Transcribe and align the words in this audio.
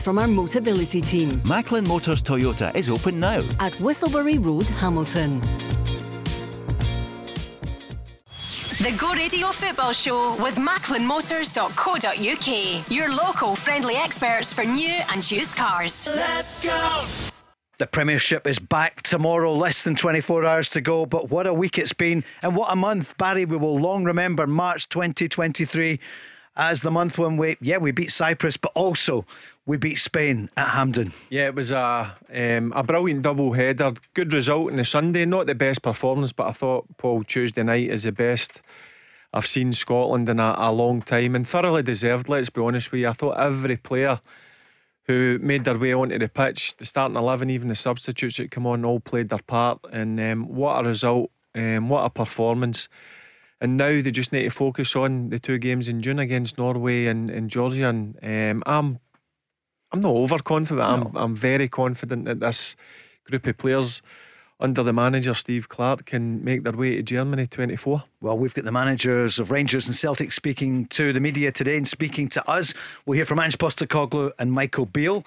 from 0.00 0.18
our 0.18 0.26
Motability 0.26 1.04
team. 1.04 1.42
Macklin 1.44 1.86
Motors 1.86 2.22
Toyota 2.22 2.74
is 2.76 2.88
open 2.88 3.18
now. 3.18 3.40
At 3.58 3.72
Whistleberry 3.74 4.42
Road, 4.42 4.68
Hamilton. 4.68 5.40
The 8.82 8.92
Go 8.98 9.12
Radio 9.12 9.48
Football 9.48 9.92
Show 9.92 10.42
with 10.42 10.56
MacklinMotors.co.uk. 10.56 12.90
Your 12.90 13.14
local 13.14 13.54
friendly 13.54 13.94
experts 13.94 14.52
for 14.52 14.64
new 14.64 14.98
and 15.12 15.30
used 15.30 15.56
cars. 15.56 16.08
Let's 16.08 16.60
go! 16.64 17.06
The 17.78 17.86
Premiership 17.86 18.46
is 18.46 18.58
back 18.58 19.02
tomorrow, 19.02 19.54
less 19.54 19.84
than 19.84 19.94
24 19.94 20.44
hours 20.44 20.70
to 20.70 20.80
go. 20.80 21.06
But 21.06 21.30
what 21.30 21.46
a 21.46 21.54
week 21.54 21.78
it's 21.78 21.92
been, 21.92 22.24
and 22.42 22.56
what 22.56 22.72
a 22.72 22.76
month, 22.76 23.16
Barry. 23.18 23.44
We 23.44 23.56
will 23.56 23.78
long 23.78 24.04
remember 24.04 24.46
March 24.46 24.88
2023 24.88 26.00
as 26.56 26.82
the 26.82 26.90
month 26.90 27.18
when 27.18 27.36
we, 27.36 27.56
yeah, 27.60 27.78
we 27.78 27.92
beat 27.92 28.10
Cyprus, 28.10 28.56
but 28.56 28.72
also 28.74 29.24
we 29.66 29.76
beat 29.76 29.98
Spain 29.98 30.50
at 30.56 30.68
Hampden. 30.68 31.12
Yeah, 31.30 31.46
it 31.46 31.54
was 31.54 31.72
a 31.72 32.16
um, 32.32 32.72
a 32.74 32.82
brilliant 32.82 33.22
double 33.22 33.52
header. 33.52 33.92
Good 34.14 34.32
result 34.32 34.70
on 34.70 34.76
the 34.76 34.84
Sunday. 34.84 35.24
Not 35.24 35.46
the 35.46 35.54
best 35.54 35.82
performance, 35.82 36.32
but 36.32 36.48
I 36.48 36.52
thought 36.52 36.86
Paul 36.96 37.24
Tuesday 37.24 37.62
night 37.62 37.90
is 37.90 38.02
the 38.02 38.12
best 38.12 38.60
I've 39.32 39.46
seen 39.46 39.72
Scotland 39.72 40.28
in 40.28 40.40
a, 40.40 40.54
a 40.58 40.72
long 40.72 41.00
time 41.00 41.34
and 41.34 41.48
thoroughly 41.48 41.82
deserved. 41.82 42.28
Let's 42.28 42.50
be 42.50 42.60
honest 42.60 42.92
with 42.92 43.00
you. 43.02 43.08
I 43.08 43.12
thought 43.12 43.40
every 43.40 43.76
player 43.76 44.20
who 45.04 45.38
made 45.40 45.64
their 45.64 45.78
way 45.78 45.92
onto 45.92 46.18
the 46.18 46.28
pitch, 46.28 46.76
the 46.76 46.86
starting 46.86 47.16
eleven, 47.16 47.50
even 47.50 47.68
the 47.68 47.74
substitutes 47.74 48.36
that 48.36 48.50
come 48.50 48.66
on, 48.66 48.84
all 48.84 49.00
played 49.00 49.28
their 49.28 49.40
part. 49.40 49.80
And 49.92 50.20
um, 50.20 50.48
what 50.48 50.84
a 50.84 50.88
result! 50.88 51.30
Um, 51.54 51.88
what 51.88 52.04
a 52.04 52.10
performance! 52.10 52.88
And 53.60 53.76
now 53.76 54.02
they 54.02 54.10
just 54.10 54.32
need 54.32 54.42
to 54.42 54.50
focus 54.50 54.96
on 54.96 55.30
the 55.30 55.38
two 55.38 55.56
games 55.58 55.88
in 55.88 56.02
June 56.02 56.18
against 56.18 56.58
Norway 56.58 57.06
and, 57.06 57.30
and 57.30 57.48
Georgia. 57.48 57.88
And 57.88 58.18
um, 58.20 58.62
I'm 58.66 58.98
I'm 59.92 60.00
not 60.00 60.14
overconfident. 60.14 60.78
No. 60.78 61.10
I'm 61.10 61.16
I'm 61.16 61.34
very 61.34 61.68
confident 61.68 62.24
that 62.24 62.40
this 62.40 62.76
group 63.24 63.46
of 63.46 63.58
players 63.58 64.02
under 64.62 64.82
the 64.84 64.92
manager 64.92 65.34
Steve 65.34 65.68
Clarke 65.68 66.06
can 66.06 66.42
make 66.44 66.62
their 66.62 66.72
way 66.72 66.96
to 66.96 67.02
Germany 67.02 67.48
24. 67.48 68.02
Well, 68.20 68.38
we've 68.38 68.54
got 68.54 68.64
the 68.64 68.72
managers 68.72 69.40
of 69.40 69.50
Rangers 69.50 69.88
and 69.88 69.96
Celtic 69.96 70.30
speaking 70.32 70.86
to 70.86 71.12
the 71.12 71.18
media 71.18 71.50
today 71.50 71.76
and 71.76 71.86
speaking 71.86 72.28
to 72.30 72.48
us. 72.48 72.72
We'll 73.04 73.16
hear 73.16 73.24
from 73.24 73.40
Ange 73.40 73.58
Postecoglou 73.58 74.30
and 74.38 74.52
Michael 74.52 74.86
Beale. 74.86 75.26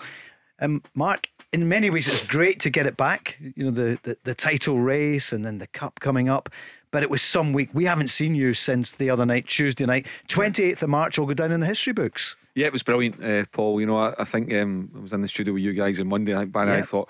Um, 0.60 0.84
Mark, 0.94 1.28
in 1.52 1.68
many 1.68 1.90
ways, 1.90 2.08
it's 2.08 2.26
great 2.26 2.62
to 2.62 2.70
get 2.70 2.86
it 2.86 2.96
back. 2.96 3.38
You 3.56 3.66
know, 3.66 3.72
the, 3.72 4.00
the, 4.04 4.18
the 4.24 4.36
title 4.36 4.80
race 4.80 5.34
and 5.34 5.44
then 5.44 5.58
the 5.58 5.68
cup 5.68 6.00
coming 6.00 6.30
up. 6.30 6.50
But 6.92 7.04
it 7.04 7.10
was 7.10 7.22
some 7.22 7.52
week. 7.52 7.70
We 7.74 7.84
haven't 7.84 8.08
seen 8.08 8.36
you 8.36 8.54
since 8.54 8.94
the 8.94 9.10
other 9.10 9.26
night, 9.26 9.48
Tuesday 9.48 9.86
night. 9.86 10.08
28th 10.30 10.82
of 10.82 10.90
March 10.90 11.20
will 11.20 11.26
go 11.26 11.34
down 11.34 11.52
in 11.52 11.60
the 11.60 11.68
history 11.68 11.92
books. 11.92 12.38
Yeah, 12.56 12.68
it 12.68 12.74
was 12.74 12.84
brilliant, 12.84 13.24
uh, 13.24 13.46
Paul. 13.52 13.80
You 13.80 13.86
know, 13.86 13.98
I, 13.98 14.16
I 14.18 14.24
think 14.26 14.52
um, 14.54 14.90
I 14.96 15.00
was 15.00 15.14
in 15.14 15.22
the 15.22 15.28
studio 15.28 15.54
with 15.54 15.64
you 15.64 15.74
guys 15.74 16.00
on 16.00 16.08
Monday. 16.08 16.34
I, 16.34 16.44
yeah. 16.44 16.74
I 16.74 16.82
thought 16.82 17.10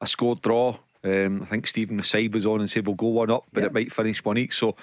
a 0.00 0.06
scored 0.06 0.42
draw 0.42 0.76
um, 1.02 1.42
I 1.42 1.44
think 1.46 1.66
Stephen 1.66 1.96
Maside 1.96 2.34
was 2.34 2.46
on 2.46 2.60
and 2.60 2.70
said 2.70 2.86
we'll 2.86 2.96
go 2.96 3.08
one 3.08 3.30
up, 3.30 3.44
but 3.52 3.64
it 3.64 3.72
might 3.72 3.92
finish 3.92 4.24
one 4.24 4.38
each. 4.38 4.56
So 4.56 4.76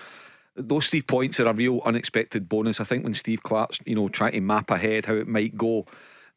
those 0.56 0.90
three 0.90 1.04
points 1.04 1.40
are 1.40 1.48
a 1.48 1.54
real 1.54 1.82
unexpected 1.86 2.50
bonus. 2.50 2.80
I 2.80 2.86
think 2.86 3.04
when 3.04 3.14
Steve 3.14 3.44
Clarke's, 3.44 3.80
you 3.86 3.96
know, 3.96 4.10
trying 4.10 4.32
to 4.32 4.42
map 4.42 4.72
ahead 4.72 5.06
how 5.06 5.14
it 5.14 5.28
might 5.28 5.56
go, 5.56 5.86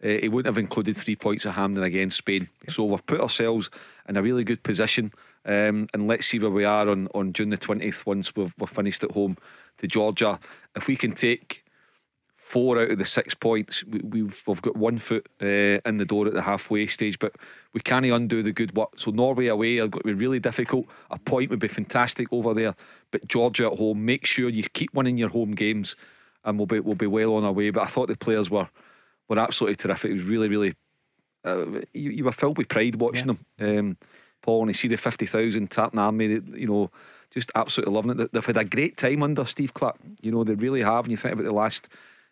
uh, 0.04 0.08
he 0.08 0.28
wouldn't 0.28 0.54
have 0.54 0.62
included 0.62 0.96
three 0.96 1.16
points 1.16 1.46
at 1.46 1.54
Hampden 1.54 1.84
against 1.84 2.18
Spain. 2.18 2.48
So 2.68 2.84
we've 2.84 3.04
put 3.06 3.20
ourselves 3.20 3.70
in 4.08 4.16
a 4.16 4.22
really 4.22 4.44
good 4.44 4.62
position. 4.62 5.12
Um, 5.46 5.88
and 5.94 6.06
let's 6.06 6.26
see 6.26 6.38
where 6.38 6.50
we 6.50 6.64
are 6.64 6.88
on, 6.88 7.08
on 7.14 7.32
June 7.32 7.48
the 7.48 7.56
20th 7.56 8.04
once 8.04 8.36
we've, 8.36 8.54
we've 8.58 8.68
finished 8.68 9.02
at 9.02 9.12
home 9.12 9.38
to 9.78 9.86
Georgia. 9.86 10.38
If 10.76 10.88
we 10.88 10.96
can 10.96 11.12
take 11.12 11.64
four 12.50 12.80
out 12.82 12.90
of 12.90 12.98
the 12.98 13.04
six 13.04 13.32
points. 13.32 13.84
We, 13.84 13.98
have 13.98 14.12
we've, 14.12 14.42
we've 14.44 14.62
got 14.62 14.76
one 14.76 14.98
foot 14.98 15.28
uh, 15.40 15.78
in 15.86 15.98
the 15.98 16.04
door 16.04 16.26
at 16.26 16.34
the 16.34 16.42
halfway 16.42 16.88
stage, 16.88 17.20
but 17.20 17.36
we 17.72 17.80
can't 17.80 18.04
undo 18.04 18.42
the 18.42 18.50
good 18.50 18.74
work. 18.74 18.90
So 18.96 19.12
Norway 19.12 19.46
away 19.46 19.78
are 19.78 19.86
going 19.86 20.02
to 20.02 20.08
be 20.08 20.14
really 20.14 20.40
difficult. 20.40 20.86
A 21.12 21.18
point 21.18 21.50
would 21.50 21.60
be 21.60 21.68
fantastic 21.68 22.26
over 22.32 22.52
there, 22.52 22.74
but 23.12 23.28
Georgia 23.28 23.66
at 23.70 23.78
home. 23.78 24.04
Make 24.04 24.26
sure 24.26 24.48
you 24.48 24.64
keep 24.64 24.92
winning 24.92 25.16
your 25.16 25.28
home 25.28 25.52
games, 25.52 25.94
and 26.44 26.58
we'll 26.58 26.66
be 26.66 26.80
we'll 26.80 26.96
be 26.96 27.06
well 27.06 27.34
on 27.34 27.44
our 27.44 27.52
way. 27.52 27.70
But 27.70 27.84
I 27.84 27.86
thought 27.86 28.08
the 28.08 28.16
players 28.16 28.50
were 28.50 28.68
were 29.28 29.38
absolutely 29.38 29.76
terrific. 29.76 30.10
It 30.10 30.14
was 30.14 30.24
really 30.24 30.48
really. 30.48 30.74
Uh, 31.42 31.80
you, 31.94 32.10
you, 32.10 32.24
were 32.24 32.32
filled 32.32 32.58
with 32.58 32.68
pride 32.68 32.96
watching 32.96 33.28
yeah. 33.28 33.34
them, 33.58 33.78
um, 33.78 33.96
Paul. 34.42 34.62
And 34.62 34.70
you 34.70 34.74
see 34.74 34.88
the 34.88 34.96
fifty 34.96 35.24
thousand 35.24 35.70
Tartan 35.70 35.98
Army, 36.00 36.26
you 36.26 36.66
know, 36.66 36.90
just 37.30 37.52
absolutely 37.54 37.94
loving 37.94 38.20
it. 38.20 38.32
They've 38.32 38.44
had 38.44 38.56
a 38.56 38.64
great 38.64 38.96
time 38.96 39.22
under 39.22 39.44
Steve 39.44 39.72
Clarke. 39.72 40.00
You 40.20 40.32
know, 40.32 40.44
they 40.44 40.54
really 40.54 40.82
have. 40.82 41.04
And 41.04 41.12
you 41.12 41.16
think 41.16 41.34
about 41.34 41.44
the 41.44 41.52
last 41.52 41.88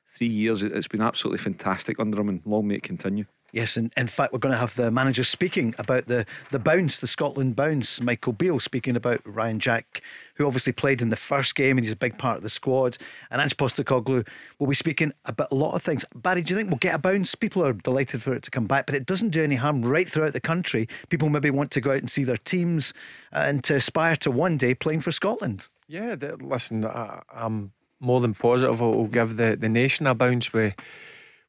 three 0.09 0.29
years. 0.29 0.63
It's 0.63 0.89
been 0.89 1.03
absolutely 1.03 1.39
fantastic 1.39 1.99
under 2.01 2.21
him, 2.21 2.29
and 2.29 2.43
long 2.45 2.69
may 2.69 2.77
it 2.77 2.83
continue. 2.83 3.27
Yes, 3.51 3.79
and 3.79 3.91
in 3.97 4.09
fact, 4.09 4.33
we're 4.33 4.41
going 4.41 4.53
to 4.53 4.59
have 4.59 4.75
the 4.75 4.91
manager 4.91 5.25
speaking 5.25 5.75
about 5.79 6.07
the, 6.07 6.27
the 6.51 6.59
bounce, 6.59 6.99
the 6.99 7.07
Scotland 7.07 7.57
bounce. 7.57 8.01
Michael 8.01 8.35
Beale 8.35 8.61
speaking 8.61 8.95
about 8.95 9.23
Ryan 9.25 9.59
Jack, 9.59 10.03
who 10.35 10.47
obviously 10.47 10.75
played 10.75 11.01
in 11.01 11.09
the 11.09 11.17
first 11.17 11.55
game 11.55 11.79
and 11.79 11.85
he's 11.85 11.93
a 11.93 11.97
big 11.97 12.19
part 12.19 12.37
of 12.37 12.43
the 12.43 12.51
squad. 12.51 12.99
And 13.31 13.41
Ange 13.41 13.57
Postecoglou 13.57 14.29
will 14.59 14.67
be 14.67 14.75
speaking 14.75 15.13
about 15.25 15.51
a 15.51 15.55
lot 15.55 15.75
of 15.75 15.83
things. 15.83 16.05
Barry, 16.15 16.43
do 16.43 16.53
you 16.53 16.59
think 16.59 16.69
we'll 16.69 16.79
get 16.79 16.95
a 16.95 16.99
bounce? 16.99 17.35
People 17.35 17.65
are 17.65 17.73
delighted 17.73 18.23
for 18.23 18.35
it 18.35 18.43
to 18.43 18.51
come 18.51 18.67
back, 18.67 18.85
but 18.85 18.95
it 18.95 19.07
doesn't 19.07 19.31
do 19.31 19.43
any 19.43 19.55
harm 19.55 19.83
right 19.83 20.09
throughout 20.09 20.35
the 20.35 20.41
country. 20.41 20.87
People 21.09 21.31
maybe 21.31 21.49
want 21.49 21.71
to 21.71 21.81
go 21.81 21.93
out 21.93 21.99
and 21.99 22.11
see 22.11 22.25
their 22.25 22.37
teams 22.37 22.93
uh, 23.33 23.45
and 23.47 23.65
to 23.65 23.77
aspire 23.77 24.17
to 24.17 24.31
one 24.31 24.59
day 24.59 24.75
playing 24.75 25.01
for 25.01 25.11
Scotland. 25.11 25.69
Yeah, 25.87 26.17
listen, 26.39 26.85
I, 26.85 27.23
I'm 27.35 27.73
more 28.00 28.20
than 28.20 28.34
positive. 28.34 28.81
It 28.81 28.84
will 28.84 29.06
give 29.06 29.36
the, 29.36 29.56
the 29.59 29.69
nation 29.69 30.06
a 30.06 30.14
bounce 30.14 30.53
with 30.53 30.75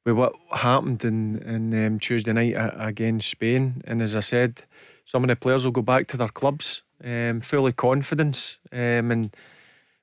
with 0.05 0.15
what 0.15 0.33
happened 0.51 1.03
in 1.03 1.39
in 1.43 1.85
um, 1.85 1.99
Tuesday 1.99 2.33
night 2.33 2.55
against 2.57 3.29
Spain. 3.29 3.81
And 3.85 4.01
as 4.01 4.15
I 4.15 4.21
said, 4.21 4.63
some 5.05 5.23
of 5.23 5.27
the 5.27 5.35
players 5.35 5.65
will 5.65 5.71
go 5.71 5.81
back 5.81 6.07
to 6.07 6.17
their 6.17 6.29
clubs 6.29 6.83
um, 7.03 7.39
fully 7.39 7.73
confidence, 7.73 8.57
um, 8.71 9.11
and 9.11 9.35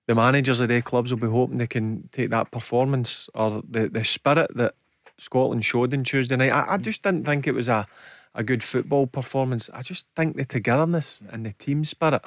the 0.06 0.14
managers 0.14 0.60
of 0.60 0.68
their 0.68 0.82
clubs 0.82 1.12
will 1.12 1.20
be 1.20 1.26
hoping 1.26 1.58
they 1.58 1.66
can 1.66 2.08
take 2.12 2.30
that 2.30 2.50
performance 2.50 3.28
or 3.34 3.62
the 3.68 3.88
the 3.88 4.04
spirit 4.04 4.50
that 4.56 4.74
Scotland 5.18 5.64
showed 5.64 5.92
in 5.92 6.04
Tuesday 6.04 6.36
night. 6.36 6.52
I, 6.52 6.74
I 6.74 6.76
just 6.76 7.02
didn't 7.02 7.24
think 7.24 7.46
it 7.46 7.54
was 7.54 7.68
a 7.68 7.86
a 8.34 8.42
good 8.42 8.62
football 8.62 9.06
performance. 9.06 9.70
I 9.72 9.82
just 9.82 10.06
think 10.14 10.36
the 10.36 10.44
togetherness 10.44 11.22
and 11.30 11.46
the 11.46 11.52
team 11.52 11.84
spirit 11.84 12.22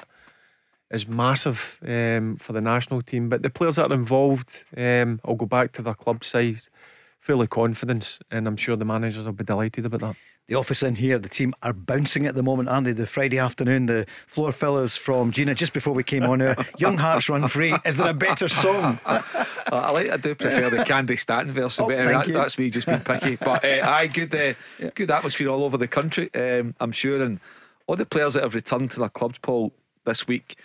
is 0.90 1.06
massive 1.06 1.78
um, 1.86 2.36
for 2.36 2.52
the 2.52 2.60
national 2.60 3.02
team. 3.02 3.28
But 3.28 3.42
the 3.42 3.50
players 3.50 3.76
that 3.76 3.90
are 3.90 3.94
involved, 3.94 4.64
um, 4.76 5.20
I'll 5.24 5.36
go 5.36 5.46
back 5.46 5.72
to 5.72 5.82
their 5.82 5.94
club 5.94 6.24
side, 6.24 6.60
full 7.18 7.42
of 7.42 7.50
confidence, 7.50 8.18
and 8.30 8.46
I'm 8.46 8.56
sure 8.56 8.76
the 8.76 8.84
managers 8.84 9.24
will 9.24 9.32
be 9.32 9.44
delighted 9.44 9.86
about 9.86 10.00
that. 10.00 10.16
The 10.48 10.56
office 10.56 10.82
in 10.82 10.96
here, 10.96 11.16
the 11.16 11.28
team 11.28 11.54
are 11.62 11.72
bouncing 11.72 12.26
at 12.26 12.34
the 12.34 12.42
moment, 12.42 12.68
aren't 12.68 12.84
they? 12.84 12.92
The 12.92 13.06
Friday 13.06 13.38
afternoon, 13.38 13.86
the 13.86 14.04
floor 14.26 14.50
fillers 14.50 14.96
from 14.96 15.30
Gina 15.30 15.54
just 15.54 15.72
before 15.72 15.94
we 15.94 16.02
came 16.02 16.24
on 16.24 16.42
air. 16.42 16.56
Young 16.78 16.98
Hearts 16.98 17.28
Run 17.28 17.46
Free. 17.46 17.72
Is 17.84 17.98
there 17.98 18.08
a 18.08 18.14
better 18.14 18.48
song? 18.48 18.98
I 19.06 19.92
like. 19.92 20.10
I 20.10 20.16
do 20.16 20.34
prefer 20.34 20.68
the 20.68 20.78
Candi 20.78 21.16
Staton 21.16 21.52
version, 21.52 21.84
oh, 21.84 21.88
but 21.88 22.00
uh, 22.00 22.24
that, 22.24 22.32
that's 22.32 22.58
me 22.58 22.68
just 22.68 22.88
being 22.88 22.98
picky. 22.98 23.36
But 23.40 23.64
uh, 23.64 23.88
I 23.88 24.08
good, 24.08 24.34
uh, 24.34 24.54
good 24.96 25.12
atmosphere 25.12 25.50
all 25.50 25.62
over 25.62 25.76
the 25.76 25.86
country. 25.86 26.34
Um, 26.34 26.74
I'm 26.80 26.90
sure, 26.90 27.22
and 27.22 27.38
all 27.86 27.94
the 27.94 28.04
players 28.04 28.34
that 28.34 28.42
have 28.42 28.56
returned 28.56 28.90
to 28.92 28.98
their 28.98 29.08
clubs, 29.08 29.38
Paul, 29.38 29.72
this 30.04 30.26
week 30.26 30.56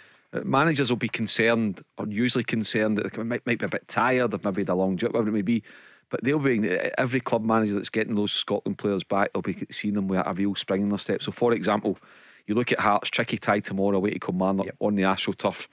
managers 0.44 0.90
will 0.90 0.98
be 0.98 1.10
concerned, 1.10 1.82
or 1.98 2.08
usually 2.08 2.44
concerned, 2.44 2.98
that 2.98 3.14
they 3.14 3.24
might, 3.24 3.46
might 3.46 3.60
be 3.60 3.66
a 3.66 3.70
bit 3.70 3.88
tired, 3.88 4.34
or 4.34 4.40
maybe 4.44 4.64
the 4.64 4.76
long 4.76 4.98
trip, 4.98 5.14
whatever 5.14 5.30
it 5.30 5.34
may 5.34 5.42
be. 5.42 5.64
But 6.10 6.24
they'll 6.24 6.40
be 6.40 6.70
every 6.98 7.20
club 7.20 7.44
manager 7.44 7.74
that's 7.74 7.90
getting 7.90 8.16
those 8.16 8.32
Scotland 8.32 8.78
players 8.78 9.04
back. 9.04 9.34
They'll 9.34 9.42
be 9.42 9.66
seeing 9.72 9.96
them 9.96 10.08
with 10.08 10.22
a 10.26 10.34
real 10.34 10.56
spring 10.56 10.84
in 10.84 10.90
their 10.90 10.98
step. 10.98 11.22
So, 11.22 11.32
for 11.32 11.52
example, 11.54 11.98
you 12.46 12.56
look 12.56 12.72
at 12.72 12.80
Hearts, 12.80 13.10
tricky 13.10 13.38
tie 13.38 13.60
tomorrow 13.60 13.98
away 13.98 14.12
to 14.12 14.20
Kilmarnock 14.20 14.68
yep. 14.68 14.76
on 14.80 14.96
the 14.96 15.04
AstroTurf. 15.04 15.68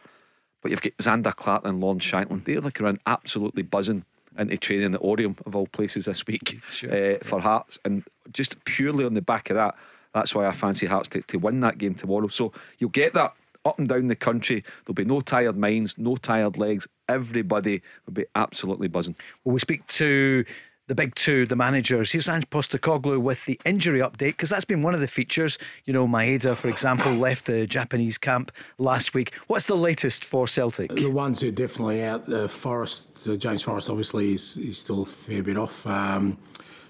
But 0.63 0.71
you've 0.71 0.81
got 0.81 0.97
Zander 0.99 1.35
Clark 1.35 1.67
and 1.67 1.81
Lawrence 1.81 2.05
Shankland. 2.05 2.45
They're 2.45 2.61
looking 2.61 2.87
around 2.87 3.01
absolutely 3.07 3.63
buzzing 3.63 4.05
into 4.39 4.57
training 4.57 4.95
at 4.95 5.01
Oriam 5.03 5.37
of 5.47 5.55
all 5.55 5.67
places 5.67 6.07
this 6.07 6.27
week 6.27 6.61
sure. 6.71 7.15
uh, 7.15 7.19
for 7.23 7.41
Hearts. 7.41 7.79
And 7.85 8.05
just 8.33 8.65
purely 8.65 9.05
on 9.05 9.15
the 9.15 9.23
back 9.23 9.51
of 9.51 9.57
that, 9.57 9.75
that's 10.15 10.35
why 10.35 10.47
I 10.47 10.53
fancy 10.53 10.87
Hearts 10.87 11.09
to, 11.11 11.23
to 11.23 11.39
win 11.39 11.61
that 11.61 11.79
game 11.79 11.95
tomorrow. 11.95 12.29
So 12.29 12.53
you'll 12.79 12.91
get 12.91 13.13
that 13.15 13.35
up 13.65 13.79
and 13.79 13.89
down 13.89 14.09
the 14.09 14.17
country. 14.17 14.63
There'll 14.85 14.95
be 14.95 15.05
no 15.05 15.21
tired 15.21 15.57
minds, 15.57 15.97
no 15.99 16.17
tired 16.17 16.59
legs. 16.59 16.87
Everybody 17.09 17.83
will 18.07 18.15
be 18.15 18.27
absolutely 18.35 18.89
buzzing. 18.89 19.17
Well, 19.45 19.55
we 19.55 19.61
speak 19.61 19.87
to 19.89 20.45
the 20.89 20.95
big 20.95 21.15
two, 21.15 21.47
the 21.47 21.57
managers. 21.57 22.13
Here's 22.13 22.29
Ange 22.29 22.49
Postecoglou 22.51 23.21
with 23.21 23.45
the 23.47 23.59
injury 23.65 24.01
update 24.01 24.33
because 24.33 24.51
that's 24.51 24.65
been 24.65 24.83
one 24.83 24.95
of 24.95 25.01
the 25.01 25.09
features. 25.09 25.59
You 25.85 25.93
know, 25.93 26.07
Maeda, 26.07 26.57
for 26.57 26.69
example, 26.69 27.13
left 27.29 27.47
the 27.47 27.67
Japanese 27.67 28.19
camp 28.19 28.51
last 28.79 29.15
week. 29.15 29.33
What's 29.47 29.67
the 29.67 29.77
latest 29.77 30.25
for 30.25 30.47
Celtic? 30.47 30.91
The 30.91 31.07
ones 31.07 31.41
who 31.41 31.49
are 31.49 31.53
definitely 31.53 32.03
out, 32.05 32.27
the 32.27 32.49
Forrest, 32.49 33.27
uh, 33.29 33.37
James 33.37 33.63
Forrest, 33.63 33.89
obviously, 33.89 34.31
he's, 34.31 34.57
he's 34.57 34.79
still 34.79 35.03
a 35.03 35.07
fair 35.07 35.43
bit 35.43 35.57
off. 35.57 35.87
Um, 35.87 36.39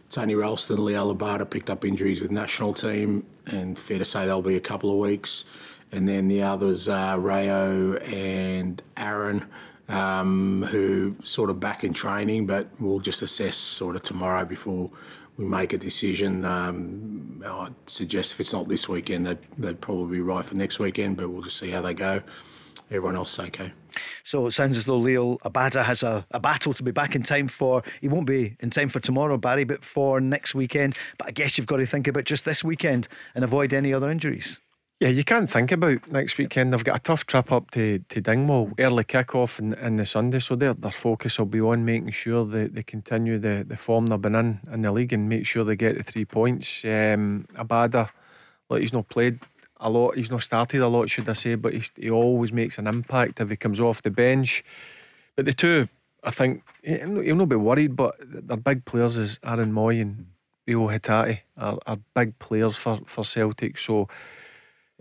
Tony 0.09 0.35
Ralston, 0.35 0.79
Liel 0.79 1.17
Abada 1.17 1.49
picked 1.49 1.71
up 1.71 1.85
injuries 1.85 2.21
with 2.21 2.31
national 2.31 2.75
team, 2.75 3.25
and 3.47 3.79
fair 3.79 3.99
to 3.99 4.05
say 4.05 4.27
they'll 4.27 4.43
be 4.43 4.57
a 4.57 4.61
couple 4.61 4.91
of 4.91 4.99
weeks. 4.99 5.45
And 5.93 6.09
then 6.09 6.29
the 6.29 6.43
others 6.43 6.89
are 6.89 7.21
Reo 7.21 7.97
and 7.97 8.83
Aaron 8.97 9.45
um, 9.89 10.63
who 10.71 11.17
sort 11.23 11.51
of 11.51 11.61
back 11.61 11.85
in 11.85 11.93
training, 11.93 12.47
but 12.47 12.69
we'll 12.81 13.01
just 13.01 13.21
assess 13.21 13.57
sort 13.57 13.95
of 13.95 14.03
tomorrow 14.03 14.45
before 14.45 14.91
we 15.37 15.45
make 15.45 15.75
a 15.75 15.79
decision. 15.79 16.45
Um, 16.47 17.45
I'd 17.47 17.75
suggest 17.87 18.33
if 18.33 18.41
it's 18.41 18.55
not 18.55 18.69
this 18.69 18.89
weekend, 18.89 19.27
they'd, 19.27 19.39
they'd 19.59 19.81
probably 19.81 20.17
be 20.17 20.21
right 20.23 20.45
for 20.45 20.55
next 20.55 20.79
weekend, 20.79 21.19
but 21.19 21.29
we'll 21.29 21.43
just 21.43 21.59
see 21.59 21.71
how 21.71 21.83
they 21.83 21.93
go. 21.93 22.23
Everyone 22.91 23.17
else 23.17 23.39
okay. 23.39 23.73
So 24.23 24.47
it 24.47 24.53
sounds 24.53 24.79
as 24.79 24.87
though 24.87 25.01
Liel 25.01 25.39
Abada 25.41 25.85
has 25.85 26.03
a, 26.03 26.27
a 26.31 26.41
battle 26.41 26.73
to 26.75 26.83
be 26.83 26.91
back 26.91 27.15
in 27.15 27.23
time 27.23 27.49
for. 27.49 27.83
He 28.01 28.09
won't 28.09 28.27
be 28.27 28.57
in 28.61 28.71
time 28.71 28.89
for 28.89 29.01
tomorrow, 29.01 29.37
Barry, 29.37 29.65
but 29.65 29.85
for 29.85 30.21
next 30.21 30.55
weekend. 30.55 30.97
But 31.19 31.29
I 31.29 31.31
guess 31.33 31.57
you've 31.57 31.67
got 31.67 31.79
to 31.79 31.87
think 31.87 32.09
about 32.09 32.25
just 32.25 32.47
this 32.47 32.65
weekend 32.65 33.09
and 33.35 33.45
avoid 33.45 33.75
any 33.75 33.93
other 33.93 34.11
injuries. 34.11 34.61
Yeah, 35.03 35.09
you 35.09 35.25
can't 35.25 35.51
think 35.51 35.73
about 35.73 36.13
next 36.13 36.39
weekend. 36.39 36.73
They've 36.73 36.85
got 36.85 36.95
a 36.95 37.03
tough 37.03 37.27
trip 37.27 37.51
up 37.51 37.73
to, 37.73 37.99
to 38.09 38.21
Dingwall, 38.21 38.71
early 38.79 39.03
kick-off 39.03 39.59
in, 39.59 39.75
in 39.75 39.97
the 39.97 40.07
Sunday, 40.07 40.39
so 40.39 40.55
their, 40.55 40.75
their 40.75 40.93
focus 40.93 41.41
will 41.41 41.47
be 41.47 41.61
on 41.61 41.85
making 41.85 42.13
sure 42.13 42.45
they, 42.45 42.69
they 42.69 42.85
continue 42.85 43.37
the, 43.37 43.65
the 43.67 43.77
form 43.77 44.07
they've 44.07 44.23
been 44.23 44.37
in 44.37 44.61
in 44.73 44.83
the 44.83 44.93
league 44.93 45.13
and 45.13 45.29
make 45.29 45.45
sure 45.45 45.65
they 45.65 45.75
get 45.75 45.97
the 45.97 46.05
three 46.05 46.25
points. 46.25 46.85
Um, 46.85 47.47
Abada, 47.55 48.11
look, 48.71 48.79
he's 48.79 48.93
not 48.93 49.09
played 49.09 49.41
a 49.81 49.91
lot, 49.91 50.15
he's 50.15 50.31
not 50.31 50.45
started 50.45 50.81
a 50.81 50.87
lot, 50.87 51.11
should 51.11 51.29
I 51.29 51.33
say, 51.33 51.57
but 51.57 51.75
he 51.97 52.09
always 52.09 52.53
makes 52.53 52.79
an 52.79 52.87
impact 52.87 53.41
if 53.41 53.51
he 53.51 53.57
comes 53.57 53.81
off 53.81 54.03
the 54.03 54.11
bench. 54.13 54.65
But 55.35 55.47
the 55.47 55.53
two, 55.53 55.89
I 56.23 56.31
think, 56.31 56.63
he'll 56.85 57.35
not 57.35 57.49
be 57.49 57.57
worried, 57.57 57.97
but 57.97 58.15
they're 58.21 58.57
big 58.57 58.85
players 58.85 59.17
is 59.17 59.41
Aaron 59.43 59.73
Mooy 59.73 60.01
and 60.01 60.27
Reo 60.65 60.87
Hatate 60.87 61.41
are, 61.57 61.77
are 61.89 61.99
big 62.15 62.39
players 62.39 62.77
for, 62.77 63.01
for 63.05 63.25
Celtic, 63.25 63.79
so 63.79 64.07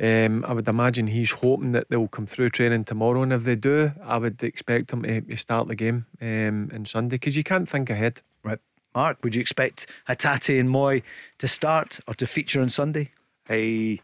um, 0.01 0.43
I 0.45 0.53
would 0.53 0.67
imagine 0.67 1.07
he's 1.07 1.31
hoping 1.31 1.73
that 1.73 1.89
they'll 1.89 2.07
come 2.07 2.25
through 2.25 2.49
training 2.49 2.85
tomorrow, 2.85 3.21
and 3.21 3.31
if 3.31 3.43
they 3.43 3.55
do, 3.55 3.91
I 4.03 4.17
would 4.17 4.41
expect 4.43 4.91
him 4.91 5.03
to, 5.03 5.21
to 5.21 5.37
start 5.37 5.67
the 5.67 5.75
game 5.75 6.05
um, 6.21 6.71
on 6.73 6.85
Sunday 6.85 7.15
because 7.15 7.37
you 7.37 7.43
can't 7.43 7.69
think 7.69 7.89
ahead. 7.89 8.21
Right, 8.43 8.59
Mark, 8.95 9.19
would 9.23 9.35
you 9.35 9.41
expect 9.41 9.87
Hatate 10.07 10.59
and 10.59 10.69
Mooy 10.69 11.03
to 11.37 11.47
start 11.47 11.99
or 12.07 12.15
to 12.15 12.25
feature 12.25 12.61
on 12.61 12.69
Sunday? 12.69 13.09
Hey, 13.47 14.01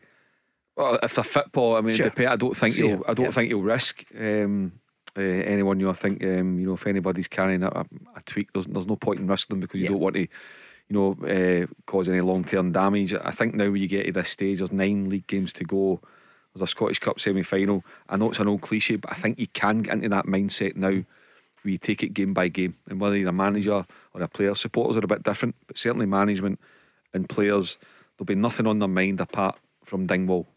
well, 0.76 1.00
if 1.02 1.16
they're 1.16 1.24
fit, 1.24 1.52
Paul, 1.52 1.78
I 1.78 1.82
mean, 1.82 1.96
sure. 1.96 2.12
I 2.28 2.36
don't 2.36 2.56
think 2.56 2.76
he'll. 2.76 3.04
I 3.08 3.16
don't 3.16 3.26
yeah. 3.26 3.32
think 3.32 3.50
he'll 3.50 3.62
risk. 3.62 4.06
Um, 4.16 4.74
uh, 5.18 5.22
anyone, 5.22 5.80
you 5.80 5.88
know, 5.88 5.92
I 5.92 5.96
think, 5.96 6.24
um, 6.24 6.60
you 6.60 6.68
know, 6.68 6.74
if 6.74 6.86
anybody's 6.86 7.28
carrying 7.28 7.64
a, 7.64 7.86
a 8.16 8.22
tweak, 8.28 8.54
there's, 8.54 8.68
there's 8.68 8.86
no 8.86 8.96
point 8.96 9.20
in 9.20 9.26
risking 9.26 9.56
them 9.56 9.62
because 9.62 9.80
you 9.80 9.86
yeah. 9.86 9.92
don't 9.92 10.00
want 10.00 10.16
to 10.16 10.28
you 10.90 10.94
know, 10.94 11.28
uh, 11.28 11.68
cause 11.86 12.10
any 12.10 12.22
long 12.22 12.44
term 12.44 12.72
damage. 12.72 13.14
I 13.14 13.32
think 13.32 13.56
now 13.56 13.70
when 13.70 13.82
you 13.82 13.88
get 13.88 14.06
to 14.06 14.12
this 14.14 14.30
stage, 14.30 14.60
there's 14.60 14.72
nine 14.72 15.10
league 15.10 15.28
games 15.28 15.54
to 15.54 15.64
go. 15.64 16.00
There's 16.54 16.62
a 16.62 16.68
Scottish 16.68 17.00
Cup 17.00 17.20
semi 17.20 17.44
final. 17.44 17.84
I 18.10 18.18
know 18.18 18.30
it's 18.30 18.40
an 18.40 18.48
old 18.48 18.62
cliche, 18.62 18.96
but 18.96 19.12
I 19.12 19.16
think 19.16 19.40
you 19.40 19.48
can 19.48 19.82
get 19.82 19.94
into 19.94 20.10
that 20.10 20.26
mindset 20.26 20.76
now 20.76 20.90
where 20.90 21.72
you 21.72 21.78
take 21.78 22.04
it 22.04 22.14
game 22.14 22.34
by 22.34 22.48
game. 22.48 22.78
And 22.90 23.00
whether 23.00 23.18
you're 23.18 23.30
a 23.30 23.34
manager 23.34 23.86
or 24.14 24.22
a 24.22 24.28
player, 24.28 24.56
supporters 24.56 24.98
are 24.98 25.06
a 25.06 25.08
bit 25.08 25.24
different, 25.24 25.56
but 25.68 25.78
certainly 25.78 26.06
management 26.06 26.60
and 27.14 27.28
players, 27.28 27.78
there'll 28.18 28.26
be 28.26 28.36
nothing 28.36 28.68
on 28.68 28.80
their 28.80 28.88
mind 28.88 29.20
apart 29.20 29.60
from 29.84 30.08
Dingwall. 30.08 30.48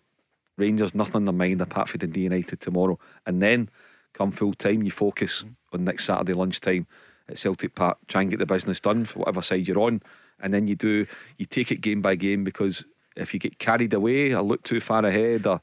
Rangers, 0.56 0.94
nothing 0.94 1.16
on 1.16 1.24
their 1.24 1.32
mind 1.32 1.60
apart 1.60 1.88
from 1.88 1.98
the 2.00 2.20
United 2.20 2.60
tomorrow. 2.60 2.98
And 3.26 3.42
then 3.42 3.70
come 4.12 4.30
full 4.30 4.54
time, 4.54 4.82
you 4.82 4.90
focus 4.90 5.44
on 5.72 5.84
next 5.84 6.04
Saturday 6.04 6.34
lunchtime 6.34 6.86
at 7.28 7.38
Celtic 7.38 7.74
Park. 7.74 7.98
Try 8.08 8.22
and 8.22 8.30
get 8.30 8.38
the 8.38 8.46
business 8.46 8.80
done 8.80 9.04
for 9.04 9.20
whatever 9.20 9.42
side 9.42 9.66
you're 9.66 9.80
on, 9.80 10.02
and 10.42 10.52
then 10.52 10.68
you 10.68 10.76
do 10.76 11.06
you 11.38 11.46
take 11.46 11.70
it 11.72 11.80
game 11.80 12.02
by 12.02 12.14
game 12.14 12.44
because 12.44 12.84
if 13.16 13.34
you 13.34 13.40
get 13.40 13.58
carried 13.58 13.92
away 13.94 14.32
or 14.32 14.42
look 14.42 14.62
too 14.62 14.80
far 14.80 15.04
ahead 15.04 15.46
or 15.46 15.60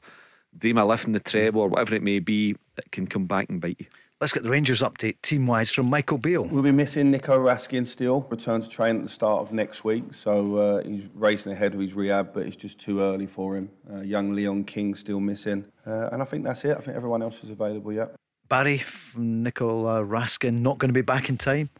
dream 0.56 0.78
of 0.78 0.88
lifting 0.88 1.12
the 1.12 1.20
treble 1.20 1.62
or 1.62 1.68
whatever 1.68 1.94
it 1.94 2.02
may 2.02 2.18
be, 2.18 2.56
it 2.76 2.90
can 2.92 3.06
come 3.06 3.26
back 3.26 3.48
and 3.48 3.60
bite 3.60 3.76
you. 3.78 3.86
Let's 4.20 4.32
get 4.32 4.42
the 4.42 4.50
Rangers 4.50 4.82
update 4.82 5.22
team 5.22 5.46
wise 5.46 5.70
from 5.70 5.88
Michael 5.88 6.18
Beale. 6.18 6.42
We'll 6.42 6.64
be 6.64 6.72
missing 6.72 7.12
Nico 7.12 7.38
Raskin 7.38 7.86
still. 7.86 8.26
Return 8.28 8.60
to 8.60 8.68
train 8.68 8.96
at 8.96 9.02
the 9.04 9.08
start 9.08 9.42
of 9.42 9.52
next 9.52 9.84
week, 9.84 10.12
so 10.12 10.56
uh, 10.56 10.82
he's 10.82 11.06
racing 11.14 11.52
ahead 11.52 11.76
with 11.76 11.82
his 11.82 11.94
rehab, 11.94 12.34
but 12.34 12.44
it's 12.44 12.56
just 12.56 12.80
too 12.80 13.00
early 13.00 13.28
for 13.28 13.56
him. 13.56 13.70
Uh, 13.88 14.00
young 14.00 14.32
Leon 14.32 14.64
King 14.64 14.96
still 14.96 15.20
missing, 15.20 15.66
uh, 15.86 16.08
and 16.10 16.20
I 16.20 16.24
think 16.24 16.42
that's 16.42 16.64
it. 16.64 16.76
I 16.76 16.80
think 16.80 16.96
everyone 16.96 17.22
else 17.22 17.44
is 17.44 17.50
available 17.50 17.92
yet. 17.92 18.16
Barry 18.48 18.78
from 18.78 19.44
Nicolas 19.44 20.04
Raskin 20.08 20.62
not 20.62 20.78
going 20.78 20.88
to 20.88 20.94
be 20.94 21.02
back 21.02 21.28
in 21.28 21.36
time? 21.36 21.70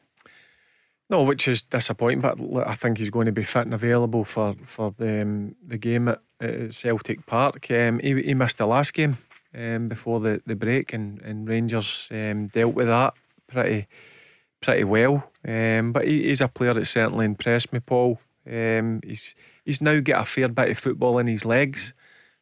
No, 1.10 1.22
which 1.22 1.48
is 1.48 1.62
disappointing. 1.62 2.20
But 2.20 2.38
I 2.66 2.74
think 2.74 2.98
he's 2.98 3.10
going 3.10 3.26
to 3.26 3.32
be 3.32 3.44
fit 3.44 3.64
and 3.64 3.74
available 3.74 4.24
for 4.24 4.54
for 4.64 4.90
the 4.90 5.22
um, 5.22 5.54
the 5.66 5.78
game 5.78 6.08
at, 6.08 6.20
at 6.40 6.74
Celtic 6.74 7.26
Park. 7.26 7.70
Um, 7.70 7.98
he, 7.98 8.22
he 8.22 8.34
missed 8.34 8.58
the 8.58 8.66
last 8.66 8.92
game 8.92 9.18
um, 9.54 9.88
before 9.88 10.20
the, 10.20 10.42
the 10.46 10.56
break, 10.56 10.92
and, 10.92 11.20
and 11.22 11.48
Rangers 11.48 12.08
um, 12.10 12.48
dealt 12.48 12.74
with 12.74 12.88
that 12.88 13.14
pretty 13.46 13.86
pretty 14.60 14.84
well. 14.84 15.30
Um, 15.46 15.92
but 15.92 16.06
he, 16.06 16.24
he's 16.24 16.40
a 16.40 16.48
player 16.48 16.74
that 16.74 16.86
certainly 16.86 17.24
impressed 17.24 17.72
me, 17.72 17.80
Paul. 17.80 18.20
Um, 18.46 19.00
he's 19.04 19.34
he's 19.64 19.80
now 19.80 20.00
got 20.00 20.22
a 20.22 20.26
fair 20.26 20.48
bit 20.48 20.70
of 20.70 20.78
football 20.78 21.18
in 21.18 21.26
his 21.26 21.44
legs, 21.44 21.94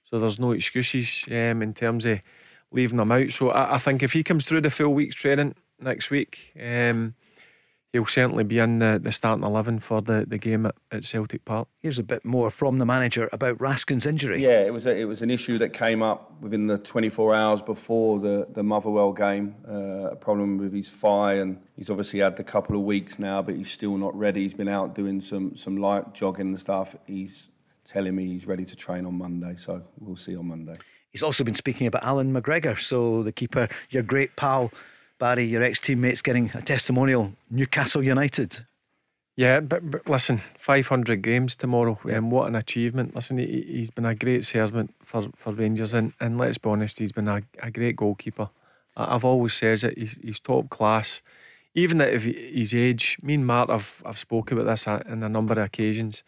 so 0.04 0.18
there's 0.18 0.40
no 0.40 0.52
excuses 0.52 1.24
in 1.28 1.72
terms 1.74 2.04
of 2.04 2.20
leaving 2.72 2.98
him 2.98 3.12
out. 3.12 3.30
So 3.30 3.50
I, 3.50 3.76
I, 3.76 3.78
think 3.78 4.02
if 4.02 4.12
he 4.12 4.22
comes 4.24 4.44
through 4.44 4.62
the 4.62 4.70
full 4.70 4.92
week's 4.92 5.16
training 5.16 5.54
next 5.80 6.10
week, 6.10 6.52
he'll 7.96 8.06
certainly 8.06 8.44
be 8.44 8.58
in 8.58 8.78
the, 8.78 9.00
the 9.02 9.10
starting 9.10 9.42
11 9.42 9.78
for 9.78 10.02
the, 10.02 10.26
the 10.28 10.36
game 10.36 10.66
at, 10.66 10.74
at 10.92 11.04
Celtic 11.04 11.44
Park. 11.46 11.68
Here's 11.80 11.98
a 11.98 12.02
bit 12.02 12.24
more 12.26 12.50
from 12.50 12.78
the 12.78 12.84
manager 12.84 13.28
about 13.32 13.56
Raskin's 13.56 14.04
injury. 14.04 14.42
Yeah, 14.42 14.60
it 14.60 14.72
was 14.72 14.86
a, 14.86 14.94
it 14.94 15.04
was 15.04 15.22
an 15.22 15.30
issue 15.30 15.56
that 15.58 15.72
came 15.72 16.02
up 16.02 16.30
within 16.42 16.66
the 16.66 16.76
24 16.76 17.34
hours 17.34 17.62
before 17.62 18.20
the, 18.20 18.46
the 18.52 18.62
Motherwell 18.62 19.12
game. 19.12 19.54
Uh, 19.66 20.10
a 20.10 20.16
problem 20.16 20.58
with 20.58 20.74
his 20.74 20.90
thigh, 20.90 21.34
and 21.34 21.58
he's 21.74 21.88
obviously 21.88 22.20
had 22.20 22.38
a 22.38 22.44
couple 22.44 22.76
of 22.76 22.82
weeks 22.82 23.18
now, 23.18 23.40
but 23.40 23.54
he's 23.54 23.70
still 23.70 23.96
not 23.96 24.14
ready. 24.14 24.42
He's 24.42 24.54
been 24.54 24.68
out 24.68 24.94
doing 24.94 25.20
some, 25.20 25.56
some 25.56 25.78
light 25.78 26.12
jogging 26.12 26.48
and 26.48 26.60
stuff. 26.60 26.94
He's 27.06 27.48
telling 27.84 28.14
me 28.14 28.26
he's 28.26 28.46
ready 28.46 28.66
to 28.66 28.76
train 28.76 29.06
on 29.06 29.16
Monday, 29.16 29.56
so 29.56 29.82
we'll 30.00 30.16
see 30.16 30.36
on 30.36 30.48
Monday. 30.48 30.74
He's 31.10 31.22
also 31.22 31.44
been 31.44 31.54
speaking 31.54 31.86
about 31.86 32.04
Allan 32.04 32.34
McGregor. 32.34 32.78
So 32.78 33.22
the 33.22 33.32
keeper, 33.32 33.68
your 33.88 34.02
great 34.02 34.36
pal, 34.36 34.70
Barry, 35.18 35.44
your 35.44 35.62
ex 35.62 35.80
teammates 35.80 36.22
getting 36.22 36.50
a 36.54 36.62
testimonial, 36.62 37.32
Newcastle 37.50 38.02
United. 38.02 38.66
Yeah, 39.36 39.60
but, 39.60 39.90
but 39.90 40.08
listen, 40.08 40.40
500 40.56 41.20
games 41.20 41.56
tomorrow, 41.56 41.98
and 42.04 42.16
um, 42.16 42.30
what 42.30 42.48
an 42.48 42.54
achievement. 42.54 43.14
Listen, 43.14 43.36
he, 43.36 43.80
has 43.80 43.90
been 43.90 44.06
a 44.06 44.14
great 44.14 44.46
servant 44.46 44.94
for, 45.02 45.28
for 45.36 45.52
Rangers, 45.52 45.92
and, 45.92 46.14
and 46.20 46.38
let's 46.38 46.56
be 46.56 46.70
honest, 46.70 46.98
he's 46.98 47.12
been 47.12 47.28
a, 47.28 47.42
a 47.62 47.70
great 47.70 47.96
goalkeeper. 47.96 48.48
I've 48.96 49.26
always 49.26 49.52
said 49.52 49.78
that 49.80 49.98
he's, 49.98 50.18
he's 50.22 50.40
top 50.40 50.70
class. 50.70 51.20
Even 51.74 52.00
at 52.00 52.18
his 52.18 52.74
age, 52.74 53.18
me 53.22 53.34
and 53.34 53.46
Mark 53.46 53.68
have, 53.68 54.02
have 54.06 54.18
spoken 54.18 54.56
about 54.56 54.70
this 54.70 54.88
on 54.88 55.22
a 55.22 55.28
number 55.28 55.52
of 55.52 55.58
occasions. 55.66 56.24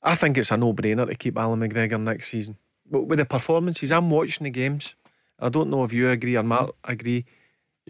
I 0.00 0.14
think 0.14 0.38
it's 0.38 0.52
a 0.52 0.56
no 0.56 0.72
brainer 0.72 1.08
to 1.08 1.14
keep 1.16 1.36
Allan 1.36 1.60
McGregor 1.60 2.00
next 2.00 2.28
season 2.28 2.56
But 2.88 3.02
with 3.02 3.18
the 3.18 3.24
performances, 3.24 3.90
I'm 3.90 4.08
watching 4.08 4.44
the 4.44 4.50
games. 4.50 4.94
I 5.40 5.48
don't 5.48 5.68
know 5.68 5.82
if 5.82 5.92
you 5.92 6.08
agree 6.08 6.36
or 6.36 6.44
not 6.44 6.76
agree. 6.84 7.24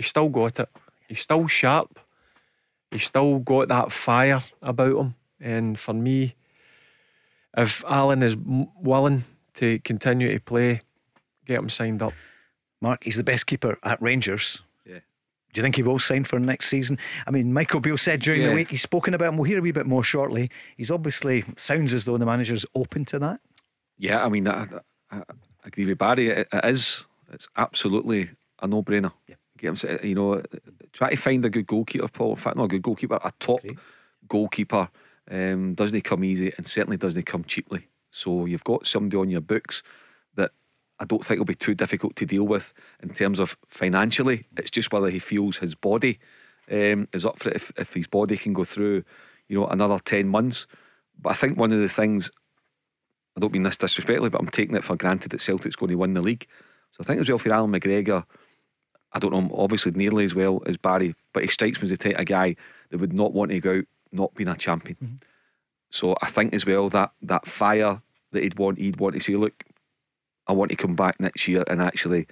He's 0.00 0.06
still 0.06 0.30
got 0.30 0.58
it. 0.58 0.68
He's 1.08 1.20
still 1.20 1.46
sharp. 1.46 2.00
He's 2.90 3.04
still 3.04 3.38
got 3.40 3.68
that 3.68 3.92
fire 3.92 4.42
about 4.62 4.96
him. 4.96 5.14
And 5.38 5.78
for 5.78 5.92
me, 5.92 6.36
if 7.54 7.84
Allan 7.86 8.22
is 8.22 8.34
willing 8.34 9.24
to 9.56 9.78
continue 9.80 10.32
to 10.32 10.40
play, 10.40 10.80
get 11.44 11.58
him 11.58 11.68
signed 11.68 12.02
up. 12.02 12.14
Mark, 12.80 13.04
he's 13.04 13.18
the 13.18 13.22
best 13.22 13.46
keeper 13.46 13.76
at 13.82 14.00
Rangers. 14.00 14.62
Yeah. 14.86 15.00
Do 15.52 15.58
you 15.58 15.62
think 15.62 15.76
he 15.76 15.82
will 15.82 15.98
sign 15.98 16.24
for 16.24 16.40
next 16.40 16.68
season? 16.70 16.98
I 17.26 17.30
mean, 17.30 17.52
Michael 17.52 17.80
Beale 17.80 17.98
said 17.98 18.22
during 18.22 18.40
yeah. 18.40 18.48
the 18.48 18.54
week 18.54 18.70
he's 18.70 18.80
spoken 18.80 19.12
about 19.12 19.28
him. 19.28 19.36
We'll 19.36 19.50
hear 19.50 19.58
a 19.58 19.60
wee 19.60 19.70
bit 19.70 19.86
more 19.86 20.02
shortly. 20.02 20.50
He's 20.78 20.90
obviously 20.90 21.44
sounds 21.58 21.92
as 21.92 22.06
though 22.06 22.16
the 22.16 22.24
manager's 22.24 22.64
open 22.74 23.04
to 23.04 23.18
that. 23.18 23.42
Yeah, 23.98 24.24
I 24.24 24.30
mean, 24.30 24.48
I, 24.48 24.66
I, 25.10 25.24
agree 25.62 25.84
with 25.84 25.98
Barry. 25.98 26.28
It, 26.28 26.48
it 26.50 26.64
is. 26.64 27.04
It's 27.30 27.48
absolutely 27.54 28.30
a 28.62 28.66
no-brainer. 28.66 29.12
Yeah. 29.28 29.34
You 29.62 30.14
know, 30.14 30.42
try 30.92 31.10
to 31.10 31.16
find 31.16 31.44
a 31.44 31.50
good 31.50 31.66
goalkeeper, 31.66 32.08
Paul. 32.08 32.30
In 32.30 32.36
fact, 32.36 32.56
not 32.56 32.64
a 32.64 32.68
good 32.68 32.82
goalkeeper, 32.82 33.20
a 33.22 33.32
top 33.38 33.64
goalkeeper. 34.28 34.88
Um, 35.30 35.74
doesn't 35.74 35.94
he 35.94 36.00
come 36.00 36.24
easy, 36.24 36.52
and 36.56 36.66
certainly 36.66 36.96
doesn't 36.96 37.18
he 37.18 37.24
come 37.24 37.44
cheaply. 37.44 37.88
So 38.10 38.46
you've 38.46 38.64
got 38.64 38.86
somebody 38.86 39.16
on 39.16 39.30
your 39.30 39.40
books 39.40 39.82
that 40.34 40.50
I 40.98 41.04
don't 41.04 41.24
think 41.24 41.38
will 41.38 41.44
be 41.44 41.54
too 41.54 41.74
difficult 41.74 42.16
to 42.16 42.26
deal 42.26 42.44
with 42.44 42.72
in 43.02 43.10
terms 43.10 43.38
of 43.40 43.56
financially. 43.68 44.46
It's 44.56 44.70
just 44.70 44.92
whether 44.92 45.08
he 45.10 45.18
feels 45.18 45.58
his 45.58 45.74
body 45.74 46.18
um, 46.70 47.08
is 47.12 47.24
up 47.24 47.38
for 47.38 47.50
it. 47.50 47.56
If, 47.56 47.72
if 47.76 47.94
his 47.94 48.06
body 48.06 48.36
can 48.36 48.52
go 48.52 48.64
through 48.64 49.04
you 49.48 49.58
know, 49.58 49.66
another 49.66 49.98
10 49.98 50.28
months. 50.28 50.66
But 51.20 51.30
I 51.30 51.34
think 51.34 51.58
one 51.58 51.72
of 51.72 51.80
the 51.80 51.88
things, 51.88 52.30
I 53.36 53.40
don't 53.40 53.52
mean 53.52 53.64
this 53.64 53.76
disrespectfully, 53.76 54.30
but 54.30 54.40
I'm 54.40 54.48
taking 54.48 54.76
it 54.76 54.84
for 54.84 54.96
granted 54.96 55.30
that 55.32 55.40
Celtic's 55.40 55.76
going 55.76 55.90
to 55.90 55.96
win 55.96 56.14
the 56.14 56.22
league. 56.22 56.46
So 56.92 56.98
I 57.00 57.04
think 57.04 57.20
as 57.20 57.28
well 57.28 57.38
for 57.38 57.52
Allan 57.52 57.72
McGregor, 57.72 58.24
I 59.12 59.18
don't 59.18 59.32
know, 59.32 59.38
him 59.38 59.50
obviously 59.52 59.92
nearly 59.92 60.24
as 60.24 60.34
well 60.34 60.62
as 60.66 60.76
Barry, 60.76 61.14
but 61.32 61.42
he 61.42 61.48
strikes 61.48 61.80
me 61.80 61.84
as 61.84 61.90
the 61.90 61.96
type 61.96 62.18
of 62.18 62.26
guy 62.26 62.56
that 62.90 62.98
would 62.98 63.12
not 63.12 63.32
want 63.32 63.50
to 63.50 63.60
go 63.60 63.78
out 63.78 63.84
not 64.12 64.34
being 64.34 64.48
a 64.48 64.56
champion. 64.56 64.96
Mm-hmm. 65.02 65.14
So 65.90 66.16
I 66.22 66.26
think 66.26 66.54
as 66.54 66.64
well 66.64 66.88
that 66.90 67.12
that 67.22 67.46
fire 67.46 68.00
that 68.32 68.42
he'd 68.42 68.58
want, 68.58 68.78
he'd 68.78 69.00
want 69.00 69.14
to 69.14 69.20
say, 69.20 69.34
look, 69.34 69.64
I 70.46 70.52
want 70.52 70.70
to 70.70 70.76
come 70.76 70.94
back 70.94 71.18
next 71.18 71.48
year 71.48 71.64
and 71.66 71.82
actually 71.82 72.26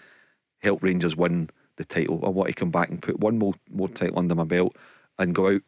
help 0.60 0.82
Rangers 0.82 1.16
win 1.16 1.50
the 1.76 1.84
title. 1.84 2.20
I 2.24 2.28
want 2.28 2.48
to 2.48 2.54
come 2.54 2.70
back 2.70 2.88
and 2.88 3.02
put 3.02 3.20
one 3.20 3.38
more 3.38 3.54
more 3.70 3.88
title 3.88 4.18
under 4.18 4.34
my 4.34 4.44
belt 4.44 4.76
and 5.18 5.34
go 5.34 5.48
out 5.48 5.62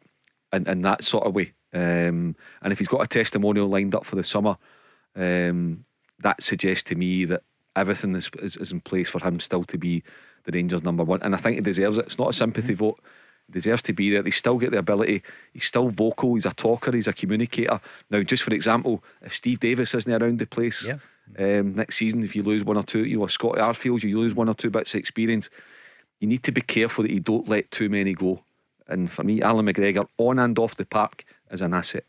in, 0.53 0.67
in 0.67 0.81
that 0.81 1.03
sort 1.03 1.25
of 1.25 1.35
way. 1.35 1.53
Um, 1.73 2.35
and 2.61 2.71
if 2.71 2.79
he's 2.79 2.87
got 2.87 3.03
a 3.03 3.07
testimonial 3.07 3.67
lined 3.67 3.95
up 3.95 4.05
for 4.05 4.15
the 4.15 4.23
summer, 4.23 4.57
um, 5.15 5.85
that 6.19 6.41
suggests 6.43 6.83
to 6.85 6.95
me 6.95 7.25
that 7.25 7.43
everything 7.75 8.15
is, 8.15 8.29
is, 8.39 8.57
is, 8.57 8.71
in 8.71 8.81
place 8.81 9.09
for 9.09 9.23
him 9.23 9.39
still 9.39 9.63
to 9.63 9.77
be 9.77 10.03
the 10.43 10.51
Rangers 10.51 10.83
number 10.83 11.03
one. 11.03 11.21
And 11.21 11.35
I 11.35 11.37
think 11.37 11.55
he 11.55 11.61
deserves 11.61 11.97
it. 11.97 12.05
It's 12.05 12.19
not 12.19 12.29
a 12.29 12.33
sympathy 12.33 12.73
mm-hmm. 12.73 12.85
vote. 12.85 12.99
He 13.47 13.53
deserves 13.53 13.81
to 13.83 13.93
be 13.93 14.11
there. 14.11 14.23
He 14.23 14.31
still 14.31 14.57
get 14.57 14.71
the 14.71 14.77
ability. 14.77 15.23
He's 15.53 15.65
still 15.65 15.89
vocal. 15.89 16.35
He's 16.35 16.45
a 16.45 16.53
talker. 16.53 16.91
He's 16.91 17.07
a 17.07 17.13
communicator. 17.13 17.79
Now, 18.09 18.21
just 18.23 18.43
for 18.43 18.53
example, 18.53 19.03
if 19.21 19.35
Steve 19.35 19.59
Davis 19.59 19.93
isn't 19.95 20.21
around 20.21 20.39
the 20.39 20.45
place 20.45 20.85
yeah. 20.85 20.97
um, 21.39 21.75
next 21.75 21.97
season, 21.97 22.23
if 22.23 22.35
you 22.35 22.43
lose 22.43 22.63
one 22.63 22.77
or 22.77 22.83
two, 22.83 23.05
you 23.05 23.19
know, 23.19 23.27
Scotty 23.27 23.59
Arfield, 23.59 24.03
you 24.03 24.19
lose 24.19 24.35
one 24.35 24.49
or 24.49 24.55
two 24.55 24.69
bits 24.69 24.93
of 24.93 24.99
experience. 24.99 25.49
You 26.19 26.27
need 26.27 26.43
to 26.43 26.51
be 26.51 26.61
careful 26.61 27.03
that 27.03 27.11
you 27.11 27.19
don't 27.19 27.49
let 27.49 27.71
too 27.71 27.89
many 27.89 28.13
go. 28.13 28.43
And 28.87 29.09
for 29.09 29.23
me, 29.23 29.41
Allan 29.41 29.65
McGregor, 29.65 30.07
on 30.17 30.37
and 30.37 30.57
off 30.59 30.75
the 30.75 30.85
park, 30.85 31.25
is 31.49 31.61
an 31.61 31.73
asset. 31.73 32.03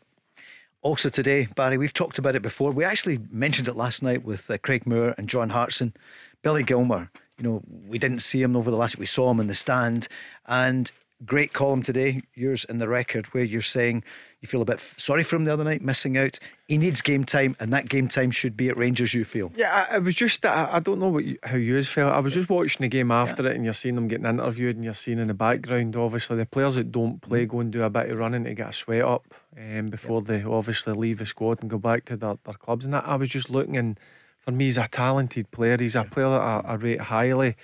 Also 0.83 1.07
today, 1.07 1.47
Barry, 1.55 1.77
we've 1.77 1.93
talked 1.93 2.19
about 2.19 2.35
it 2.35 2.41
before. 2.41 2.71
We 2.71 2.83
actually 2.83 3.19
mentioned 3.31 3.69
it 3.69 3.75
last 3.75 4.03
night 4.03 4.25
with 4.25 4.51
uh, 4.51 4.57
Craig 4.57 4.85
Moore 4.85 5.15
and 5.17 5.29
John 5.29 5.49
Hartson. 5.49 5.93
Billy 6.41 6.61
Gilmour, 6.61 7.09
you 7.37 7.43
know, 7.43 7.61
we 7.87 7.97
didn't 7.97 8.19
see 8.19 8.41
him 8.41 8.55
over 8.55 8.69
the 8.69 8.77
last. 8.77 8.97
We 8.97 9.05
saw 9.05 9.31
him 9.31 9.39
in 9.39 9.47
the 9.47 9.53
stand. 9.53 10.07
And 10.45 10.91
great 11.25 11.53
column 11.53 11.83
today, 11.83 12.21
yours 12.35 12.65
in 12.65 12.79
the 12.79 12.87
record, 12.87 13.27
where 13.27 13.43
you're 13.43 13.61
saying 13.61 14.03
you 14.41 14.47
feel 14.47 14.61
a 14.61 14.65
bit 14.65 14.81
sorry 14.81 15.23
for 15.23 15.37
him 15.37 15.45
the 15.45 15.53
other 15.53 15.63
night, 15.63 15.81
missing 15.81 16.17
out. 16.17 16.37
He 16.67 16.77
needs 16.77 16.99
game 16.99 17.23
time, 17.23 17.55
and 17.61 17.71
that 17.71 17.87
game 17.87 18.09
time 18.09 18.29
should 18.29 18.57
be 18.57 18.67
at 18.67 18.75
Rangers. 18.75 19.13
You 19.13 19.23
feel? 19.23 19.51
Yeah, 19.55 19.87
I, 19.89 19.95
it 19.95 20.03
was 20.03 20.15
just 20.15 20.45
I, 20.45 20.67
I 20.73 20.79
don't 20.79 20.99
know 20.99 21.07
what 21.07 21.23
you, 21.23 21.37
how 21.43 21.55
you 21.55 21.81
felt. 21.83 22.13
I 22.13 22.19
was 22.19 22.33
just 22.33 22.49
watching 22.49 22.83
the 22.83 22.89
game 22.89 23.09
after 23.09 23.43
yeah. 23.43 23.51
it, 23.51 23.55
and 23.55 23.63
you're 23.63 23.73
seeing 23.73 23.95
them 23.95 24.09
getting 24.09 24.25
interviewed, 24.25 24.75
and 24.75 24.83
you're 24.83 24.93
seeing 24.93 25.19
in 25.19 25.29
the 25.29 25.33
background, 25.33 25.95
obviously 25.95 26.35
the 26.35 26.45
players 26.45 26.75
that 26.75 26.91
don't 26.91 27.21
play 27.21 27.45
go 27.45 27.61
and 27.61 27.71
do 27.71 27.83
a 27.83 27.89
bit 27.89 28.09
of 28.09 28.17
running 28.17 28.43
to 28.43 28.53
get 28.53 28.69
a 28.69 28.73
sweat 28.73 29.03
up, 29.03 29.33
um, 29.57 29.87
before 29.87 30.21
yeah. 30.21 30.39
they 30.39 30.43
obviously 30.43 30.93
leave 30.93 31.19
the 31.19 31.25
squad 31.25 31.61
and 31.61 31.69
go 31.69 31.77
back 31.77 32.05
to 32.05 32.17
their, 32.17 32.35
their 32.43 32.53
clubs. 32.55 32.83
And 32.83 32.93
that 32.93 33.07
I 33.07 33.15
was 33.15 33.29
just 33.29 33.49
looking, 33.49 33.77
and 33.77 33.97
for 34.43 34.51
me, 34.51 34.65
he's 34.65 34.77
a 34.77 34.87
talented 34.87 35.49
player. 35.51 35.77
He's 35.79 35.95
a 35.95 36.03
player 36.03 36.29
that 36.29 36.41
I, 36.41 36.61
I 36.65 36.73
rate 36.75 37.01
highly. 37.01 37.55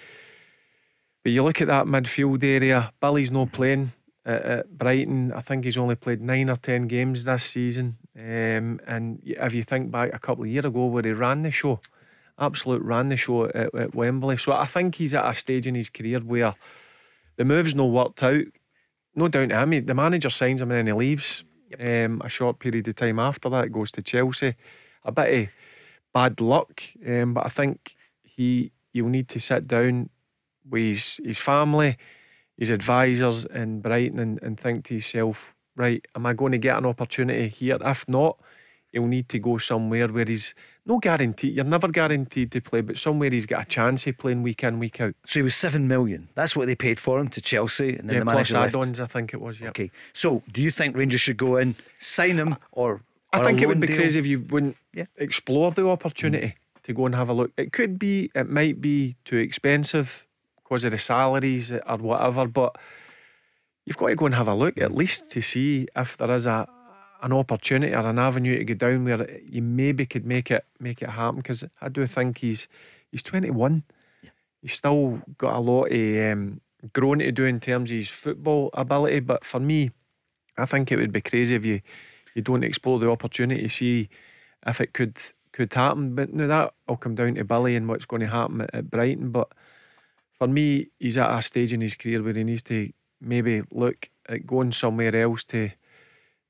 But 1.23 1.33
you 1.33 1.43
look 1.43 1.61
at 1.61 1.67
that 1.67 1.85
midfield 1.85 2.43
area, 2.43 2.93
Billy's 3.01 3.31
no 3.31 3.45
playing 3.45 3.91
at, 4.25 4.41
at, 4.41 4.77
Brighton. 4.77 5.33
I 5.33 5.41
think 5.41 5.65
he's 5.65 5.77
only 5.77 5.95
played 5.95 6.21
nine 6.21 6.49
or 6.49 6.55
ten 6.55 6.87
games 6.87 7.25
this 7.25 7.43
season. 7.43 7.97
Um, 8.17 8.79
and 8.87 9.21
if 9.23 9.53
you 9.53 9.63
think 9.63 9.91
back 9.91 10.11
a 10.13 10.19
couple 10.19 10.45
of 10.45 10.49
years 10.49 10.65
ago 10.65 10.85
where 10.85 11.03
he 11.03 11.11
ran 11.11 11.41
the 11.41 11.51
show, 11.51 11.81
absolute 12.37 12.81
ran 12.81 13.09
the 13.09 13.17
show 13.17 13.45
at, 13.45 13.75
at 13.75 13.93
Wembley. 13.93 14.37
So 14.37 14.53
I 14.53 14.65
think 14.65 14.95
he's 14.95 15.13
at 15.13 15.29
a 15.29 15.35
stage 15.35 15.67
in 15.67 15.75
his 15.75 15.89
career 15.89 16.19
where 16.19 16.55
the 17.35 17.43
move's 17.43 17.75
not 17.75 17.89
worked 17.89 18.23
out. 18.23 18.45
No 19.15 19.27
doubt 19.27 19.49
to 19.49 19.59
him. 19.59 19.85
The 19.85 19.93
manager 19.93 20.29
signs 20.29 20.61
him 20.61 20.71
and 20.71 20.87
then 20.87 20.87
he 20.87 20.93
leaves. 20.93 21.43
Yep. 21.71 22.05
Um, 22.05 22.21
a 22.23 22.29
short 22.29 22.59
period 22.59 22.87
of 22.87 22.95
time 22.95 23.19
after 23.19 23.49
that, 23.49 23.71
goes 23.71 23.91
to 23.91 24.01
Chelsea. 24.01 24.55
A 25.03 25.11
bit 25.11 25.43
of 25.43 25.49
bad 26.19 26.41
luck, 26.41 26.83
um, 27.07 27.33
but 27.33 27.45
I 27.45 27.49
think 27.49 27.95
he 28.23 28.71
you'll 28.93 29.09
need 29.17 29.29
to 29.29 29.39
sit 29.39 29.67
down 29.67 30.09
with 30.69 30.83
his, 30.83 31.21
his 31.23 31.39
family 31.39 31.97
his 32.59 32.69
advisors 32.69 33.45
in 33.45 33.79
Brighton 33.79 34.19
and, 34.19 34.37
and 34.43 34.59
think 34.59 34.83
to 34.85 34.95
himself, 34.95 35.55
right, 35.77 36.05
am 36.13 36.25
I 36.25 36.33
going 36.33 36.51
to 36.51 36.57
get 36.57 36.77
an 36.77 36.85
opportunity 36.85 37.47
here? 37.47 37.77
If 37.79 38.07
not, 38.09 38.37
he'll 38.91 39.07
need 39.07 39.29
to 39.29 39.39
go 39.39 39.57
somewhere 39.57 40.09
where 40.09 40.25
he's 40.25 40.53
no 40.85 40.97
guarantee. 40.97 41.51
You're 41.51 41.63
never 41.63 41.87
guaranteed 41.87 42.51
to 42.51 42.59
play, 42.59 42.81
but 42.81 42.97
somewhere 42.97 43.29
he's 43.29 43.45
got 43.45 43.61
a 43.61 43.65
chance 43.65 44.05
of 44.07 44.17
playing 44.17 44.43
week 44.43 44.61
in, 44.63 44.77
week 44.77 44.99
out. 44.99 45.15
So 45.25 45.39
he 45.39 45.43
was 45.43 45.55
seven 45.55 45.87
million. 45.87 46.27
That's 46.35 46.53
what 46.53 46.67
they 46.67 46.75
paid 46.75 46.99
for 46.99 47.17
him 47.17 47.29
to 47.29 47.41
Chelsea, 47.41 47.95
and 47.95 48.09
then 48.09 48.15
yeah, 48.15 48.19
the 48.19 48.25
manager 48.25 48.55
plus 48.55 48.67
add-ons. 48.67 48.99
I 48.99 49.05
think 49.05 49.33
it 49.33 49.39
was. 49.39 49.61
Yeah. 49.61 49.69
Okay. 49.69 49.89
So 50.11 50.43
do 50.51 50.61
you 50.61 50.71
think 50.71 50.97
Rangers 50.97 51.21
should 51.21 51.37
go 51.37 51.55
in, 51.55 51.75
sign 51.97 52.37
him, 52.37 52.57
or? 52.73 53.01
I 53.31 53.43
think 53.43 53.61
it 53.61 53.67
would 53.67 53.79
be 53.79 53.87
deal? 53.87 53.97
crazy 53.97 54.19
if 54.19 54.25
you 54.25 54.41
wouldn't 54.41 54.77
yeah. 54.93 55.05
explore 55.17 55.71
the 55.71 55.87
opportunity 55.87 56.47
mm. 56.47 56.81
to 56.83 56.93
go 56.93 57.05
and 57.05 57.15
have 57.15 57.29
a 57.29 57.33
look. 57.33 57.51
It 57.57 57.71
could 57.71 57.99
be. 57.99 58.31
It 58.33 58.49
might 58.49 58.81
be 58.81 59.15
too 59.25 59.37
expensive 59.37 60.27
because 60.63 60.85
of 60.85 60.91
the 60.91 60.97
salaries 60.97 61.71
or 61.71 61.97
whatever. 61.97 62.47
But 62.47 62.77
you've 63.85 63.97
got 63.97 64.07
to 64.07 64.15
go 64.15 64.25
and 64.25 64.35
have 64.35 64.47
a 64.47 64.55
look 64.55 64.77
at 64.77 64.95
least 64.95 65.31
to 65.31 65.41
see 65.41 65.87
if 65.95 66.17
there 66.17 66.31
is 66.31 66.45
a 66.45 66.67
an 67.21 67.33
opportunity 67.33 67.93
or 67.93 68.07
an 68.07 68.17
avenue 68.17 68.57
to 68.57 68.63
go 68.63 68.73
down 68.73 69.03
where 69.03 69.39
you 69.41 69.61
maybe 69.61 70.05
could 70.05 70.25
make 70.25 70.49
it 70.51 70.65
make 70.79 71.01
it 71.01 71.09
happen. 71.09 71.37
Because 71.37 71.63
I 71.81 71.89
do 71.89 72.07
think 72.07 72.39
he's 72.39 72.67
he's 73.11 73.23
21. 73.23 73.83
Yeah. 74.23 74.29
He's 74.61 74.73
still 74.73 75.21
got 75.37 75.55
a 75.55 75.59
lot 75.59 75.91
of 75.91 76.31
um, 76.31 76.61
growing 76.93 77.19
to 77.19 77.31
do 77.31 77.45
in 77.45 77.59
terms 77.59 77.91
of 77.91 77.97
his 77.97 78.09
football 78.09 78.69
ability. 78.73 79.19
But 79.19 79.43
for 79.43 79.59
me, 79.59 79.91
I 80.57 80.65
think 80.65 80.91
it 80.91 80.97
would 80.97 81.11
be 81.11 81.21
crazy 81.21 81.55
if 81.55 81.65
you 81.65 81.81
you 82.35 82.41
don't 82.41 82.63
explore 82.63 82.99
the 82.99 83.09
opportunity 83.09 83.63
to 83.63 83.69
see 83.69 84.09
if 84.65 84.81
it 84.81 84.93
could 84.93 85.17
could 85.51 85.73
happen. 85.73 86.15
But 86.15 86.33
now 86.33 86.47
that 86.47 86.73
will 86.87 86.97
come 86.97 87.15
down 87.15 87.35
to 87.35 87.43
Billy 87.43 87.75
and 87.75 87.87
what's 87.87 88.05
going 88.05 88.21
to 88.21 88.27
happen 88.27 88.61
at, 88.61 88.73
at 88.73 88.89
Brighton. 88.89 89.31
But 89.31 89.51
for 90.37 90.47
me, 90.47 90.89
he's 90.99 91.17
at 91.17 91.37
a 91.37 91.41
stage 91.41 91.73
in 91.73 91.81
his 91.81 91.95
career 91.95 92.21
where 92.23 92.33
he 92.33 92.43
needs 92.43 92.63
to 92.63 92.91
maybe 93.21 93.61
look 93.71 94.09
at 94.27 94.47
going 94.47 94.71
somewhere 94.71 95.15
else 95.15 95.43
to 95.45 95.71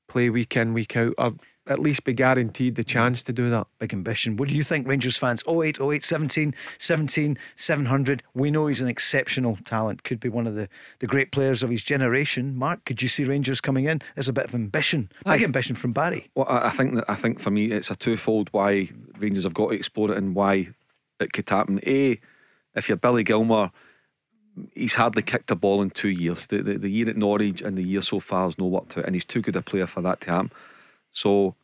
play 0.08 0.30
week 0.30 0.56
in, 0.56 0.74
week 0.74 0.96
out, 0.96 1.14
or 1.18 1.34
at 1.70 1.78
least 1.78 2.04
be 2.04 2.12
guaranteed 2.12 2.74
the 2.74 2.82
mm-hmm. 2.82 2.88
chance 2.88 3.22
to 3.22 3.32
do 3.32 3.48
that. 3.48 3.66
Big 3.78 3.94
ambition. 3.94 4.36
What 4.36 4.48
do 4.48 4.56
you 4.56 4.64
think, 4.64 4.86
Rangers 4.86 5.16
fans? 5.16 5.42
08, 5.48 5.80
08, 5.80 6.04
17, 6.04 6.54
17, 6.78 7.38
700. 7.54 8.22
We 8.34 8.50
know 8.50 8.66
he's 8.66 8.80
an 8.82 8.88
exceptional 8.88 9.56
talent, 9.64 10.02
could 10.02 10.20
be 10.20 10.28
one 10.28 10.46
of 10.46 10.56
the, 10.56 10.68
the 10.98 11.06
great 11.06 11.30
players 11.30 11.62
of 11.62 11.70
his 11.70 11.82
generation. 11.82 12.56
Mark, 12.56 12.84
could 12.84 13.00
you 13.00 13.08
see 13.08 13.24
Rangers 13.24 13.60
coming 13.60 13.86
in? 13.86 14.02
There's 14.16 14.28
a 14.28 14.32
bit 14.32 14.46
of 14.46 14.54
ambition, 14.54 15.10
big 15.24 15.42
ambition 15.42 15.76
from 15.76 15.92
Barry. 15.92 16.28
Well, 16.34 16.46
I 16.48 16.70
think 16.70 16.96
that 16.96 17.04
I 17.08 17.14
think 17.14 17.38
for 17.38 17.50
me 17.50 17.70
it's 17.70 17.90
a 17.90 17.96
twofold 17.96 18.48
why 18.52 18.88
Rangers 19.18 19.44
have 19.44 19.54
got 19.54 19.68
to 19.68 19.74
explore 19.74 20.10
it 20.10 20.18
and 20.18 20.34
why 20.34 20.70
it 21.20 21.32
could 21.32 21.48
happen. 21.48 21.80
A, 21.86 22.20
if 22.74 22.88
you're 22.88 22.96
Billy 22.96 23.22
Gilmour, 23.22 23.70
he's 24.74 24.94
hardly 24.94 25.22
kicked 25.22 25.50
a 25.50 25.54
ball 25.54 25.82
in 25.82 25.90
two 25.90 26.08
years. 26.08 26.46
The, 26.46 26.62
the, 26.62 26.78
the 26.78 26.90
year 26.90 27.08
at 27.08 27.16
Norwich 27.16 27.62
and 27.62 27.78
the 27.78 27.82
year 27.82 28.00
so 28.00 28.18
far 28.18 28.46
has 28.46 28.58
no 28.58 28.66
worked 28.66 28.98
out, 28.98 29.04
and 29.04 29.14
he's 29.14 29.24
too 29.24 29.40
good 29.40 29.56
a 29.56 29.62
player 29.62 29.86
for 29.86 30.00
that 30.02 30.20
to 30.22 30.30
happen. 30.30 30.52
So 31.10 31.54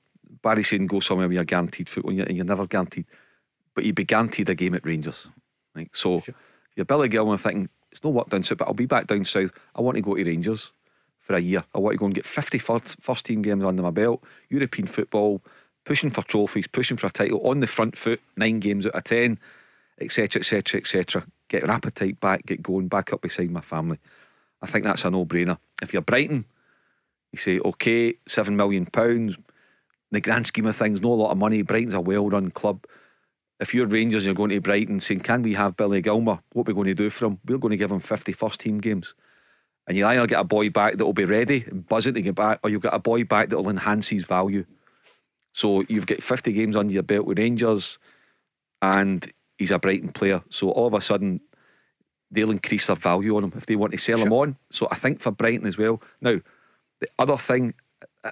Barry 0.47 0.63
saying 0.63 0.87
go 0.87 1.01
somewhere 1.01 1.29
where 1.29 1.35
you're 1.35 1.45
guaranteed 1.45 1.89
football, 1.89 2.11
and 2.11 2.19
you're, 2.19 2.27
and 2.27 2.37
you're 2.37 2.47
never 2.47 2.67
guaranteed, 2.67 3.07
but 3.75 3.85
you'd 3.85 3.95
be 3.95 4.05
guaranteed 4.05 4.49
a 4.49 4.55
game 4.55 4.75
at 4.75 4.85
Rangers. 4.87 5.27
Right? 5.75 5.91
So 5.93 6.21
sure. 6.21 6.35
you're 6.75 6.87
Billy 6.87 7.09
Gilmour 7.09 7.39
thinking 7.39 7.69
it's 7.91 8.05
no 8.05 8.11
work 8.11 8.29
down 8.29 8.43
south, 8.43 8.59
but 8.59 8.69
I'll 8.69 8.75
be 8.75 8.87
back 8.87 9.07
down 9.07 9.25
south. 9.25 9.51
I 9.75 9.81
want 9.81 9.97
to 9.97 10.03
go 10.03 10.15
to 10.15 10.25
Rangers 10.25 10.73
for 11.19 11.35
a 11.35 11.41
year. 11.41 11.65
I 11.75 11.79
want 11.79 11.95
to 11.95 11.99
go 11.99 12.07
and 12.07 12.15
get 12.15 12.27
50 12.27 12.59
first, 12.59 13.01
first 13.01 13.25
team 13.25 13.43
games 13.43 13.65
under 13.65 13.83
my 13.83 13.91
belt, 13.91 14.23
European 14.49 14.87
football, 14.87 15.43
pushing 15.85 16.11
for 16.11 16.23
trophies, 16.23 16.67
pushing 16.67 16.97
for 16.97 17.07
a 17.07 17.11
title 17.11 17.47
on 17.47 17.61
the 17.61 17.67
front 17.67 17.97
foot, 17.97 18.21
nine 18.37 18.61
games 18.61 18.87
out 18.87 18.95
of 18.95 19.05
ten 19.05 19.39
etc., 20.01 20.41
etc., 20.41 20.81
etc. 20.81 21.27
Get 21.49 21.63
your 21.63 21.71
appetite 21.71 22.21
back, 22.21 22.45
get 22.47 22.63
going, 22.63 22.89
back 22.89 23.13
up 23.13 23.23
beside 23.23 23.51
my 23.51 23.61
family. 23.61 23.99
I 24.61 24.67
think 24.67 24.85
that's 24.85 25.05
a 25.05 25.11
no-brainer. 25.11 25.59
If 25.83 25.93
you're 25.93 26.03
Brighton, 26.03 26.45
you 27.33 27.39
say, 27.39 27.59
okay, 27.61 28.15
seven 28.27 28.57
million 28.57 28.87
pounds. 28.87 29.37
In 29.37 29.45
the 30.11 30.21
grand 30.21 30.47
scheme 30.47 30.67
of 30.67 30.77
things, 30.77 31.01
not 31.01 31.09
a 31.09 31.15
lot 31.15 31.31
of 31.31 31.39
money. 31.39 31.63
Brighton's 31.63 31.95
a 31.95 32.01
well-run 32.01 32.51
club. 32.51 32.85
If 33.59 33.75
you're 33.75 33.87
Rangers 33.87 34.27
and 34.27 34.27
you're 34.27 34.35
going 34.35 34.51
to 34.51 34.61
Brighton 34.61 35.01
saying, 35.01 35.21
can 35.21 35.43
we 35.43 35.55
have 35.55 35.77
Billy 35.77 36.03
Gilmour? 36.03 36.41
What 36.53 36.69
are 36.69 36.71
we 36.71 36.75
going 36.75 36.87
to 36.89 36.95
do 36.95 37.11
for 37.11 37.27
him? 37.27 37.41
We're 37.47 37.59
going 37.59 37.71
to 37.71 37.77
give 37.77 37.91
him 37.91 38.01
50 38.01 38.33
first 38.33 38.61
team 38.61 38.79
games. 38.79 39.15
And 39.87 39.97
you'll 39.97 40.09
either 40.09 40.27
get 40.27 40.41
a 40.41 40.45
boy 40.45 40.69
back 40.69 40.97
that 40.97 41.07
will 41.07 41.13
be 41.13 41.25
ready 41.25 41.65
and 41.69 41.87
buzzing 41.87 42.15
to 42.15 42.23
get 42.23 42.35
back, 42.35 42.61
or 42.63 42.71
you've 42.71 42.83
got 42.83 42.95
a 42.95 42.99
boy 42.99 43.25
back 43.25 43.49
that 43.49 43.57
will 43.57 43.71
enhance 43.71 44.09
his 44.09 44.25
value. 44.25 44.65
So 45.53 45.85
you've 45.89 46.07
got 46.07 46.23
50 46.23 46.53
games 46.53 46.77
under 46.77 46.93
your 46.93 47.03
belt 47.03 47.25
with 47.25 47.39
Rangers, 47.39 47.99
and 48.83 49.33
he's 49.59 49.71
a 49.71 49.79
Brighton 49.79 50.11
player. 50.11 50.43
So 50.51 50.71
all 50.71 50.89
of 50.89 50.95
a 50.95 51.01
sudden, 51.01 51.41
they'll 52.31 52.51
increase 52.51 52.89
their 52.89 52.97
value 52.97 53.37
on 53.37 53.45
him 53.45 53.53
if 53.57 53.67
they 53.67 53.77
want 53.77 53.93
to 53.93 53.99
sell 53.99 54.19
sure. 54.19 54.27
him 54.27 54.33
on. 54.33 54.57
So 54.71 54.89
I 54.91 54.97
think 54.97 55.21
for 55.21 55.31
Brighton 55.31 55.67
as 55.67 55.79
well. 55.79 56.03
Now, 56.21 56.41
the 57.01 57.09
other 57.19 57.37
thing, 57.37 57.75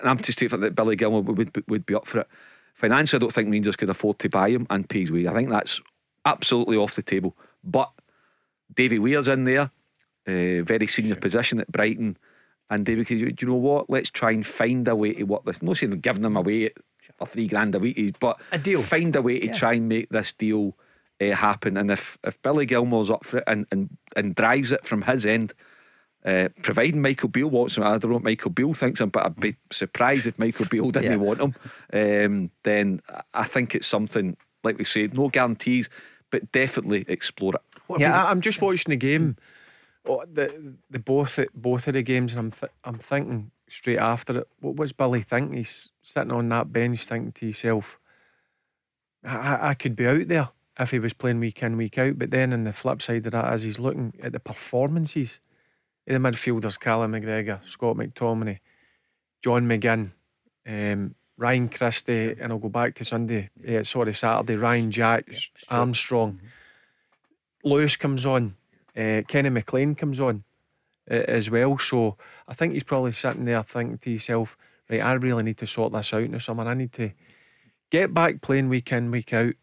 and 0.01 0.09
I'm 0.09 0.19
to 0.19 0.33
say 0.33 0.47
that 0.47 0.75
Billy 0.75 0.97
Gilmour 0.97 1.23
would, 1.23 1.65
would 1.69 1.87
be 1.87 1.95
up 1.95 2.07
for 2.07 2.21
it. 2.21 2.29
Financially, 2.75 3.19
I 3.19 3.21
don't 3.21 3.33
think 3.33 3.51
Rangers 3.51 3.77
could 3.77 3.91
afford 3.91 4.19
to 4.21 4.29
buy 4.29 4.51
him 4.51 4.67
and 4.71 4.89
pay 4.89 5.01
his 5.01 5.13
way. 5.13 5.29
I 5.29 5.33
think 5.33 5.49
that's 5.49 5.81
absolutely 6.25 6.77
off 6.77 6.97
the 6.97 7.03
table. 7.03 7.37
But 7.63 7.91
Davy 8.75 8.99
Weir's 8.99 9.29
in 9.29 9.45
there, 9.45 9.71
uh, 10.27 10.63
very 10.63 10.87
senior 10.87 11.17
position 11.17 11.61
at 11.61 11.71
Brighton. 11.71 12.17
And 12.71 12.85
David, 12.85 13.07
do 13.07 13.17
you 13.17 13.35
know 13.47 13.55
what? 13.55 13.91
Let's 13.91 14.11
try 14.11 14.33
and 14.33 14.45
find 14.45 14.89
a 14.89 14.97
way 14.97 15.15
to 15.15 15.25
work 15.25 15.45
this. 15.45 15.61
I'm 15.61 15.69
not 15.69 15.77
saying 15.77 15.93
giving 16.01 16.23
them 16.23 16.37
away 16.37 16.71
for 17.19 17.27
three 17.27 17.47
grand 17.47 17.75
a 17.75 17.79
week, 17.79 18.19
but 18.19 18.41
a 18.51 18.59
deal. 18.59 18.83
Find 18.83 19.15
a 19.15 19.23
way 19.23 19.39
to 19.39 19.47
yeah. 19.47 19.55
try 19.55 19.75
and 19.75 19.89
make 19.89 20.09
this 20.09 20.33
deal 20.33 20.75
uh, 21.21 21.31
happen. 21.33 21.77
And 21.77 21.91
if, 21.91 22.19
if 22.25 22.41
Billy 22.43 22.67
Gilmour's 22.67 23.11
up 23.11 23.25
for 23.25 23.39
it 23.39 23.45
and, 23.47 23.67
and, 23.71 23.97
and 24.17 24.35
drives 24.35 24.73
it 24.73 24.85
from 24.85 25.03
his 25.03 25.25
end, 25.25 25.53
uh, 26.25 26.49
providing 26.63 27.03
Michael 27.03 27.29
Beale 27.29 27.51
wants 27.51 27.77
him, 27.77 27.85
I 27.85 27.99
don't 27.99 28.05
know 28.05 28.15
what 28.15 28.23
Michael 28.23 28.51
Beale 28.51 28.73
thinks 28.73 29.01
him, 29.01 29.11
but 29.11 29.27
I'd 29.27 29.41
be 29.41 29.57
surprised 29.71 30.27
if 30.27 30.39
Michael 30.39 30.67
Beale 30.67 30.91
didn't 30.91 31.11
yeah. 31.11 31.17
want 31.17 31.41
him. 31.41 31.55
Um, 31.93 32.51
then 32.63 33.03
I 33.35 33.45
think 33.45 33.75
it's 33.75 33.87
something, 33.87 34.37
like 34.63 34.79
we 34.79 34.85
said, 34.85 35.15
no 35.15 35.29
guarantees, 35.29 35.91
but 36.31 36.51
definitely 36.51 37.05
explore 37.09 37.55
it. 37.55 37.61
What 37.87 38.01
yeah, 38.01 38.25
I'm 38.25 38.41
just 38.41 38.63
watching 38.63 38.91
the 38.91 38.97
game. 38.97 39.37
Oh, 40.07 40.25
the 40.31 40.75
the 40.91 40.99
both 40.99 41.39
both 41.55 41.87
of 41.87 41.95
the 41.95 42.03
games, 42.03 42.33
and 42.33 42.41
I'm 42.41 42.51
th- 42.51 42.73
I'm 42.85 42.99
thinking 42.99 43.51
straight 43.69 43.99
after 43.99 44.39
it. 44.39 44.49
What 44.61 44.77
was 44.77 44.93
Billy 44.93 45.23
thinking? 45.23 45.59
He's 45.59 45.93
sitting 46.03 46.33
on 46.33 46.49
that 46.49 46.73
bench, 46.73 47.05
thinking 47.05 47.33
to 47.33 47.47
himself, 47.47 47.99
I, 49.25 49.71
I 49.71 49.75
could 49.75 49.97
be 49.97 50.07
out 50.07 50.29
there 50.29 50.49
if 50.79 50.91
he 50.91 50.99
was 50.99 51.13
playing 51.13 51.41
week 51.41 51.63
in 51.63 51.77
week 51.77 51.99
out. 51.99 52.19
But 52.19 52.31
then, 52.31 52.53
on 52.53 52.65
the 52.65 52.73
flip 52.73 53.03
side 53.03 53.27
of 53.27 53.33
that, 53.33 53.53
as 53.53 53.63
he's 53.63 53.79
looking 53.79 54.15
at 54.23 54.33
the 54.33 54.41
performances 54.41 55.41
in 56.07 56.23
the 56.23 56.29
midfielders, 56.29 56.79
Callum 56.79 57.13
McGregor, 57.13 57.61
Scott 57.69 57.97
McTominay, 57.97 58.59
John 59.43 59.67
McGinn, 59.67 60.11
um, 60.67 61.15
Ryan 61.37 61.69
Christie, 61.69 62.37
and 62.39 62.53
I'll 62.53 62.59
go 62.59 62.69
back 62.69 62.95
to 62.97 63.05
Sunday. 63.05 63.51
Uh, 63.67 63.83
sorry, 63.83 64.15
Saturday. 64.15 64.57
Ryan 64.57 64.91
Jack, 64.91 65.25
yep, 65.29 65.41
Armstrong. 65.69 66.35
Mm-hmm. 66.35 67.69
Lewis 67.69 67.97
comes 67.97 68.25
on. 68.25 68.57
Uh, 68.97 69.23
Kenny 69.27 69.51
McLean 69.51 69.95
comes 69.95 70.21
on 70.21 70.45
uh, 71.11 71.15
as 71.15 71.51
well. 71.51 71.77
So 71.79 72.17
I 72.47 72.55
think 72.55 72.75
he's 72.75 72.85
probably 72.85 73.13
sitting 73.13 73.47
there 73.47 73.63
thinking 73.63 73.99
to 73.99 74.11
himself, 74.11 74.57
right, 74.89 75.01
I 75.01 75.15
really 75.15 75.43
need 75.43 75.59
to 75.59 75.67
sort 75.67 75.93
this 75.93 76.13
out 76.15 76.23
in 76.23 76.33
the 76.33 76.41
summer. 76.41 76.65
I 76.65 76.75
need 76.75 76.93
to 76.93 77.11
get 77.91 78.15
back 78.15 78.41
playing 78.41 78.69
week 78.69 78.93
in, 78.93 79.11
week 79.11 79.33
out. 79.33 79.55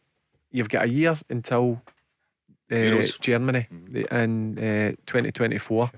You've 0.52 0.70
got 0.70 0.86
a 0.86 0.90
year 0.90 1.18
until 1.30 1.82
uh, 2.70 3.02
Germany 3.22 3.68
mm-hmm. 3.72 4.16
in 4.16 4.58
uh, 4.58 4.92
2024. 5.06 5.92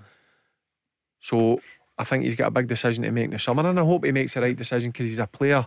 So 1.24 1.62
I 1.98 2.04
think 2.04 2.26
he's 2.26 2.36
got 2.36 2.48
a 2.48 2.52
big 2.52 2.68
decision 2.68 3.04
to 3.04 3.12
make 3.12 3.26
in 3.26 3.32
the 3.32 3.40
summer, 3.40 3.68
and 3.68 3.80
I 3.80 3.84
hope 3.84 4.06
he 4.06 4.12
makes 4.12 4.34
the 4.34 4.42
right 4.42 4.56
decision 4.56 4.92
because 4.92 5.08
he's 5.08 5.20
a 5.20 5.28
player 5.28 5.66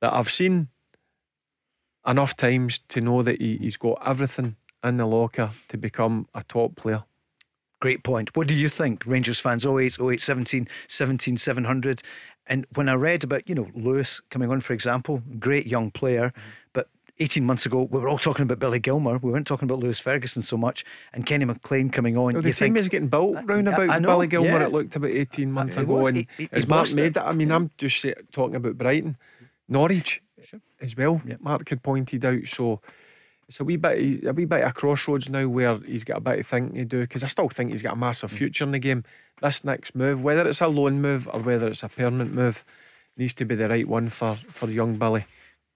that 0.00 0.14
I've 0.14 0.30
seen 0.30 0.68
enough 2.06 2.36
times 2.36 2.78
to 2.88 3.00
know 3.00 3.22
that 3.22 3.40
he, 3.40 3.56
he's 3.58 3.76
got 3.76 4.00
everything 4.06 4.56
in 4.84 4.96
the 4.96 5.06
locker 5.06 5.50
to 5.68 5.76
become 5.76 6.28
a 6.32 6.44
top 6.44 6.76
player. 6.76 7.02
Great 7.80 8.04
point. 8.04 8.36
What 8.36 8.46
do 8.46 8.54
you 8.54 8.68
think, 8.68 9.04
Rangers 9.04 9.40
fans? 9.40 9.66
08, 9.66 9.98
08, 10.00 10.20
17, 10.20 10.68
17, 10.86 11.36
700. 11.36 12.02
And 12.46 12.64
when 12.74 12.88
I 12.88 12.94
read 12.94 13.24
about, 13.24 13.48
you 13.48 13.54
know, 13.54 13.68
Lewis 13.74 14.20
coming 14.30 14.50
on, 14.50 14.60
for 14.60 14.72
example, 14.74 15.22
great 15.38 15.66
young 15.66 15.90
player, 15.90 16.28
mm-hmm. 16.28 16.50
But 17.18 17.24
18 17.24 17.44
months 17.44 17.66
ago, 17.66 17.88
we 17.90 17.98
were 17.98 18.08
all 18.08 18.18
talking 18.18 18.42
about 18.42 18.58
Billy 18.58 18.78
Gilmour. 18.78 19.18
We 19.18 19.30
weren't 19.30 19.46
talking 19.46 19.68
about 19.68 19.80
Lewis 19.80 20.00
Ferguson 20.00 20.42
so 20.42 20.56
much. 20.56 20.84
And 21.12 21.26
Kenny 21.26 21.44
McLean 21.44 21.90
coming 21.90 22.16
on. 22.16 22.34
Well, 22.34 22.42
the 22.42 22.52
team 22.52 22.76
is 22.76 22.88
getting 22.88 23.08
built 23.08 23.36
round 23.44 23.68
about 23.68 23.90
I 23.90 23.98
know, 23.98 24.08
Billy 24.08 24.26
Gilmour. 24.28 24.60
Yeah. 24.60 24.66
It 24.66 24.72
looked 24.72 24.96
about 24.96 25.10
18 25.10 25.50
months 25.50 25.76
ago. 25.76 25.94
Was. 25.94 26.08
And 26.08 26.16
he, 26.16 26.28
he, 26.36 26.48
as 26.52 26.66
Mark 26.66 26.92
made 26.94 27.14
that, 27.14 27.26
I 27.26 27.32
mean, 27.32 27.48
yeah. 27.48 27.56
I'm 27.56 27.70
just 27.76 28.06
talking 28.32 28.56
about 28.56 28.78
Brighton, 28.78 29.16
Norwich 29.68 30.22
sure. 30.44 30.60
as 30.80 30.96
well. 30.96 31.20
Yeah. 31.26 31.36
Mark 31.40 31.68
had 31.68 31.82
pointed 31.82 32.24
out. 32.24 32.46
So 32.46 32.80
it's 33.48 33.60
a 33.60 33.64
wee 33.64 33.76
bit 33.76 34.24
a 34.24 34.32
wee 34.32 34.44
bit 34.44 34.62
of 34.62 34.74
crossroads 34.74 35.28
now 35.28 35.48
where 35.48 35.78
he's 35.78 36.04
got 36.04 36.18
a 36.18 36.20
bit 36.20 36.40
of 36.40 36.46
thinking 36.46 36.76
to 36.76 36.84
do 36.84 37.00
because 37.00 37.24
I 37.24 37.28
still 37.28 37.48
think 37.48 37.70
he's 37.70 37.82
got 37.82 37.94
a 37.94 37.96
massive 37.96 38.30
mm. 38.30 38.36
future 38.36 38.64
in 38.64 38.72
the 38.72 38.78
game. 38.78 39.04
This 39.40 39.64
next 39.64 39.94
move, 39.94 40.22
whether 40.22 40.46
it's 40.48 40.60
a 40.60 40.68
loan 40.68 41.00
move 41.00 41.28
or 41.32 41.40
whether 41.40 41.68
it's 41.68 41.82
a 41.82 41.88
permanent 41.88 42.34
move, 42.34 42.64
needs 43.16 43.34
to 43.34 43.44
be 43.44 43.54
the 43.54 43.68
right 43.68 43.88
one 43.88 44.08
for 44.08 44.36
for 44.48 44.70
young 44.70 44.96
Billy. 44.96 45.24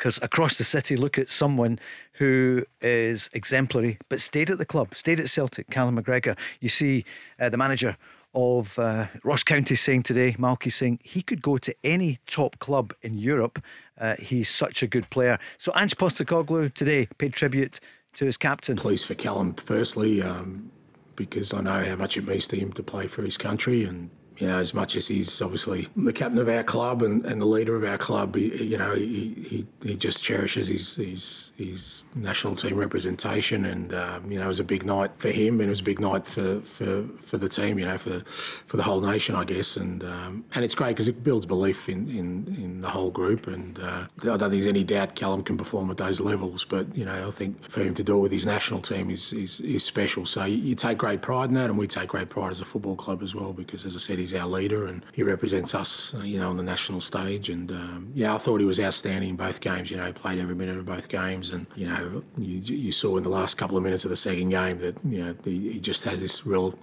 Because 0.03 0.21
across 0.21 0.59
the 0.59 0.65
city, 0.65 0.97
look 0.97 1.17
at 1.17 1.31
someone 1.31 1.79
who 2.15 2.65
is 2.81 3.31
exemplary, 3.35 3.99
but 4.09 4.21
stayed 4.21 4.51
at 4.51 4.59
the 4.59 4.67
club, 4.67 4.97
stayed 4.97 5.21
at 5.21 5.31
Celtic, 5.31 5.71
Callum 5.71 5.97
McGregor. 5.97 6.37
You 6.59 6.71
see 6.71 7.05
uh, 7.39 7.51
the 7.51 7.57
manager 7.57 7.97
of 8.35 8.81
uh, 8.81 9.07
Ross 9.23 9.45
County 9.45 9.77
saying 9.77 10.03
today, 10.03 10.33
Malky 10.33 10.73
saying 10.73 10.99
he 11.05 11.23
could 11.23 11.41
go 11.41 11.57
to 11.59 11.73
any 11.85 12.19
top 12.27 12.59
club 12.59 12.93
in 13.03 13.17
Europe. 13.17 13.63
Uh, 13.97 14.17
he's 14.19 14.49
such 14.49 14.83
a 14.83 14.89
good 14.89 15.09
player. 15.11 15.39
So 15.57 15.71
Ange 15.77 15.97
Postecoglou 15.97 16.75
today 16.75 17.07
paid 17.19 17.35
tribute 17.35 17.79
to 18.15 18.25
his 18.25 18.37
captain. 18.37 18.75
Pleased 18.75 19.07
for 19.07 19.15
Callum, 19.15 19.55
firstly, 19.55 20.21
um, 20.21 20.73
because 21.15 21.55
I 21.55 21.61
know 21.61 21.85
how 21.85 21.95
much 21.95 22.17
it 22.17 22.27
means 22.27 22.49
to 22.49 22.57
him 22.57 22.73
to 22.73 22.83
play 22.83 23.07
for 23.07 23.23
his 23.23 23.39
country 23.39 23.85
and 23.85 24.11
know, 24.41 24.59
as 24.59 24.75
much 24.75 24.97
as 24.97 25.09
he's 25.09 25.41
obviously 25.41 25.89
the 25.97 26.13
captain 26.13 26.39
of 26.39 26.49
our 26.49 26.63
club 26.63 27.03
and, 27.03 27.25
and 27.27 27.41
the 27.41 27.47
leader 27.47 27.77
of 27.77 27.85
our 27.85 27.99
club, 27.99 28.35
he, 28.35 28.65
you 28.65 28.79
know, 28.79 28.95
he, 28.95 29.35
he, 29.49 29.67
he 29.85 29.97
just 29.97 30.23
cherishes 30.23 30.69
his, 30.69 30.97
his 30.97 31.53
his 31.57 32.05
national 32.15 32.55
team 32.55 32.77
representation, 32.77 33.65
and 33.65 33.95
um, 33.95 34.31
you 34.31 34.39
know, 34.39 34.47
it 34.47 34.49
was 34.49 34.61
a 34.61 34.65
big 34.65 34.85
night 34.85 35.11
for 35.19 35.31
him, 35.31 35.61
and 35.61 35.69
it 35.69 35.71
was 35.71 35.81
a 35.81 35.85
big 35.85 36.01
night 36.01 36.27
for, 36.27 36.61
for, 36.61 37.05
for 37.21 37.39
the 37.39 37.49
team, 37.49 37.79
you 37.79 37.85
know, 37.85 37.99
for 37.99 38.21
for 38.21 38.77
the 38.77 38.83
whole 38.83 39.01
nation, 39.01 39.35
I 39.35 39.45
guess, 39.45 39.77
and 39.77 40.03
um, 40.05 40.45
and 40.55 40.65
it's 40.65 40.75
great 40.75 40.91
because 40.91 41.09
it 41.09 41.23
builds 41.23 41.47
belief 41.47 41.89
in, 41.89 42.09
in, 42.09 42.55
in 42.57 42.81
the 42.81 42.89
whole 42.89 43.11
group, 43.11 43.47
and 43.47 43.79
uh, 43.79 44.07
I 44.21 44.25
don't 44.25 44.39
think 44.39 44.53
there's 44.53 44.67
any 44.67 44.85
doubt 44.85 45.15
Callum 45.15 45.43
can 45.43 45.57
perform 45.57 45.91
at 45.91 45.97
those 45.97 46.21
levels, 46.21 46.65
but 46.65 46.95
you 46.97 47.05
know, 47.05 47.29
I 47.29 47.31
think 47.31 47.63
for 47.69 47.83
him 47.83 47.95
to 47.95 48.03
do 48.03 48.17
it 48.17 48.21
with 48.21 48.33
his 48.33 48.47
national 48.47 48.81
team 48.81 49.11
is 49.11 49.33
is, 49.33 49.61
is 49.61 49.85
special. 49.85 50.27
So 50.27 50.45
you, 50.45 50.57
you 50.57 50.75
take 50.75 50.99
great 50.99 51.23
pride 51.23 51.51
in 51.51 51.55
that, 51.55 51.71
and 51.71 51.79
we 51.79 51.87
take 51.87 52.09
great 52.09 52.29
pride 52.29 52.53
as 52.53 52.61
a 52.61 52.65
football 52.65 52.97
club 52.97 53.23
as 53.23 53.35
well, 53.35 53.53
because 53.53 53.85
as 53.85 53.95
I 53.95 53.99
said, 53.99 54.19
he's 54.19 54.32
our 54.35 54.47
leader 54.47 54.87
and 54.87 55.05
he 55.13 55.23
represents 55.23 55.75
us, 55.75 56.15
uh, 56.15 56.19
you 56.19 56.39
know, 56.39 56.51
on 56.51 56.57
the 56.57 56.63
national 56.63 57.01
stage. 57.01 57.49
And 57.49 57.71
um, 57.71 58.11
yeah, 58.15 58.35
I 58.35 58.39
thought 58.39 58.61
he 58.61 58.67
was 58.67 58.81
outstanding 58.81 59.31
in 59.31 59.37
both 59.37 59.61
games. 59.61 59.91
You 59.91 59.97
know, 59.97 60.07
he 60.07 60.13
played 60.13 60.39
every 60.39 60.55
minute 60.55 60.79
of 60.79 60.87
both 60.87 61.09
games, 61.09 61.51
and 61.51 61.67
you 61.77 61.87
know, 61.87 62.25
you, 62.39 62.59
you 62.59 62.93
saw 62.93 63.17
in 63.17 63.23
the 63.23 63.29
last 63.29 63.57
couple 63.57 63.77
of 63.77 63.83
minutes 63.83 64.05
of 64.05 64.11
the 64.11 64.17
second 64.17 64.51
game 64.51 64.79
that 64.79 64.97
you 65.05 65.25
know 65.25 65.35
he, 65.45 65.73
he 65.73 65.81
just 65.81 66.05
has 66.05 66.21
this 66.21 66.47
real 66.47 66.79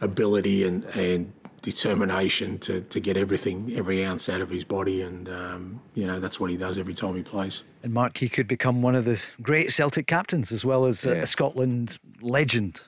ability 0.00 0.64
and 0.64 0.84
and 0.96 1.32
determination 1.62 2.58
to, 2.58 2.80
to 2.82 3.00
get 3.00 3.16
everything, 3.16 3.72
every 3.76 4.04
ounce 4.04 4.28
out 4.28 4.40
of 4.40 4.50
his 4.50 4.64
body. 4.64 5.02
And, 5.02 5.28
um, 5.28 5.80
you 5.94 6.06
know, 6.06 6.18
that's 6.18 6.40
what 6.40 6.50
he 6.50 6.56
does 6.56 6.78
every 6.78 6.94
time 6.94 7.14
he 7.14 7.22
plays. 7.22 7.64
And 7.82 7.92
Mark, 7.92 8.18
he 8.18 8.28
could 8.28 8.48
become 8.48 8.82
one 8.82 8.94
of 8.94 9.04
the 9.04 9.22
great 9.42 9.72
Celtic 9.72 10.06
captains 10.06 10.52
as 10.52 10.64
well 10.64 10.86
as 10.86 11.04
yeah. 11.04 11.12
a 11.12 11.26
Scotland 11.26 11.98
legend. 12.20 12.80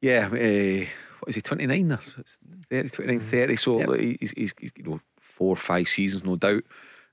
Yeah. 0.00 0.26
Uh, 0.26 0.86
what 1.20 1.28
is 1.28 1.34
he, 1.36 1.40
29 1.40 1.88
there? 1.88 1.98
30, 2.70 2.88
29, 2.88 3.20
30. 3.20 3.56
So 3.56 3.78
yep. 3.78 4.00
he's, 4.20 4.30
he's, 4.32 4.54
he's, 4.58 4.72
you 4.76 4.84
know, 4.84 5.00
four 5.18 5.52
or 5.52 5.56
five 5.56 5.88
seasons, 5.88 6.24
no 6.24 6.36
doubt, 6.36 6.64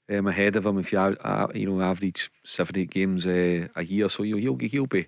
um, 0.09 0.27
ahead 0.27 0.55
of 0.55 0.65
him. 0.65 0.77
If 0.79 0.91
you, 0.91 0.99
uh, 0.99 1.47
you 1.53 1.69
know, 1.69 1.81
average 1.81 2.31
seven, 2.43 2.77
eight 2.77 2.89
games 2.89 3.25
uh, 3.25 3.67
a 3.75 3.83
year, 3.83 4.09
so 4.09 4.23
he'll, 4.23 4.37
he'll, 4.37 4.57
he'll 4.57 4.87
be 4.87 5.07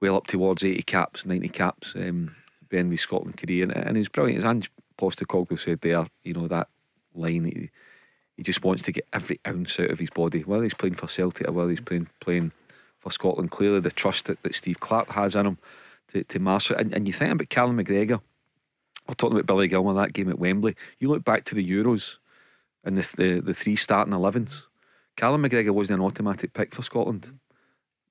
well 0.00 0.16
up 0.16 0.26
towards 0.26 0.64
80 0.64 0.82
caps, 0.82 1.26
90 1.26 1.48
caps, 1.48 1.94
um, 1.96 2.34
being 2.68 2.90
the 2.90 2.96
Scotland 2.96 3.36
career. 3.36 3.64
And, 3.64 3.72
and 3.72 3.96
he's 3.96 4.08
brilliant. 4.08 4.38
As 4.38 4.44
Ange 4.44 4.70
Postecoglou 4.98 5.58
said 5.58 5.80
there, 5.80 6.06
you 6.22 6.34
know, 6.34 6.48
that 6.48 6.68
line, 7.14 7.44
he, 7.44 7.70
he 8.36 8.42
just 8.42 8.62
wants 8.64 8.82
to 8.82 8.92
get 8.92 9.06
every 9.12 9.40
ounce 9.46 9.78
out 9.80 9.90
of 9.90 9.98
his 9.98 10.10
body, 10.10 10.40
whether 10.40 10.62
he's 10.62 10.74
playing 10.74 10.94
for 10.94 11.08
Celtic 11.08 11.48
or 11.48 11.52
whether 11.52 11.70
he's 11.70 11.80
playing, 11.80 12.08
playing 12.20 12.52
for 12.98 13.10
Scotland. 13.10 13.50
Clearly, 13.50 13.80
the 13.80 13.90
trust 13.90 14.26
that, 14.26 14.42
that 14.42 14.54
Steve 14.54 14.80
Clarke 14.80 15.12
has 15.12 15.34
in 15.34 15.46
him 15.46 15.58
to, 16.08 16.24
to 16.24 16.38
master 16.38 16.74
And, 16.74 16.92
and 16.92 17.06
you 17.06 17.12
think 17.12 17.32
about 17.32 17.48
Callum 17.48 17.78
McGregor, 17.78 18.20
we're 19.06 19.14
talking 19.14 19.36
about 19.36 19.46
Billy 19.46 19.68
Gilmour, 19.68 19.94
that 19.94 20.12
game 20.12 20.28
at 20.28 20.38
Wembley. 20.38 20.76
You 20.98 21.08
look 21.08 21.24
back 21.24 21.44
to 21.44 21.54
the 21.54 21.68
Euros 21.68 22.16
and 22.84 22.98
the, 22.98 23.16
the, 23.16 23.40
the 23.40 23.54
three 23.54 23.76
starting 23.76 24.14
11s. 24.14 24.62
Callum 25.16 25.42
McGregor 25.42 25.70
wasn't 25.70 26.00
an 26.00 26.06
automatic 26.06 26.52
pick 26.52 26.74
for 26.74 26.82
Scotland. 26.82 27.38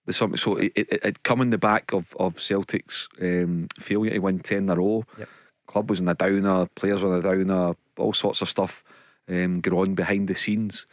The, 0.05 0.13
so 0.13 0.57
it, 0.57 0.71
it, 0.75 0.87
it 0.91 1.23
come 1.23 1.41
in 1.41 1.49
the 1.49 1.57
back 1.57 1.93
of, 1.93 2.15
of 2.19 2.41
Celtic's 2.41 3.07
um, 3.21 3.67
failure 3.79 4.11
to 4.11 4.19
win 4.19 4.39
10 4.39 4.57
in 4.57 4.69
a 4.69 4.75
row. 4.75 5.05
Yep. 5.17 5.29
Club 5.65 5.89
was 5.89 6.01
in 6.01 6.09
a 6.09 6.13
downer, 6.13 6.67
players 6.75 7.03
were 7.03 7.13
in 7.13 7.19
a 7.19 7.21
downer, 7.21 7.75
all 7.97 8.13
sorts 8.13 8.41
of 8.41 8.49
stuff 8.49 8.83
um, 9.29 9.61
going 9.61 9.89
on 9.89 9.95
behind 9.95 10.27
the 10.27 10.35
scenes. 10.35 10.85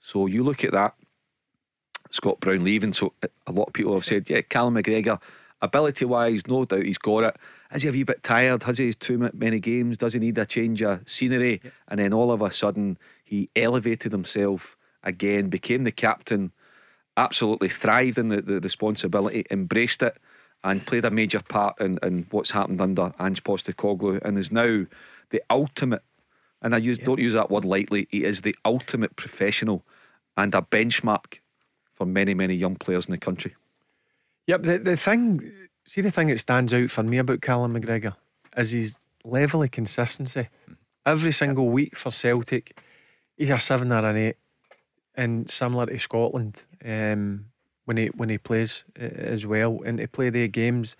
So 0.00 0.26
you 0.26 0.42
look 0.42 0.64
at 0.64 0.72
that, 0.72 0.94
Scott 2.10 2.40
Brown 2.40 2.64
leaving. 2.64 2.92
So 2.92 3.12
a 3.46 3.52
lot 3.52 3.68
of 3.68 3.72
people 3.72 3.94
have 3.94 4.04
said, 4.04 4.28
yeah, 4.28 4.42
Callum 4.42 4.74
McGregor 4.74 5.20
Ability 5.62 6.04
wise, 6.04 6.46
no 6.46 6.64
doubt 6.64 6.84
he's 6.84 6.98
got 6.98 7.24
it. 7.24 7.36
Is 7.72 7.82
he 7.82 7.88
a 7.88 7.92
wee 7.92 8.02
bit 8.04 8.22
tired? 8.22 8.62
Has 8.64 8.78
he 8.78 8.92
too 8.92 9.30
many 9.32 9.60
games? 9.60 9.98
Does 9.98 10.12
he 10.12 10.20
need 10.20 10.38
a 10.38 10.46
change 10.46 10.82
of 10.82 11.08
scenery? 11.08 11.60
Yep. 11.62 11.72
And 11.88 12.00
then 12.00 12.12
all 12.12 12.30
of 12.30 12.40
a 12.40 12.50
sudden, 12.50 12.98
he 13.24 13.48
elevated 13.56 14.12
himself 14.12 14.76
again, 15.02 15.48
became 15.48 15.82
the 15.82 15.92
captain, 15.92 16.52
absolutely 17.16 17.68
thrived 17.68 18.18
in 18.18 18.28
the, 18.28 18.42
the 18.42 18.60
responsibility, 18.60 19.44
embraced 19.50 20.02
it, 20.02 20.16
and 20.64 20.86
played 20.86 21.04
a 21.04 21.10
major 21.10 21.40
part 21.40 21.80
in, 21.80 21.98
in 22.02 22.26
what's 22.30 22.50
happened 22.50 22.80
under 22.80 23.12
Ange 23.20 23.42
Postecoglou, 23.44 24.20
and 24.22 24.38
is 24.38 24.50
now 24.50 24.86
the 25.30 25.42
ultimate. 25.50 26.02
And 26.62 26.74
I 26.74 26.78
use, 26.78 26.98
yep. 26.98 27.06
don't 27.06 27.20
use 27.20 27.34
that 27.34 27.50
word 27.50 27.64
lightly. 27.64 28.08
He 28.10 28.24
is 28.24 28.42
the 28.42 28.56
ultimate 28.64 29.16
professional 29.16 29.84
and 30.36 30.54
a 30.54 30.62
benchmark 30.62 31.38
for 31.92 32.06
many, 32.06 32.34
many 32.34 32.54
young 32.54 32.76
players 32.76 33.06
in 33.06 33.12
the 33.12 33.18
country. 33.18 33.54
Yep, 34.46 34.62
the, 34.62 34.78
the 34.78 34.96
thing, 34.96 35.52
see, 35.86 36.00
the 36.00 36.10
thing 36.10 36.28
that 36.28 36.40
stands 36.40 36.74
out 36.74 36.90
for 36.90 37.02
me 37.02 37.18
about 37.18 37.40
Callum 37.40 37.74
McGregor 37.74 38.16
is 38.56 38.72
his 38.72 38.96
level 39.24 39.62
of 39.62 39.70
consistency 39.70 40.48
every 41.04 41.32
single 41.32 41.68
week 41.68 41.96
for 41.96 42.10
Celtic. 42.10 42.78
He's 43.36 43.50
a 43.50 43.60
seven 43.60 43.92
or 43.92 44.04
an 44.04 44.16
eight, 44.16 44.36
and 45.14 45.50
similar 45.50 45.86
to 45.86 45.98
Scotland 45.98 46.64
um, 46.84 47.46
when 47.84 47.96
he 47.96 48.06
when 48.08 48.28
he 48.28 48.38
plays 48.38 48.84
uh, 49.00 49.04
as 49.04 49.46
well, 49.46 49.80
and 49.84 49.98
to 49.98 50.08
play 50.08 50.30
their 50.30 50.48
games 50.48 50.96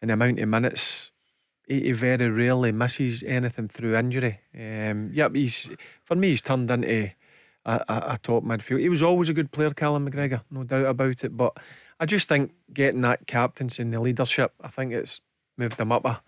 and 0.00 0.10
the 0.10 0.14
amount 0.14 0.40
of 0.40 0.48
minutes. 0.48 1.10
He, 1.66 1.80
he 1.80 1.92
very 1.92 2.28
rarely 2.28 2.72
misses 2.72 3.22
anything 3.22 3.68
through 3.68 3.96
injury. 3.96 4.40
Um, 4.54 5.10
yep, 5.14 5.34
he's 5.34 5.70
for 6.02 6.14
me. 6.14 6.28
He's 6.28 6.42
turned 6.42 6.70
into 6.70 6.92
a, 6.92 7.14
a, 7.64 7.82
a 7.88 8.18
top 8.22 8.44
midfield. 8.44 8.80
He 8.80 8.90
was 8.90 9.02
always 9.02 9.30
a 9.30 9.34
good 9.34 9.50
player, 9.50 9.70
Callum 9.70 10.10
McGregor, 10.10 10.42
no 10.50 10.64
doubt 10.64 10.84
about 10.84 11.24
it. 11.24 11.34
But 11.34 11.56
I 12.00 12.06
just 12.06 12.28
think 12.28 12.52
getting 12.72 13.02
that 13.02 13.26
captaincy 13.26 13.82
and 13.82 13.92
the 13.92 14.00
leadership, 14.00 14.52
I 14.60 14.68
think 14.68 14.92
it's 14.92 15.20
moved 15.56 15.78
him 15.78 15.92
up 15.92 16.04
a, 16.04 16.20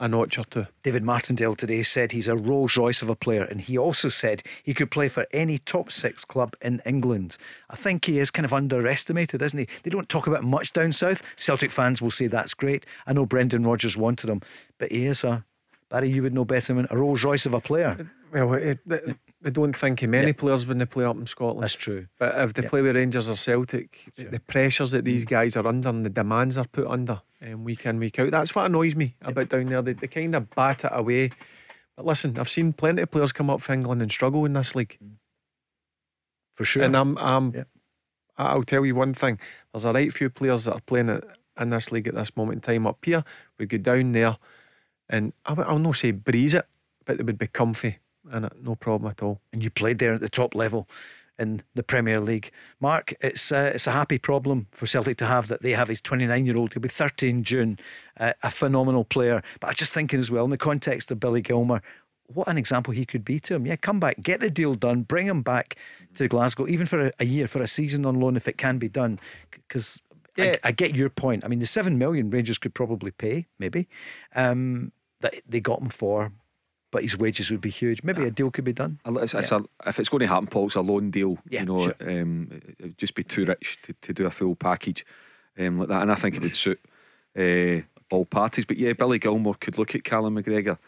a 0.00 0.08
notch 0.08 0.38
or 0.38 0.44
two. 0.44 0.66
David 0.82 1.02
Martindale 1.02 1.54
today 1.54 1.82
said 1.82 2.12
he's 2.12 2.28
a 2.28 2.36
Rolls 2.36 2.76
Royce 2.76 3.02
of 3.02 3.08
a 3.08 3.16
player, 3.16 3.44
and 3.44 3.60
he 3.60 3.78
also 3.78 4.08
said 4.08 4.42
he 4.62 4.74
could 4.74 4.90
play 4.90 5.08
for 5.08 5.26
any 5.32 5.58
top 5.58 5.90
six 5.90 6.24
club 6.24 6.54
in 6.60 6.82
England. 6.84 7.36
I 7.70 7.76
think 7.76 8.04
he 8.04 8.18
is 8.18 8.30
kind 8.30 8.44
of 8.44 8.52
underestimated, 8.52 9.42
isn't 9.42 9.58
he? 9.58 9.68
They 9.82 9.90
don't 9.90 10.08
talk 10.08 10.26
about 10.26 10.44
much 10.44 10.72
down 10.72 10.92
south. 10.92 11.22
Celtic 11.36 11.70
fans 11.70 12.02
will 12.02 12.10
say 12.10 12.26
that's 12.26 12.54
great. 12.54 12.84
I 13.06 13.12
know 13.12 13.26
Brendan 13.26 13.64
Rodgers 13.64 13.96
wanted 13.96 14.28
him, 14.28 14.42
but 14.78 14.92
he 14.92 15.06
is 15.06 15.24
a 15.24 15.44
Barry. 15.88 16.10
You 16.10 16.22
would 16.22 16.34
know 16.34 16.44
better 16.44 16.74
than 16.74 16.86
a 16.90 16.98
Rolls 16.98 17.24
Royce 17.24 17.46
of 17.46 17.54
a 17.54 17.60
player. 17.60 18.10
Well, 18.30 18.52
it, 18.54 18.78
it, 18.86 19.16
I 19.44 19.50
don't 19.50 19.76
think 19.76 20.02
of 20.02 20.10
many 20.10 20.32
players 20.32 20.66
when 20.66 20.78
they 20.78 20.84
play 20.84 21.04
up 21.04 21.16
in 21.16 21.26
Scotland. 21.26 21.62
That's 21.62 21.74
true. 21.74 22.08
But 22.18 22.36
if 22.38 22.54
they 22.54 22.62
play 22.62 22.82
with 22.82 22.96
Rangers 22.96 23.28
or 23.28 23.36
Celtic, 23.36 24.12
the 24.16 24.40
pressures 24.40 24.90
that 24.90 25.04
these 25.04 25.24
guys 25.24 25.56
are 25.56 25.66
under 25.66 25.88
and 25.88 26.04
the 26.04 26.10
demands 26.10 26.58
are 26.58 26.66
put 26.66 26.88
under 26.88 27.22
um, 27.42 27.62
week 27.62 27.86
in, 27.86 28.00
week 28.00 28.18
out, 28.18 28.32
that's 28.32 28.54
what 28.54 28.66
annoys 28.66 28.96
me 28.96 29.14
about 29.22 29.48
down 29.48 29.66
there. 29.66 29.82
They, 29.82 29.92
they 29.92 30.08
kind 30.08 30.34
of 30.34 30.50
bat 30.50 30.84
it 30.84 30.90
away. 30.92 31.30
But 31.96 32.06
listen, 32.06 32.36
I've 32.36 32.48
seen 32.48 32.72
plenty 32.72 33.02
of 33.02 33.12
players 33.12 33.32
come 33.32 33.48
up 33.48 33.60
for 33.60 33.72
England 33.72 34.02
and 34.02 34.10
struggle 34.10 34.44
in 34.44 34.54
this 34.54 34.74
league. 34.74 34.98
For 36.56 36.64
sure. 36.64 36.82
And 36.82 36.96
I'm, 36.96 37.16
I'm 37.18 37.64
I'll 38.36 38.64
tell 38.64 38.84
you 38.84 38.96
one 38.96 39.14
thing 39.14 39.38
there's 39.72 39.84
a 39.84 39.92
right 39.92 40.12
few 40.12 40.30
players 40.30 40.64
that 40.64 40.74
are 40.74 40.80
playing 40.80 41.10
it 41.10 41.24
in 41.60 41.70
this 41.70 41.92
league 41.92 42.08
at 42.08 42.14
this 42.16 42.36
moment 42.36 42.56
in 42.56 42.74
time 42.74 42.86
up 42.88 43.04
here. 43.04 43.24
We 43.56 43.66
go 43.66 43.78
down 43.78 44.12
there 44.12 44.36
and 45.08 45.32
I, 45.46 45.54
I'll 45.54 45.78
not 45.78 45.96
say 45.96 46.10
breeze 46.10 46.54
it, 46.54 46.66
but 47.04 47.18
they 47.18 47.22
would 47.22 47.38
be 47.38 47.46
comfy 47.46 47.98
in 48.32 48.44
it, 48.44 48.52
no 48.62 48.74
problem 48.74 49.10
at 49.10 49.22
all. 49.22 49.40
And 49.52 49.62
you 49.62 49.70
played 49.70 49.98
there 49.98 50.14
at 50.14 50.20
the 50.20 50.28
top 50.28 50.54
level 50.54 50.88
in 51.38 51.62
the 51.74 51.82
Premier 51.82 52.20
League. 52.20 52.50
Mark, 52.80 53.14
it's 53.20 53.52
uh, 53.52 53.70
it's 53.74 53.86
a 53.86 53.92
happy 53.92 54.18
problem 54.18 54.66
for 54.72 54.86
Celtic 54.86 55.16
to 55.18 55.26
have 55.26 55.48
that 55.48 55.62
they 55.62 55.72
have 55.72 55.88
his 55.88 56.00
29 56.00 56.46
year 56.46 56.56
old. 56.56 56.72
He'll 56.72 56.82
be 56.82 56.88
30 56.88 57.28
in 57.28 57.44
June, 57.44 57.78
uh, 58.18 58.32
a 58.42 58.50
phenomenal 58.50 59.04
player. 59.04 59.42
But 59.60 59.68
I'm 59.68 59.74
just 59.74 59.92
thinking 59.92 60.18
as 60.18 60.30
well 60.30 60.44
in 60.44 60.50
the 60.50 60.58
context 60.58 61.10
of 61.10 61.20
Billy 61.20 61.42
Gilmour. 61.42 61.80
What 62.26 62.48
an 62.48 62.58
example 62.58 62.92
he 62.92 63.06
could 63.06 63.24
be 63.24 63.40
to 63.40 63.54
him. 63.54 63.66
Yeah, 63.66 63.76
come 63.76 64.00
back, 64.00 64.20
get 64.20 64.40
the 64.40 64.50
deal 64.50 64.74
done, 64.74 65.02
bring 65.02 65.26
him 65.26 65.40
back 65.40 65.76
to 66.16 66.28
Glasgow, 66.28 66.68
even 66.68 66.84
for 66.84 67.06
a, 67.06 67.12
a 67.20 67.24
year, 67.24 67.46
for 67.46 67.62
a 67.62 67.66
season 67.66 68.04
on 68.04 68.20
loan 68.20 68.36
if 68.36 68.46
it 68.46 68.58
can 68.58 68.76
be 68.76 68.88
done. 68.88 69.18
Because 69.50 69.98
yeah. 70.36 70.56
I, 70.62 70.68
I, 70.68 70.72
get 70.72 70.94
your 70.94 71.08
point. 71.08 71.42
I 71.42 71.48
mean, 71.48 71.58
the 71.58 71.66
seven 71.66 71.96
million 71.96 72.28
Rangers 72.28 72.58
could 72.58 72.74
probably 72.74 73.12
pay, 73.12 73.46
maybe, 73.58 73.88
um, 74.34 74.92
that 75.20 75.36
they 75.48 75.60
got 75.60 75.80
him 75.80 75.88
for, 75.88 76.32
but 76.90 77.02
his 77.02 77.18
wages 77.18 77.50
would 77.50 77.60
be 77.60 77.70
huge. 77.70 78.02
Maybe 78.02 78.24
a 78.24 78.30
deal 78.30 78.50
could 78.50 78.64
be 78.64 78.72
done. 78.72 78.98
It's, 79.04 79.34
it's 79.34 79.50
yeah. 79.50 79.58
a, 79.84 79.88
if 79.88 79.98
it's 79.98 80.08
going 80.08 80.20
to 80.20 80.26
happen, 80.26 80.46
Paul, 80.46 80.66
it's 80.66 80.74
a 80.74 80.80
loan 80.80 81.10
deal. 81.10 81.38
Yeah, 81.48 81.60
you 81.60 81.66
know, 81.66 81.84
sure. 81.84 81.94
um, 82.00 82.48
it 82.50 82.82
would 82.82 82.98
just 82.98 83.14
be 83.14 83.22
too 83.22 83.44
rich 83.44 83.78
to, 83.82 83.92
to 84.02 84.12
do 84.12 84.26
a 84.26 84.30
full 84.30 84.54
package 84.54 85.04
um, 85.58 85.78
like 85.78 85.88
that, 85.88 86.02
and 86.02 86.12
I 86.12 86.14
think 86.14 86.36
it 86.36 86.42
would 86.42 86.56
suit 86.56 86.80
uh, 87.38 87.82
all 88.10 88.24
parties. 88.24 88.64
But 88.64 88.78
yeah, 88.78 88.92
Billy 88.92 89.18
Gilmour 89.18 89.54
could 89.54 89.78
look 89.78 89.94
at 89.94 90.04
Callum 90.04 90.36
McGregor. 90.36 90.78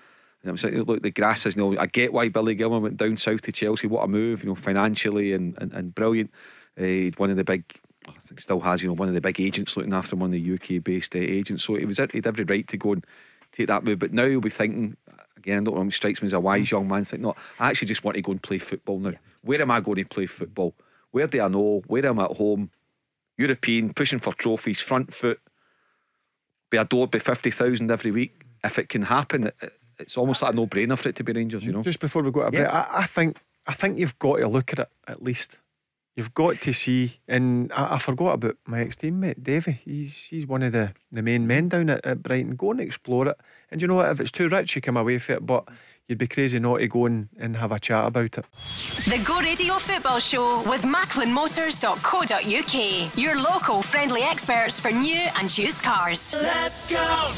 And 0.42 0.50
I'm 0.50 0.56
saying, 0.56 0.82
look, 0.84 1.02
the 1.02 1.10
grass 1.10 1.44
is 1.44 1.56
no. 1.56 1.76
I 1.76 1.86
get 1.86 2.14
why 2.14 2.30
Billy 2.30 2.54
Gilmour 2.54 2.80
went 2.80 2.96
down 2.96 3.18
south 3.18 3.42
to 3.42 3.52
Chelsea. 3.52 3.86
What 3.86 4.04
a 4.04 4.08
move, 4.08 4.42
you 4.42 4.48
know, 4.48 4.54
financially 4.54 5.34
and 5.34 5.56
and, 5.60 5.72
and 5.72 5.94
brilliant. 5.94 6.30
Uh, 6.78 6.84
he'd 6.84 7.18
one 7.18 7.30
of 7.30 7.36
the 7.36 7.44
big 7.44 7.64
I 8.08 8.12
think 8.26 8.40
still 8.40 8.60
has, 8.60 8.82
you 8.82 8.88
know, 8.88 8.94
one 8.94 9.08
of 9.08 9.14
the 9.14 9.20
big 9.20 9.40
agents 9.40 9.76
looking 9.76 9.92
after 9.92 10.14
him, 10.14 10.20
one 10.20 10.34
of 10.34 10.42
the 10.42 10.54
UK 10.54 10.82
based 10.82 11.14
uh, 11.14 11.18
agents. 11.18 11.64
So 11.64 11.74
he 11.74 11.84
was 11.84 11.98
he 11.98 12.02
had 12.14 12.26
every 12.26 12.44
right 12.44 12.66
to 12.68 12.76
go 12.76 12.92
and 12.92 13.06
take 13.52 13.66
that 13.66 13.84
move. 13.84 13.98
But 13.98 14.12
now 14.12 14.26
he'll 14.26 14.40
be 14.40 14.50
thinking, 14.50 14.96
again, 15.40 15.64
don't 15.64 15.74
know, 15.74 15.82
it 15.82 15.92
strikes 15.92 16.22
me 16.22 16.26
as 16.26 16.32
a 16.32 16.40
wise 16.40 16.66
mm. 16.66 16.72
young 16.72 16.88
man. 16.88 17.04
Think, 17.04 17.22
no, 17.22 17.34
I 17.58 17.70
actually 17.70 17.88
just 17.88 18.04
want 18.04 18.16
to 18.16 18.22
go 18.22 18.32
and 18.32 18.42
play 18.42 18.58
football 18.58 18.98
now. 18.98 19.10
Yeah. 19.10 19.18
Where 19.42 19.62
am 19.62 19.70
I 19.70 19.80
going 19.80 19.96
to 19.96 20.04
play 20.04 20.26
football? 20.26 20.74
Where 21.10 21.26
do 21.26 21.40
I 21.40 21.48
know? 21.48 21.82
Where 21.86 22.06
am 22.06 22.18
I 22.18 22.24
at 22.24 22.36
home? 22.36 22.70
European, 23.36 23.92
pushing 23.92 24.18
for 24.18 24.34
trophies, 24.34 24.80
front 24.80 25.14
foot, 25.14 25.40
be 26.70 26.78
adored 26.78 27.10
by 27.10 27.18
50,000 27.18 27.90
every 27.90 28.10
week. 28.10 28.44
If 28.62 28.78
it 28.78 28.88
can 28.90 29.02
happen, 29.02 29.50
it's 29.98 30.16
almost 30.16 30.42
like 30.42 30.52
a 30.52 30.56
no 30.56 30.66
brainer 30.66 30.98
for 30.98 31.08
it 31.08 31.16
to 31.16 31.24
be 31.24 31.32
Rangers, 31.32 31.64
you 31.64 31.72
know. 31.72 31.82
Just 31.82 32.00
before 32.00 32.22
we 32.22 32.30
go 32.30 32.44
to 32.44 32.50
break, 32.50 32.62
yeah. 32.62 32.70
I, 32.70 33.00
I, 33.00 33.06
think 33.06 33.38
I 33.66 33.72
think 33.72 33.98
you've 33.98 34.18
got 34.18 34.36
to 34.36 34.48
look 34.48 34.72
at 34.72 34.80
it 34.80 34.88
at 35.08 35.22
least. 35.22 35.58
You've 36.16 36.34
got 36.34 36.60
to 36.60 36.72
see, 36.72 37.20
and 37.26 37.72
I, 37.72 37.94
I 37.94 37.98
forgot 37.98 38.34
about 38.34 38.56
my 38.66 38.80
ex 38.80 38.96
teammate 38.96 39.42
Davy. 39.42 39.80
He's 39.84 40.26
he's 40.26 40.46
one 40.46 40.62
of 40.62 40.72
the, 40.72 40.92
the 41.10 41.22
main 41.22 41.46
men 41.46 41.68
down 41.68 41.88
at, 41.88 42.04
at 42.04 42.22
Brighton. 42.22 42.56
Go 42.56 42.72
and 42.72 42.80
explore 42.80 43.28
it. 43.28 43.40
And 43.70 43.80
you 43.80 43.88
know 43.88 43.94
what? 43.96 44.10
If 44.10 44.20
it's 44.20 44.30
too 44.30 44.48
rich, 44.48 44.74
you 44.74 44.82
come 44.82 44.96
away 44.96 45.14
with 45.14 45.30
it. 45.30 45.46
But 45.46 45.68
you'd 46.08 46.18
be 46.18 46.26
crazy 46.26 46.58
not 46.58 46.78
to 46.78 46.88
go 46.88 47.06
and, 47.06 47.28
and 47.38 47.56
have 47.56 47.72
a 47.72 47.78
chat 47.78 48.06
about 48.06 48.36
it. 48.38 48.44
The 49.06 49.22
Go 49.24 49.40
Radio 49.40 49.74
Football 49.74 50.18
Show 50.18 50.68
with 50.68 50.82
MacklinMotors.co.uk. 50.82 53.18
Your 53.18 53.40
local 53.40 53.82
friendly 53.82 54.22
experts 54.22 54.80
for 54.80 54.90
new 54.90 55.20
and 55.38 55.56
used 55.56 55.84
cars. 55.84 56.34
Let's 56.34 56.90
go! 56.90 57.30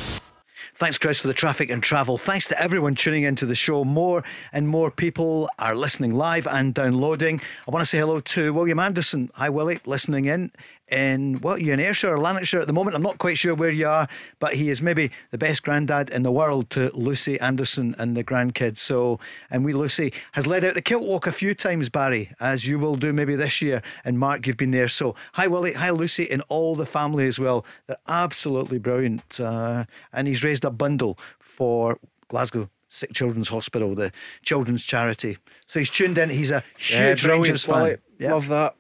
Thanks, 0.75 0.97
Chris, 0.99 1.21
for 1.21 1.29
the 1.29 1.35
traffic 1.35 1.71
and 1.71 1.83
travel. 1.83 2.17
Thanks 2.19 2.49
to 2.49 2.61
everyone 2.61 2.95
tuning 2.95 3.23
into 3.25 3.45
the 3.47 3.55
show. 3.55 3.85
More 3.85 4.25
and 4.53 4.67
more 4.67 4.91
people 4.91 5.49
are 5.59 5.77
listening 5.77 6.15
live 6.15 6.47
and 6.47 6.73
downloading. 6.75 7.41
I 7.69 7.71
want 7.71 7.83
to 7.83 7.89
say 7.89 7.99
hello 7.99 8.21
to 8.21 8.53
William 8.55 8.79
Anderson. 8.81 9.31
Hi, 9.35 9.51
Willie, 9.51 9.81
listening 9.85 10.25
in 10.25 10.51
in 10.93 11.41
well, 11.41 11.59
you're 11.59 11.75
in 11.75 11.81
Ayrshire 11.81 12.13
or 12.13 12.19
Lanarkshire 12.19 12.61
at 12.61 12.67
the 12.67 12.73
moment. 12.73 12.95
I'm 12.95 13.03
not 13.03 13.19
quite 13.19 13.39
sure 13.39 13.55
where 13.55 13.71
you 13.71 13.89
are, 13.89 14.09
but 14.39 14.55
he 14.55 14.69
is 14.69 14.83
maybe 14.83 15.11
the 15.31 15.39
best 15.39 15.63
granddad 15.63 16.11
in 16.11 16.23
the 16.23 16.31
world 16.31 16.71
to 16.71 16.91
Lucy 16.95 17.41
Anderson 17.41 17.95
and 17.99 18.17
the 18.17 18.23
grandkids. 18.23 18.79
So, 18.79 19.19
and 19.51 19.65
we 19.65 19.73
Lucy 19.73 20.13
has 20.33 20.47
led 20.47 20.65
out 20.65 20.75
the 20.75 20.83
kilt 20.83 21.03
walk 21.03 21.27
a 21.27 21.33
few 21.33 21.55
times, 21.55 21.89
Barry, 21.89 22.33
as 22.39 22.67
you 22.67 22.79
will 22.79 22.97
do 22.97 23.13
maybe 23.13 23.35
this 23.35 23.63
year. 23.63 23.83
And 24.05 24.19
Mark, 24.19 24.47
you've 24.47 24.57
been 24.57 24.71
there. 24.71 24.89
So, 24.89 25.15
hi 25.33 25.47
Willie, 25.47 25.73
hi 25.73 25.91
Lucy, 25.91 26.31
and 26.31 26.43
all 26.49 26.77
the 26.77 26.87
family 26.87 27.27
as 27.27 27.39
well. 27.41 27.65
They're 27.87 27.97
absolutely 28.07 28.79
brilliant, 28.79 29.41
uh, 29.41 29.87
and 30.13 30.29
he's 30.29 30.45
raised 30.45 30.65
a 30.65 30.71
bundle 30.71 31.19
for 31.39 31.99
Glasgow 32.29 32.69
Sick 32.91 33.15
Children's 33.15 33.49
Hospital, 33.49 33.95
the 33.95 34.13
children's 34.43 34.85
charity. 34.85 35.39
So 35.67 35.79
he's 35.79 35.89
tuned 35.89 36.19
in. 36.19 36.29
He's 36.29 36.51
a 36.51 36.63
huge 36.77 37.25
yeah, 37.25 37.31
Rangers 37.31 37.65
fan. 37.65 37.97
Yep. 38.19 38.31
Love 38.31 38.49
that 38.49 38.77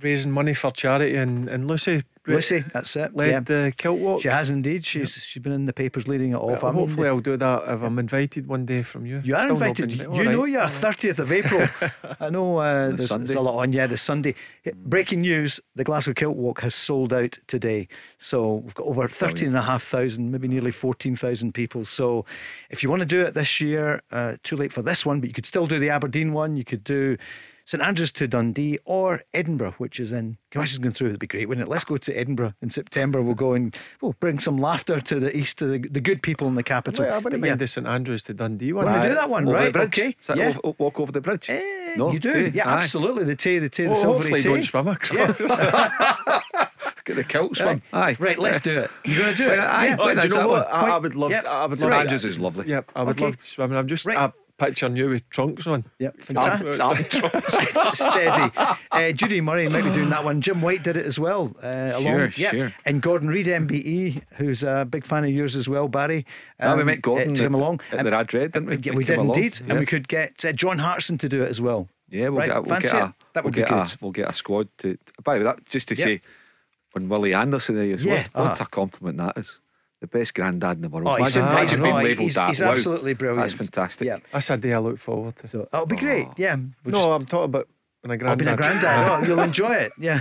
raising 0.00 0.30
money 0.30 0.54
for 0.54 0.70
charity, 0.70 1.16
and, 1.16 1.48
and 1.48 1.68
Lucy. 1.68 2.02
Lucy, 2.26 2.64
that's 2.72 2.96
it. 2.96 3.14
Led 3.14 3.30
yeah. 3.30 3.40
the 3.40 3.72
kilt 3.76 3.98
walk. 3.98 4.22
She 4.22 4.28
has 4.28 4.48
indeed. 4.48 4.86
She's 4.86 5.12
she's 5.12 5.42
been 5.42 5.52
in 5.52 5.66
the 5.66 5.74
papers 5.74 6.08
leading 6.08 6.32
it 6.32 6.36
off. 6.36 6.62
Well, 6.62 6.72
hopefully, 6.72 7.06
I'll 7.06 7.20
do 7.20 7.36
that 7.36 7.64
if 7.68 7.82
I'm 7.82 7.98
invited 7.98 8.46
one 8.46 8.64
day 8.64 8.80
from 8.80 9.04
you. 9.04 9.20
You 9.22 9.36
are 9.36 9.42
Still 9.42 9.56
invited. 9.56 9.92
You, 9.92 10.14
you 10.14 10.24
know, 10.24 10.44
you're 10.46 10.66
thirtieth 10.68 11.18
of 11.18 11.30
April. 11.30 11.68
I 12.20 12.30
know 12.30 12.58
uh, 12.58 12.88
there's, 12.88 13.10
there's, 13.10 13.34
a 13.34 13.40
lot 13.42 13.60
on. 13.60 13.74
Yeah, 13.74 13.86
the 13.86 13.98
Sunday. 13.98 14.34
Breaking 14.74 15.20
news: 15.20 15.60
the 15.74 15.84
Glasgow 15.84 16.14
Kilt 16.14 16.36
Walk 16.36 16.62
has 16.62 16.74
sold 16.74 17.12
out 17.12 17.32
today. 17.46 17.88
So 18.16 18.54
we've 18.54 18.74
got 18.74 18.86
over 18.86 19.06
thirteen 19.06 19.48
and 19.48 19.58
a 19.58 19.62
half 19.62 19.84
thousand, 19.84 20.30
maybe 20.30 20.48
nearly 20.48 20.70
fourteen 20.70 21.16
thousand 21.16 21.52
people. 21.52 21.84
So 21.84 22.24
if 22.70 22.82
you 22.82 22.88
want 22.88 23.00
to 23.00 23.06
do 23.06 23.20
it 23.20 23.34
this 23.34 23.60
year, 23.60 24.00
uh, 24.10 24.36
too 24.42 24.56
late 24.56 24.72
for 24.72 24.80
this 24.80 25.04
one, 25.04 25.20
but 25.20 25.28
you 25.28 25.34
could 25.34 25.46
still 25.46 25.66
do 25.66 25.78
the 25.78 25.90
Aberdeen 25.90 26.32
one. 26.32 26.56
You 26.56 26.64
could 26.64 26.84
do 26.84 27.18
St 27.66 27.82
Andrews 27.82 28.12
to 28.12 28.28
Dundee 28.28 28.78
or 28.84 29.22
Edinburgh, 29.32 29.74
which 29.78 29.98
is 29.98 30.12
in. 30.12 30.36
Commission's 30.50 30.78
going 30.78 30.92
through. 30.92 31.08
It'd 31.08 31.20
be 31.20 31.26
great, 31.26 31.48
wouldn't 31.48 31.66
it? 31.66 31.70
Let's 31.70 31.84
go 31.84 31.96
to 31.96 32.12
Edinburgh 32.12 32.54
in 32.60 32.68
September. 32.68 33.22
We'll 33.22 33.34
go 33.34 33.54
and 33.54 33.74
we'll 34.02 34.14
bring 34.20 34.38
some 34.38 34.58
laughter 34.58 35.00
to 35.00 35.18
the 35.18 35.34
east, 35.34 35.58
to 35.58 35.66
the, 35.66 35.78
the 35.78 36.00
good 36.00 36.22
people 36.22 36.46
in 36.46 36.56
the 36.56 36.62
capital. 36.62 37.06
Well, 37.06 37.14
I 37.14 37.18
wouldn't 37.18 37.42
mind 37.42 37.58
the 37.58 37.66
St 37.66 37.86
Andrews 37.86 38.24
to 38.24 38.34
Dundee 38.34 38.72
one. 38.74 38.84
Right. 38.84 39.02
We 39.02 39.08
do 39.08 39.14
that 39.14 39.30
one, 39.30 39.48
over 39.48 39.56
right? 39.56 39.72
The 39.72 39.80
okay. 39.80 40.16
Is 40.20 40.30
yeah. 40.36 40.48
Over, 40.62 40.74
walk 40.78 41.00
over 41.00 41.10
the 41.10 41.22
bridge? 41.22 41.48
Eh, 41.48 41.94
no, 41.96 42.12
you 42.12 42.18
do. 42.18 42.52
Yeah, 42.54 42.68
Aye. 42.68 42.76
absolutely. 42.76 43.24
The 43.24 43.36
Tay, 43.36 43.58
the 43.58 43.70
Tay, 43.70 43.84
the 43.84 43.90
oh, 43.90 43.94
Silvery 43.94 44.40
Tay. 44.40 44.40
don't 44.40 44.62
swim 44.62 44.86
Yeah. 45.12 46.40
Get 47.04 47.16
the 47.16 47.24
kilt 47.24 47.56
swim. 47.56 47.82
Aye. 47.92 48.16
Right, 48.18 48.38
let's 48.38 48.60
do 48.60 48.80
it. 48.80 48.90
You're 49.04 49.18
going 49.18 49.36
to 49.36 49.36
do 49.36 49.50
it. 49.50 49.58
Aye. 49.58 49.88
Yeah. 49.88 49.96
Oh, 49.98 50.14
do 50.14 50.26
you 50.26 50.34
know 50.34 50.48
what? 50.48 50.72
I, 50.72 50.90
I, 50.90 50.96
would 50.96 51.14
love. 51.14 51.32
Yep. 51.32 51.42
To, 51.42 51.50
I 51.50 51.66
would 51.66 51.78
love. 51.78 51.90
St 51.90 51.92
Andrews 51.92 52.24
is 52.24 52.40
lovely. 52.40 52.66
Yep, 52.68 52.92
I 52.96 53.02
would 53.02 53.16
okay. 53.16 53.24
love 53.24 53.36
to 53.36 53.44
swim. 53.44 53.72
I'm 53.72 53.88
just. 53.88 54.06
Right. 54.06 54.32
I, 54.58 54.66
picturing 54.66 54.96
you 54.96 55.08
with 55.08 55.28
trunks 55.30 55.66
on. 55.66 55.84
Yep, 55.98 56.20
fantastic. 56.20 57.22
It's 57.34 58.04
steady. 58.04 58.52
Uh, 58.90 59.12
Judy 59.12 59.40
Murray 59.40 59.68
might 59.68 59.82
be 59.82 59.92
doing 59.92 60.10
that 60.10 60.24
one. 60.24 60.40
Jim 60.40 60.62
White 60.62 60.82
did 60.82 60.96
it 60.96 61.06
as 61.06 61.18
well. 61.18 61.54
Uh, 61.62 61.92
along, 61.94 62.02
sure, 62.02 62.32
yep. 62.36 62.54
sure. 62.54 62.74
And 62.84 63.02
Gordon 63.02 63.28
Reid, 63.28 63.46
MBE, 63.46 64.22
who's 64.34 64.62
a 64.62 64.86
big 64.88 65.04
fan 65.04 65.24
of 65.24 65.30
yours 65.30 65.56
as 65.56 65.68
well, 65.68 65.88
Barry. 65.88 66.26
Um, 66.60 66.72
oh, 66.72 66.76
we 66.76 66.84
met 66.84 67.02
Gordon 67.02 67.32
uh, 67.32 67.36
to 67.36 67.42
come 67.44 67.54
along. 67.54 67.80
At 67.92 68.04
the 68.04 68.10
Rad 68.10 68.32
Red, 68.32 68.52
didn't 68.52 68.68
we? 68.68 68.76
Yeah, 68.78 68.92
we, 68.92 68.98
we 68.98 69.04
did 69.04 69.18
indeed. 69.18 69.60
And 69.68 69.78
we 69.78 69.86
could 69.86 70.08
get 70.08 70.44
uh, 70.44 70.52
John 70.52 70.78
Hartson 70.78 71.18
to 71.18 71.28
do 71.28 71.42
it 71.42 71.50
as 71.50 71.60
well. 71.60 71.88
Yeah, 72.08 72.28
we'll 72.28 72.40
right, 72.40 72.50
get, 72.50 72.64
we'll 72.64 72.80
get 72.80 72.92
a, 72.92 73.14
that 73.32 73.44
would 73.44 73.56
we'll 73.56 73.64
be 73.64 73.70
good. 73.70 73.78
A, 73.78 73.98
we'll 74.00 74.12
get 74.12 74.30
a 74.30 74.32
squad 74.32 74.68
to. 74.78 74.96
By 75.22 75.34
the 75.34 75.40
way, 75.40 75.44
that 75.44 75.64
just 75.66 75.88
to 75.88 75.94
yep. 75.94 76.04
say, 76.04 76.20
when 76.92 77.08
Willie 77.08 77.34
Anderson 77.34 77.74
there, 77.74 77.92
as 77.92 78.04
yeah, 78.04 78.26
what 78.32 78.52
uh-huh. 78.52 78.56
a 78.60 78.66
compliment 78.66 79.18
that 79.18 79.36
is 79.36 79.58
the 80.10 80.18
best 80.18 80.34
granddad 80.34 80.76
in 80.76 80.82
the 80.82 80.88
world. 80.88 81.06
Oh, 81.08 81.14
he's 81.16 81.34
Imagine, 81.36 81.42
fantastic. 81.50 81.78
imagine 81.78 81.82
being 81.82 81.94
Oh, 81.94 81.98
labelled 81.98 82.18
he's- 82.20 82.34
that. 82.34 82.48
he's 82.50 82.60
Wow. 82.60 82.70
absolutely 82.72 83.14
brilliant. 83.14 83.40
That's 83.40 83.52
fantastic. 83.54 84.06
Yeah. 84.06 84.16
That's 84.32 84.50
a 84.50 84.56
day 84.56 84.72
I 84.72 84.78
look 84.78 84.98
forward 84.98 85.36
to. 85.36 85.48
So 85.48 85.68
that'll 85.70 85.86
be 85.86 85.96
oh. 85.96 85.98
great. 85.98 86.28
Yeah. 86.36 86.56
We'll 86.84 86.92
no, 86.92 86.98
just- 86.98 87.08
I'm 87.10 87.26
talking 87.26 87.44
about 87.46 87.68
when 88.02 88.10
a 88.10 88.14
I'll 88.14 88.18
granddad. 88.36 88.46
be 88.46 88.52
a 88.52 88.56
granddad. 88.56 89.10
oh, 89.10 89.26
you'll 89.26 89.40
enjoy 89.50 89.72
it. 89.72 89.92
Yeah. 89.98 90.20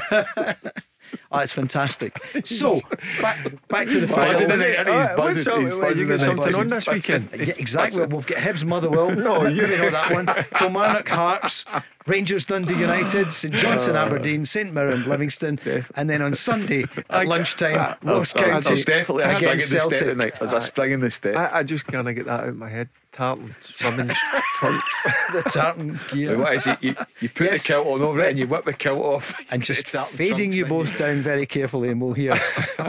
oh, 1.31 1.39
it's 1.39 1.51
fantastic. 1.53 2.17
So 2.45 2.79
back 3.21 3.45
back 3.67 3.87
to 3.89 3.99
the 3.99 4.07
buzzing 4.07 4.47
final. 4.47 4.51
in 4.53 4.61
it, 4.61 4.79
and 4.79 4.87
he's 4.87 4.95
Alright, 4.97 5.17
what's 5.17 5.43
buzzing, 5.45 5.53
up? 5.53 5.59
he's 5.59 5.69
Well, 5.69 5.81
buzzing 5.81 5.97
you 5.99 6.07
got 6.07 6.13
it. 6.13 6.19
something 6.19 6.55
on 6.55 6.69
this 6.69 6.87
weekend? 6.87 7.29
Yeah, 7.35 7.53
exactly. 7.57 8.05
We've 8.05 8.25
got 8.25 8.37
Hibs 8.37 8.63
Motherwell. 8.65 9.11
no, 9.15 9.47
you 9.47 9.67
know 9.67 9.89
that 9.89 10.11
one. 10.11 10.27
Kilmarnock 10.55 11.09
Hearts, 11.09 11.65
Rangers 12.05 12.45
Dundee 12.45 12.75
United, 12.75 13.31
St 13.31 13.53
Johnstone 13.53 13.95
oh. 13.95 13.99
Aberdeen, 13.99 14.45
St 14.45 14.73
Mirren 14.73 15.07
Livingston, 15.07 15.59
and 15.95 16.09
then 16.09 16.21
on 16.21 16.35
Sunday 16.35 16.85
at 17.09 17.27
lunchtime, 17.27 17.95
Ross 18.03 18.33
There's 18.33 18.65
County 18.65 18.83
definitely 18.83 19.23
a 19.23 19.33
spring 19.33 19.49
in 19.49 19.55
against 19.55 19.71
the 19.71 19.79
step 19.79 19.89
Celtic. 19.89 20.07
tonight. 20.07 20.33
There's 20.39 20.53
a 20.53 20.61
spring 20.61 20.91
in 20.91 20.99
the 20.99 21.11
step. 21.11 21.35
I, 21.35 21.59
I 21.59 21.63
just 21.63 21.87
can't 21.87 22.05
get 22.13 22.25
that 22.25 22.41
out 22.41 22.49
of 22.49 22.57
my 22.57 22.69
head. 22.69 22.89
Tartan, 23.13 23.55
swimming 23.59 24.09
trunks. 24.55 25.03
The 25.33 25.43
tartan 25.43 25.99
gear. 26.11 26.37
What 26.37 26.55
is 26.55 26.65
it? 26.65 26.81
You, 26.81 26.95
you 27.21 27.29
put 27.29 27.51
Yes. 27.51 27.61
the 27.61 27.67
kilt 27.67 27.87
on 27.87 28.01
over 28.01 28.19
it 28.21 28.31
and 28.31 28.39
you 28.39 28.47
whip 28.47 28.65
the 28.65 28.73
kilt 28.73 29.05
off. 29.05 29.35
and 29.51 29.63
just 29.63 29.87
fading 29.87 30.51
you 30.51 30.63
in 30.63 30.69
both 30.69 30.97
down 30.97 31.21
very 31.21 31.45
carefully, 31.45 31.89
and 31.89 32.01
we'll 32.01 32.13
hear. 32.13 32.35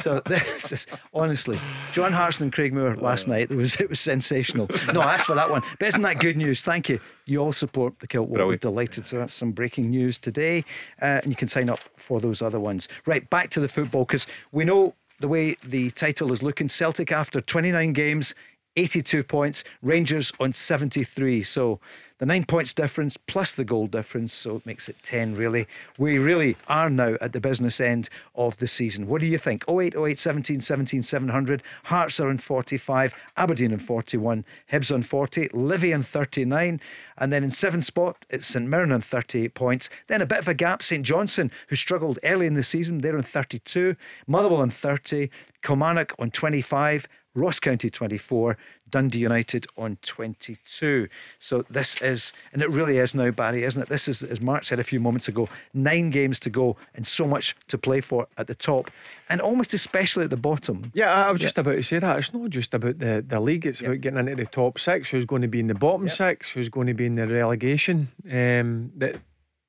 so 0.00 0.22
this 0.27 0.72
is 0.72 0.87
honestly, 1.12 1.61
John 1.92 2.12
Hartson 2.12 2.44
and 2.44 2.53
Craig 2.53 2.72
Moore 2.72 2.96
last 2.96 3.29
oh. 3.29 3.33
night. 3.33 3.50
It 3.50 3.57
was 3.57 3.77
it 3.77 3.90
was 3.90 4.00
sensational. 4.00 4.68
No, 4.88 5.00
that's 5.00 5.24
for 5.24 5.35
that 5.35 5.50
one. 5.50 5.62
But 5.79 5.88
isn't 5.88 6.03
that 6.03 6.20
good 6.20 6.38
news? 6.38 6.64
Thank 6.64 6.88
you. 6.88 7.00
You 7.26 7.38
all 7.38 7.52
support 7.52 7.98
the 8.00 8.06
Kilt. 8.06 8.28
We're 8.28 8.56
delighted. 8.56 9.06
So 9.06 9.18
that's 9.18 9.32
some 9.32 9.52
breaking 9.52 9.90
news 9.90 10.18
today, 10.18 10.64
uh, 11.00 11.20
and 11.22 11.26
you 11.28 11.37
can 11.37 11.48
sign 11.48 11.70
up 11.70 11.80
for 11.96 12.20
those 12.20 12.42
other 12.42 12.60
ones. 12.60 12.88
Right, 13.06 13.28
back 13.30 13.50
to 13.50 13.60
the 13.60 13.68
football 13.68 14.04
because 14.04 14.26
we 14.52 14.64
know 14.64 14.94
the 15.20 15.28
way 15.28 15.56
the 15.64 15.90
title 15.92 16.32
is 16.32 16.42
looking. 16.42 16.68
Celtic 16.68 17.12
after 17.12 17.40
29 17.40 17.92
games. 17.92 18.34
82 18.76 19.24
points, 19.24 19.64
Rangers 19.82 20.32
on 20.40 20.52
73. 20.52 21.42
So 21.42 21.80
the 22.18 22.26
nine 22.26 22.44
points 22.44 22.72
difference 22.72 23.16
plus 23.16 23.54
the 23.54 23.64
goal 23.64 23.88
difference, 23.88 24.32
so 24.32 24.56
it 24.56 24.66
makes 24.66 24.88
it 24.88 24.96
10 25.02 25.34
really. 25.34 25.66
We 25.98 26.18
really 26.18 26.56
are 26.68 26.88
now 26.88 27.16
at 27.20 27.32
the 27.32 27.40
business 27.40 27.80
end 27.80 28.08
of 28.34 28.56
the 28.58 28.68
season. 28.68 29.08
What 29.08 29.20
do 29.20 29.26
you 29.26 29.37
think? 29.37 29.64
08, 29.68 29.96
08, 29.96 30.18
17, 30.18 30.60
17, 30.60 31.02
700. 31.02 31.62
Hearts 31.84 32.20
are 32.20 32.28
on 32.28 32.38
45, 32.38 33.14
Aberdeen 33.37 33.72
on 33.72 33.78
41, 33.80 34.44
Hibs 34.70 34.94
on 34.94 35.02
40, 35.02 35.48
Livy 35.52 35.92
on 35.92 36.02
39. 36.02 36.80
And 37.18 37.32
then 37.32 37.44
in 37.44 37.50
seventh 37.50 37.84
spot, 37.84 38.24
it's 38.30 38.46
St 38.46 38.68
Mirren 38.68 38.92
on 38.92 39.02
38 39.02 39.54
points. 39.54 39.90
Then 40.06 40.22
a 40.22 40.26
bit 40.26 40.38
of 40.38 40.48
a 40.48 40.54
gap, 40.54 40.82
St 40.82 41.04
Johnstone, 41.04 41.50
who 41.68 41.76
struggled 41.76 42.20
early 42.22 42.46
in 42.46 42.54
the 42.54 42.62
season, 42.62 42.98
they're 42.98 43.16
on 43.16 43.22
32, 43.22 43.96
Motherwell 44.26 44.60
on 44.60 44.70
30, 44.70 45.30
Kilmarnock 45.62 46.14
on 46.18 46.30
25. 46.30 47.08
Ross 47.35 47.59
County 47.59 47.90
24, 47.90 48.57
Dundee 48.90 49.18
United 49.18 49.66
on 49.77 49.99
22. 50.03 51.09
So 51.38 51.62
this 51.62 52.01
is, 52.01 52.33
and 52.53 52.62
it 52.62 52.70
really 52.70 52.99
is 52.99 53.14
now, 53.14 53.31
Barry, 53.33 53.64
isn't 53.64 53.83
it? 53.83 53.88
This 53.88 54.07
is, 54.07 54.23
as 54.23 54.40
Mark 54.40 54.64
said 54.64 54.79
a 54.79 54.85
few 54.85 55.01
moments 55.01 55.27
ago, 55.27 55.49
nine 55.73 56.11
games 56.11 56.38
to 56.40 56.51
go 56.51 56.77
and 56.94 57.07
so 57.07 57.27
much 57.27 57.57
to 57.68 57.77
play 57.79 58.01
for 58.01 58.29
at 58.38 58.47
the 58.47 58.55
top 58.55 58.90
and 59.29 59.40
almost 59.40 59.75
especially 59.75 60.25
at 60.25 60.31
the 60.31 60.37
bottom. 60.37 60.92
Yeah, 60.94 61.12
I 61.12 61.31
was 61.33 61.40
just 61.40 61.59
about 61.59 61.73
to 61.73 61.83
say 61.83 61.99
that. 61.99 62.18
It's 62.18 62.33
not 62.33 62.51
just 62.51 62.73
about 62.73 62.99
the, 62.99 63.25
the 63.27 63.40
league, 63.40 63.66
it's 63.66 63.81
about 63.81 64.01
getting 64.01 64.18
into 64.20 64.37
the 64.37 64.47
top 64.47 64.79
six, 64.79 65.11
who's 65.11 65.25
going 65.25 65.42
to 65.42 65.49
be 65.49 65.61
in 65.61 65.66
the 65.66 65.75
bottom 65.75 66.09
six, 66.09 66.51
who's 66.51 66.68
going 66.68 66.87
to 66.87 66.94
be 66.94 67.07
in 67.07 67.16
the 67.16 67.27
relegation, 67.27 68.09
um, 68.31 68.92
the, 68.97 69.18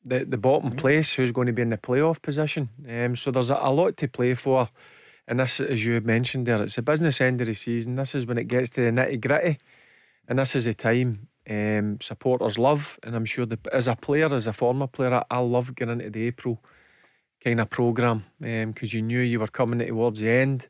the, 0.04 0.26
the 0.26 0.38
bottom 0.38 0.72
place, 0.72 1.14
who's 1.16 1.32
going 1.32 1.48
to 1.48 1.54
be 1.54 1.64
in 1.64 1.72
the 1.72 1.78
playoff 1.78 2.22
position. 2.22 2.70
Um, 2.88 3.16
so 3.16 3.32
there's 3.32 3.50
a, 3.50 3.58
a 3.60 3.72
lot 3.72 3.98
to 3.98 4.08
play 4.08 4.36
for. 4.36 4.70
And 5.28 5.40
this, 5.40 5.60
as 5.60 5.84
you 5.84 6.00
mentioned 6.02 6.46
there, 6.46 6.62
it's 6.62 6.76
the 6.76 6.82
business 6.82 7.20
end 7.20 7.42
of 7.42 7.48
the 7.48 7.56
season. 7.56 7.96
This 7.96 8.14
is 8.16 8.26
when 8.26 8.38
it 8.38 8.48
gets 8.48 8.70
to 8.72 8.82
the 8.82 8.92
nitty 8.92 9.22
gritty. 9.22 9.58
And 10.28 10.40
this 10.40 10.56
is 10.56 10.66
the 10.66 10.74
time 10.74 11.28
um, 11.50 11.98
supporters 12.02 12.60
love. 12.60 13.00
And 13.04 13.16
I'm 13.16 13.26
sure 13.26 13.46
the, 13.46 13.60
as 13.74 13.88
a 13.88 13.96
player, 13.96 14.34
as 14.34 14.48
a 14.48 14.54
former 14.54 14.88
player, 14.88 15.14
I, 15.16 15.24
I 15.30 15.40
love 15.40 15.76
getting 15.76 16.00
into 16.00 16.12
the 16.12 16.28
April 16.28 16.62
kind 17.44 17.60
of 17.60 17.70
programme 17.70 18.24
because 18.40 18.94
you 18.94 19.02
knew 19.02 19.20
you 19.20 19.40
were 19.40 19.48
coming 19.48 19.86
towards 19.88 20.20
the 20.20 20.30
end, 20.30 20.68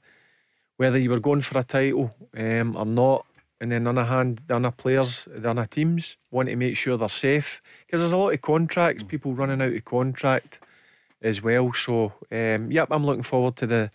whether 0.77 0.97
you 0.97 1.09
were 1.09 1.19
going 1.19 1.41
for 1.41 1.59
a 1.59 1.63
title 1.63 2.13
um, 2.37 2.75
or 2.75 2.85
not. 2.85 3.25
And 3.61 3.71
then 3.71 3.87
on 3.87 3.95
the 3.95 4.05
hand, 4.05 4.41
the 4.47 4.57
other 4.57 4.71
players, 4.71 5.27
the 5.33 5.49
other 5.49 5.65
teams 5.65 6.17
want 6.31 6.49
to 6.49 6.55
make 6.57 6.75
sure 6.75 6.97
they're 6.97 7.07
safe 7.07 7.61
because 7.85 8.01
there's 8.01 8.11
a 8.11 8.17
lot 8.17 8.33
of 8.33 8.41
contracts, 8.41 9.03
people 9.03 9.33
running 9.33 9.61
out 9.61 9.73
of 9.73 9.85
contract 9.85 10.59
as 11.21 11.41
well. 11.41 11.71
So, 11.71 12.13
um, 12.31 12.71
yep, 12.71 12.89
I'm 12.91 13.05
looking 13.05 13.23
forward 13.23 13.55
to 13.57 13.67
the 13.67 13.91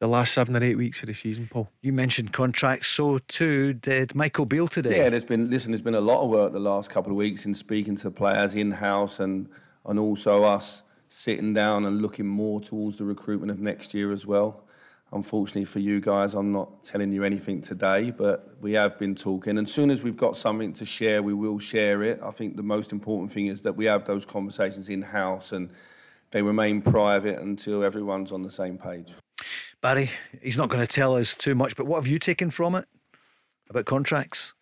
the 0.00 0.08
last 0.08 0.34
seven 0.34 0.56
or 0.56 0.62
eight 0.62 0.76
weeks 0.76 1.02
of 1.02 1.06
the 1.06 1.14
season, 1.14 1.48
Paul. 1.50 1.70
You 1.80 1.92
mentioned 1.92 2.32
contracts, 2.32 2.88
so 2.88 3.18
too 3.28 3.72
did 3.74 4.14
Michael 4.14 4.44
Beale 4.44 4.68
today. 4.68 4.98
Yeah, 4.98 5.08
there's 5.08 5.24
been 5.24 5.50
listen. 5.50 5.72
There's 5.72 5.82
been 5.82 5.94
a 5.94 6.00
lot 6.00 6.22
of 6.22 6.30
work 6.30 6.52
the 6.52 6.60
last 6.60 6.90
couple 6.90 7.12
of 7.12 7.16
weeks 7.16 7.46
in 7.46 7.54
speaking 7.54 7.96
to 7.96 8.10
players 8.10 8.54
in 8.54 8.70
house 8.70 9.20
and 9.20 9.48
and 9.86 9.98
also 9.98 10.44
us 10.44 10.82
sitting 11.08 11.54
down 11.54 11.84
and 11.84 12.02
looking 12.02 12.26
more 12.26 12.60
towards 12.60 12.96
the 12.98 13.04
recruitment 13.04 13.50
of 13.50 13.60
next 13.60 13.94
year 13.94 14.12
as 14.12 14.26
well. 14.26 14.64
Unfortunately 15.12 15.64
for 15.64 15.78
you 15.78 16.00
guys, 16.00 16.34
I'm 16.34 16.50
not 16.50 16.82
telling 16.82 17.12
you 17.12 17.22
anything 17.22 17.62
today, 17.62 18.10
but 18.10 18.56
we 18.60 18.72
have 18.72 18.98
been 18.98 19.14
talking. 19.14 19.56
And 19.56 19.68
as 19.68 19.72
soon 19.72 19.90
as 19.90 20.02
we've 20.02 20.16
got 20.16 20.36
something 20.36 20.72
to 20.72 20.84
share, 20.84 21.22
we 21.22 21.32
will 21.32 21.60
share 21.60 22.02
it. 22.02 22.20
I 22.20 22.32
think 22.32 22.56
the 22.56 22.64
most 22.64 22.90
important 22.90 23.30
thing 23.30 23.46
is 23.46 23.62
that 23.62 23.76
we 23.76 23.84
have 23.84 24.04
those 24.04 24.24
conversations 24.26 24.88
in 24.88 25.02
house 25.02 25.52
and 25.52 25.70
they 26.32 26.42
remain 26.42 26.82
private 26.82 27.38
until 27.38 27.84
everyone's 27.84 28.32
on 28.32 28.42
the 28.42 28.50
same 28.50 28.76
page. 28.76 29.14
Barry, 29.84 30.08
he's 30.40 30.56
not 30.56 30.70
going 30.70 30.80
to 30.80 30.90
tell 30.90 31.14
us 31.14 31.36
too 31.36 31.54
much, 31.54 31.76
but 31.76 31.84
what 31.84 31.96
have 31.96 32.06
you 32.06 32.18
taken 32.18 32.50
from 32.50 32.74
it 32.74 32.86
about 33.68 33.84
contracts? 33.84 34.54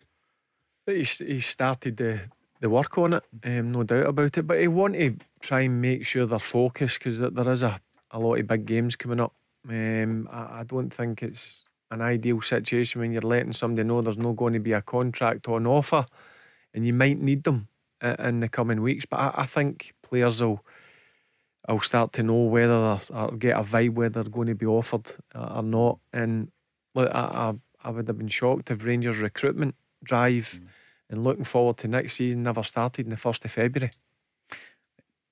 He's, 0.85 1.19
he 1.19 1.39
started 1.39 1.95
the, 1.95 2.19
the 2.59 2.69
work 2.69 2.97
on 2.97 3.13
it, 3.13 3.23
um, 3.45 3.71
no 3.71 3.83
doubt 3.83 4.07
about 4.07 4.37
it. 4.37 4.45
But 4.45 4.59
he 4.59 4.67
want 4.67 4.95
to 4.95 5.15
try 5.39 5.61
and 5.61 5.81
make 5.81 6.05
sure 6.05 6.25
they're 6.25 6.39
focused 6.39 6.99
because 6.99 7.19
there 7.19 7.49
is 7.53 7.63
a, 7.63 7.79
a 8.11 8.19
lot 8.19 8.37
of 8.37 8.47
big 8.47 8.65
games 8.65 8.97
coming 8.97 9.21
up. 9.21 9.33
Um, 9.69 10.27
I, 10.29 10.59
I 10.59 10.63
don't 10.67 10.93
think 10.93 11.23
it's 11.23 11.69
an 11.89 12.01
ideal 12.01 12.41
situation 12.41 12.99
when 12.99 13.13
you're 13.13 13.21
letting 13.21 13.53
somebody 13.53 13.87
know 13.87 14.01
there's 14.01 14.17
not 14.17 14.35
going 14.35 14.55
to 14.55 14.59
be 14.59 14.73
a 14.73 14.81
contract 14.81 15.47
on 15.47 15.65
offer 15.65 16.05
and 16.73 16.85
you 16.85 16.91
might 16.91 17.21
need 17.21 17.45
them 17.45 17.69
in 18.01 18.41
the 18.41 18.49
coming 18.49 18.81
weeks. 18.81 19.05
But 19.05 19.21
I, 19.21 19.33
I 19.37 19.45
think 19.45 19.93
players 20.03 20.41
will 20.41 20.65
will 21.71 21.79
start 21.81 22.11
to 22.13 22.23
know 22.23 22.43
whether 22.43 22.99
or 23.09 23.31
get 23.37 23.57
a 23.57 23.61
vibe 23.61 23.93
whether 23.93 24.21
they're 24.23 24.29
going 24.31 24.47
to 24.47 24.55
be 24.55 24.65
offered 24.65 25.07
uh, 25.33 25.53
or 25.55 25.63
not. 25.63 25.99
And 26.11 26.51
look, 26.93 27.09
I, 27.13 27.19
I, 27.19 27.53
I 27.85 27.89
would 27.89 28.07
have 28.07 28.17
been 28.17 28.27
shocked 28.27 28.69
if 28.69 28.83
Rangers 28.83 29.19
recruitment 29.19 29.75
drive 30.03 30.59
and 31.09 31.23
looking 31.23 31.45
forward 31.45 31.77
to 31.77 31.87
next 31.87 32.13
season 32.15 32.43
never 32.43 32.63
started 32.63 33.05
in 33.05 33.09
the 33.11 33.17
first 33.17 33.45
of 33.45 33.51
February. 33.51 33.91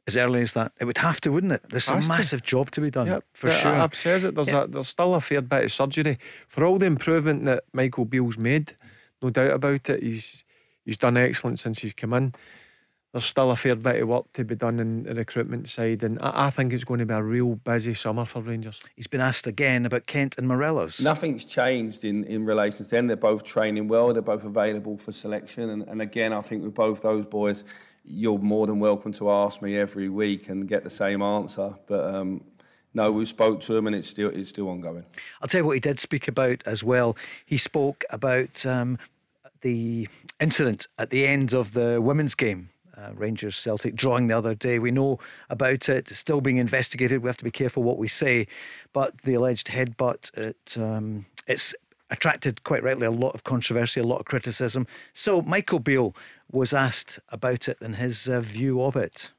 As 0.08 0.18
early 0.18 0.42
as 0.42 0.54
that, 0.54 0.72
it 0.80 0.86
would 0.86 0.98
have 0.98 1.22
to, 1.22 1.32
wouldn't 1.32 1.54
it? 1.54 1.62
There's 1.70 1.88
a 1.90 1.94
Has 1.94 2.08
to. 2.08 2.14
massive 2.14 2.44
job 2.44 2.72
to 2.72 2.82
be 2.82 2.90
done 2.90 3.06
Yep, 3.08 3.24
for 3.34 3.52
sure. 3.52 3.72
I've 3.76 3.94
said 3.94 4.24
it. 4.24 4.36
There's 4.36 4.52
Yeah. 4.52 4.64
a, 4.64 4.68
there's 4.68 4.88
still 4.88 5.14
a 5.14 5.22
fair 5.22 5.42
bit 5.42 5.66
of 5.66 5.72
surgery 5.72 6.18
for 6.48 6.66
all 6.66 6.80
the 6.80 6.88
improvement 6.88 7.46
that 7.46 7.66
Michael 7.72 8.06
Beale's 8.06 8.38
made. 8.38 8.74
No 9.22 9.30
doubt 9.30 9.52
about 9.52 9.90
it. 9.90 10.02
He's 10.02 10.44
he's 10.84 10.98
done 10.98 11.18
excellent 11.18 11.60
since 11.60 11.80
he's 11.82 11.94
come 11.94 12.14
in. 12.14 12.34
There's 13.12 13.26
still 13.26 13.52
a 13.52 13.58
fair 13.58 13.76
bit 13.76 14.02
of 14.02 14.08
work 14.08 14.32
to 14.34 14.46
be 14.46 14.56
done 14.56 14.80
in 14.80 15.04
the 15.04 15.14
recruitment 15.14 15.68
side, 15.68 16.02
and 16.02 16.18
I, 16.22 16.48
I 16.48 16.50
think 16.50 16.72
it's 16.72 16.86
going 16.86 17.00
to 17.00 17.06
be 17.06 17.14
a 17.14 17.22
real 17.22 17.56
busy 17.56 17.94
summer 17.94 18.24
for 18.24 18.42
Rangers. 18.42 18.80
He's 18.96 19.08
been 19.08 19.20
asked 19.20 19.48
again 19.48 19.86
about 19.86 20.06
Kent 20.06 20.38
and 20.38 20.48
Morelos. 20.48 21.02
Nothing's 21.02 21.44
changed 21.44 22.06
in, 22.06 22.24
in 22.24 22.46
relation 22.46 22.78
to 22.78 22.90
them. 22.90 23.08
They're 23.08 23.18
both 23.18 23.44
training 23.44 23.90
well. 23.90 24.14
They're 24.14 24.22
both 24.22 24.46
available 24.46 24.98
for 24.98 25.12
selection. 25.12 25.70
And, 25.72 25.84
and 25.84 26.02
again, 26.02 26.32
I 26.32 26.42
think 26.42 26.64
with 26.64 26.74
both 26.74 27.02
those 27.02 27.26
boys, 27.26 27.66
you're 28.06 28.40
more 28.40 28.66
than 28.66 28.80
welcome 28.80 29.12
to 29.14 29.30
ask 29.30 29.62
me 29.62 29.78
every 29.78 30.10
week 30.10 30.50
and 30.50 30.68
get 30.68 30.84
the 30.84 30.90
same 30.90 31.22
answer. 31.22 31.76
But 31.88 32.16
um, 32.16 32.44
no, 32.94 33.12
we 33.12 33.26
spoke 33.26 33.62
to 33.62 33.76
him 33.76 33.88
and 33.88 33.96
it's 33.96 34.08
still 34.08 34.30
it's 34.30 34.50
still 34.50 34.70
ongoing. 34.70 35.06
I'll 35.42 35.48
tell 35.48 35.62
you 35.62 35.66
what 35.66 35.74
he 35.74 35.80
did 35.80 36.00
speak 36.00 36.28
about 36.28 36.64
as 36.66 36.84
well. 36.84 37.16
He 37.46 37.58
spoke 37.58 38.04
about 38.10 38.66
um, 38.66 38.98
the 39.62 40.08
incident 40.40 40.88
at 40.98 41.10
the 41.10 41.28
end 41.28 41.54
of 41.54 41.74
the 41.74 42.02
women's 42.02 42.36
game. 42.36 42.71
Uh, 43.02 43.12
Rangers 43.16 43.56
Celtic 43.56 43.96
drawing 43.96 44.28
the 44.28 44.38
other 44.38 44.54
day. 44.54 44.78
We 44.78 44.92
know 44.92 45.18
about 45.50 45.90
it, 45.90 46.10
still 46.10 46.40
being 46.40 46.58
investigated. 46.58 47.24
We 47.24 47.30
have 47.30 47.38
to 47.38 47.44
be 47.44 47.52
careful 47.52 47.82
what 47.82 47.98
we 47.98 48.08
say. 48.08 48.48
But 48.94 49.22
the 49.24 49.34
alleged 49.34 49.70
headbutt, 49.70 50.38
it, 50.38 50.78
um, 50.78 51.26
it's 51.48 51.74
attracted 52.12 52.64
quite 52.64 52.84
rightly 52.84 53.08
a 53.08 53.12
lot 53.12 53.34
of 53.34 53.44
controversy, 53.44 54.02
a 54.02 54.04
lot 54.04 54.20
of 54.20 54.26
criticism. 54.26 54.86
So 55.14 55.42
Michael 55.42 55.80
Beale 55.80 56.14
was 56.52 56.74
asked 56.74 57.20
about 57.30 57.68
it 57.68 57.78
and 57.82 57.96
his 57.96 58.28
uh, 58.28 58.42
view 58.42 58.84
of 58.84 58.96
it. 58.96 59.32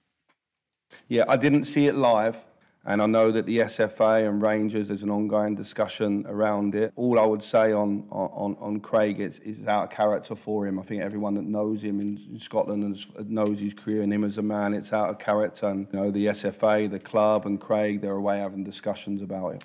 Yeah, 1.09 1.25
I 1.29 1.37
didn't 1.37 1.65
see 1.65 1.87
it 1.87 1.95
live, 1.95 2.39
and 2.85 3.01
I 3.01 3.07
know 3.07 3.31
that 3.31 3.47
the 3.47 3.59
SFA 3.59 4.29
and 4.29 4.43
Rangers, 4.43 4.89
there's 4.89 5.05
an 5.05 5.11
ongoing 5.11 5.55
discussion 5.55 6.27
around 6.29 6.75
it. 6.75 6.93
All 6.97 7.21
I 7.21 7.25
would 7.25 7.43
say 7.43 7.73
on 7.73 8.07
on, 8.11 8.57
on 8.61 8.81
Craig 8.81 9.21
is, 9.21 9.39
is 9.41 9.67
out 9.69 9.85
of 9.85 9.91
character 9.91 10.35
for 10.35 10.67
him. 10.67 10.81
I 10.81 10.83
think 10.83 11.01
everyone 11.03 11.35
that 11.35 11.45
knows 11.45 11.85
him 11.85 12.01
in, 12.01 12.39
Scotland 12.41 12.83
and 12.83 13.31
knows 13.31 13.61
his 13.61 13.73
career 13.73 14.03
and 14.03 14.13
him 14.13 14.25
as 14.25 14.39
a 14.39 14.43
man, 14.43 14.75
it's 14.75 14.93
out 14.93 15.11
of 15.11 15.19
character. 15.19 15.69
And 15.69 15.87
you 15.93 15.99
know, 15.99 16.11
the 16.11 16.27
SFA, 16.27 16.91
the 16.91 16.99
club, 16.99 17.47
and 17.47 17.61
Craig, 17.61 18.01
they're 18.01 18.13
away 18.13 18.39
having 18.39 18.65
discussions 18.65 19.23
about 19.23 19.55
it. 19.55 19.65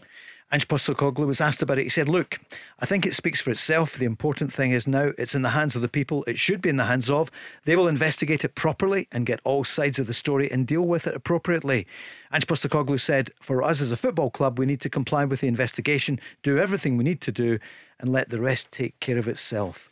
Ange 0.50 0.68
Postecoglou 0.70 1.28
was 1.28 1.42
asked 1.42 1.62
about 1.62 1.78
it. 1.78 1.84
He 1.84 1.90
said, 1.90 2.08
Look, 2.08 2.40
I 2.80 2.86
think 2.86 3.06
it 3.06 3.14
speaks 3.14 3.42
for 3.42 3.52
itself. 3.52 3.98
The 3.98 4.06
important 4.06 4.54
thing 4.54 4.72
is 4.72 4.88
now 4.88 5.12
it's 5.18 5.36
in 5.36 5.42
the 5.42 5.50
hands 5.50 5.76
of 5.76 5.82
the 5.82 5.90
people. 5.90 6.24
It 6.26 6.40
should 6.40 6.62
be 6.62 6.70
in 6.70 6.78
the 6.78 6.86
hands 6.86 7.10
of. 7.10 7.30
They 7.66 7.76
will 7.76 7.90
investigate 7.90 8.46
it 8.46 8.56
properly 8.56 9.10
and 9.12 9.26
get 9.26 9.42
all 9.44 9.66
sides 9.66 10.00
of 10.00 10.08
the 10.08 10.14
story 10.14 10.50
and 10.50 10.66
deal 10.66 10.84
with 10.84 11.06
it 11.06 11.16
appropriately. 11.16 11.86
Ange 12.32 12.48
Postecoglou 12.48 12.98
said, 12.98 13.32
For 13.42 13.62
us 13.62 13.82
as 13.82 13.92
a 13.92 13.98
football 13.98 14.30
club, 14.30 14.58
we 14.58 14.66
need 14.66 14.80
to 14.82 14.90
comply 14.90 15.26
with 15.26 15.42
the 15.42 15.48
investigation, 15.48 16.18
do 16.44 16.58
everything 16.58 16.96
we 16.96 17.04
need 17.04 17.20
to 17.22 17.32
do, 17.34 17.60
and 18.00 18.14
let 18.14 18.30
the 18.30 18.40
rest 18.40 18.72
take 18.72 18.98
care 19.02 19.18
of 19.18 19.28
itself. 19.28 19.90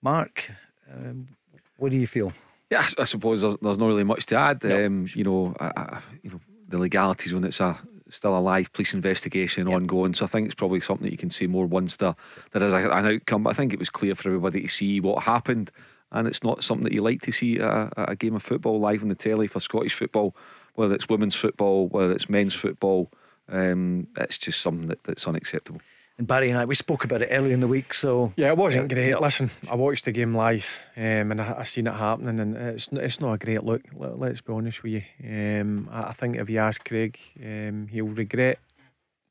Mark, 0.00 0.50
um, 0.90 1.28
what 1.76 1.90
do 1.90 1.98
you 1.98 2.06
feel? 2.06 2.32
Yeah, 2.70 2.86
I, 2.98 3.04
suppose 3.04 3.42
there's, 3.42 3.56
there's, 3.60 3.78
not 3.78 3.86
really 3.86 4.04
much 4.04 4.26
to 4.26 4.36
add. 4.36 4.62
No. 4.62 4.86
Um, 4.86 5.06
you 5.14 5.24
know, 5.24 5.54
I, 5.58 5.72
I, 5.76 6.00
you 6.22 6.30
know, 6.30 6.40
the 6.68 6.78
legalities 6.78 7.32
when 7.32 7.44
it's 7.44 7.60
a 7.60 7.78
still 8.10 8.36
a 8.36 8.40
live 8.40 8.72
police 8.72 8.94
investigation 8.94 9.66
yep. 9.66 9.76
ongoing. 9.76 10.14
So 10.14 10.24
I 10.24 10.28
think 10.28 10.46
it's 10.46 10.54
probably 10.54 10.80
something 10.80 11.04
that 11.04 11.12
you 11.12 11.18
can 11.18 11.30
see 11.30 11.46
more 11.46 11.66
once 11.66 11.96
there, 11.96 12.14
there 12.52 12.62
is 12.62 12.72
an 12.72 12.90
outcome. 12.90 13.44
But 13.44 13.50
I 13.50 13.52
think 13.54 13.72
it 13.72 13.78
was 13.78 13.90
clear 13.90 14.14
for 14.14 14.28
everybody 14.28 14.62
to 14.62 14.68
see 14.68 15.00
what 15.00 15.24
happened. 15.24 15.70
And 16.10 16.26
it's 16.26 16.42
not 16.42 16.64
something 16.64 16.84
that 16.84 16.92
you 16.92 17.02
like 17.02 17.20
to 17.22 17.32
see 17.32 17.58
at 17.58 17.68
a, 17.68 17.90
at 17.96 18.10
a 18.10 18.16
game 18.16 18.34
of 18.34 18.42
football 18.42 18.80
live 18.80 19.02
on 19.02 19.08
the 19.08 19.14
telly 19.14 19.46
for 19.46 19.60
Scottish 19.60 19.94
football, 19.94 20.34
whether 20.74 20.94
it's 20.94 21.08
women's 21.08 21.34
football, 21.34 21.88
whether 21.88 22.12
it's 22.12 22.30
men's 22.30 22.54
football. 22.54 23.10
Um, 23.50 24.08
it's 24.16 24.38
just 24.38 24.60
something 24.60 24.88
that, 24.88 25.04
that's 25.04 25.26
unacceptable. 25.26 25.80
And 26.18 26.26
Barry 26.26 26.50
and 26.50 26.58
I, 26.58 26.64
we 26.64 26.74
spoke 26.74 27.04
about 27.04 27.22
it 27.22 27.28
earlier 27.30 27.54
in 27.54 27.60
the 27.60 27.68
week. 27.68 27.94
So 27.94 28.32
yeah, 28.36 28.48
it 28.48 28.56
wasn't 28.56 28.92
great. 28.92 29.20
Listen, 29.20 29.50
I 29.70 29.76
watched 29.76 30.04
the 30.04 30.12
game 30.12 30.34
live, 30.34 30.78
um, 30.96 31.30
and 31.30 31.40
I, 31.40 31.60
I 31.60 31.64
seen 31.64 31.86
it 31.86 31.94
happening, 31.94 32.40
and 32.40 32.56
it's 32.56 32.88
it's 32.88 33.20
not 33.20 33.34
a 33.34 33.38
great 33.38 33.62
look. 33.62 33.82
Let, 33.94 34.32
us 34.32 34.40
be 34.40 34.52
honest 34.52 34.82
with 34.82 34.92
you. 34.92 35.02
Um, 35.24 35.88
I, 35.92 36.08
I, 36.08 36.12
think 36.12 36.36
if 36.36 36.50
you 36.50 36.58
ask 36.58 36.86
Craig, 36.86 37.18
um, 37.44 37.86
he'll 37.88 38.06
regret 38.06 38.58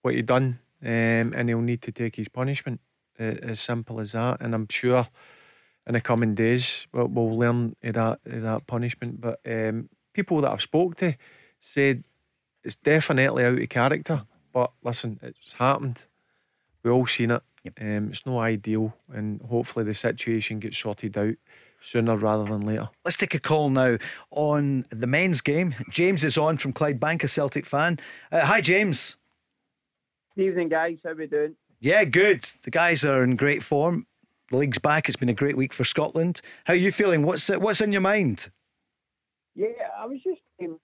what 0.02 0.16
he 0.16 0.22
done, 0.22 0.60
um, 0.82 1.34
and 1.36 1.50
he'll 1.50 1.60
need 1.60 1.82
to 1.82 1.92
take 1.92 2.16
his 2.16 2.30
punishment. 2.30 2.80
Uh, 3.20 3.34
as 3.42 3.60
simple 3.60 4.00
as 4.00 4.12
that. 4.12 4.38
And 4.42 4.54
I'm 4.54 4.68
sure 4.70 5.08
in 5.88 5.94
the 5.94 6.02
coming 6.02 6.36
days 6.36 6.86
we'll, 6.94 7.08
we'll 7.08 7.36
learn 7.36 7.76
that 7.82 8.20
that 8.24 8.68
punishment. 8.68 9.20
But 9.20 9.40
um, 9.44 9.90
people 10.14 10.42
that 10.42 10.52
I've 10.52 10.62
spoke 10.62 10.96
to 10.98 11.16
said 11.60 12.04
it's 12.64 12.76
definitely 12.76 13.44
out 13.44 13.58
of 13.58 13.70
character. 13.70 14.24
But 14.54 14.72
listen, 14.84 15.20
it's 15.24 15.54
happened. 15.54 16.04
We've 16.84 16.94
all 16.94 17.08
seen 17.08 17.32
it. 17.32 17.44
Yep. 17.64 17.74
Um, 17.82 18.10
it's 18.10 18.26
no 18.26 18.40
ideal, 18.40 18.96
and 19.12 19.42
hopefully 19.42 19.84
the 19.86 19.94
situation 19.94 20.60
gets 20.60 20.78
sorted 20.78 21.18
out 21.18 21.36
sooner 21.82 22.16
rather 22.16 22.46
than 22.46 22.62
later. 22.62 22.90
Let's 23.04 23.18
take 23.18 23.34
a 23.34 23.40
call 23.40 23.70
now 23.70 23.98
on 24.32 24.86
the 24.90 25.08
men's 25.08 25.42
game. 25.42 25.76
James 25.90 26.24
is 26.24 26.38
on 26.38 26.58
from 26.58 26.74
Clydebank, 26.74 27.24
a 27.24 27.28
Celtic 27.28 27.66
fan. 27.66 28.00
Uh, 28.32 28.46
hi, 28.46 28.62
James. 28.62 29.18
Good 30.36 30.46
evening, 30.46 30.70
guys. 30.70 31.00
How 31.04 31.14
we 31.14 31.28
doing? 31.28 31.56
Yeah, 31.80 32.04
good. 32.06 32.44
The 32.64 32.72
guys 32.72 33.04
are 33.04 33.24
in 33.24 33.36
great 33.36 33.64
form. 33.64 34.08
The 34.50 34.58
league's 34.58 34.80
back. 34.80 35.10
It's 35.10 35.18
been 35.18 35.30
a 35.30 35.34
great 35.34 35.58
week 35.58 35.74
for 35.74 35.84
Scotland. 35.84 36.42
How 36.66 36.74
are 36.74 36.78
you 36.78 36.92
feeling? 36.92 37.24
What's 37.24 37.50
what's 37.50 37.82
in 37.82 37.92
your 37.92 38.02
mind? 38.02 38.50
Yeah, 39.56 39.68
I 40.00 40.06
was 40.06 40.20
just 40.24 40.40
um, 40.62 40.80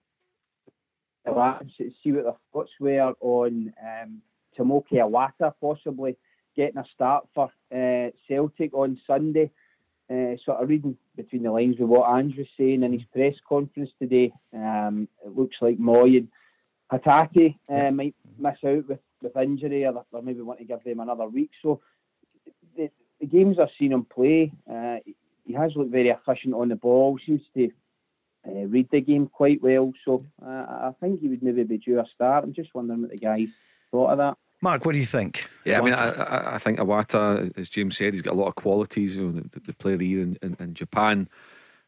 see 2.03 2.11
what 2.11 2.25
the 2.25 2.35
thoughts 2.51 2.71
were 2.79 3.13
on 3.21 3.73
um, 3.81 4.21
Tomoki 4.57 4.93
Iwata 4.93 5.53
possibly 5.59 6.17
getting 6.55 6.77
a 6.77 6.85
start 6.93 7.27
for 7.33 7.51
uh, 7.75 8.09
Celtic 8.27 8.73
on 8.73 8.99
Sunday. 9.07 9.51
Uh, 10.09 10.35
sort 10.45 10.61
of 10.61 10.67
reading 10.67 10.97
between 11.15 11.43
the 11.43 11.51
lines 11.51 11.77
with 11.79 11.87
what 11.87 12.09
Andrew 12.09 12.39
was 12.39 12.47
saying 12.57 12.83
in 12.83 12.91
his 12.91 13.03
press 13.13 13.35
conference 13.47 13.89
today, 13.97 14.33
um, 14.53 15.07
it 15.25 15.35
looks 15.35 15.55
like 15.61 15.79
Mooy 15.79 16.27
and 16.91 17.49
uh, 17.69 17.91
might 17.91 18.15
miss 18.37 18.57
out 18.65 18.87
with, 18.87 18.99
with 19.21 19.37
injury 19.37 19.85
or, 19.85 20.05
or, 20.11 20.21
maybe 20.21 20.41
want 20.41 20.59
to 20.59 20.65
give 20.65 20.83
them 20.83 20.99
another 20.99 21.27
week. 21.27 21.49
So 21.61 21.81
the, 22.75 22.89
the 23.19 23.25
games 23.25 23.57
I've 23.59 23.69
seen 23.79 23.93
him 23.93 24.05
play, 24.05 24.51
uh, 24.71 24.97
he 25.45 25.53
has 25.53 25.71
looked 25.75 25.91
very 25.91 26.09
efficient 26.09 26.53
on 26.53 26.69
the 26.69 26.75
ball, 26.75 27.17
seems 27.25 27.41
to 27.55 27.71
uh, 28.47 28.65
read 28.67 28.89
the 28.91 29.01
game 29.01 29.27
quite 29.27 29.61
well. 29.61 29.93
So 30.05 30.25
uh, 30.45 30.49
I 30.49 30.91
think 30.99 31.21
he 31.21 31.29
would 31.29 31.43
maybe 31.43 31.63
be 31.63 31.77
due 31.77 31.99
a 31.99 32.05
start. 32.13 32.43
I'm 32.43 32.53
just 32.53 32.73
wondering 32.73 33.01
what 33.01 33.11
the 33.11 33.17
guys 33.17 33.47
thought 33.91 34.11
of 34.11 34.17
that. 34.19 34.37
Mark, 34.63 34.85
what 34.85 34.93
do 34.93 34.97
you 34.97 35.05
think? 35.05 35.49
Yeah, 35.65 35.81
Iwata? 35.81 35.81
I 35.81 35.83
mean, 35.83 35.93
I, 35.93 36.55
I, 36.55 36.57
think 36.57 36.79
Awata, 36.79 37.51
as 37.57 37.67
James 37.67 37.97
said, 37.97 38.13
he's 38.13 38.21
got 38.21 38.33
a 38.33 38.37
lot 38.37 38.47
of 38.47 38.55
qualities. 38.55 39.17
You 39.17 39.29
know, 39.29 39.41
the, 39.51 39.59
the 39.59 39.73
player 39.73 39.99
here 39.99 40.21
in, 40.21 40.37
in, 40.41 40.55
in 40.57 40.73
Japan. 40.73 41.27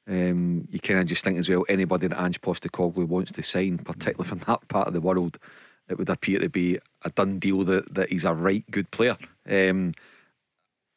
Um, 0.09 0.67
you 0.69 0.79
kind 0.79 0.99
of 0.99 1.05
just 1.05 1.23
think 1.23 1.39
as 1.39 1.47
well, 1.47 1.65
anybody 1.69 2.07
that 2.07 2.21
Ange 2.21 2.41
Postecoglou 2.41 3.07
wants 3.07 3.31
to 3.31 3.43
sign, 3.43 3.77
particularly 3.77 4.27
from 4.27 4.39
that 4.39 4.67
part 4.67 4.89
of 4.89 4.93
the 4.93 4.99
world, 4.99 5.39
it 5.87 5.97
would 5.97 6.09
appear 6.09 6.39
to 6.39 6.49
be 6.49 6.77
a 7.03 7.09
done 7.11 7.39
deal 7.39 7.63
that, 7.63 7.93
that 7.93 8.09
he's 8.09 8.25
a 8.25 8.33
right 8.33 8.69
good 8.69 8.91
player. 8.91 9.15
Um, 9.49 9.93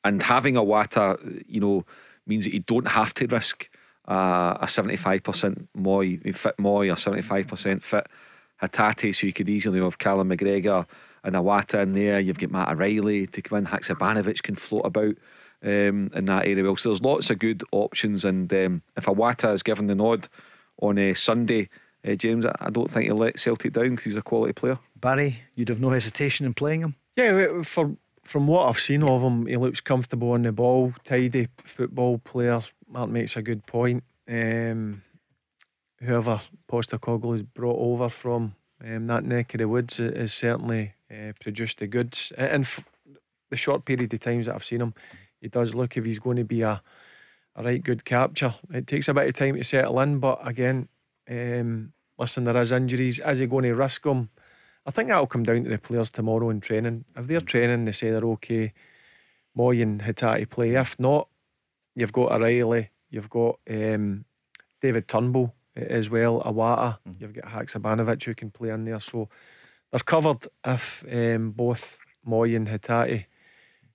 and 0.02 0.20
having 0.20 0.56
Iwata, 0.56 1.44
you 1.46 1.60
know, 1.60 1.86
means 2.26 2.44
that 2.44 2.54
you 2.54 2.60
don't 2.60 2.88
have 2.88 3.14
to 3.14 3.28
risk 3.28 3.70
uh, 4.08 4.58
a 4.60 4.66
75% 4.66 5.68
Mooy, 5.76 6.34
fit 6.34 6.56
Mooy, 6.56 6.90
or 6.90 6.96
75% 6.96 7.82
fit 7.84 8.08
Hatate, 8.60 9.14
so 9.14 9.28
you 9.28 9.32
could 9.32 9.48
easily 9.48 9.80
have 9.80 9.98
Callum 9.98 10.30
McGregor 10.30 10.84
and 11.24 11.34
Awata 11.34 11.82
in 11.82 11.92
there. 11.92 12.20
You've 12.20 12.38
got 12.38 12.50
Matt 12.50 12.70
O'Riley 12.70 13.26
to 13.26 13.42
come 13.42 13.58
in. 13.58 13.66
Haksabanovic 13.66 14.42
can 14.42 14.56
float 14.56 14.86
about 14.86 15.16
um, 15.62 16.10
in 16.14 16.24
that 16.26 16.46
area. 16.46 16.64
Well, 16.64 16.76
so 16.76 16.90
there's 16.90 17.02
lots 17.02 17.30
of 17.30 17.38
good 17.38 17.62
options. 17.72 18.24
And 18.24 18.52
um, 18.52 18.82
if 18.96 19.06
Awata 19.06 19.52
is 19.52 19.62
given 19.62 19.86
the 19.86 19.94
nod 19.94 20.28
on 20.80 20.98
a 20.98 21.14
Sunday, 21.14 21.68
uh, 22.06 22.14
James, 22.14 22.46
I 22.46 22.70
don't 22.70 22.90
think 22.90 23.06
he'll 23.06 23.16
let 23.16 23.38
Celtic 23.38 23.72
down 23.72 23.90
because 23.90 24.04
he's 24.04 24.16
a 24.16 24.22
quality 24.22 24.52
player. 24.52 24.78
Barry, 24.96 25.40
you'd 25.54 25.68
have 25.68 25.80
no 25.80 25.90
hesitation 25.90 26.46
in 26.46 26.54
playing 26.54 26.82
him. 26.82 26.94
Yeah, 27.16 27.62
for 27.62 27.96
from 28.22 28.46
what 28.46 28.68
I've 28.68 28.78
seen 28.78 29.02
of 29.02 29.22
him, 29.22 29.46
he 29.46 29.56
looks 29.56 29.80
comfortable 29.80 30.32
on 30.32 30.42
the 30.42 30.52
ball, 30.52 30.92
tidy 31.02 31.48
football 31.64 32.18
player. 32.18 32.62
Mark 32.86 33.08
makes 33.08 33.36
a 33.36 33.42
good 33.42 33.64
point. 33.66 34.04
Um, 34.28 35.02
whoever 36.00 36.42
Postecoglou's 36.70 37.42
brought 37.42 37.78
over 37.78 38.10
from 38.10 38.54
um, 38.84 39.06
that 39.06 39.24
neck 39.24 39.54
of 39.54 39.58
the 39.58 39.68
woods 39.68 39.96
has 39.96 40.32
certainly 40.32 40.94
uh, 41.10 41.32
produced 41.40 41.78
the 41.78 41.86
goods. 41.86 42.32
And 42.36 42.64
f- 42.64 42.88
the 43.50 43.56
short 43.56 43.84
period 43.84 44.12
of 44.12 44.20
times 44.20 44.46
that 44.46 44.54
I've 44.54 44.64
seen 44.64 44.80
him, 44.80 44.94
he 45.40 45.48
does 45.48 45.74
look 45.74 45.96
if 45.96 46.04
he's 46.04 46.18
going 46.18 46.36
to 46.36 46.44
be 46.44 46.62
a 46.62 46.82
a 47.58 47.62
right 47.64 47.82
good 47.82 48.04
capture. 48.04 48.54
It 48.72 48.86
takes 48.86 49.08
a 49.08 49.14
bit 49.14 49.26
of 49.26 49.34
time 49.34 49.56
to 49.56 49.64
settle 49.64 49.98
in, 50.00 50.20
but 50.20 50.46
again, 50.46 50.88
um, 51.28 51.92
listen, 52.16 52.44
there 52.44 52.60
is 52.62 52.72
injuries. 52.72 53.20
Is 53.24 53.40
he 53.40 53.46
going 53.46 53.64
to 53.64 53.74
risk 53.74 54.04
them? 54.04 54.30
I 54.86 54.90
think 54.90 55.08
that'll 55.08 55.26
come 55.26 55.42
down 55.42 55.64
to 55.64 55.70
the 55.70 55.78
players 55.78 56.10
tomorrow 56.10 56.50
in 56.50 56.60
training. 56.60 57.04
If 57.16 57.26
they're 57.26 57.40
training, 57.40 57.84
they 57.84 57.92
say 57.92 58.10
they're 58.10 58.24
okay. 58.24 58.72
Mooy 59.56 59.82
and 59.82 60.00
Hatate 60.00 60.48
play. 60.50 60.76
If 60.76 60.98
not, 61.00 61.28
you've 61.96 62.12
got 62.12 62.30
O'Riley, 62.30 62.90
you've 63.10 63.28
got 63.28 63.58
um, 63.68 64.24
David 64.80 65.08
Turnbull 65.08 65.52
as 65.88 66.10
well, 66.10 66.42
Awata, 66.42 66.98
mm. 67.08 67.20
you've 67.20 67.34
got 67.34 67.44
Haksabanovic 67.44 68.22
who 68.24 68.34
can 68.34 68.50
play 68.50 68.70
in 68.70 68.84
there. 68.84 69.00
So 69.00 69.28
they're 69.90 70.00
covered 70.00 70.46
if 70.64 71.04
um, 71.10 71.50
both 71.50 71.98
Mooy 72.26 72.56
and 72.56 72.68
Hatate 72.68 73.26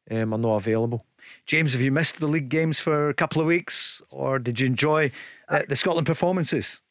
um, 0.10 0.34
are 0.34 0.38
not 0.38 0.56
available. 0.56 1.06
James, 1.46 1.74
have 1.74 1.82
you 1.82 1.91
missed 1.91 2.19
the 2.19 2.28
league 2.28 2.50
games 2.50 2.80
for 2.80 3.10
a 3.10 3.13
couple 3.13 3.41
of 3.41 3.48
weeks, 3.48 4.02
or 4.12 4.39
did 4.39 4.60
you 4.60 4.67
enjoy 4.67 5.12
uh, 5.48 5.62
the 5.67 5.76
Scotland 5.76 6.08
performances? 6.08 6.82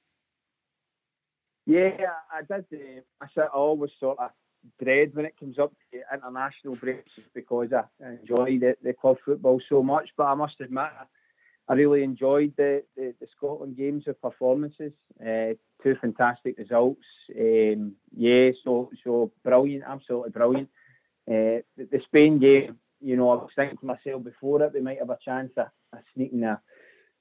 Yeah, 1.67 1.91
I 2.33 2.41
did. 2.41 2.65
Uh, 3.21 3.27
I 3.41 3.47
always 3.47 3.91
sort 4.01 4.19
of 4.19 4.31
dread 4.83 5.15
when 5.15 5.27
it 5.27 5.35
comes 5.39 5.59
up 5.59 5.73
to 5.93 6.01
international 6.13 6.77
breaks 6.77 7.11
because 7.35 7.69
I 7.73 7.85
enjoy 8.21 8.59
the, 8.59 8.77
the 8.83 8.93
club 8.93 9.17
football 9.25 9.61
so 9.69 9.83
much. 9.83 10.11
But 10.17 10.25
I 10.25 10.35
must 10.35 10.61
admit, 10.61 10.91
I 11.73 11.75
really 11.75 12.03
enjoyed 12.03 12.53
the, 12.59 12.83
the, 12.99 13.15
the 13.19 13.27
Scotland 13.35 13.79
games 13.79 14.07
of 14.07 14.21
performances. 14.21 14.93
Uh, 15.19 15.55
two 15.83 15.97
fantastic 16.03 16.59
results. 16.59 17.01
Um, 17.35 17.95
yeah, 18.15 18.51
so 18.63 18.91
so 19.03 19.33
brilliant, 19.43 19.85
absolutely 19.89 20.33
brilliant. 20.33 20.69
Uh, 21.27 21.65
the, 21.79 21.89
the, 21.91 22.01
Spain 22.05 22.39
game, 22.39 22.77
you 23.01 23.17
know, 23.17 23.31
I 23.31 23.37
was 23.37 23.49
thinking 23.57 23.79
to 23.79 23.87
myself 23.87 24.23
before 24.23 24.61
it, 24.63 24.75
we 24.75 24.83
might 24.83 24.99
have 24.99 25.09
a 25.09 25.19
chance 25.25 25.51
of, 25.57 25.69
of 25.95 26.01
sneaking 26.15 26.45
a 26.45 26.61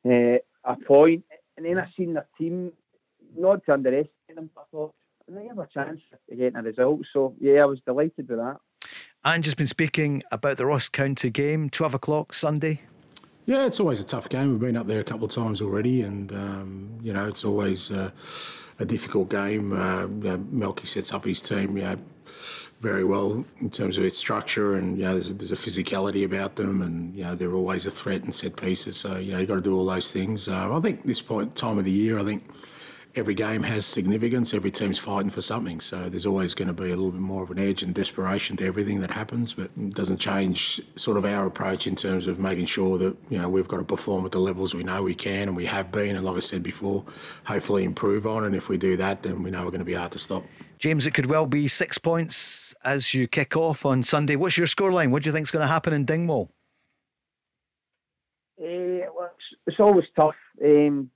uh, 0.05 0.37
a 0.65 0.75
point. 0.85 1.23
And 1.55 1.65
then 1.65 1.79
I 1.79 1.87
seen 1.97 2.13
the 2.13 2.25
team, 2.37 2.73
not 3.37 3.63
to 3.67 3.73
underestimate 3.73 4.35
them, 4.35 4.49
I 4.57 4.63
thought 4.69 4.93
they 5.29 5.47
have 5.47 5.59
a 5.59 5.67
chance 5.73 6.01
of 6.11 6.37
getting 6.37 6.57
a 6.57 6.61
result. 6.61 6.99
So 7.13 7.35
yeah, 7.39 7.61
I 7.61 7.65
was 7.67 7.79
delighted 7.85 8.27
with 8.27 8.39
that. 8.39 8.57
And 9.23 9.45
just 9.45 9.55
been 9.55 9.67
speaking 9.67 10.23
about 10.29 10.57
the 10.57 10.65
Ross 10.65 10.89
County 10.89 11.29
game, 11.29 11.69
twelve 11.69 11.93
o'clock 11.93 12.33
Sunday. 12.33 12.81
Yeah, 13.45 13.65
it's 13.65 13.79
always 13.79 13.99
a 13.99 14.05
tough 14.05 14.29
game. 14.29 14.51
We've 14.51 14.59
been 14.59 14.77
up 14.77 14.87
there 14.87 14.99
a 14.99 15.03
couple 15.03 15.25
of 15.25 15.31
times 15.31 15.61
already, 15.61 16.03
and 16.03 16.31
um, 16.31 16.99
you 17.01 17.11
know 17.11 17.27
it's 17.27 17.43
always 17.43 17.91
uh, 17.91 18.11
a 18.79 18.85
difficult 18.85 19.29
game. 19.29 19.73
Uh, 19.73 20.07
Malky 20.07 20.87
sets 20.87 21.11
up 21.11 21.25
his 21.25 21.41
team, 21.41 21.75
you 21.75 21.83
know, 21.83 21.97
very 22.81 23.03
well 23.03 23.43
in 23.59 23.69
terms 23.71 23.97
of 23.97 24.03
its 24.03 24.17
structure, 24.17 24.75
and 24.75 24.97
you 24.97 25.05
know 25.05 25.13
there's 25.13 25.31
a, 25.31 25.33
there's 25.33 25.51
a 25.51 25.55
physicality 25.55 26.23
about 26.23 26.55
them, 26.55 26.83
and 26.83 27.15
you 27.15 27.23
know 27.23 27.33
they're 27.33 27.55
always 27.55 27.87
a 27.87 27.91
threat 27.91 28.23
in 28.23 28.31
set 28.31 28.55
pieces. 28.57 28.97
So 28.97 29.17
you 29.17 29.33
know 29.33 29.39
you 29.39 29.47
got 29.47 29.55
to 29.55 29.61
do 29.61 29.75
all 29.75 29.85
those 29.85 30.11
things. 30.11 30.47
Uh, 30.47 30.75
I 30.75 30.79
think 30.79 31.03
this 31.03 31.21
point 31.21 31.55
time 31.55 31.79
of 31.79 31.85
the 31.85 31.91
year, 31.91 32.19
I 32.19 32.23
think 32.23 32.43
every 33.15 33.33
game 33.33 33.63
has 33.63 33.85
significance. 33.85 34.53
Every 34.53 34.71
team's 34.71 34.99
fighting 34.99 35.29
for 35.29 35.41
something, 35.41 35.79
so 35.79 36.09
there's 36.09 36.25
always 36.25 36.53
going 36.53 36.67
to 36.67 36.73
be 36.73 36.91
a 36.91 36.95
little 36.95 37.11
bit 37.11 37.21
more 37.21 37.43
of 37.43 37.51
an 37.51 37.59
edge 37.59 37.83
and 37.83 37.93
desperation 37.93 38.57
to 38.57 38.65
everything 38.65 39.01
that 39.01 39.11
happens. 39.11 39.53
But 39.53 39.71
it 39.77 39.93
doesn't 39.93 40.17
change 40.17 40.81
sort 40.95 41.17
of 41.17 41.25
our 41.25 41.45
approach 41.45 41.87
in 41.87 41.95
terms 41.95 42.27
of 42.27 42.39
making 42.39 42.65
sure 42.65 42.97
that 42.97 43.15
you 43.29 43.37
know 43.37 43.49
we've 43.49 43.67
got 43.67 43.77
to 43.77 43.83
perform 43.83 44.25
at 44.25 44.31
the 44.31 44.39
levels 44.39 44.73
we 44.73 44.83
know 44.83 45.03
we 45.03 45.15
can 45.15 45.47
and 45.47 45.55
we 45.55 45.65
have 45.65 45.91
been, 45.91 46.15
and 46.15 46.25
like 46.25 46.37
I 46.37 46.39
said 46.39 46.63
before, 46.63 47.03
hopefully 47.45 47.83
improve 47.83 48.25
on. 48.25 48.45
And 48.45 48.55
if 48.55 48.69
we 48.69 48.77
do 48.77 48.97
that, 48.97 49.23
then 49.23 49.43
we 49.43 49.51
know 49.51 49.63
we're 49.63 49.71
going 49.71 49.79
to 49.79 49.85
be 49.85 49.93
hard 49.93 50.11
to 50.13 50.19
stop. 50.19 50.43
James, 50.79 51.05
it 51.05 51.13
could 51.13 51.27
well 51.27 51.45
be 51.45 51.67
six 51.67 51.97
points 51.97 52.73
as 52.83 53.13
you 53.13 53.27
kick 53.27 53.55
off 53.55 53.85
on 53.85 54.03
Sunday. 54.03 54.35
What's 54.35 54.57
your 54.57 54.67
scoreline? 54.67 55.11
What 55.11 55.23
do 55.23 55.29
you 55.29 55.33
think 55.33 55.47
is 55.47 55.51
going 55.51 55.61
to 55.61 55.67
happen 55.67 55.93
in 55.93 56.05
Dingwall? 56.05 56.49
Uh, 58.59 59.09
well, 59.15 59.31
it's, 59.35 59.59
it's, 59.67 59.79
always 59.79 60.05
tough 60.15 60.35
um, 60.63 61.09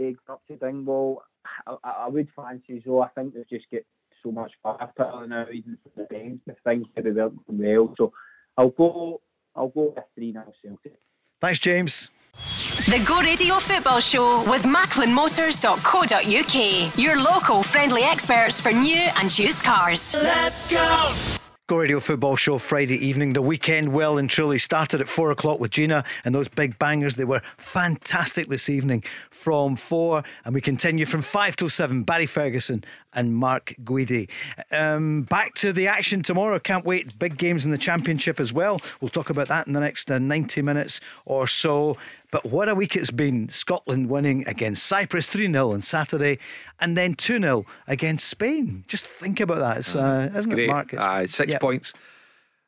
uh, 0.00 0.32
up 0.32 0.42
to 0.48 0.56
Dingwall. 0.56 1.22
I, 1.66 1.76
I, 1.84 2.08
would 2.08 2.28
fancy 2.34 2.82
so. 2.84 3.02
I 3.02 3.08
think 3.08 3.34
they 3.34 3.44
just 3.50 3.70
get 3.70 3.86
so 4.22 4.30
much 4.30 4.52
firepower 4.62 5.26
now, 5.26 5.46
even 5.52 5.76
for 5.82 5.90
the 5.96 6.04
bench. 6.04 6.40
If 6.46 6.56
things 6.64 6.86
could 6.94 7.06
have 7.06 7.16
worked 7.16 7.36
well, 7.48 7.94
so 7.96 8.12
I'll 8.56 8.70
go. 8.70 9.20
I'll 9.56 9.68
go 9.68 9.92
with 9.94 10.04
three 10.14 10.32
now 10.32 10.52
Celtic. 10.62 10.94
Thanks, 11.40 11.58
James. 11.58 12.10
The 12.34 13.02
Go 13.06 13.20
Radio 13.20 13.56
Football 13.56 14.00
Show 14.00 14.42
with 14.50 14.64
MacklinMotors.co.uk. 14.64 16.98
Your 16.98 17.22
local 17.22 17.62
friendly 17.62 18.02
experts 18.02 18.60
for 18.60 18.72
new 18.72 19.08
and 19.16 19.38
used 19.38 19.64
cars. 19.64 20.16
Let's 20.20 20.68
go! 20.68 21.43
Go 21.66 21.78
Radio 21.78 21.98
Football 21.98 22.36
Show 22.36 22.58
Friday 22.58 22.96
evening. 22.96 23.32
The 23.32 23.40
weekend 23.40 23.94
well 23.94 24.18
and 24.18 24.28
truly 24.28 24.58
started 24.58 25.00
at 25.00 25.08
four 25.08 25.30
o'clock 25.30 25.60
with 25.60 25.70
Gina 25.70 26.04
and 26.22 26.34
those 26.34 26.46
big 26.46 26.78
bangers. 26.78 27.14
They 27.14 27.24
were 27.24 27.40
fantastic 27.56 28.48
this 28.48 28.68
evening 28.68 29.02
from 29.30 29.74
four, 29.74 30.24
and 30.44 30.54
we 30.54 30.60
continue 30.60 31.06
from 31.06 31.22
five 31.22 31.56
till 31.56 31.70
seven. 31.70 32.02
Barry 32.02 32.26
Ferguson 32.26 32.84
and 33.14 33.34
Mark 33.34 33.74
Guidi. 33.82 34.28
Um, 34.70 35.22
back 35.22 35.54
to 35.54 35.72
the 35.72 35.86
action 35.86 36.22
tomorrow. 36.22 36.58
Can't 36.58 36.84
wait. 36.84 37.18
Big 37.18 37.38
games 37.38 37.64
in 37.64 37.70
the 37.70 37.78
Championship 37.78 38.40
as 38.40 38.52
well. 38.52 38.78
We'll 39.00 39.08
talk 39.08 39.30
about 39.30 39.48
that 39.48 39.66
in 39.66 39.72
the 39.72 39.80
next 39.80 40.10
uh, 40.10 40.18
90 40.18 40.60
minutes 40.60 41.00
or 41.24 41.46
so. 41.46 41.96
But 42.34 42.46
what 42.46 42.68
a 42.68 42.74
week 42.74 42.96
it's 42.96 43.12
been. 43.12 43.48
Scotland 43.50 44.08
winning 44.08 44.44
against 44.48 44.86
Cyprus 44.86 45.28
3 45.28 45.52
0 45.52 45.70
on 45.70 45.82
Saturday 45.82 46.40
and 46.80 46.98
then 46.98 47.14
2 47.14 47.38
0 47.38 47.64
against 47.86 48.26
Spain. 48.28 48.82
Just 48.88 49.06
think 49.06 49.38
about 49.38 49.58
that. 49.58 49.76
It's, 49.76 49.94
uh, 49.94 50.32
isn't 50.34 50.50
Great. 50.50 50.64
it, 50.64 50.72
Mark? 50.72 50.92
Uh, 50.94 51.28
six 51.28 51.54
points 51.60 51.94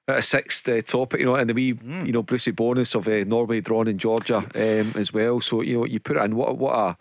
at 0.06 0.18
a 0.18 0.22
sixth 0.22 0.68
uh, 0.68 0.80
topic, 0.82 1.18
you 1.18 1.26
know, 1.26 1.34
and 1.34 1.50
the 1.50 1.54
wee, 1.54 1.74
mm. 1.74 2.06
you 2.06 2.12
know, 2.12 2.22
Brucey 2.22 2.52
bonus 2.52 2.94
of 2.94 3.08
uh, 3.08 3.24
Norway 3.24 3.60
drawn 3.60 3.88
in 3.88 3.98
Georgia 3.98 4.36
um, 4.36 4.92
as 4.94 5.12
well. 5.12 5.40
So, 5.40 5.62
you 5.62 5.78
know, 5.78 5.84
you 5.84 5.98
put 5.98 6.16
it 6.16 6.22
in, 6.22 6.36
what, 6.36 6.56
what 6.56 6.72
a 6.72 6.96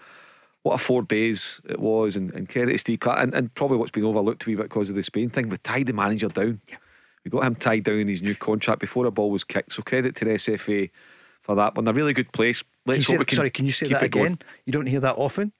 what 0.63 0.73
a 0.73 0.77
four 0.79 1.03
days 1.03 1.61
it 1.69 1.79
was, 1.79 2.15
and, 2.15 2.33
and 2.33 2.49
credit 2.49 2.71
to 2.71 2.77
Steve 2.79 2.99
Clarke, 2.99 3.19
and, 3.19 3.35
and 3.35 3.53
probably 3.53 3.77
what's 3.77 3.91
been 3.91 4.05
overlooked 4.05 4.47
a 4.47 4.49
wee 4.49 4.55
bit 4.55 4.69
because 4.69 4.89
of 4.89 4.95
the 4.95 5.03
Spain 5.03 5.29
thing. 5.29 5.49
We 5.49 5.57
tied 5.57 5.85
the 5.85 5.93
manager 5.93 6.29
down. 6.29 6.61
Yeah. 6.67 6.77
We 7.23 7.29
got 7.29 7.43
him 7.43 7.53
tied 7.53 7.83
down 7.83 7.99
in 7.99 8.07
his 8.07 8.23
new 8.23 8.33
contract 8.33 8.81
before 8.81 9.05
a 9.05 9.11
ball 9.11 9.29
was 9.29 9.43
kicked. 9.43 9.73
So 9.73 9.83
credit 9.83 10.15
to 10.15 10.25
the 10.25 10.31
SFA 10.31 10.89
for 11.45 11.55
that 11.55 11.75
one. 11.75 11.87
A 11.87 11.93
really 11.93 12.13
good 12.13 12.31
place. 12.31 12.63
Let's 12.85 13.07
hope 13.07 13.27
can, 13.27 13.35
sorry, 13.35 13.51
can 13.51 13.65
you 13.65 13.71
say 13.71 13.87
that 13.89 14.03
again? 14.03 14.23
Going. 14.23 14.39
You 14.65 14.73
don't 14.73 14.87
hear 14.87 14.99
that 14.99 15.15
often. 15.17 15.51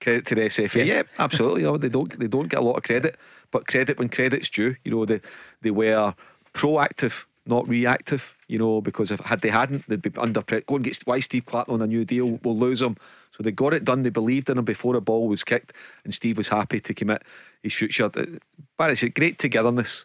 Credit 0.00 0.26
to 0.26 0.34
the 0.34 0.42
SFA. 0.42 0.86
Yes. 0.86 0.86
Yeah, 0.86 1.02
absolutely. 1.18 1.62
no, 1.62 1.76
they 1.76 1.88
don't. 1.88 2.18
They 2.18 2.28
don't 2.28 2.48
get 2.48 2.60
a 2.60 2.62
lot 2.62 2.76
of 2.76 2.82
credit, 2.82 3.16
but 3.50 3.66
credit 3.66 3.98
when 3.98 4.08
credit's 4.08 4.50
due. 4.50 4.76
You 4.84 4.90
know, 4.90 5.04
they 5.04 5.20
they 5.62 5.70
were 5.70 6.14
proactive, 6.54 7.24
not 7.46 7.68
reactive. 7.68 8.36
You 8.48 8.58
know, 8.58 8.80
because 8.80 9.10
if 9.10 9.20
had 9.20 9.40
they 9.40 9.50
hadn't, 9.50 9.88
they'd 9.88 10.02
be 10.02 10.10
under 10.16 10.42
pressure. 10.42 10.64
Go 10.66 10.76
and 10.76 10.84
get 10.84 10.98
why 11.04 11.20
Steve 11.20 11.46
Clarke 11.46 11.68
on 11.68 11.82
a 11.82 11.86
new 11.86 12.04
deal. 12.04 12.38
We'll 12.42 12.58
lose 12.58 12.82
him. 12.82 12.96
So 13.30 13.42
they 13.42 13.52
got 13.52 13.74
it 13.74 13.84
done. 13.84 14.02
They 14.02 14.10
believed 14.10 14.50
in 14.50 14.58
him 14.58 14.64
before 14.64 14.96
a 14.96 15.00
ball 15.00 15.28
was 15.28 15.44
kicked, 15.44 15.72
and 16.04 16.14
Steve 16.14 16.36
was 16.36 16.48
happy 16.48 16.80
to 16.80 16.94
commit 16.94 17.22
his 17.62 17.74
future. 17.74 18.08
But 18.08 18.90
it's 18.90 19.02
a 19.02 19.08
great 19.08 19.38
togetherness 19.38 20.04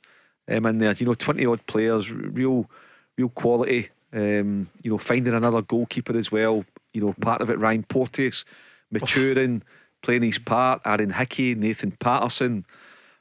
um, 0.50 0.66
in 0.66 0.80
there. 0.80 0.94
You 0.94 1.06
know, 1.06 1.14
twenty 1.14 1.46
odd 1.46 1.66
players, 1.68 2.12
real, 2.12 2.70
real 3.18 3.30
quality. 3.30 3.90
Um, 4.16 4.70
you 4.82 4.89
know, 4.89 4.97
finding 4.97 5.34
another 5.34 5.61
goalkeeper 5.61 6.18
as 6.18 6.32
well. 6.32 6.63
You 6.93 7.01
know, 7.01 7.13
part 7.20 7.41
of 7.41 7.49
it, 7.49 7.59
Ryan 7.59 7.84
Porteous 7.84 8.45
maturing, 8.89 9.61
playing 10.01 10.24
his 10.24 10.39
part. 10.39 10.82
Aaron 10.86 11.09
Hickey, 11.09 11.53
Nathan 11.53 11.91
Patterson, 11.91 12.66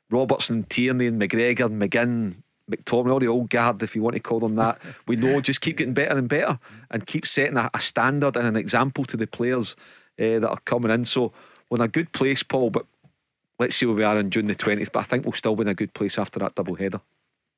Robertson, 0.08 0.62
Tierney, 0.64 1.08
and 1.08 1.20
McGregor, 1.20 1.66
and 1.66 1.82
McGinn, 1.82 2.34
McTominay, 2.70 3.12
all 3.12 3.18
the 3.18 3.26
old 3.26 3.50
guard, 3.50 3.82
if 3.82 3.96
you 3.96 4.02
want 4.02 4.14
to 4.14 4.20
call 4.20 4.38
them 4.38 4.54
that. 4.54 4.80
we 5.08 5.16
know 5.16 5.40
just 5.40 5.60
keep 5.60 5.78
getting 5.78 5.94
better 5.94 6.16
and 6.16 6.28
better 6.28 6.60
and 6.92 7.06
keep 7.06 7.26
setting 7.26 7.56
a, 7.56 7.68
a 7.74 7.80
standard 7.80 8.36
and 8.36 8.46
an 8.46 8.56
example 8.56 9.04
to 9.06 9.16
the 9.16 9.26
players 9.26 9.74
uh, 10.20 10.38
that 10.38 10.48
are 10.48 10.60
coming 10.64 10.92
in. 10.92 11.04
So 11.04 11.32
we're 11.68 11.78
in 11.78 11.82
a 11.82 11.88
good 11.88 12.12
place, 12.12 12.44
Paul, 12.44 12.70
but 12.70 12.86
let's 13.58 13.74
see 13.74 13.86
where 13.86 13.96
we 13.96 14.04
are 14.04 14.16
on 14.16 14.30
June 14.30 14.46
the 14.46 14.54
20th. 14.54 14.92
But 14.92 15.00
I 15.00 15.02
think 15.02 15.24
we'll 15.24 15.32
still 15.32 15.56
be 15.56 15.62
in 15.62 15.68
a 15.68 15.74
good 15.74 15.92
place 15.92 16.18
after 16.18 16.38
that 16.38 16.54
double 16.54 16.76
header 16.76 17.00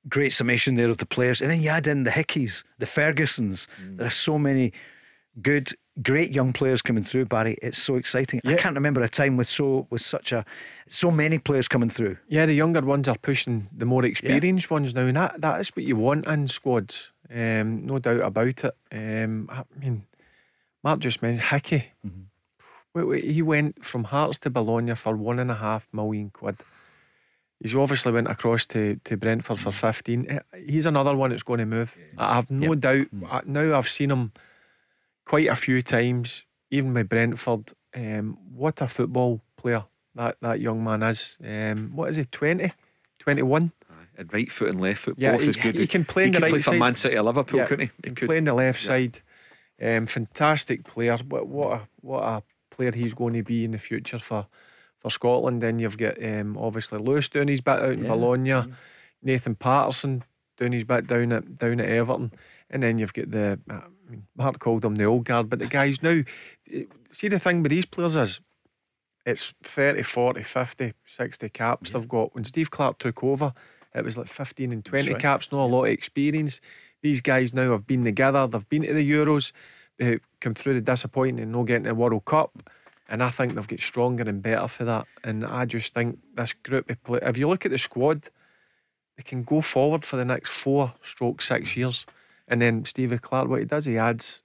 great 0.08 0.32
summation 0.32 0.76
there 0.76 0.90
of 0.90 0.98
the 0.98 1.06
players. 1.06 1.40
And 1.40 1.50
then 1.50 1.60
you 1.60 1.70
add 1.70 1.86
in 1.86 2.04
the 2.04 2.10
Hickeys, 2.10 2.64
the 2.78 2.86
Fergusons. 2.86 3.66
Mm. 3.82 3.98
There 3.98 4.06
are 4.06 4.10
so 4.10 4.38
many 4.38 4.72
good, 5.42 5.72
great 6.02 6.32
young 6.32 6.52
players 6.52 6.82
coming 6.82 7.04
through, 7.04 7.26
Barry. 7.26 7.56
It's 7.62 7.78
so 7.78 7.96
exciting. 7.96 8.40
Yeah. 8.44 8.52
I 8.52 8.54
can't 8.54 8.74
remember 8.74 9.02
a 9.02 9.08
time 9.08 9.36
with 9.36 9.48
so 9.48 9.86
with 9.90 10.02
such 10.02 10.32
a 10.32 10.44
so 10.88 11.10
many 11.10 11.38
players 11.38 11.68
coming 11.68 11.90
through. 11.90 12.16
Yeah, 12.28 12.46
the 12.46 12.54
younger 12.54 12.80
ones 12.80 13.08
are 13.08 13.16
pushing 13.20 13.68
the 13.76 13.84
more 13.86 14.04
experienced 14.04 14.70
yeah. 14.70 14.74
ones 14.74 14.94
now, 14.94 15.06
and 15.06 15.16
that, 15.16 15.40
that 15.40 15.60
is 15.60 15.70
what 15.70 15.84
you 15.84 15.96
want 15.96 16.26
in 16.26 16.48
squads. 16.48 17.12
Um, 17.30 17.86
no 17.86 17.98
doubt 17.98 18.20
about 18.20 18.64
it. 18.64 18.76
Um, 18.92 19.48
I 19.50 19.64
mean, 19.78 20.06
Mark 20.84 21.00
just 21.00 21.22
mentioned 21.22 21.48
Hickey. 21.48 21.86
Mm-hmm. 22.06 22.22
He 23.16 23.42
went 23.42 23.84
from 23.84 24.04
Hearts 24.04 24.38
to 24.40 24.50
Bologna 24.50 24.94
for 24.94 25.16
one 25.16 25.38
and 25.38 25.50
a 25.50 25.56
half 25.56 25.86
million 25.92 26.30
quid. 26.30 26.56
He's 27.60 27.74
obviously 27.74 28.12
went 28.12 28.28
across 28.28 28.66
to, 28.66 29.00
to 29.04 29.16
Brentford 29.16 29.58
for 29.58 29.72
15. 29.72 30.26
Eh, 30.28 30.38
he's 30.66 30.86
another 30.86 31.16
one 31.16 31.30
that's 31.30 31.42
going 31.42 31.58
to 31.58 31.66
move. 31.66 31.96
I 32.18 32.34
have 32.34 32.50
no 32.50 32.72
yep. 32.72 32.80
doubt. 32.80 33.06
Mm. 33.14 33.46
Now 33.46 33.78
I've 33.78 33.88
seen 33.88 34.10
him 34.10 34.32
quite 35.24 35.48
a 35.48 35.56
few 35.56 35.80
times, 35.80 36.44
even 36.70 36.92
with 36.92 37.08
Brentford. 37.08 37.72
Um, 37.94 38.38
what 38.54 38.80
a 38.82 38.88
football 38.88 39.40
player 39.56 39.84
that, 40.14 40.36
that 40.40 40.60
young 40.60 40.84
man 40.84 41.02
is. 41.02 41.38
Um, 41.42 41.92
what 41.94 42.10
is 42.10 42.16
he, 42.16 42.26
20? 42.26 42.72
21? 43.18 43.72
And 44.18 44.32
right 44.32 44.50
foot 44.50 44.70
and 44.70 44.80
left 44.80 45.00
foot, 45.00 45.16
yeah, 45.18 45.32
both 45.32 45.42
he, 45.42 45.48
is 45.50 45.56
good. 45.56 45.78
He 45.78 45.86
can 45.86 46.04
play 46.04 46.26
he 46.26 46.30
the 46.30 46.40
right 46.40 46.50
play 46.50 46.62
side. 46.62 46.72
for 46.72 46.78
Man 46.80 46.94
City 46.94 47.16
or 47.16 47.22
Liverpool, 47.22 47.58
yeah, 47.58 47.66
couldn't 47.66 47.86
he? 47.88 48.08
He 48.08 48.14
can 48.14 48.26
play 48.26 48.38
on 48.38 48.44
the 48.44 48.54
left 48.54 48.82
yeah. 48.82 48.86
side. 48.86 49.20
Um, 49.82 50.06
fantastic 50.06 50.84
player. 50.84 51.18
What, 51.18 51.46
what 51.46 51.72
a 51.72 51.88
what 52.00 52.22
a 52.22 52.42
player 52.70 52.92
he's 52.92 53.12
going 53.12 53.34
to 53.34 53.42
be 53.42 53.64
in 53.64 53.72
the 53.72 53.78
future 53.78 54.18
for 54.18 54.46
for 55.06 55.10
Scotland. 55.10 55.62
Then 55.62 55.78
you've 55.78 55.98
got 55.98 56.22
um, 56.22 56.58
obviously 56.58 56.98
Lewis 56.98 57.28
doing 57.28 57.48
his 57.48 57.60
bit 57.60 57.78
out 57.78 57.92
in 57.92 58.02
yeah. 58.02 58.08
Bologna, 58.08 58.50
mm. 58.50 58.72
Nathan 59.22 59.54
Patterson 59.54 60.24
doing 60.56 60.72
his 60.72 60.84
bit 60.84 61.06
down 61.06 61.32
at 61.32 61.58
down 61.58 61.80
at 61.80 61.88
Everton, 61.88 62.32
and 62.70 62.82
then 62.82 62.98
you've 62.98 63.12
got 63.12 63.30
the 63.30 63.60
I 63.70 64.10
mean, 64.10 64.26
Mark 64.36 64.58
called 64.58 64.82
them 64.82 64.96
the 64.96 65.04
old 65.04 65.24
guard, 65.24 65.48
but 65.48 65.60
the 65.60 65.66
guys 65.66 66.02
now. 66.02 66.22
See 67.12 67.28
the 67.28 67.38
thing 67.38 67.62
with 67.62 67.70
these 67.70 67.86
players 67.86 68.16
is. 68.16 68.40
It's 69.24 69.54
30, 69.64 70.02
40, 70.02 70.42
50, 70.42 70.92
60 71.04 71.48
caps 71.48 71.90
yeah. 71.90 71.98
they've 71.98 72.08
got. 72.08 72.32
When 72.32 72.44
Steve 72.44 72.70
Clarke 72.70 72.98
took 72.98 73.24
over, 73.24 73.50
it 73.92 74.04
was 74.04 74.16
like 74.16 74.28
15 74.28 74.70
and 74.70 74.84
20 74.84 75.10
right. 75.10 75.20
caps, 75.20 75.50
not 75.50 75.64
a 75.64 75.66
lot 75.66 75.86
of 75.86 75.90
experience. 75.90 76.60
These 77.02 77.22
guys 77.22 77.52
now 77.52 77.72
have 77.72 77.88
been 77.88 78.04
together, 78.04 78.46
they've 78.46 78.68
been 78.68 78.82
to 78.82 78.94
the 78.94 79.10
Euros, 79.10 79.50
they 79.98 80.20
come 80.40 80.54
through 80.54 80.74
the 80.74 80.80
disappointing 80.80 81.40
and 81.40 81.50
not 81.50 81.64
getting 81.64 81.82
the 81.82 81.94
World 81.96 82.24
Cup. 82.24 82.70
And 83.08 83.22
I 83.22 83.30
think 83.30 83.54
they've 83.54 83.68
got 83.68 83.80
stronger 83.80 84.24
and 84.24 84.42
better 84.42 84.66
for 84.66 84.84
that. 84.84 85.06
And 85.22 85.44
I 85.44 85.64
just 85.64 85.94
think 85.94 86.18
this 86.34 86.52
group 86.52 86.90
of 86.90 87.02
play, 87.04 87.20
if 87.22 87.38
you 87.38 87.48
look 87.48 87.64
at 87.64 87.70
the 87.70 87.78
squad, 87.78 88.28
they 89.16 89.22
can 89.22 89.44
go 89.44 89.60
forward 89.60 90.04
for 90.04 90.16
the 90.16 90.24
next 90.24 90.50
four 90.50 90.92
stroke 91.02 91.40
six 91.40 91.76
years. 91.76 92.04
And 92.48 92.60
then 92.60 92.84
Stevie 92.84 93.18
Clarke, 93.18 93.48
what 93.48 93.60
he 93.60 93.64
does, 93.64 93.84
he 93.84 93.96
adds 93.96 94.42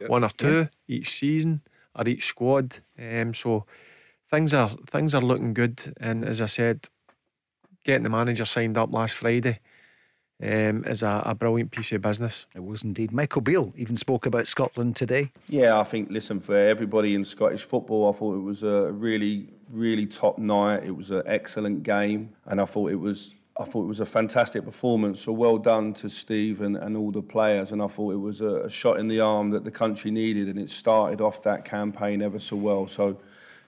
yep. 0.00 0.10
one 0.10 0.24
or 0.24 0.30
two 0.30 0.68
each 0.86 1.10
season 1.10 1.60
or 1.94 2.08
each 2.08 2.26
squad. 2.26 2.80
Um, 2.98 3.34
so 3.34 3.66
things 4.30 4.54
are 4.54 4.70
things 4.86 5.14
are 5.14 5.20
looking 5.20 5.54
good. 5.54 5.94
And 6.00 6.24
as 6.24 6.40
I 6.40 6.46
said, 6.46 6.88
getting 7.84 8.04
the 8.04 8.10
manager 8.10 8.44
signed 8.44 8.78
up 8.78 8.92
last 8.92 9.16
Friday 9.16 9.58
um, 10.42 10.84
is 10.84 11.02
a, 11.02 11.22
a, 11.26 11.34
brilliant 11.34 11.72
piece 11.72 11.92
of 11.92 12.02
business. 12.02 12.46
It 12.54 12.64
was 12.64 12.84
indeed. 12.84 13.12
Michael 13.12 13.42
Beale 13.42 13.72
even 13.76 13.96
spoke 13.96 14.24
about 14.24 14.46
Scotland 14.46 14.94
today. 14.94 15.32
Yeah, 15.48 15.78
I 15.78 15.84
think, 15.84 16.10
listen, 16.10 16.38
for 16.38 16.56
everybody 16.56 17.14
in 17.14 17.24
Scottish 17.24 17.64
football, 17.64 18.08
I 18.08 18.16
thought 18.16 18.36
it 18.36 18.42
was 18.42 18.62
a 18.62 18.92
really, 18.92 19.48
really 19.70 20.06
top 20.06 20.38
night. 20.38 20.84
It 20.84 20.96
was 20.96 21.10
an 21.10 21.22
excellent 21.26 21.82
game, 21.82 22.30
and 22.46 22.60
I 22.60 22.64
thought 22.64 22.90
it 22.92 23.00
was. 23.00 23.34
I 23.60 23.64
thought 23.64 23.82
it 23.82 23.88
was 23.88 23.98
a 23.98 24.06
fantastic 24.06 24.64
performance. 24.64 25.22
So 25.22 25.32
well 25.32 25.58
done 25.58 25.92
to 25.94 26.08
Steve 26.08 26.60
and, 26.60 26.76
and 26.76 26.96
all 26.96 27.10
the 27.10 27.20
players. 27.20 27.72
And 27.72 27.82
I 27.82 27.88
thought 27.88 28.12
it 28.12 28.18
was 28.18 28.40
a, 28.40 28.66
a 28.66 28.70
shot 28.70 29.00
in 29.00 29.08
the 29.08 29.18
arm 29.18 29.50
that 29.50 29.64
the 29.64 29.70
country 29.72 30.12
needed. 30.12 30.46
And 30.46 30.60
it 30.60 30.70
started 30.70 31.20
off 31.20 31.42
that 31.42 31.64
campaign 31.64 32.22
ever 32.22 32.38
so 32.38 32.54
well. 32.54 32.86
So 32.86 33.18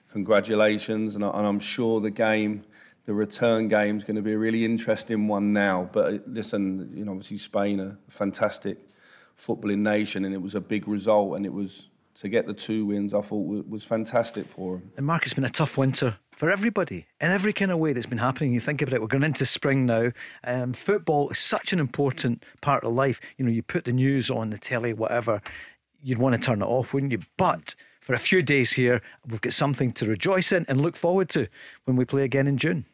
congratulations. 0.09 1.15
And, 1.15 1.25
I, 1.25 1.31
and 1.31 1.45
I'm 1.45 1.59
sure 1.59 1.99
the 1.99 2.09
game 2.09 2.63
the 3.05 3.13
return 3.13 3.67
game 3.67 3.97
is 3.97 4.03
going 4.03 4.15
to 4.15 4.21
be 4.21 4.33
a 4.33 4.37
really 4.37 4.63
interesting 4.65 5.27
one 5.27 5.53
now. 5.53 5.89
But 5.91 6.13
uh, 6.13 6.17
listen, 6.27 6.91
you 6.95 7.05
know, 7.05 7.11
obviously 7.11 7.37
Spain 7.37 7.79
a 7.79 7.97
fantastic 8.09 8.77
footballing 9.37 9.79
nation, 9.79 10.25
and 10.25 10.33
it 10.33 10.41
was 10.41 10.55
a 10.55 10.61
big 10.61 10.87
result, 10.87 11.35
and 11.35 11.45
it 11.45 11.53
was 11.53 11.89
to 12.15 12.29
get 12.29 12.45
the 12.45 12.53
two 12.53 12.85
wins, 12.85 13.13
I 13.13 13.21
thought 13.21 13.67
was 13.67 13.83
fantastic 13.83 14.47
for 14.47 14.77
them. 14.77 14.91
And 14.97 15.05
Mark, 15.05 15.23
it's 15.23 15.33
been 15.33 15.45
a 15.45 15.49
tough 15.49 15.77
winter 15.77 16.17
for 16.31 16.51
everybody 16.51 17.07
in 17.19 17.31
every 17.31 17.53
kind 17.53 17.71
of 17.71 17.79
way 17.79 17.93
that's 17.93 18.05
been 18.05 18.17
happening. 18.17 18.53
You 18.53 18.59
think 18.59 18.81
about 18.81 18.93
it, 18.93 19.01
we're 19.01 19.07
going 19.07 19.23
into 19.23 19.45
spring 19.45 19.85
now. 19.85 20.11
Um, 20.43 20.73
football 20.73 21.29
is 21.29 21.39
such 21.39 21.73
an 21.73 21.79
important 21.79 22.43
part 22.61 22.83
of 22.83 22.93
life. 22.93 23.19
You 23.37 23.45
know, 23.45 23.51
you 23.51 23.63
put 23.63 23.85
the 23.85 23.91
news 23.91 24.29
on 24.29 24.49
the 24.49 24.57
telly, 24.57 24.93
whatever, 24.93 25.41
you'd 26.03 26.19
want 26.19 26.35
to 26.35 26.41
turn 26.41 26.61
it 26.61 26.65
off, 26.65 26.93
wouldn't 26.93 27.11
you? 27.11 27.19
But 27.37 27.75
for 28.01 28.13
a 28.13 28.19
few 28.19 28.41
days 28.41 28.73
here, 28.73 29.01
we've 29.27 29.41
got 29.41 29.53
something 29.53 29.91
to 29.93 30.05
rejoice 30.05 30.51
in 30.51 30.65
and 30.67 30.81
look 30.81 30.95
forward 30.95 31.29
to 31.29 31.47
when 31.85 31.95
we 31.95 32.05
play 32.05 32.23
again 32.23 32.47
in 32.47 32.57
June. 32.57 32.85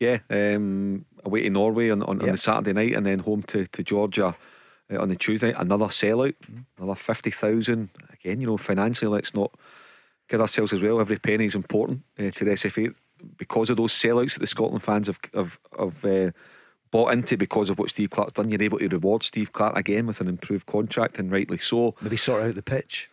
Yeah, 0.00 0.18
um, 0.30 1.04
away 1.24 1.42
to 1.42 1.50
Norway 1.50 1.90
on, 1.90 2.02
on, 2.02 2.16
yep. 2.16 2.24
on, 2.24 2.30
the 2.30 2.36
Saturday 2.38 2.72
night 2.72 2.94
and 2.94 3.04
then 3.04 3.18
home 3.18 3.42
to, 3.44 3.66
to 3.66 3.82
Georgia 3.82 4.34
uh, 4.90 4.98
on 4.98 5.10
the 5.10 5.16
Tuesday. 5.16 5.52
Another 5.52 5.86
sellout, 5.86 6.34
mm. 6.50 6.64
another 6.78 6.94
50,000. 6.94 7.90
Again, 8.12 8.40
you 8.40 8.46
know, 8.46 8.56
financially, 8.56 9.10
let's 9.10 9.34
not 9.34 9.52
kid 10.28 10.40
ourselves 10.40 10.72
as 10.72 10.80
well. 10.80 11.00
Every 11.00 11.18
penny 11.18 11.44
is 11.44 11.54
important 11.54 12.02
uh, 12.18 12.30
to 12.30 12.44
the 12.44 12.52
SFA 12.52 12.94
because 13.36 13.68
of 13.68 13.76
those 13.76 13.92
sellouts 13.92 14.34
that 14.34 14.40
the 14.40 14.46
Scotland 14.46 14.82
fans 14.82 15.08
have, 15.08 15.18
have, 15.34 15.58
have 15.78 16.04
uh, 16.04 16.30
bought 16.90 17.12
into 17.12 17.36
because 17.36 17.68
of 17.68 17.78
what 17.78 17.90
Steve 17.90 18.08
Clarke's 18.08 18.32
done. 18.32 18.48
You're 18.48 18.62
able 18.62 18.78
to 18.78 18.88
reward 18.88 19.22
Steve 19.22 19.52
Clarke 19.52 19.76
again 19.76 20.06
with 20.06 20.22
an 20.22 20.28
improved 20.28 20.64
contract, 20.64 21.18
and 21.18 21.30
rightly 21.30 21.58
so. 21.58 21.94
Maybe 22.00 22.16
sort 22.16 22.42
out 22.42 22.54
the 22.54 22.62
pitch. 22.62 23.10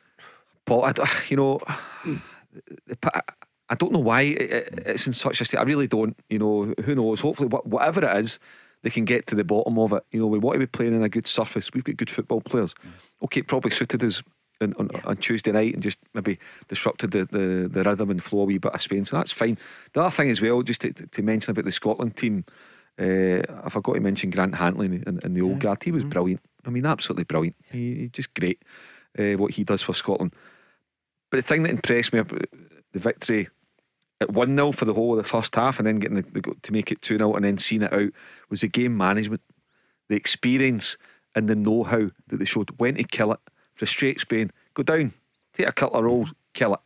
But, 0.63 0.99
I, 1.01 1.09
you 1.27 1.35
know. 1.35 1.59
I 3.69 3.75
don't 3.75 3.91
know 3.91 3.99
why 3.99 4.21
it's 4.21 5.07
in 5.07 5.13
such 5.13 5.41
a 5.41 5.45
state. 5.45 5.57
I 5.57 5.63
really 5.63 5.87
don't. 5.87 6.17
You 6.29 6.39
know, 6.39 6.73
who 6.83 6.95
knows? 6.95 7.21
Hopefully, 7.21 7.49
whatever 7.49 8.05
it 8.05 8.17
is, 8.17 8.39
they 8.83 8.89
can 8.89 9.05
get 9.05 9.27
to 9.27 9.35
the 9.35 9.43
bottom 9.43 9.77
of 9.77 9.93
it. 9.93 10.03
You 10.11 10.21
know, 10.21 10.27
we 10.27 10.39
want 10.39 10.55
to 10.55 10.59
be 10.59 10.67
playing 10.67 10.95
in 10.95 11.03
a 11.03 11.09
good 11.09 11.27
surface. 11.27 11.69
We've 11.73 11.83
got 11.83 11.97
good 11.97 12.09
football 12.09 12.41
players. 12.41 12.73
Okay, 13.23 13.41
probably 13.41 13.71
suited 13.71 14.03
us 14.03 14.23
on, 14.61 14.73
on, 14.79 14.89
yeah. 14.93 15.01
on, 15.05 15.17
Tuesday 15.17 15.51
night 15.51 15.73
and 15.73 15.83
just 15.83 15.99
maybe 16.13 16.39
disrupted 16.67 17.11
the, 17.11 17.25
the, 17.25 17.69
the 17.71 17.83
rhythm 17.83 18.09
and 18.09 18.23
flow 18.23 18.41
a 18.41 18.45
wee 18.45 18.57
bit 18.57 18.73
of 18.73 18.81
Spain. 18.81 19.05
So 19.05 19.17
that's 19.17 19.31
fine. 19.31 19.57
The 19.93 20.01
other 20.01 20.11
thing 20.11 20.29
as 20.29 20.41
well, 20.41 20.61
just 20.61 20.81
to, 20.81 20.93
to 20.93 21.21
mention 21.21 21.51
about 21.51 21.65
the 21.65 21.71
Scotland 21.71 22.15
team, 22.15 22.45
uh, 22.99 23.41
I 23.63 23.69
forgot 23.69 23.95
to 23.95 23.99
mention 23.99 24.29
Grant 24.29 24.55
Hanley 24.55 24.87
in, 24.87 25.19
in 25.23 25.33
the 25.33 25.41
old 25.41 25.57
yeah. 25.57 25.59
guard. 25.59 25.83
He 25.83 25.91
was 25.91 26.03
mm. 26.03 26.09
brilliant. 26.09 26.41
I 26.65 26.69
mean, 26.69 26.85
absolutely 26.85 27.25
brilliant. 27.25 27.55
He, 27.71 27.95
he's 27.95 28.11
just 28.11 28.33
great 28.33 28.63
uh, 29.17 29.33
what 29.33 29.51
he 29.51 29.63
does 29.63 29.81
for 29.81 29.93
Scotland. 29.93 30.33
But 31.29 31.37
the 31.37 31.43
thing 31.43 31.63
that 31.63 31.71
impressed 31.71 32.13
me 32.13 32.19
about 32.19 32.45
the 32.93 32.99
victory 32.99 33.49
at 34.19 34.31
1 34.31 34.55
0 34.55 34.71
for 34.71 34.85
the 34.85 34.93
whole 34.93 35.11
of 35.11 35.17
the 35.17 35.29
first 35.29 35.55
half 35.55 35.77
and 35.79 35.87
then 35.87 35.99
getting 35.99 36.17
the, 36.17 36.41
the, 36.41 36.55
to 36.61 36.73
make 36.73 36.91
it 36.91 37.01
2 37.01 37.17
0 37.17 37.33
and 37.33 37.45
then 37.45 37.57
seeing 37.57 37.83
it 37.83 37.93
out 37.93 38.09
was 38.49 38.61
the 38.61 38.67
game 38.67 38.97
management, 38.97 39.41
the 40.09 40.15
experience 40.15 40.97
and 41.35 41.47
the 41.47 41.55
know 41.55 41.83
how 41.83 42.09
that 42.27 42.37
they 42.37 42.45
showed. 42.45 42.71
When 42.77 42.95
to 42.95 43.03
kill 43.03 43.31
it, 43.31 43.39
frustrate 43.75 44.19
Spain, 44.19 44.51
go 44.73 44.83
down, 44.83 45.13
take 45.53 45.67
a 45.67 45.71
couple 45.71 45.99
of 45.99 46.05
rolls, 46.05 46.33
kill 46.53 46.73
it. 46.73 46.79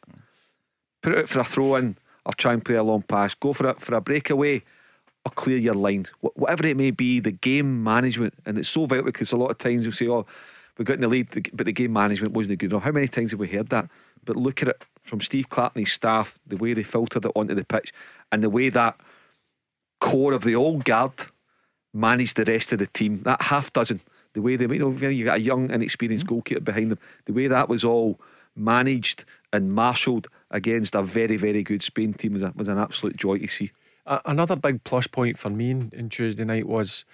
Put 1.02 1.14
it 1.14 1.20
out 1.20 1.30
for 1.30 1.40
a 1.40 1.44
throw 1.44 1.76
in 1.76 1.98
or 2.26 2.34
try 2.34 2.54
and 2.54 2.64
play 2.64 2.76
a 2.76 2.84
long 2.84 3.02
pass, 3.02 3.34
go 3.34 3.54
for 3.54 3.70
it 3.70 3.82
for 3.82 3.96
a 3.96 4.02
breakaway 4.02 4.62
or 5.26 5.32
clear 5.32 5.58
your 5.58 5.74
lines. 5.74 6.12
Whatever 6.20 6.68
it 6.68 6.78
may 6.78 6.92
be, 6.92 7.20
the 7.20 7.32
game 7.32 7.84
management, 7.84 8.34
and 8.46 8.58
it's 8.58 8.70
so 8.70 8.86
vital 8.86 9.06
because 9.06 9.32
a 9.32 9.38
lot 9.38 9.52
of 9.52 9.58
times 9.58 9.84
you'll 9.84 9.94
say, 9.94 10.08
oh, 10.08 10.26
we 10.78 10.86
got 10.86 10.96
in 10.96 11.02
the 11.02 11.08
lead, 11.08 11.28
but 11.54 11.66
the 11.66 11.72
game 11.72 11.94
management 11.94 12.34
wasn't 12.34 12.60
good 12.60 12.72
enough. 12.72 12.84
How 12.84 12.92
many 12.92 13.08
times 13.08 13.32
have 13.32 13.40
we 13.40 13.48
heard 13.48 13.70
that? 13.70 13.90
But 14.26 14.36
look 14.36 14.62
at 14.62 14.70
it 14.70 14.84
from 15.02 15.22
Steve 15.22 15.48
his 15.76 15.92
staff, 15.92 16.38
the 16.46 16.58
way 16.58 16.74
they 16.74 16.84
filtered 16.84 17.26
it 17.26 17.32
onto 17.36 17.56
the 17.56 17.64
pitch, 17.64 17.94
and 18.32 18.44
the 18.44 18.50
way 18.50 18.70
that 18.70 19.00
core 20.00 20.34
of 20.34 20.44
the 20.44 20.56
old 20.56 20.86
guard 20.86 21.14
managed 21.94 22.38
the 22.38 22.46
rest 22.46 22.72
of 22.72 22.80
the 22.80 22.88
team. 22.88 23.22
That 23.24 23.42
half 23.44 23.74
dozen, 23.74 24.02
the 24.34 24.42
way 24.42 24.56
they, 24.56 24.66
you 24.74 24.80
know, 24.80 25.08
you 25.10 25.26
got 25.26 25.38
a 25.38 25.42
young, 25.42 25.70
inexperienced 25.70 26.28
goalkeeper 26.28 26.62
behind 26.62 26.92
them, 26.92 27.00
the 27.26 27.34
way 27.34 27.48
that 27.48 27.70
was 27.70 27.84
all 27.84 28.20
managed 28.56 29.26
and 29.54 29.74
marshalled 29.74 30.28
against 30.50 30.96
a 30.96 31.02
very, 31.02 31.38
very 31.38 31.64
good 31.64 31.84
Spain 31.84 32.14
team 32.14 32.34
was, 32.34 32.42
a, 32.42 32.54
was 32.56 32.68
an 32.68 32.78
absolute 32.78 33.16
joy 33.16 33.38
to 33.38 33.48
see. 33.48 33.72
Another 34.06 34.56
big 34.56 34.84
plus 34.84 35.08
point 35.08 35.38
for 35.38 35.50
me 35.50 35.70
in, 35.70 35.92
in 35.94 36.10
Tuesday 36.10 36.44
night 36.44 36.68
was 36.68 37.06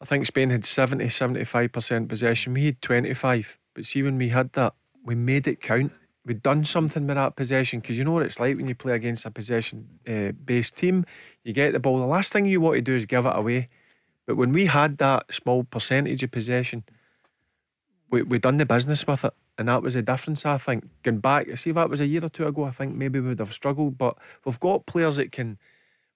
I 0.00 0.04
think 0.04 0.26
Spain 0.26 0.50
had 0.50 0.64
70 0.64 1.06
75% 1.06 2.08
possession. 2.08 2.54
We 2.54 2.66
had 2.66 2.82
25. 2.82 3.58
But 3.74 3.84
see, 3.84 4.02
when 4.02 4.16
we 4.16 4.30
had 4.30 4.52
that, 4.54 4.74
we 5.04 5.14
made 5.14 5.46
it 5.46 5.60
count 5.60 5.92
we'd 6.30 6.44
done 6.44 6.64
something 6.64 7.08
with 7.08 7.16
that 7.16 7.34
possession 7.34 7.80
because 7.80 7.98
you 7.98 8.04
know 8.04 8.12
what 8.12 8.22
it's 8.22 8.38
like 8.38 8.56
when 8.56 8.68
you 8.68 8.74
play 8.76 8.92
against 8.92 9.26
a 9.26 9.32
possession 9.32 9.88
uh, 10.08 10.30
based 10.30 10.76
team. 10.76 11.04
You 11.42 11.52
get 11.52 11.72
the 11.72 11.80
ball. 11.80 11.98
The 11.98 12.06
last 12.06 12.32
thing 12.32 12.44
you 12.44 12.60
want 12.60 12.76
to 12.76 12.82
do 12.82 12.94
is 12.94 13.04
give 13.04 13.26
it 13.26 13.32
away. 13.34 13.68
But 14.26 14.36
when 14.36 14.52
we 14.52 14.66
had 14.66 14.98
that 14.98 15.34
small 15.34 15.64
percentage 15.64 16.22
of 16.22 16.30
possession, 16.30 16.84
we 18.10 18.22
we 18.22 18.38
done 18.38 18.58
the 18.58 18.64
business 18.64 19.04
with 19.04 19.24
it, 19.24 19.34
and 19.58 19.66
that 19.68 19.82
was 19.82 19.94
the 19.94 20.02
difference. 20.02 20.46
I 20.46 20.56
think 20.56 20.84
going 21.02 21.18
back, 21.18 21.58
see 21.58 21.70
if 21.70 21.74
that 21.76 21.90
was 21.90 22.00
a 22.00 22.06
year 22.06 22.24
or 22.24 22.28
two 22.28 22.46
ago, 22.46 22.62
I 22.62 22.70
think 22.70 22.94
maybe 22.94 23.18
we 23.18 23.30
would 23.30 23.40
have 23.40 23.52
struggled. 23.52 23.98
But 23.98 24.16
we've 24.44 24.60
got 24.60 24.86
players 24.86 25.16
that 25.16 25.32
can. 25.32 25.58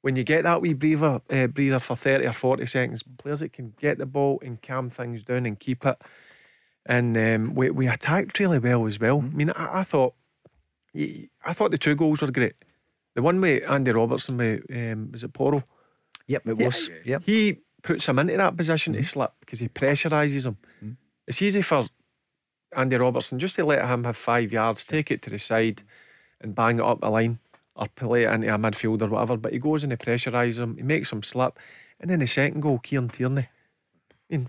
When 0.02 0.14
you 0.14 0.22
get 0.22 0.44
that 0.44 0.60
wee 0.60 0.74
breather, 0.74 1.22
uh, 1.30 1.46
breather 1.46 1.78
for 1.80 1.96
30 1.96 2.26
or 2.26 2.34
40 2.34 2.66
seconds, 2.66 3.02
players 3.02 3.40
that 3.40 3.54
can 3.54 3.72
get 3.80 3.96
the 3.96 4.04
ball 4.06 4.38
and 4.44 4.60
calm 4.60 4.90
things 4.90 5.24
down 5.24 5.46
and 5.46 5.58
keep 5.58 5.86
it 5.86 6.04
and 6.86 7.16
um, 7.16 7.54
we 7.54 7.70
we 7.70 7.88
attacked 7.88 8.38
really 8.38 8.58
well 8.58 8.86
as 8.86 9.00
well. 9.00 9.20
Mm-hmm. 9.20 9.34
I 9.34 9.36
mean, 9.36 9.50
I, 9.50 9.80
I, 9.80 9.82
thought 9.82 10.14
I 10.94 11.52
thought 11.52 11.70
the 11.70 11.78
two 11.78 11.94
goals 11.94 12.22
were 12.22 12.30
great. 12.30 12.54
The 13.14 13.22
one 13.22 13.40
with 13.40 13.68
Andy 13.70 13.92
Robertson 13.92 14.36
with 14.36 14.64
um, 14.70 15.12
was 15.12 15.24
it 15.24 15.32
Porro? 15.32 15.64
Yep, 16.26 16.46
it 16.46 16.58
was. 16.58 16.88
Yeah, 16.88 16.94
yep. 17.04 17.22
He 17.24 17.58
puts 17.82 18.08
him 18.08 18.18
into 18.18 18.36
that 18.36 18.56
position 18.56 18.92
mm-hmm. 18.92 19.02
to 19.02 19.08
slip 19.08 19.32
because 19.40 19.60
he 19.60 19.68
pressurises 19.68 20.46
him. 20.46 20.56
Mm-hmm. 20.82 20.92
It's 21.26 21.42
easy 21.42 21.62
for 21.62 21.86
Andy 22.76 22.96
Robertson 22.96 23.38
just 23.38 23.56
to 23.56 23.64
let 23.64 23.84
him 23.84 24.04
have 24.04 24.16
five 24.16 24.52
yards, 24.52 24.84
take 24.84 25.10
it 25.10 25.22
to 25.22 25.30
the 25.30 25.38
side, 25.38 25.82
and 26.40 26.54
bang 26.54 26.78
it 26.78 26.84
up 26.84 27.00
the 27.00 27.10
line 27.10 27.38
or 27.76 27.86
play 27.88 28.24
it 28.24 28.32
into 28.32 28.52
a 28.52 28.58
midfield 28.58 29.02
or 29.02 29.08
whatever. 29.08 29.36
But 29.36 29.52
he 29.52 29.58
goes 29.58 29.82
and 29.82 29.92
he 29.92 29.96
pressurises 29.96 30.58
him, 30.58 30.76
he 30.76 30.82
makes 30.82 31.12
him 31.12 31.22
slip, 31.22 31.58
and 32.00 32.10
then 32.10 32.18
the 32.18 32.26
second 32.26 32.60
goal, 32.60 32.78
Kieran 32.78 33.08
Tierney. 33.08 33.48
I 34.10 34.36
mean, 34.36 34.48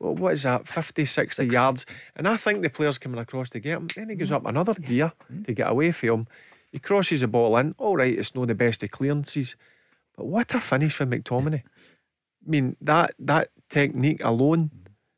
well, 0.00 0.14
what 0.14 0.34
is 0.34 0.44
that, 0.44 0.68
50, 0.68 1.04
60, 1.04 1.42
60, 1.42 1.52
yards? 1.52 1.86
And 2.14 2.28
I 2.28 2.36
think 2.36 2.62
the 2.62 2.70
player's 2.70 2.98
coming 2.98 3.20
across 3.20 3.50
to 3.50 3.60
get 3.60 3.76
him. 3.76 3.88
Then 3.94 4.10
he 4.10 4.16
goes 4.16 4.32
up 4.32 4.46
another 4.46 4.74
gear 4.74 5.12
to 5.44 5.52
get 5.52 5.68
away 5.68 5.90
from 5.90 6.08
him. 6.08 6.26
He 6.70 6.78
crosses 6.78 7.20
the 7.22 7.28
ball 7.28 7.56
in. 7.56 7.74
All 7.78 7.96
right, 7.96 8.16
it's 8.16 8.34
not 8.34 8.48
the 8.48 8.54
best 8.54 8.82
of 8.82 8.90
clearances. 8.90 9.56
But 10.16 10.26
what 10.26 10.54
a 10.54 10.60
finish 10.60 10.94
for 10.94 11.06
McTominay. 11.06 11.62
I 12.46 12.50
mean, 12.50 12.76
that, 12.80 13.14
that 13.18 13.48
technique 13.68 14.22
alone 14.22 14.70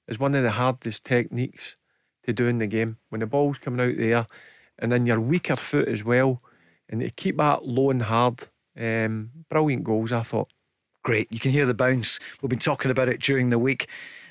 is 0.08 0.18
one 0.18 0.34
of 0.34 0.42
the 0.42 0.52
hardest 0.52 1.04
techniques 1.04 1.76
to 2.24 2.32
do 2.32 2.46
in 2.46 2.58
the 2.58 2.66
game. 2.66 2.96
When 3.10 3.20
the 3.20 3.26
ball's 3.26 3.58
coming 3.58 3.86
out 3.86 3.96
there 3.98 4.26
and 4.78 4.90
then 4.90 5.06
your 5.06 5.20
weaker 5.20 5.56
foot 5.56 5.88
as 5.88 6.02
well, 6.02 6.40
and 6.88 7.00
to 7.00 7.10
keep 7.10 7.36
that 7.36 7.64
low 7.64 7.90
and 7.90 8.02
hard. 8.02 8.46
Um, 8.76 9.30
brilliant 9.48 9.84
goals, 9.84 10.10
I 10.10 10.22
thought. 10.22 10.50
Great. 11.02 11.28
You 11.30 11.38
can 11.38 11.50
hear 11.50 11.66
the 11.66 11.74
bounce. 11.74 12.18
We've 12.40 12.50
been 12.50 12.58
talking 12.58 12.90
about 12.90 13.08
it 13.08 13.20
during 13.20 13.50
the 13.50 13.58
week 13.58 13.88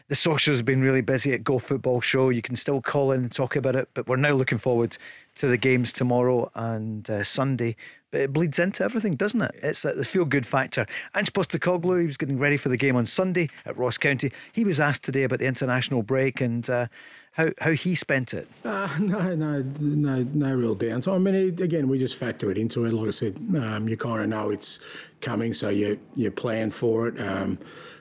the 0.09 0.15
socials 0.15 0.61
been 0.63 0.81
really 0.81 1.01
busy 1.01 1.31
at 1.33 1.43
Go 1.43 1.59
Football 1.59 2.01
Show. 2.01 2.29
You 2.29 2.41
can 2.41 2.55
still 2.55 2.81
call 2.81 3.11
in 3.11 3.21
and 3.21 3.31
talk 3.31 3.55
about 3.55 3.75
it, 3.75 3.89
but 3.93 4.07
we're 4.07 4.17
now 4.17 4.33
looking 4.33 4.57
forward 4.57 4.97
to 5.35 5.47
the 5.47 5.55
games 5.55 5.93
tomorrow 5.93 6.51
and 6.55 7.07
uh, 7.09 7.23
Sunday. 7.23 7.75
But 8.11 8.21
it 8.21 8.33
bleeds 8.33 8.57
into 8.57 8.83
everything, 8.83 9.15
doesn't 9.15 9.41
it? 9.41 9.51
It's 9.61 9.83
the 9.83 10.03
feel 10.03 10.25
good 10.25 10.47
factor. 10.47 10.87
Ange 11.15 11.31
Postecoglou, 11.31 11.99
he 11.99 12.05
was 12.07 12.17
getting 12.17 12.39
ready 12.39 12.57
for 12.57 12.69
the 12.69 12.77
game 12.77 12.95
on 12.95 13.05
Sunday 13.05 13.49
at 13.67 13.77
Ross 13.77 13.99
County. 13.99 14.31
He 14.51 14.65
was 14.65 14.79
asked 14.79 15.03
today 15.03 15.23
about 15.23 15.39
the 15.39 15.45
international 15.45 16.03
break 16.03 16.41
and. 16.41 16.69
Uh, 16.69 16.87
how, 17.33 17.51
how 17.61 17.71
he 17.71 17.95
spent 17.95 18.33
it? 18.33 18.47
Uh, 18.65 18.89
no, 18.99 19.33
no, 19.35 19.61
no, 19.79 20.27
no 20.33 20.53
real 20.55 20.75
downtime. 20.75 21.15
I 21.15 21.17
mean, 21.19 21.35
it, 21.35 21.61
again, 21.61 21.87
we 21.87 21.97
just 21.97 22.17
factor 22.17 22.51
it 22.51 22.57
into 22.57 22.83
it. 22.85 22.91
Like 22.91 23.07
I 23.07 23.11
said, 23.11 23.37
um, 23.55 23.87
you 23.87 23.95
kind 23.95 24.23
of 24.23 24.29
know 24.29 24.49
it's 24.49 24.79
coming, 25.21 25.53
so 25.53 25.69
you 25.69 25.99
you 26.15 26.31
plan 26.31 26.71
for 26.71 27.07
it. 27.07 27.21
Um, 27.21 27.59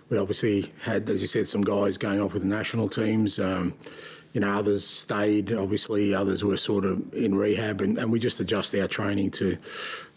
we 0.09 0.19
obviously 0.19 0.73
had, 0.83 1.09
as 1.11 1.21
you 1.21 1.27
said, 1.27 1.47
some 1.47 1.63
guys 1.63 1.99
going 1.99 2.21
off 2.21 2.33
with 2.33 2.43
the 2.43 2.49
national 2.49 2.89
teams. 2.89 3.39
Um, 3.39 3.75
you 4.33 4.41
know, 4.41 4.59
others 4.59 4.87
stayed. 4.87 5.53
Obviously, 5.53 6.15
others 6.15 6.45
were 6.45 6.57
sort 6.57 6.85
of 6.85 7.13
in 7.15 7.35
rehab, 7.35 7.81
and, 7.81 7.99
and 7.99 8.13
we 8.13 8.19
just 8.19 8.41
adjust 8.41 8.75
our 8.75 8.87
training 8.87 9.31
to 9.33 9.57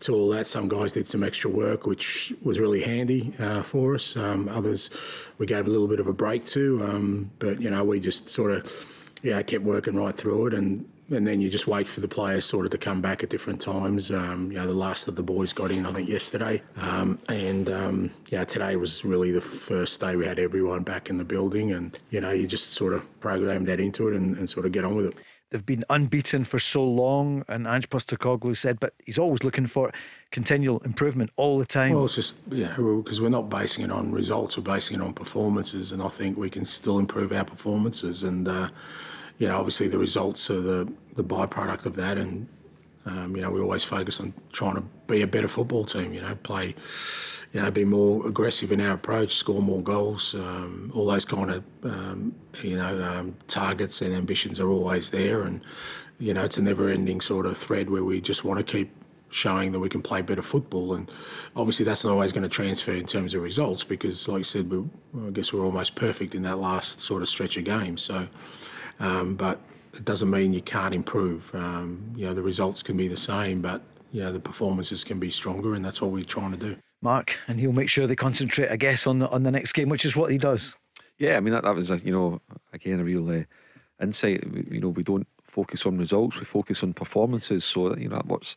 to 0.01 0.13
all 0.13 0.29
that. 0.29 0.47
Some 0.47 0.67
guys 0.67 0.91
did 0.91 1.07
some 1.07 1.23
extra 1.23 1.49
work, 1.49 1.85
which 1.85 2.33
was 2.43 2.59
really 2.59 2.81
handy 2.81 3.33
uh, 3.39 3.63
for 3.63 3.95
us. 3.95 4.17
Um, 4.17 4.49
others, 4.49 4.89
we 5.37 5.45
gave 5.45 5.65
a 5.65 5.69
little 5.69 5.87
bit 5.87 5.99
of 5.99 6.07
a 6.07 6.13
break 6.13 6.45
to, 6.47 6.83
um, 6.83 7.31
but 7.39 7.61
you 7.61 7.69
know, 7.69 7.83
we 7.83 7.99
just 7.99 8.27
sort 8.27 8.51
of 8.51 8.85
yeah 9.23 9.41
kept 9.41 9.63
working 9.63 9.95
right 9.95 10.15
through 10.15 10.47
it, 10.47 10.53
and 10.53 10.87
and 11.11 11.27
then 11.27 11.41
you 11.41 11.49
just 11.49 11.67
wait 11.67 11.87
for 11.87 11.99
the 11.99 12.07
players 12.07 12.45
sort 12.45 12.65
of 12.65 12.71
to 12.71 12.77
come 12.77 13.01
back 13.01 13.21
at 13.23 13.29
different 13.29 13.59
times. 13.59 14.11
Um, 14.11 14.51
you 14.51 14.57
know, 14.57 14.65
the 14.65 14.73
last 14.73 15.07
of 15.07 15.15
the 15.15 15.23
boys 15.23 15.53
got 15.53 15.71
in, 15.71 15.85
I 15.85 15.91
think, 15.91 16.09
yesterday, 16.09 16.61
um, 16.77 17.19
and 17.27 17.69
um, 17.69 18.11
yeah, 18.29 18.45
today 18.45 18.75
was 18.75 19.03
really 19.03 19.31
the 19.31 19.41
first 19.41 19.99
day 19.99 20.15
we 20.15 20.25
had 20.25 20.39
everyone 20.39 20.83
back 20.83 21.09
in 21.09 21.17
the 21.17 21.25
building, 21.25 21.73
and 21.73 21.97
you 22.09 22.21
know, 22.21 22.31
you 22.31 22.47
just 22.47 22.73
sort 22.73 22.93
of 22.93 23.19
program 23.19 23.65
that 23.65 23.79
into 23.79 24.07
it 24.07 24.15
and, 24.15 24.37
and 24.37 24.49
sort 24.49 24.65
of 24.65 24.71
get 24.71 24.85
on 24.85 24.95
with 24.95 25.07
it. 25.07 25.15
They've 25.49 25.65
been 25.65 25.83
unbeaten 25.89 26.45
for 26.45 26.59
so 26.59 26.81
long, 26.81 27.43
and 27.49 27.67
Ange 27.67 27.89
Postecoglou 27.89 28.55
said, 28.55 28.79
but 28.79 28.93
he's 29.05 29.17
always 29.17 29.43
looking 29.43 29.65
for 29.65 29.91
continual 30.31 30.79
improvement 30.85 31.29
all 31.35 31.59
the 31.59 31.65
time. 31.65 31.93
Well, 31.93 32.05
it's 32.05 32.15
just 32.15 32.37
yeah, 32.49 32.73
because 32.77 33.19
we're 33.19 33.27
not 33.27 33.49
basing 33.49 33.83
it 33.83 33.91
on 33.91 34.13
results, 34.13 34.57
we're 34.57 34.63
basing 34.63 35.01
it 35.01 35.03
on 35.03 35.13
performances, 35.13 35.91
and 35.91 36.01
I 36.01 36.07
think 36.07 36.37
we 36.37 36.49
can 36.49 36.65
still 36.65 36.99
improve 36.99 37.33
our 37.33 37.45
performances 37.45 38.23
and. 38.23 38.47
Uh, 38.47 38.69
you 39.41 39.47
know, 39.47 39.57
obviously 39.57 39.87
the 39.87 39.97
results 39.97 40.51
are 40.51 40.61
the 40.61 40.93
the 41.15 41.23
byproduct 41.23 41.87
of 41.87 41.95
that, 41.95 42.19
and 42.19 42.47
um, 43.07 43.35
you 43.35 43.41
know, 43.41 43.49
we 43.49 43.59
always 43.59 43.83
focus 43.83 44.19
on 44.19 44.35
trying 44.51 44.75
to 44.75 44.81
be 45.07 45.23
a 45.23 45.27
better 45.27 45.47
football 45.47 45.83
team. 45.83 46.13
You 46.13 46.21
know, 46.21 46.35
play, 46.35 46.75
you 47.51 47.59
know, 47.59 47.71
be 47.71 47.83
more 47.83 48.27
aggressive 48.27 48.71
in 48.71 48.79
our 48.79 48.93
approach, 48.93 49.33
score 49.33 49.59
more 49.59 49.81
goals. 49.81 50.35
Um, 50.35 50.91
all 50.93 51.07
those 51.07 51.25
kind 51.25 51.49
of 51.49 51.63
um, 51.83 52.35
you 52.61 52.75
know 52.75 53.01
um, 53.03 53.35
targets 53.47 54.03
and 54.03 54.13
ambitions 54.13 54.59
are 54.59 54.69
always 54.69 55.09
there, 55.09 55.41
and 55.41 55.61
you 56.19 56.35
know, 56.35 56.43
it's 56.43 56.57
a 56.57 56.61
never-ending 56.61 57.19
sort 57.19 57.47
of 57.47 57.57
thread 57.57 57.89
where 57.89 58.03
we 58.03 58.21
just 58.21 58.45
want 58.45 58.59
to 58.59 58.63
keep 58.63 58.91
showing 59.31 59.71
that 59.71 59.79
we 59.79 59.89
can 59.89 60.03
play 60.03 60.21
better 60.21 60.43
football. 60.43 60.93
And 60.93 61.09
obviously, 61.55 61.83
that's 61.83 62.05
not 62.05 62.11
always 62.11 62.31
going 62.31 62.43
to 62.43 62.49
transfer 62.49 62.91
in 62.91 63.07
terms 63.07 63.33
of 63.33 63.41
results 63.41 63.83
because, 63.83 64.27
like 64.27 64.41
I 64.41 64.43
said, 64.43 64.69
we, 64.69 64.83
I 65.25 65.31
guess 65.31 65.51
we're 65.51 65.65
almost 65.65 65.95
perfect 65.95 66.35
in 66.35 66.43
that 66.43 66.59
last 66.59 66.99
sort 66.99 67.23
of 67.23 67.27
stretch 67.27 67.57
of 67.57 67.63
games. 67.63 68.03
So, 68.03 68.27
um, 68.99 69.35
but 69.35 69.59
it 69.93 70.05
doesn't 70.05 70.29
mean 70.29 70.53
you 70.53 70.61
can't 70.61 70.93
improve. 70.93 71.53
Um, 71.53 72.13
you 72.15 72.25
know, 72.25 72.33
the 72.33 72.43
results 72.43 72.83
can 72.83 72.97
be 72.97 73.07
the 73.07 73.17
same, 73.17 73.61
but 73.61 73.81
you 74.11 74.23
know, 74.23 74.31
the 74.31 74.39
performances 74.39 75.03
can 75.03 75.19
be 75.19 75.31
stronger, 75.31 75.73
and 75.73 75.83
that's 75.83 76.01
what 76.01 76.11
we're 76.11 76.23
trying 76.23 76.51
to 76.51 76.57
do. 76.57 76.77
Mark, 77.01 77.37
and 77.47 77.59
he'll 77.59 77.71
make 77.71 77.89
sure 77.89 78.05
they 78.05 78.15
concentrate, 78.15 78.69
I 78.69 78.75
guess, 78.77 79.07
on 79.07 79.19
the 79.19 79.29
on 79.29 79.43
the 79.43 79.51
next 79.51 79.73
game, 79.73 79.89
which 79.89 80.05
is 80.05 80.15
what 80.15 80.31
he 80.31 80.37
does. 80.37 80.75
Yeah, 81.17 81.37
I 81.37 81.39
mean 81.39 81.53
that, 81.53 81.63
that 81.63 81.75
was 81.75 81.91
a 81.91 81.97
you 81.97 82.11
know 82.11 82.41
again 82.73 82.99
a 82.99 83.03
real 83.03 83.29
uh, 83.29 83.43
insight. 84.01 84.49
We, 84.51 84.67
you 84.71 84.81
know, 84.81 84.89
we 84.89 85.03
don't 85.03 85.27
focus 85.43 85.85
on 85.85 85.97
results; 85.97 86.39
we 86.39 86.45
focus 86.45 86.83
on 86.83 86.93
performances. 86.93 87.63
So 87.63 87.95
you 87.95 88.09
know 88.09 88.17
that 88.17 88.27
works 88.27 88.55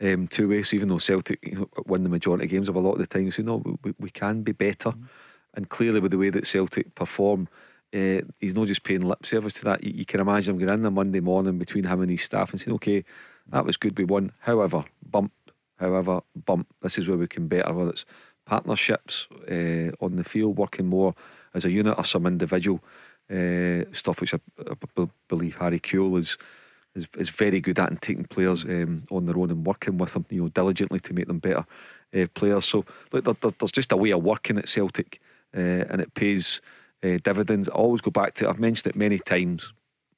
um, 0.00 0.28
two 0.28 0.48
ways. 0.48 0.74
Even 0.74 0.88
though 0.88 0.98
Celtic 0.98 1.38
you 1.42 1.56
know, 1.56 1.68
win 1.86 2.02
the 2.02 2.08
majority 2.08 2.44
of 2.44 2.50
games, 2.50 2.68
of 2.68 2.76
a 2.76 2.80
lot 2.80 2.92
of 2.92 2.98
the 2.98 3.06
times, 3.06 3.36
so, 3.36 3.42
you 3.42 3.46
know 3.46 3.78
we, 3.82 3.94
we 3.98 4.10
can 4.10 4.42
be 4.42 4.52
better. 4.52 4.90
Mm. 4.90 5.08
And 5.56 5.68
clearly, 5.68 6.00
with 6.00 6.10
the 6.10 6.18
way 6.18 6.30
that 6.30 6.46
Celtic 6.46 6.96
perform, 6.96 7.48
uh, 7.94 8.22
he's 8.40 8.54
not 8.54 8.66
just 8.66 8.82
paying 8.82 9.02
lip 9.02 9.24
service 9.24 9.54
to 9.54 9.64
that. 9.64 9.84
You, 9.84 9.92
you, 9.94 10.04
can 10.04 10.20
imagine 10.20 10.54
him 10.54 10.58
going 10.58 10.74
in 10.74 10.82
the 10.82 10.90
Monday 10.90 11.20
morning 11.20 11.58
between 11.58 11.84
him 11.84 12.00
and 12.00 12.10
his 12.10 12.22
staff 12.22 12.50
and 12.50 12.60
saying, 12.60 12.74
okay, 12.74 13.04
that 13.48 13.64
was 13.64 13.76
good, 13.76 13.96
we 13.96 14.04
won. 14.04 14.32
However, 14.40 14.84
bump, 15.08 15.32
however, 15.78 16.20
bump. 16.44 16.66
This 16.82 16.98
is 16.98 17.08
where 17.08 17.18
we 17.18 17.28
can 17.28 17.46
better, 17.46 17.72
whether 17.72 17.90
it's 17.90 18.04
partnerships 18.46 19.28
uh, 19.48 19.92
on 20.04 20.16
the 20.16 20.24
field, 20.24 20.56
working 20.56 20.86
more 20.86 21.14
as 21.54 21.64
a 21.64 21.70
unit 21.70 21.96
or 21.96 22.04
some 22.04 22.26
individual 22.26 22.82
uh, 23.30 23.84
stuff, 23.92 24.20
which 24.20 24.34
I, 24.34 24.40
believe 25.28 25.56
Harry 25.58 25.78
Kewell 25.78 26.18
is, 26.18 26.36
is, 26.96 27.06
is 27.16 27.30
very 27.30 27.60
good 27.60 27.78
at 27.78 27.90
and 27.90 28.02
taking 28.02 28.24
players 28.24 28.64
um, 28.64 29.04
on 29.10 29.26
their 29.26 29.38
own 29.38 29.50
and 29.50 29.64
working 29.64 29.98
with 29.98 30.14
them, 30.14 30.26
you 30.30 30.42
know, 30.42 30.48
diligently 30.48 30.98
to 31.00 31.14
make 31.14 31.28
them 31.28 31.38
better 31.38 31.64
players. 32.34 32.64
So, 32.64 32.84
look, 33.12 33.24
there, 33.24 33.34
there, 33.40 33.52
there's 33.58 33.72
just 33.72 33.92
a 33.92 33.96
way 33.96 34.10
of 34.10 34.22
working 34.22 34.58
at 34.58 34.68
Celtic, 34.68 35.20
and 35.52 36.00
it 36.00 36.14
pays 36.14 36.60
uh, 37.04 37.18
dividends. 37.22 37.68
I 37.68 37.72
always 37.72 38.00
go 38.00 38.10
back 38.10 38.34
to 38.34 38.48
I've 38.48 38.58
mentioned 38.58 38.94
it 38.94 38.98
many 38.98 39.18
times, 39.18 39.72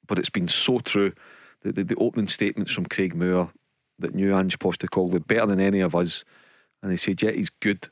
but 0.07 0.17
it's 0.17 0.29
been 0.29 0.47
so 0.47 0.79
true. 0.79 1.13
The, 1.61 1.71
the, 1.71 1.83
the 1.83 1.95
opening 1.95 2.27
statements 2.27 2.71
from 2.71 2.85
Craig 2.85 3.15
Moore 3.15 3.51
that 3.99 4.15
knew 4.15 4.35
Ange 4.35 4.59
Postecoglou 4.59 5.25
better 5.25 5.47
than 5.47 5.59
any 5.59 5.81
of 5.81 5.95
us, 5.95 6.23
and 6.81 6.91
he 6.91 6.97
said, 6.97 7.21
"Yeah, 7.21 7.31
he's 7.31 7.49
good." 7.49 7.89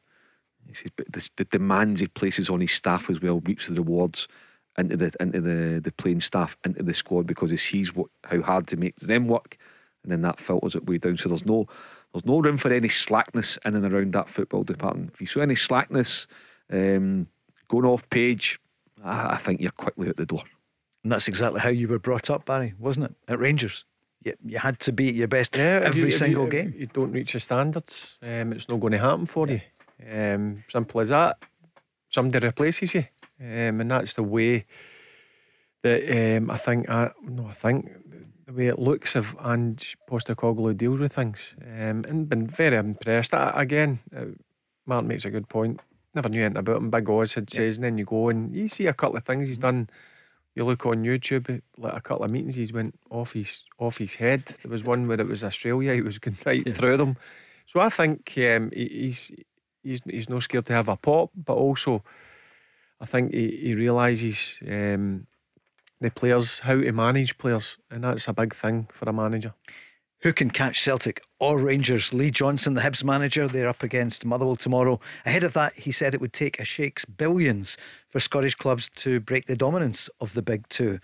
He 0.68 0.74
said, 0.74 0.92
"But 0.96 1.12
the, 1.12 1.28
the 1.36 1.46
demands 1.46 2.00
he 2.00 2.08
places 2.08 2.50
on 2.50 2.62
his 2.62 2.72
staff 2.72 3.10
as 3.10 3.22
well 3.22 3.42
reaps 3.42 3.68
the 3.68 3.76
rewards." 3.76 4.28
Into 4.78 4.98
the 4.98 5.14
into 5.22 5.40
the 5.40 5.80
the 5.80 5.92
playing 5.94 6.20
staff 6.20 6.58
into 6.66 6.84
the 6.84 6.94
squad 6.94 7.26
because 7.26 7.50
he 7.50 7.56
sees 7.56 7.96
what 7.96 8.08
how 8.26 8.42
hard 8.42 8.68
to 8.68 8.76
make 8.76 8.98
them 8.98 9.26
work, 9.26 9.58
and 10.04 10.12
then 10.12 10.22
that 10.24 10.38
filters 10.38 10.76
it 10.76 10.86
way 10.86 10.98
down. 10.98 11.16
So 11.16 11.30
there's 11.30 11.46
no 11.46 11.66
there's 12.12 12.26
no 12.26 12.40
room 12.40 12.58
for 12.58 12.74
any 12.74 12.90
slackness 12.90 13.58
in 13.64 13.76
and 13.76 13.86
around 13.86 14.12
that 14.12 14.30
football 14.30 14.64
department. 14.64 15.12
If 15.14 15.22
you 15.22 15.28
saw 15.28 15.40
any 15.40 15.56
slackness, 15.56 16.28
um, 16.70 17.28
going 17.70 17.86
off 17.86 18.10
page, 18.10 18.60
I, 19.06 19.38
think 19.38 19.62
you're 19.62 19.72
quickly 19.72 20.10
out 20.10 20.18
the 20.18 20.26
door. 20.26 20.44
And 21.04 21.12
that's 21.12 21.28
exactly 21.28 21.62
how 21.62 21.70
you 21.70 21.88
were 21.88 22.00
brought 22.00 22.30
up, 22.30 22.46
Barry, 22.46 22.74
wasn't 22.80 23.06
it? 23.06 23.16
At 23.28 23.40
Rangers. 23.40 23.86
You, 24.24 24.34
you 24.44 24.58
had 24.58 24.80
to 24.82 24.92
be 24.92 25.10
at 25.10 25.16
your 25.16 25.28
best 25.28 25.56
yeah, 25.56 25.82
every 25.84 26.02
you, 26.02 26.12
single 26.12 26.46
you, 26.46 26.52
game. 26.52 26.74
you 26.76 26.88
don't 26.88 27.12
reach 27.12 27.34
your 27.34 27.42
standards, 27.42 28.18
um, 28.24 28.52
it's 28.54 28.68
not 28.68 28.80
going 28.80 28.94
to 28.94 28.98
happen 28.98 29.28
for 29.28 29.48
yeah. 29.48 29.60
you. 30.02 30.34
Um, 30.34 30.64
simple 30.68 31.02
as 31.02 31.10
that. 31.10 31.38
Somebody 32.10 32.48
replaces 32.48 32.94
you. 32.96 33.06
Um, 33.40 33.82
and 33.82 33.92
that's 33.92 34.16
the 34.16 34.24
way 34.24 34.66
that 35.84 36.38
um, 36.38 36.50
I 36.50 36.58
think, 36.58 36.90
I, 36.90 37.12
no, 37.22 37.46
I 37.46 37.54
think 37.54 37.92
the 38.48 38.54
way 38.54 38.68
it 38.68 38.80
looks 38.80 39.16
of 39.16 39.36
Ange 39.46 39.96
Postecoglou 40.10 40.76
deals 40.76 41.00
with 41.00 41.14
things. 41.14 41.54
Um, 41.62 42.04
and 42.08 42.28
been 42.28 42.48
very 42.48 42.78
impressed. 42.78 43.34
I, 43.34 43.52
again, 43.56 44.00
uh, 44.16 44.26
Martin 44.88 45.08
makes 45.08 45.26
a 45.26 45.30
good 45.30 45.50
point 45.50 45.82
never 46.16 46.30
knew 46.30 46.44
anything 46.44 46.58
about 46.58 46.78
him. 46.78 46.90
Big 46.90 47.10
Oz 47.10 47.34
had 47.34 47.52
yeah. 47.52 47.58
says, 47.58 47.78
and 47.78 47.86
then 47.86 47.98
you 47.98 48.06
go 48.06 48.30
and 48.30 48.56
you 48.56 48.68
see 48.68 48.88
a 48.88 48.94
couple 48.94 49.18
of 49.18 49.24
things 49.24 49.48
he's 49.48 49.58
done. 49.58 49.90
You 50.56 50.64
look 50.64 50.86
on 50.86 51.04
YouTube, 51.04 51.62
like 51.78 51.94
a 51.94 52.02
couple 52.02 52.24
of 52.24 52.32
meetings 52.32 52.56
he's 52.56 52.72
went 52.72 52.98
off 53.10 53.34
his 53.34 53.66
off 53.78 53.98
his 53.98 54.16
head. 54.16 54.46
There 54.46 54.72
was 54.72 54.84
one 54.84 55.08
where 55.08 55.20
it 55.20 55.28
was 55.28 55.44
Australia, 55.44 55.94
he 55.94 56.02
was 56.02 56.18
going 56.18 56.38
right 56.46 56.64
yeah. 56.66 56.74
through 56.74 56.98
them. 56.98 57.18
So 57.66 57.80
I 57.82 57.90
think 57.90 58.34
um, 58.38 58.72
he's 58.74 59.32
he's 59.84 60.02
he's 60.06 60.30
no 60.30 60.40
scared 60.40 60.66
to 60.68 60.74
have 60.74 60.90
a 60.90 60.96
pop, 60.96 61.32
but 61.36 61.54
also 61.54 62.04
I 63.02 63.06
think 63.06 63.34
he, 63.34 63.50
he 63.50 63.76
realises 63.76 64.60
um, 64.68 65.28
the 66.00 66.12
players 66.12 66.62
how 66.62 66.76
to 66.76 66.92
manage 66.92 67.38
players, 67.38 67.78
and 67.92 68.04
that's 68.04 68.28
a 68.28 68.34
big 68.34 68.54
thing 68.56 68.88
for 68.92 69.10
a 69.10 69.14
manager. 69.14 69.54
Who 70.26 70.34
can 70.34 70.50
catch 70.50 70.82
Celtic 70.82 71.22
or 71.38 71.60
Rangers? 71.60 72.12
Lee 72.12 72.32
Johnson, 72.32 72.74
the 72.74 72.82
Hibs 72.82 73.04
manager, 73.04 73.48
they're 73.48 73.70
up 73.70 73.84
against 73.84 74.26
Motherwell 74.26 74.56
tomorrow. 74.56 75.00
Ahead 75.24 75.44
of 75.44 75.54
that, 75.54 75.78
he 75.78 75.92
said 75.92 76.16
it 76.16 76.20
would 76.20 76.34
take 76.34 76.60
a 76.60 76.66
sheik's 76.66 77.06
billions 77.06 77.78
for 78.08 78.20
Scottish 78.20 78.56
clubs 78.56 78.90
to 78.96 79.20
break 79.20 79.46
the 79.46 79.56
dominance 79.56 80.10
of 80.20 80.34
the 80.34 80.42
big 80.42 80.68
two. 80.68 80.98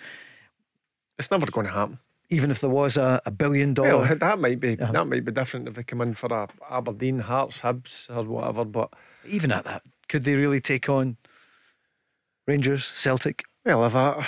It's 1.19 1.29
never 1.29 1.45
going 1.45 1.67
to 1.67 1.71
happen. 1.71 1.99
Even 2.31 2.49
if 2.49 2.61
there 2.61 2.71
was 2.71 2.97
a, 2.97 3.21
a 3.23 3.29
billion 3.29 3.75
dollar, 3.75 3.99
well, 3.99 4.15
that 4.15 4.39
might 4.39 4.59
be 4.59 4.73
that 4.73 5.05
might 5.05 5.23
be 5.23 5.31
different 5.31 5.67
if 5.67 5.75
they 5.75 5.83
come 5.83 6.01
in 6.01 6.15
for 6.15 6.33
a 6.33 6.47
Aberdeen, 6.71 7.19
Hearts, 7.19 7.61
Hibs, 7.61 8.09
or 8.09 8.23
whatever. 8.23 8.65
But 8.65 8.89
even 9.27 9.51
at 9.51 9.65
that, 9.65 9.83
could 10.09 10.23
they 10.23 10.33
really 10.33 10.61
take 10.61 10.89
on 10.89 11.17
Rangers, 12.47 12.85
Celtic? 12.85 13.43
Well, 13.65 13.85
if 13.85 13.93
a 13.93 14.25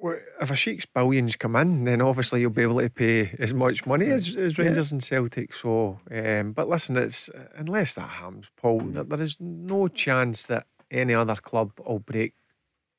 if 0.00 0.50
a 0.50 0.56
sheik's 0.56 0.86
billions 0.86 1.36
come 1.36 1.56
in, 1.56 1.84
then 1.84 2.00
obviously 2.00 2.40
you'll 2.40 2.50
be 2.50 2.62
able 2.62 2.80
to 2.80 2.88
pay 2.88 3.34
as 3.38 3.52
much 3.52 3.84
money 3.86 4.10
as, 4.10 4.36
as 4.36 4.58
Rangers 4.58 4.90
yeah. 4.90 4.96
and 4.96 5.02
Celtic. 5.02 5.52
So, 5.52 6.00
um, 6.10 6.52
but 6.52 6.68
listen, 6.68 6.96
it's 6.96 7.28
unless 7.56 7.94
that 7.94 8.08
happens, 8.08 8.50
Paul, 8.56 8.80
mm. 8.82 9.08
there 9.08 9.22
is 9.22 9.36
no 9.40 9.88
chance 9.88 10.44
that 10.46 10.66
any 10.90 11.14
other 11.14 11.36
club 11.36 11.72
will 11.84 11.98
break 11.98 12.34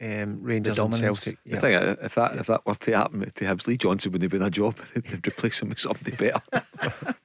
um, 0.01 0.39
Rangers 0.41 0.79
and 0.79 0.95
Celtic. 0.95 1.37
Yeah. 1.43 1.57
I 1.57 1.59
think 1.59 1.99
if 2.01 2.15
that 2.15 2.33
yeah. 2.33 2.39
if 2.39 2.47
that 2.47 2.65
were 2.65 2.75
to 2.75 2.95
happen 2.95 3.19
to 3.19 3.45
Hibs, 3.45 3.67
Lee 3.67 3.77
Johnson 3.77 4.11
wouldn't 4.11 4.31
have 4.31 4.39
been 4.39 4.47
a 4.47 4.49
job. 4.49 4.77
They'd 4.95 5.27
replace 5.27 5.61
him 5.61 5.69
with 5.69 5.79
somebody 5.79 6.11
better. 6.11 6.41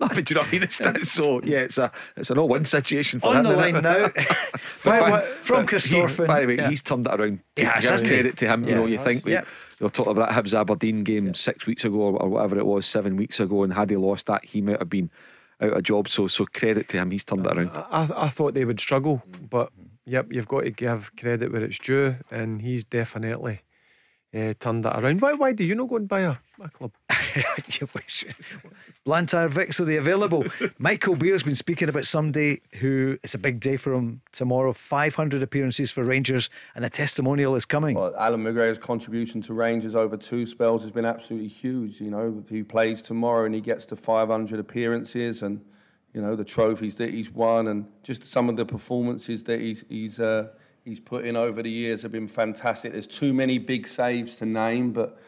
no, 0.00 0.08
but 0.08 0.24
do 0.24 0.34
you 0.34 0.34
know 0.34 0.40
what 0.40 0.48
I 0.48 0.52
mean? 0.52 0.62
It's, 0.64 1.12
so 1.12 1.40
yeah, 1.42 1.58
it's 1.58 1.78
a 1.78 1.92
it's 2.16 2.30
an 2.30 2.38
all-win 2.38 2.64
situation 2.64 3.20
for 3.20 3.28
on 3.28 3.36
him. 3.36 3.44
the 3.44 3.56
line 3.56 3.82
now. 3.82 4.08
from, 4.66 5.22
from 5.40 5.66
Christopher. 5.66 6.26
By 6.26 6.40
the 6.40 6.46
way, 6.46 6.56
yeah. 6.56 6.68
he's 6.68 6.82
turned 6.82 7.06
that 7.06 7.20
around. 7.20 7.40
Yeah, 7.56 7.80
credit 7.80 8.36
to 8.38 8.48
him. 8.48 8.64
You 8.64 8.74
know, 8.74 8.86
you 8.86 8.98
think 8.98 9.24
we, 9.24 9.38
you 9.80 9.84
know, 9.84 9.88
talking 9.88 10.12
about 10.12 10.30
Hibs 10.30 10.58
Aberdeen 10.58 11.04
game 11.04 11.26
yeah. 11.26 11.32
six 11.34 11.66
weeks 11.66 11.84
ago 11.84 11.96
or, 11.96 12.22
or, 12.22 12.28
whatever 12.28 12.58
it 12.58 12.66
was, 12.66 12.86
seven 12.86 13.16
weeks 13.16 13.40
ago, 13.40 13.62
and 13.62 13.72
had 13.72 13.90
he 13.90 13.96
lost 13.96 14.26
that, 14.26 14.44
he 14.44 14.60
might 14.60 14.78
have 14.78 14.90
been 14.90 15.10
out 15.60 15.76
of 15.76 15.82
job. 15.82 16.08
So, 16.08 16.28
so 16.28 16.46
credit 16.46 16.88
to 16.88 16.98
him, 16.98 17.10
he's 17.10 17.24
turned 17.24 17.46
it 17.46 17.56
around. 17.56 17.70
I, 17.74 18.08
I 18.16 18.28
thought 18.28 18.54
they 18.54 18.64
would 18.64 18.80
struggle, 18.80 19.22
but 19.50 19.72
yep, 20.04 20.26
you've 20.30 20.48
got 20.48 20.62
to 20.62 20.70
give 20.70 21.14
credit 21.16 21.52
where 21.52 21.62
it's 21.62 21.78
due, 21.78 22.16
and 22.30 22.62
he's 22.62 22.84
definitely 22.84 23.62
uh, 24.34 24.54
turned 24.58 24.84
that 24.84 24.98
around. 24.98 25.20
Why, 25.20 25.32
why 25.34 25.52
do 25.52 25.64
you 25.64 25.74
not 25.74 25.88
go 25.88 25.96
and 25.96 26.08
buy 26.08 26.20
a, 26.20 26.36
a 26.60 26.68
club? 26.68 26.92
Blantyre 29.04 29.48
Vics 29.48 29.80
are 29.80 29.84
they 29.84 29.96
available? 29.96 30.44
Michael 30.78 31.14
Beale's 31.14 31.42
been 31.42 31.54
speaking 31.54 31.88
about 31.88 32.04
somebody 32.04 32.60
who 32.80 33.18
it's 33.22 33.34
a 33.34 33.38
big 33.38 33.60
day 33.60 33.76
for 33.76 33.92
him 33.94 34.22
tomorrow. 34.32 34.72
500 34.72 35.42
appearances 35.42 35.90
for 35.90 36.02
Rangers, 36.02 36.50
and 36.74 36.84
a 36.84 36.90
testimonial 36.90 37.54
is 37.54 37.64
coming. 37.64 37.96
Well, 37.96 38.14
Allan 38.16 38.42
McGregor's 38.42 38.78
contribution 38.78 39.40
to 39.42 39.54
Rangers 39.54 39.94
over 39.94 40.16
two 40.16 40.46
spells 40.46 40.82
has 40.82 40.90
been 40.90 41.04
absolutely 41.04 41.48
huge. 41.48 42.00
You 42.00 42.10
know, 42.10 42.44
he 42.48 42.62
plays 42.62 43.02
tomorrow 43.02 43.44
and 43.44 43.54
he 43.54 43.60
gets 43.60 43.86
to 43.86 43.96
500 43.96 44.58
appearances 44.58 45.42
and 45.42 45.60
you 46.12 46.22
know 46.22 46.36
the 46.36 46.44
trophies 46.44 46.96
that 46.96 47.10
he's 47.10 47.30
won 47.30 47.66
and 47.66 47.86
just 48.02 48.24
some 48.24 48.48
of 48.48 48.56
the 48.56 48.64
performances 48.64 49.44
that 49.44 49.60
he's 49.60 49.84
he's 49.88 50.20
uh, 50.20 50.48
he's 50.84 51.00
put 51.00 51.24
in 51.24 51.36
over 51.36 51.62
the 51.62 51.70
years 51.70 52.02
have 52.02 52.12
been 52.12 52.28
fantastic. 52.28 52.92
There's 52.92 53.06
too 53.06 53.32
many 53.32 53.58
big 53.58 53.88
saves 53.88 54.36
to 54.36 54.46
name, 54.46 54.92
but 54.92 55.18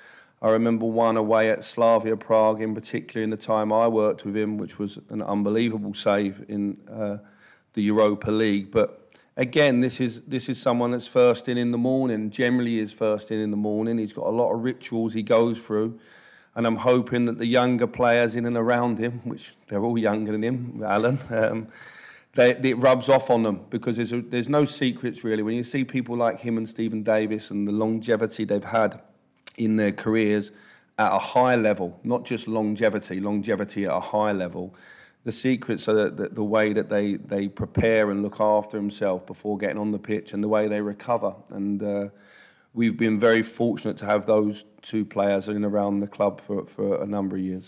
I 0.43 0.51
remember 0.51 0.85
one 0.85 1.17
away 1.17 1.51
at 1.51 1.65
Slavia 1.65 2.17
Prague 2.17 2.61
in 2.61 2.75
particular 2.75 3.25
in 3.25 3.31
the 3.31 3.39
time 3.39 3.73
I 3.73 3.89
worked 3.89 4.25
with 4.25 4.37
him, 4.37 4.59
which 4.59 4.79
was 4.79 4.99
an 5.09 5.23
unbelievable 5.23 5.95
save 5.95 6.45
in 6.49 6.77
uh, 6.93 7.19
the 7.73 7.83
Europa 7.83 8.31
League. 8.31 8.71
But 8.71 9.11
again, 9.37 9.81
this 9.81 10.01
is 10.01 10.21
this 10.23 10.49
is 10.51 10.61
someone 10.61 10.91
that's 10.91 11.09
first 11.09 11.49
in 11.49 11.57
in 11.57 11.71
the 11.71 11.79
morning. 11.79 12.31
Generally, 12.31 12.79
is 12.81 12.93
first 12.93 13.31
in 13.31 13.41
in 13.41 13.51
the 13.51 13.57
morning. 13.57 13.97
He's 13.97 14.13
got 14.13 14.27
a 14.27 14.31
lot 14.31 14.53
of 14.53 14.63
rituals 14.63 15.15
he 15.15 15.23
goes 15.23 15.59
through, 15.59 15.99
and 16.55 16.67
I'm 16.67 16.77
hoping 16.77 17.25
that 17.25 17.39
the 17.39 17.47
younger 17.47 17.87
players 17.87 18.37
in 18.37 18.45
and 18.45 18.59
around 18.59 18.99
him, 18.99 19.23
which 19.25 19.55
they're 19.69 19.83
all 19.83 19.97
younger 19.97 20.33
than 20.33 20.45
him, 20.45 20.83
Allan. 20.85 21.19
Um, 21.31 21.69
they, 22.37 22.51
it 22.51 22.77
rubs 22.77 23.09
off 23.09 23.31
on 23.31 23.43
them 23.43 23.65
because 23.71 23.97
there's, 23.97 24.13
a, 24.13 24.21
there's 24.21 24.49
no 24.49 24.67
secrets 24.67 25.25
really. 25.25 25.43
When 25.43 25.55
you 25.55 25.63
see 25.63 25.85
people 25.85 26.17
like 26.17 26.39
him 26.39 26.59
and 26.59 26.69
Steven 26.69 27.03
Davis 27.03 27.51
and 27.51 27.67
the 27.67 27.73
longevity 27.73 28.45
they've 28.45 28.63
had 28.63 29.01
in 29.57 29.77
their 29.77 29.91
careers 29.91 30.53
at 30.99 31.13
a 31.13 31.19
high 31.19 31.57
level, 31.57 31.99
not 32.05 32.27
just 32.27 32.47
longevity, 32.47 33.21
longevity 33.21 33.87
at 33.87 33.91
a 33.91 34.01
high 34.01 34.33
level. 34.33 34.75
The 35.25 35.33
secrets 35.33 35.89
are 35.89 36.11
the, 36.11 36.29
the 36.29 36.45
way 36.45 36.75
that 36.75 36.91
they, 36.91 37.15
they 37.15 37.49
prepare 37.49 38.11
and 38.11 38.23
look 38.23 38.39
after 38.39 38.77
themselves 38.77 39.25
before 39.27 39.57
getting 39.57 39.79
on 39.79 39.91
the 39.91 39.99
pitch 39.99 40.35
and 40.35 40.45
the 40.45 40.49
way 40.49 40.69
they 40.69 40.83
recover. 40.83 41.35
And 41.51 41.83
uh, 41.83 42.09
we've 42.75 42.99
been 42.99 43.19
very 43.19 43.43
fortunate 43.43 43.97
to 43.99 44.07
have 44.07 44.27
those 44.27 44.67
two 44.83 45.07
players 45.07 45.49
in 45.49 45.65
around 45.65 46.01
the 46.01 46.07
club 46.07 46.43
for, 46.43 46.67
for 46.67 47.03
a 47.03 47.07
number 47.07 47.37
of 47.37 47.43
years. 47.43 47.67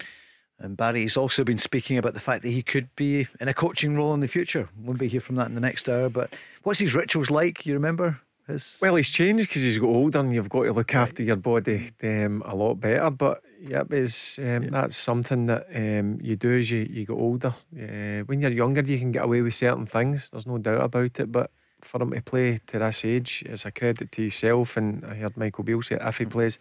And 0.60 0.76
Barry's 0.76 1.16
also 1.16 1.44
been 1.44 1.58
speaking 1.58 1.98
about 1.98 2.14
the 2.14 2.20
fact 2.20 2.42
that 2.42 2.50
he 2.50 2.62
could 2.62 2.94
be 2.96 3.28
in 3.40 3.48
a 3.48 3.54
coaching 3.54 3.96
role 3.96 4.12
in 4.14 4.20
the 4.20 4.28
future. 4.28 4.68
We'll 4.82 4.96
be 4.96 5.08
here 5.08 5.20
from 5.20 5.36
that 5.36 5.46
in 5.46 5.54
the 5.54 5.60
next 5.60 5.88
hour. 5.88 6.08
But 6.08 6.34
what's 6.64 6.80
his 6.80 6.94
rituals 6.94 7.30
like? 7.30 7.64
You 7.64 7.74
remember? 7.74 8.20
His... 8.48 8.78
Well, 8.82 8.96
he's 8.96 9.10
changed 9.10 9.46
because 9.46 9.62
he's 9.62 9.78
got 9.78 9.86
older 9.86 10.18
and 10.18 10.34
you've 10.34 10.48
got 10.48 10.64
to 10.64 10.72
look 10.72 10.94
after 10.94 11.22
your 11.22 11.36
body 11.36 11.92
um, 12.02 12.42
a 12.44 12.56
lot 12.56 12.74
better. 12.74 13.08
But 13.10 13.42
yep, 13.60 13.92
is 13.92 14.40
um, 14.42 14.64
yeah. 14.64 14.68
that's 14.70 14.96
something 14.96 15.46
that 15.46 15.68
um, 15.72 16.18
you 16.20 16.34
do 16.34 16.58
as 16.58 16.70
you, 16.72 16.88
you 16.90 17.06
get 17.06 17.12
older. 17.12 17.54
Uh, 17.72 18.24
when 18.24 18.40
you're 18.40 18.50
younger, 18.50 18.80
you 18.80 18.98
can 18.98 19.12
get 19.12 19.24
away 19.24 19.42
with 19.42 19.54
certain 19.54 19.86
things. 19.86 20.30
There's 20.30 20.46
no 20.46 20.58
doubt 20.58 20.82
about 20.82 21.20
it. 21.20 21.30
But 21.30 21.52
for 21.82 22.02
him 22.02 22.10
to 22.10 22.20
play 22.22 22.58
to 22.66 22.78
this 22.80 23.04
age 23.04 23.44
is 23.46 23.64
a 23.64 23.70
credit 23.70 24.10
to 24.10 24.22
himself. 24.22 24.76
And 24.76 25.04
I 25.04 25.14
heard 25.14 25.36
Michael 25.36 25.62
Beale 25.62 25.82
say 25.82 25.98
if 26.00 26.18
he 26.18 26.24
plays, 26.24 26.58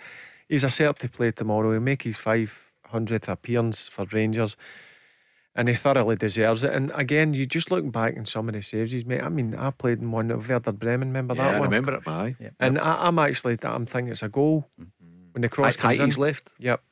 he's 0.47 0.63
a 0.63 0.67
cert 0.67 0.99
to 0.99 1.09
play 1.09 1.31
tomorrow. 1.31 1.71
He'll 1.71 1.79
make 1.79 2.03
his 2.03 2.17
five 2.17 2.66
hundredth 2.89 3.29
appearance 3.29 3.87
for 3.87 4.05
Rangers. 4.05 4.55
And 5.55 5.67
he 5.67 5.73
thoroughly 5.73 6.15
deserves 6.15 6.63
it. 6.63 6.71
And 6.71 6.91
again, 6.93 7.33
you 7.33 7.47
just 7.47 7.71
look 7.71 7.91
back 7.91 8.15
in 8.15 8.25
some 8.25 8.47
of 8.47 8.53
the 8.53 8.61
saves 8.61 8.91
he's 8.91 9.05
made. 9.05 9.21
I 9.21 9.29
mean, 9.29 9.55
I 9.55 9.71
played 9.71 9.99
in 9.99 10.11
one 10.11 10.29
of 10.29 10.47
Werder 10.47 10.71
Bremen. 10.71 11.07
Remember 11.07 11.33
yeah, 11.33 11.43
that 11.45 11.55
I 11.55 11.59
one? 11.59 11.73
I 11.73 11.77
remember 11.77 11.95
it, 11.95 12.07
aye. 12.07 12.35
Yeah. 12.39 12.49
And 12.59 12.77
I, 12.77 13.07
am 13.07 13.17
actually, 13.17 13.57
I'm 13.63 13.87
thinking 13.87 14.11
it's 14.11 14.21
a 14.21 14.29
goal 14.29 14.69
mm-hmm. 14.79 15.33
when 15.33 15.41
the 15.41 15.49
cross 15.49 15.75
I, 15.79 15.95
comes 15.95 16.15
in. 16.15 16.21
left. 16.21 16.51
Yep. 16.59 16.83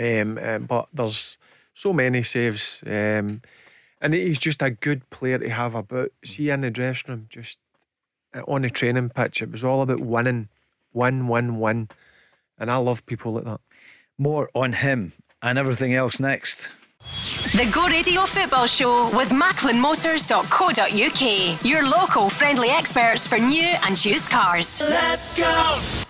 Um, 0.00 0.38
um, 0.38 0.64
but 0.64 0.88
there's 0.92 1.36
so 1.74 1.92
many 1.92 2.22
saves. 2.22 2.82
Um, 2.86 3.42
and 4.00 4.14
he's 4.14 4.38
just 4.38 4.62
a 4.62 4.70
good 4.70 5.08
player 5.10 5.38
to 5.38 5.50
have 5.50 5.74
about. 5.74 6.10
See 6.24 6.48
in 6.50 6.62
the 6.62 6.70
dressing 6.70 7.10
room, 7.10 7.26
just 7.28 7.60
uh, 8.34 8.40
on 8.48 8.62
the 8.62 8.70
training 8.70 9.10
pitch, 9.10 9.42
it 9.42 9.52
was 9.52 9.62
all 9.62 9.82
about 9.82 10.00
winning, 10.00 10.48
win, 10.92 11.28
win, 11.28 11.60
win. 11.60 11.88
And 12.58 12.70
I 12.70 12.76
love 12.76 13.04
people 13.06 13.34
like 13.34 13.44
that. 13.44 13.60
More 14.20 14.48
on 14.54 14.74
him 14.74 15.14
and 15.40 15.58
everything 15.58 15.94
else 15.94 16.20
next. 16.20 16.70
The 17.56 17.64
Go 17.72 17.86
Radio 17.86 18.26
Football 18.26 18.66
Show 18.66 19.08
with 19.16 19.30
MacklinMotors.co.uk. 19.30 21.64
Your 21.64 21.88
local 21.88 22.28
friendly 22.28 22.68
experts 22.68 23.26
for 23.26 23.38
new 23.38 23.74
and 23.86 24.04
used 24.04 24.30
cars. 24.30 24.82
Let's 24.82 25.34
go! 25.34 26.09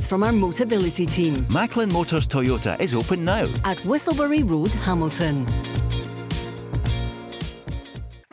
from 0.07 0.23
our 0.23 0.31
Motability 0.31 1.09
team. 1.09 1.45
Macklin 1.49 1.91
Motors 1.91 2.27
Toyota 2.27 2.79
is 2.79 2.93
open 2.93 3.23
now 3.25 3.45
at 3.63 3.77
Whistleberry 3.79 4.47
Road, 4.47 4.73
Hamilton. 4.73 5.47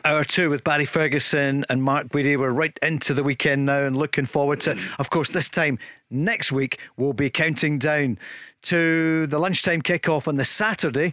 Hour 0.05 0.25
two 0.25 0.49
with 0.49 0.65
Barry 0.65 0.87
Ferguson 0.87 1.67
and 1.69 1.83
Mark 1.83 2.09
Guidi. 2.09 2.39
We're 2.39 2.51
right 2.51 2.79
into 2.83 3.13
the 3.13 3.23
weekend 3.23 3.67
now 3.67 3.85
and 3.85 3.97
looking 3.97 4.25
forward 4.25 4.61
to, 4.63 4.79
of 4.99 5.11
course, 5.11 5.29
this 5.29 5.51
time 5.51 5.79
next 6.11 6.51
week 6.51 6.79
we'll 6.97 7.13
be 7.13 7.29
counting 7.29 7.79
down 7.79 8.19
to 8.63 9.27
the 9.27 9.39
lunchtime 9.39 9.83
kickoff 9.83 10.27
on 10.27 10.37
the 10.37 10.45
Saturday. 10.47 11.13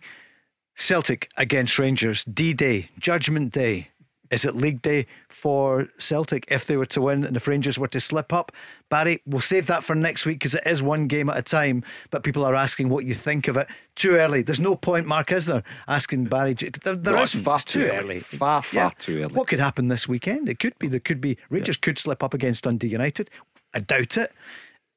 Celtic 0.77 1.29
against 1.37 1.79
Rangers, 1.79 2.23
D 2.25 2.53
Day, 2.53 2.89
Judgment 2.99 3.51
Day. 3.51 3.89
Is 4.32 4.45
it 4.45 4.55
league 4.55 4.82
day 4.82 5.05
for 5.30 5.88
Celtic 5.97 6.45
if 6.49 6.65
they 6.65 6.78
were 6.78 6.86
to 6.88 7.01
win 7.01 7.23
and 7.23 7.36
if 7.36 7.47
Rangers 7.47 7.78
were 7.78 7.88
to 7.89 7.99
slip 7.99 8.34
up? 8.34 8.51
Barry, 8.89 9.21
we'll 9.26 9.41
save 9.41 9.67
that 9.67 9.84
for 9.84 9.95
next 9.95 10.26
week 10.26 10.39
because 10.39 10.55
it 10.55 10.63
is 10.65 10.82
one 10.82 11.07
game 11.07 11.30
at 11.30 11.38
a 11.38 11.41
time. 11.41 11.84
But 12.09 12.23
people 12.23 12.43
are 12.45 12.55
asking 12.55 12.89
what 12.89 13.05
you 13.05 13.13
think 13.13 13.47
of 13.47 13.57
it. 13.57 13.67
Too 13.95 14.15
early. 14.15 14.41
There's 14.41 14.59
no 14.59 14.76
point, 14.76 15.05
Mark, 15.05 15.32
is 15.32 15.45
there? 15.45 15.63
Asking 15.88 16.26
Barry. 16.26 16.53
There, 16.53 16.95
there 16.95 17.15
no, 17.15 17.21
is 17.21 17.34
far 17.34 17.59
too, 17.59 17.84
too 17.84 17.88
early. 17.88 18.19
Far, 18.19 18.61
far 18.61 18.86
yeah. 18.86 18.89
too 18.97 19.23
early. 19.23 19.34
What 19.34 19.47
could 19.47 19.59
happen 19.59 19.88
this 19.88 20.07
weekend? 20.07 20.49
It 20.49 20.59
could 20.59 20.78
be. 20.80 20.88
There 20.88 20.99
could 20.99 21.21
be. 21.21 21.38
Rangers 21.49 21.78
yeah. 21.78 21.86
could 21.86 21.99
slip 21.99 22.23
up 22.23 22.34
against 22.34 22.63
Dundee 22.63 22.88
United. 22.88 23.30
I 23.73 23.80
doubt 23.80 24.17
it. 24.17 24.32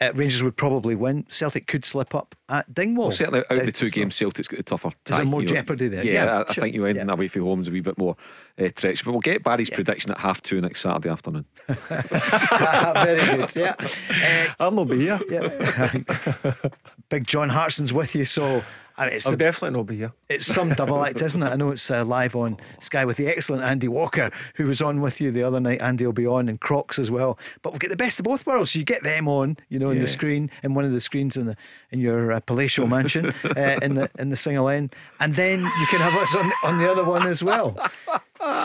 Uh, 0.00 0.12
Rangers 0.14 0.44
would 0.44 0.56
probably 0.56 0.94
win. 0.94 1.26
Celtic 1.28 1.66
could 1.66 1.84
slip 1.84 2.14
up 2.14 2.36
at 2.48 2.72
Dingwall. 2.72 3.08
Well, 3.08 3.16
certainly 3.16 3.40
out 3.50 3.58
of 3.58 3.66
the 3.66 3.72
two 3.72 3.90
games, 3.90 4.14
Celtic's 4.14 4.46
got 4.46 4.58
the 4.58 4.62
tougher. 4.62 4.92
Is 5.06 5.16
there 5.16 5.26
more 5.26 5.42
jeopardy 5.42 5.88
know. 5.88 5.96
there? 5.96 6.04
Yeah, 6.04 6.12
yeah 6.12 6.38
I, 6.38 6.42
I 6.48 6.54
think 6.54 6.74
you 6.74 6.84
end 6.86 6.98
yeah. 6.98 7.12
away 7.12 7.26
from 7.26 7.42
home's 7.42 7.66
a 7.66 7.72
wee 7.72 7.80
bit 7.80 7.98
more 7.98 8.16
uh, 8.58 8.68
treacherous. 8.74 9.02
But 9.02 9.12
we'll 9.12 9.20
get 9.20 9.42
Barry's 9.42 9.70
yeah. 9.70 9.76
prediction 9.76 10.10
at 10.10 10.18
half 10.18 10.42
two 10.42 10.60
next 10.60 10.80
Saturday 10.80 11.08
afternoon. 11.08 11.44
Very 11.66 13.36
good. 13.36 13.56
Yeah, 13.56 13.74
uh, 13.78 14.54
I'll 14.58 14.70
not 14.70 14.88
be 14.88 15.00
here. 15.00 15.20
Yeah. 15.28 16.52
Big 17.08 17.26
John 17.26 17.48
Hartson's 17.48 17.92
with 17.92 18.14
you, 18.14 18.24
so 18.24 18.62
I 18.98 19.06
mean, 19.06 19.14
it's 19.14 19.26
I'll 19.26 19.32
the, 19.32 19.38
definitely 19.38 19.78
not 19.78 19.86
be 19.86 19.96
here. 19.96 20.12
It's 20.28 20.44
some 20.44 20.70
double 20.70 21.04
act, 21.04 21.22
isn't 21.22 21.40
it? 21.40 21.46
I 21.46 21.54
know 21.54 21.70
it's 21.70 21.88
uh, 21.88 22.04
live 22.04 22.34
on 22.34 22.56
Sky 22.80 23.04
with 23.04 23.16
the 23.16 23.28
excellent 23.28 23.62
Andy 23.62 23.86
Walker, 23.86 24.32
who 24.56 24.66
was 24.66 24.82
on 24.82 25.00
with 25.00 25.20
you 25.20 25.30
the 25.30 25.44
other 25.44 25.60
night. 25.60 25.80
Andy 25.80 26.04
will 26.04 26.12
be 26.12 26.26
on, 26.26 26.48
and 26.48 26.60
Crocs 26.60 26.98
as 26.98 27.08
well. 27.08 27.38
But 27.62 27.72
we'll 27.72 27.78
get 27.78 27.90
the 27.90 27.96
best 27.96 28.18
of 28.18 28.24
both 28.24 28.44
worlds. 28.44 28.72
So 28.72 28.80
you 28.80 28.84
get 28.84 29.04
them 29.04 29.28
on, 29.28 29.56
you 29.68 29.78
know, 29.78 29.90
in 29.90 29.98
yeah. 29.98 30.02
the 30.02 30.08
screen, 30.08 30.50
in 30.64 30.74
one 30.74 30.84
of 30.84 30.92
the 30.92 31.00
screens 31.00 31.36
in 31.36 31.46
the 31.46 31.56
in 31.92 32.00
your 32.00 32.32
uh, 32.32 32.40
palatial 32.40 32.88
mansion, 32.88 33.26
uh, 33.44 33.78
in 33.80 33.94
the 33.94 34.10
in 34.18 34.30
the 34.30 34.36
single 34.36 34.68
end, 34.68 34.94
and 35.20 35.36
then 35.36 35.60
you 35.60 35.86
can 35.86 36.00
have 36.00 36.14
us 36.14 36.34
on, 36.34 36.50
on 36.64 36.78
the 36.78 36.90
other 36.90 37.04
one 37.04 37.26
as 37.26 37.42
well. 37.44 37.78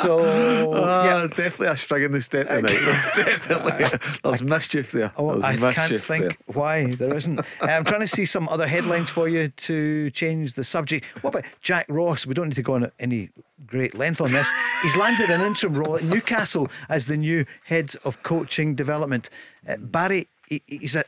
So 0.01 0.19
oh, 0.19 1.03
yeah, 1.03 1.27
definitely 1.27 1.67
a 1.67 1.75
spring 1.75 2.03
in 2.03 2.11
the 2.11 2.21
step 2.21 2.47
tonight. 2.47 2.77
There's 2.79 3.05
definitely 3.15 3.99
there's 4.23 4.41
I, 4.41 4.45
mischief 4.45 4.91
there. 4.91 5.11
Oh, 5.17 5.31
there's 5.39 5.43
I 5.43 5.55
mischief 5.55 5.75
can't 5.75 6.01
think 6.01 6.23
there. 6.23 6.55
why 6.55 6.93
there 6.93 7.15
isn't. 7.15 7.39
I'm 7.61 7.83
trying 7.83 8.01
to 8.01 8.07
see 8.07 8.25
some 8.25 8.47
other 8.49 8.67
headlines 8.67 9.09
for 9.09 9.27
you 9.27 9.49
to 9.49 10.11
change 10.11 10.53
the 10.53 10.63
subject. 10.63 11.05
What 11.21 11.31
about 11.31 11.45
Jack 11.61 11.87
Ross? 11.89 12.27
We 12.27 12.33
don't 12.33 12.49
need 12.49 12.55
to 12.55 12.61
go 12.61 12.75
on 12.75 12.91
any 12.99 13.29
great 13.65 13.95
length 13.95 14.21
on 14.21 14.31
this. 14.31 14.51
He's 14.83 14.95
landed 14.95 15.29
an 15.29 15.41
interim 15.41 15.75
role 15.75 15.95
at 15.95 16.03
Newcastle 16.03 16.69
as 16.89 17.07
the 17.07 17.17
new 17.17 17.45
head 17.65 17.95
of 18.03 18.21
coaching 18.21 18.75
development. 18.75 19.29
Uh, 19.67 19.77
Barry, 19.77 20.27
he, 20.47 20.61
he's 20.67 20.95
a 20.95 21.03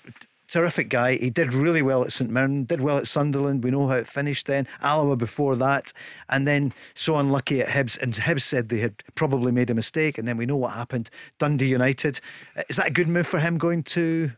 terrific 0.55 0.87
guy. 0.87 1.17
He 1.17 1.29
did 1.29 1.53
really 1.53 1.81
well 1.81 2.05
at 2.05 2.13
St 2.13 2.31
Mirren, 2.31 2.63
did 2.63 2.79
well 2.79 2.97
at 2.97 3.07
Sunderland. 3.07 3.61
We 3.61 3.71
know 3.71 3.89
how 3.89 3.95
it 3.95 4.07
finished 4.07 4.47
then. 4.47 4.67
Alloa 4.81 5.17
before 5.17 5.57
that, 5.57 5.91
and 6.29 6.47
then 6.47 6.73
so 6.93 7.17
unlucky 7.17 7.61
at 7.61 7.67
Hibs. 7.67 8.01
And 8.01 8.13
Hibs 8.13 8.43
said 8.43 8.69
they 8.69 8.79
had 8.79 9.03
probably 9.15 9.51
made 9.51 9.69
a 9.69 9.73
mistake, 9.73 10.17
and 10.17 10.25
then 10.25 10.37
we 10.37 10.45
know 10.45 10.55
what 10.55 10.71
happened. 10.71 11.09
Dundee 11.39 11.67
United. 11.67 12.21
Uh, 12.55 12.63
is 12.69 12.77
that 12.77 12.87
a 12.87 12.91
good 12.91 13.09
move 13.09 13.27
for 13.27 13.39
him 13.39 13.57
going 13.57 13.83
to 13.83 14.31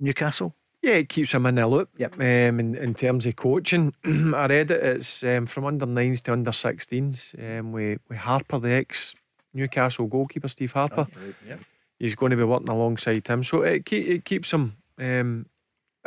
Newcastle? 0.00 0.54
Yeah, 0.80 0.94
it 0.94 1.10
keeps 1.10 1.34
him 1.34 1.44
in 1.44 1.56
the 1.56 1.66
loop. 1.66 1.90
Yep. 1.98 2.14
Um, 2.14 2.60
in, 2.60 2.74
in 2.74 2.94
terms 2.94 3.26
of 3.26 3.36
coaching, 3.36 3.92
I 4.04 4.46
read 4.46 4.70
it. 4.70 4.82
It's 4.82 5.22
um, 5.22 5.44
from 5.44 5.66
under 5.66 5.84
nines 5.84 6.22
to 6.22 6.32
under 6.32 6.52
16s. 6.52 7.58
Um, 7.58 7.72
with, 7.72 8.00
with 8.08 8.18
Harper, 8.18 8.58
the 8.58 8.74
ex 8.74 9.14
Newcastle 9.52 10.06
goalkeeper, 10.06 10.48
Steve 10.48 10.72
Harper. 10.72 11.06
Oh, 11.08 11.20
right. 11.20 11.34
yep. 11.46 11.60
He's 11.98 12.14
going 12.14 12.30
to 12.30 12.36
be 12.36 12.44
working 12.44 12.70
alongside 12.70 13.26
him, 13.26 13.42
so 13.42 13.62
it, 13.62 13.92
it 13.92 14.24
keeps 14.24 14.52
him 14.52 14.76
um, 14.98 15.46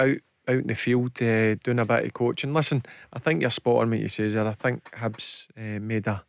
out 0.02 0.18
out 0.48 0.58
in 0.58 0.68
the 0.68 0.76
field 0.76 1.22
uh, 1.22 1.56
doing 1.56 1.80
a 1.80 1.86
bit 1.86 2.06
of 2.06 2.14
coaching. 2.14 2.54
Listen, 2.54 2.84
I 3.14 3.20
think 3.20 3.42
you're 3.42 3.50
spot 3.50 3.82
on 3.82 3.90
what 3.92 4.00
you 4.00 4.08
say 4.08 4.28
there. 4.28 4.48
I 4.48 4.54
think 4.54 4.92
Hibs 4.92 5.48
uh, 5.58 5.80
made 5.80 6.08
a 6.08 6.24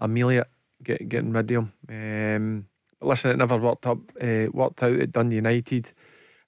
Amelia 0.00 0.46
get, 0.82 1.08
getting 1.08 1.32
rid 1.32 1.50
of 1.50 1.56
him. 1.56 1.72
Um, 1.88 2.66
but 3.00 3.08
listen, 3.08 3.30
it 3.30 3.38
never 3.38 3.56
worked 3.56 3.86
up 3.86 3.98
uh, 4.20 4.46
worked 4.52 4.82
out 4.82 5.00
at 5.00 5.12
Dundee 5.12 5.36
United. 5.36 5.92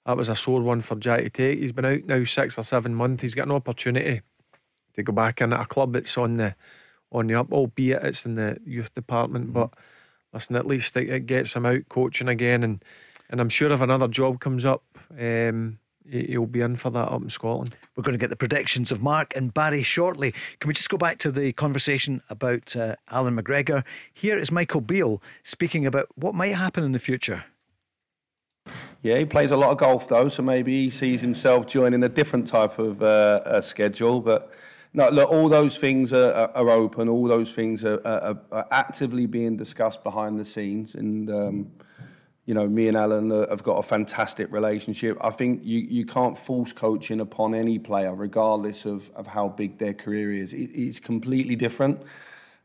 That 0.05 0.17
was 0.17 0.29
a 0.29 0.35
sore 0.35 0.61
one 0.61 0.81
for 0.81 0.95
Jack 0.95 1.23
to 1.23 1.29
take. 1.29 1.59
He's 1.59 1.71
been 1.71 1.85
out 1.85 2.05
now 2.05 2.23
six 2.23 2.57
or 2.57 2.63
seven 2.63 2.95
months. 2.95 3.21
He's 3.21 3.35
got 3.35 3.47
an 3.47 3.51
opportunity 3.51 4.21
to 4.93 5.03
go 5.03 5.11
back 5.13 5.41
in 5.41 5.53
at 5.53 5.61
a 5.61 5.65
club 5.65 5.93
that's 5.93 6.17
on 6.17 6.37
the 6.37 6.55
on 7.11 7.27
the 7.27 7.35
up, 7.35 7.51
albeit 7.51 8.03
it's 8.03 8.25
in 8.25 8.35
the 8.35 8.57
youth 8.65 8.93
department. 8.93 9.45
Mm-hmm. 9.45 9.53
But 9.53 9.73
listen, 10.33 10.55
at 10.55 10.67
least 10.67 10.95
it, 10.97 11.09
it, 11.09 11.25
gets 11.25 11.55
him 11.55 11.65
out 11.65 11.87
coaching 11.89 12.27
again, 12.27 12.63
and 12.63 12.83
and 13.29 13.41
I'm 13.41 13.49
sure 13.49 13.71
if 13.71 13.81
another 13.81 14.07
job 14.07 14.39
comes 14.39 14.65
up. 14.65 14.83
Um, 15.17 15.79
he'll 16.09 16.45
be 16.45 16.61
in 16.61 16.75
for 16.75 16.89
that 16.89 17.11
up 17.11 17.21
in 17.21 17.29
Scotland. 17.29 17.77
We're 17.95 18.03
going 18.03 18.17
to 18.17 18.19
get 18.19 18.29
the 18.29 18.35
predictions 18.35 18.91
of 18.91 19.01
Mark 19.01 19.35
and 19.35 19.53
Barry 19.53 19.83
shortly. 19.83 20.33
Can 20.59 20.67
we 20.67 20.73
just 20.73 20.89
go 20.89 20.97
back 20.97 21.17
to 21.19 21.31
the 21.31 21.53
conversation 21.53 22.21
about 22.29 22.75
uh, 22.75 22.95
Allan 23.09 23.35
McGregor? 23.35 23.83
Here 24.13 24.37
is 24.37 24.51
Michael 24.51 24.81
Beale 24.81 25.21
speaking 25.43 25.85
about 25.85 26.07
what 26.15 26.35
might 26.35 26.55
happen 26.55 26.83
in 26.83 26.91
the 26.91 26.99
future. 26.99 27.45
Yeah, 29.01 29.17
he 29.17 29.25
plays 29.25 29.51
a 29.51 29.57
lot 29.57 29.71
of 29.71 29.77
golf 29.77 30.09
though, 30.09 30.27
so 30.27 30.43
maybe 30.43 30.83
he 30.83 30.89
sees 30.89 31.21
himself 31.21 31.67
joining 31.67 32.03
a 32.03 32.09
different 32.09 32.47
type 32.47 32.79
of 32.79 33.01
uh, 33.01 33.41
uh, 33.45 33.61
schedule. 33.61 34.19
But 34.19 34.51
no, 34.93 35.09
look, 35.09 35.29
all 35.29 35.47
those 35.47 35.77
things 35.77 36.11
are, 36.13 36.51
are 36.53 36.69
open. 36.69 37.07
All 37.07 37.27
those 37.27 37.53
things 37.53 37.85
are, 37.85 38.05
are, 38.05 38.37
are, 38.51 38.67
actively 38.71 39.25
being 39.25 39.55
discussed 39.55 40.03
behind 40.03 40.39
the 40.39 40.45
scenes, 40.45 40.95
and 40.95 41.29
um, 41.29 41.71
you 42.47 42.53
know, 42.53 42.65
me 42.65 42.87
and 42.87 42.95
Allan 42.95 43.29
have 43.29 43.61
got 43.61 43.73
a 43.73 43.83
fantastic 43.83 44.49
relationship. 44.53 45.17
I 45.19 45.31
think 45.31 45.65
you, 45.65 45.79
you 45.79 46.05
can't 46.05 46.37
force 46.37 46.71
coaching 46.71 47.19
upon 47.19 47.53
any 47.53 47.77
player, 47.77 48.15
regardless 48.15 48.85
of, 48.85 49.11
of 49.15 49.27
how 49.27 49.49
big 49.49 49.77
their 49.79 49.93
career 49.93 50.31
is. 50.31 50.53
It, 50.53 50.71
it's 50.73 51.01
completely 51.01 51.57
different. 51.57 52.01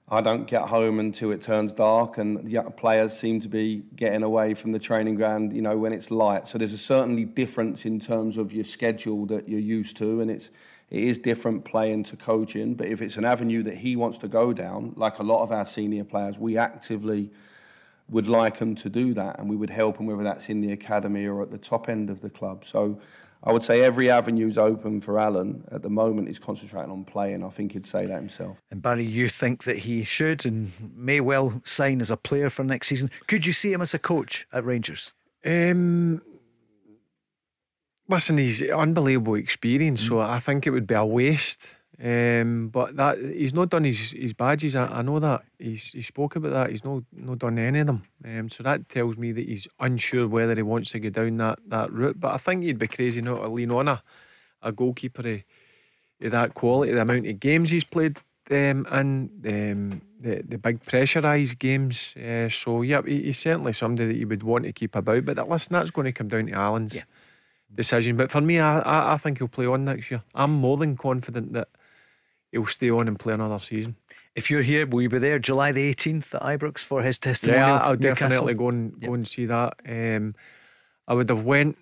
I 0.09 0.20
don't 0.20 0.47
get 0.47 0.68
home 0.68 1.01
until 1.01 1.33
it 1.33 1.41
turns 1.41 1.72
dark, 1.72 2.16
and 2.16 2.47
the 2.47 2.62
players 2.70 3.18
seem 3.18 3.41
to 3.41 3.49
be 3.49 3.83
getting 3.97 4.22
away 4.22 4.55
from 4.55 4.70
the 4.70 4.78
training 4.78 5.16
ground, 5.16 5.53
you 5.53 5.62
know, 5.62 5.76
when 5.76 5.93
it's 5.93 6.12
light. 6.12 6.47
So 6.47 6.59
there's 6.59 6.72
a 6.72 6.78
certainly 6.78 7.24
difference 7.24 7.85
in 7.85 7.99
terms 7.99 8.37
of 8.37 8.53
your 8.53 8.64
schedule 8.64 9.26
that 9.26 9.49
you're 9.49 9.59
used 9.59 9.97
to, 9.97 10.20
and 10.20 10.30
it's 10.30 10.53
it 10.91 11.03
is 11.03 11.18
different 11.18 11.64
playing 11.64 12.05
to 12.05 12.16
coaching. 12.16 12.74
But 12.74 12.87
if 12.87 13.03
it's 13.03 13.16
an 13.16 13.24
avenue 13.24 13.64
that 13.64 13.78
he 13.78 13.97
wants 13.97 14.18
to 14.18 14.28
go 14.28 14.53
down, 14.53 14.93
like 14.97 15.18
a 15.18 15.22
lot 15.24 15.43
of 15.43 15.51
our 15.51 15.64
senior 15.64 16.05
players, 16.05 16.39
we 16.39 16.57
actively 16.57 17.30
would 18.09 18.29
like 18.29 18.59
him 18.59 18.75
to 18.77 18.89
do 18.89 19.15
that, 19.15 19.39
and 19.39 19.49
we 19.49 19.57
would 19.57 19.71
help 19.71 19.99
him 19.99 20.07
whether 20.07 20.23
that's 20.23 20.49
in 20.49 20.61
the 20.61 20.73
academy 20.73 21.27
or 21.27 21.43
at 21.43 21.51
the 21.51 21.59
top 21.59 21.89
end 21.89 22.11
of 22.11 22.21
the 22.21 22.31
club. 22.31 22.65
So 22.65 23.01
I 23.45 23.53
would 23.53 23.63
say 23.63 23.83
every 23.83 24.09
avenue 24.11 24.47
is 24.47 24.57
open 24.57 25.01
for 25.01 25.19
Allan. 25.19 25.65
At 25.71 25.83
the 25.83 25.91
moment, 25.91 26.29
he's 26.29 26.39
concentrating 26.39 26.93
on 26.93 27.05
playing. 27.05 27.43
I 27.43 27.49
think 27.49 27.73
he'd 27.73 27.87
say 27.87 28.07
that 28.07 28.15
himself. 28.15 28.59
And 28.71 28.81
Barry, 28.81 29.05
you 29.05 29.29
think 29.29 29.65
that 29.65 29.79
he 29.79 30.05
should 30.05 30.47
and 30.47 30.73
may 30.95 31.21
well 31.21 31.61
sign 31.65 32.01
as 32.01 32.11
a 32.11 32.17
player 32.17 32.51
for 32.51 32.63
next 32.63 32.89
season. 32.89 33.11
Could 33.27 33.45
you 33.45 33.53
see 33.53 33.73
him 33.73 33.83
as 33.83 33.95
a 33.95 33.99
coach 33.99 34.47
at 34.53 34.65
Rangers? 34.65 35.13
Um, 35.45 36.23
listen, 38.09 38.39
he's 38.39 38.63
unbelievable 38.63 39.35
experience, 39.35 40.05
mm. 40.05 40.09
so 40.09 40.21
I 40.21 40.39
think 40.39 40.67
it 40.67 40.71
would 40.71 40.87
be 40.87 40.95
a 40.95 41.05
waste 41.05 41.67
um, 42.03 42.69
but 42.69 42.97
that 42.97 43.19
he's 43.19 43.55
not 43.55 43.71
done 43.71 43.85
his, 43.85 44.11
his 44.11 44.33
badges. 44.33 44.75
I, 44.75 44.87
I 44.87 45.03
know 45.03 45.21
that 45.21 45.43
he's 45.57 45.93
he 45.93 46.03
spoke 46.03 46.35
about 46.35 46.51
that. 46.53 46.71
He's 46.71 46.85
not 46.85 47.05
not 47.13 47.39
done 47.39 47.59
any 47.61 47.79
of 47.79 47.87
them. 47.87 48.03
Um, 48.25 48.49
so 48.49 48.65
that 48.65 48.89
tells 48.89 49.17
me 49.17 49.31
that 49.31 49.47
he's 49.47 49.69
unsure 49.79 50.27
whether 50.27 50.55
he 50.57 50.63
wants 50.63 50.91
to 50.93 50.99
go 50.99 51.11
down 51.11 51.37
that, 51.37 51.61
that 51.69 51.93
route. 51.93 52.19
But 52.19 52.35
I 52.35 52.39
think 52.39 52.65
he'd 52.65 52.79
be 52.79 52.89
crazy 52.89 53.23
not 53.23 53.43
to 53.43 53.49
lean 53.49 53.71
on 53.71 53.87
a, 53.87 54.03
a 54.63 54.73
goalkeeper 54.73 55.29
of, 55.29 55.45
of 56.23 56.31
that 56.33 56.55
quality, 56.55 56.93
the 56.93 57.03
amount 57.03 57.29
of 57.29 57.39
games 57.39 57.71
he's 57.71 57.85
played, 57.85 58.19
um, 58.51 58.85
and 58.91 59.31
um, 59.47 60.03
the 60.19 60.43
the 60.45 60.59
big 60.59 60.85
pressurised 60.85 61.61
games. 61.61 62.17
Uh, 62.17 62.49
so 62.49 62.83
yeah, 62.83 63.03
he, 63.07 63.23
he's 63.23 63.39
certainly 63.39 63.73
somebody 63.73 64.09
that 64.09 64.17
you 64.17 64.27
would 64.27 64.43
want 64.43 64.65
to 64.65 64.73
keep 64.73 64.97
about. 64.97 65.25
But 65.25 65.37
that, 65.37 65.49
listen, 65.49 65.73
that's 65.75 65.93
going 65.93 66.07
to 66.07 66.13
come 66.13 66.27
down 66.27 66.47
to 66.47 66.53
Allan's 66.53 66.97
yeah. 66.97 67.03
decision. 67.73 68.17
But 68.17 68.33
for 68.33 68.41
me, 68.41 68.59
I, 68.59 68.81
I 68.81 69.13
I 69.13 69.17
think 69.19 69.39
he'll 69.39 69.47
play 69.47 69.67
on 69.67 69.85
next 69.85 70.11
year. 70.11 70.25
I'm 70.35 70.51
more 70.51 70.77
than 70.77 70.97
confident 70.97 71.53
that 71.53 71.69
he'll 72.53 72.67
stay 72.67 72.91
on 72.91 73.09
and 73.09 73.19
play 73.19 73.35
another 73.35 73.59
season. 73.59 73.97
If 74.35 74.51
you're 74.51 74.63
here, 74.63 74.87
will 74.87 75.03
you 75.03 75.09
be 75.09 75.19
there 75.19 75.39
July 75.39 75.73
the 75.73 75.93
18th 75.93 76.35
at 76.35 76.43
Ibrox 76.43 76.79
for 76.79 77.03
his 77.03 77.19
testimonial? 77.19 77.69
Yeah, 77.69 77.79
I'll 77.79 77.97
definitely 77.97 78.55
go 78.55 78.69
and 78.69 78.93
yep. 79.01 79.09
go 79.09 79.15
and 79.15 79.27
see 79.27 79.47
that. 79.47 79.75
Um, 79.87 80.35
I 81.09 81.15
would 81.15 81.29
have 81.29 81.43
went 81.43 81.77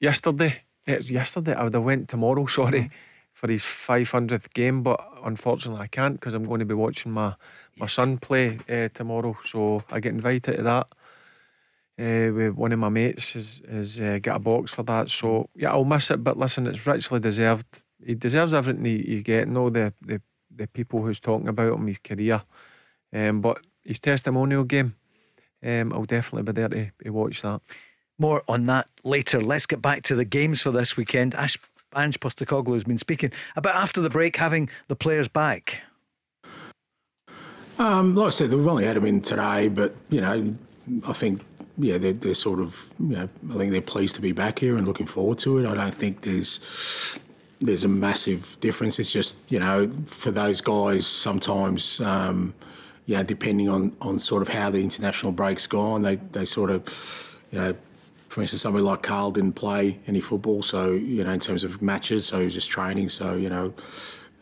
yesterday. 0.00 0.62
It 0.86 0.98
was 0.98 1.10
yesterday. 1.10 1.54
I 1.54 1.64
would 1.64 1.74
have 1.74 1.84
went 1.84 2.08
tomorrow. 2.08 2.46
Sorry. 2.60 2.80
Mm-hmm. 2.80 2.94
For 3.34 3.50
his 3.50 3.64
500th 3.64 4.54
game, 4.54 4.84
but 4.84 5.04
unfortunately 5.24 5.82
I 5.82 5.88
can't 5.88 6.14
because 6.14 6.34
I'm 6.34 6.44
going 6.44 6.60
to 6.60 6.64
be 6.64 6.72
watching 6.72 7.10
my, 7.10 7.34
my 7.76 7.86
son 7.86 8.16
play 8.16 8.60
uh, 8.70 8.88
tomorrow. 8.94 9.36
So 9.44 9.82
I 9.90 9.98
get 9.98 10.12
invited 10.12 10.56
to 10.56 10.62
that. 10.62 10.86
Uh, 11.98 12.32
with 12.32 12.54
one 12.54 12.72
of 12.72 12.78
my 12.78 12.88
mates 12.88 13.34
has, 13.34 13.60
has 13.68 14.00
uh, 14.00 14.20
got 14.22 14.36
a 14.36 14.38
box 14.38 14.72
for 14.72 14.84
that. 14.84 15.10
So 15.10 15.50
yeah, 15.56 15.72
I'll 15.72 15.84
miss 15.84 16.12
it. 16.12 16.22
But 16.22 16.38
listen, 16.38 16.68
it's 16.68 16.86
richly 16.86 17.18
deserved 17.18 17.82
he 18.04 18.14
deserves 18.14 18.54
everything 18.54 18.84
he, 18.84 19.02
he's 19.02 19.22
getting. 19.22 19.56
All 19.56 19.70
the, 19.70 19.92
the 20.02 20.20
the 20.54 20.66
people 20.68 21.02
who's 21.02 21.20
talking 21.20 21.48
about 21.48 21.74
him, 21.74 21.86
his 21.86 21.98
career, 21.98 22.42
um, 23.12 23.40
but 23.40 23.58
his 23.84 24.00
testimonial 24.00 24.64
game, 24.64 24.94
um, 25.64 25.92
I'll 25.92 26.04
definitely 26.04 26.52
be 26.52 26.60
there 26.60 26.68
to, 26.68 26.90
to 27.04 27.10
watch 27.10 27.42
that. 27.42 27.60
More 28.18 28.42
on 28.48 28.66
that 28.66 28.88
later. 29.02 29.40
Let's 29.40 29.66
get 29.66 29.82
back 29.82 30.02
to 30.04 30.14
the 30.14 30.24
games 30.24 30.60
for 30.60 30.70
this 30.70 30.96
weekend. 30.96 31.34
Ash, 31.34 31.58
Ange 31.96 32.20
Postecoglou 32.20 32.74
has 32.74 32.84
been 32.84 32.98
speaking 32.98 33.32
about 33.56 33.74
after 33.74 34.00
the 34.00 34.10
break 34.10 34.36
having 34.36 34.68
the 34.88 34.96
players 34.96 35.28
back. 35.28 35.80
Um, 37.78 38.14
like 38.14 38.28
I 38.28 38.30
said, 38.30 38.52
we've 38.52 38.66
only 38.66 38.84
had 38.84 38.96
them 38.96 39.06
in 39.06 39.20
today, 39.20 39.68
but 39.68 39.96
you 40.08 40.20
know, 40.20 40.54
I 41.06 41.12
think 41.12 41.42
yeah, 41.76 41.98
they're, 41.98 42.12
they're 42.12 42.34
sort 42.34 42.60
of 42.60 42.88
you 43.00 43.16
know, 43.16 43.28
I 43.50 43.54
think 43.54 43.72
they're 43.72 43.80
pleased 43.80 44.14
to 44.16 44.20
be 44.20 44.30
back 44.30 44.60
here 44.60 44.76
and 44.76 44.86
looking 44.86 45.06
forward 45.06 45.38
to 45.38 45.58
it. 45.58 45.66
I 45.66 45.74
don't 45.74 45.94
think 45.94 46.20
there's 46.20 47.18
there's 47.66 47.84
a 47.84 47.88
massive 47.88 48.56
difference. 48.60 48.98
It's 48.98 49.12
just 49.12 49.36
you 49.50 49.58
know 49.58 49.90
for 50.06 50.30
those 50.30 50.60
guys 50.60 51.06
sometimes. 51.06 52.00
Um, 52.00 52.54
you 53.06 53.16
know, 53.16 53.22
depending 53.22 53.68
on, 53.68 53.94
on 54.00 54.18
sort 54.18 54.40
of 54.40 54.48
how 54.48 54.70
the 54.70 54.78
international 54.78 55.30
break's 55.30 55.66
gone, 55.66 56.00
they, 56.00 56.16
they 56.16 56.46
sort 56.46 56.70
of, 56.70 57.38
you 57.52 57.58
know, 57.58 57.76
for 58.28 58.40
instance, 58.40 58.62
somebody 58.62 58.82
like 58.82 59.02
Carl 59.02 59.30
didn't 59.30 59.52
play 59.52 59.98
any 60.06 60.20
football, 60.20 60.62
so 60.62 60.92
you 60.92 61.22
know, 61.22 61.30
in 61.30 61.38
terms 61.38 61.64
of 61.64 61.80
matches, 61.82 62.26
so 62.26 62.38
he 62.38 62.44
was 62.44 62.54
just 62.54 62.70
training. 62.70 63.08
So 63.08 63.36
you 63.36 63.48
know, 63.48 63.72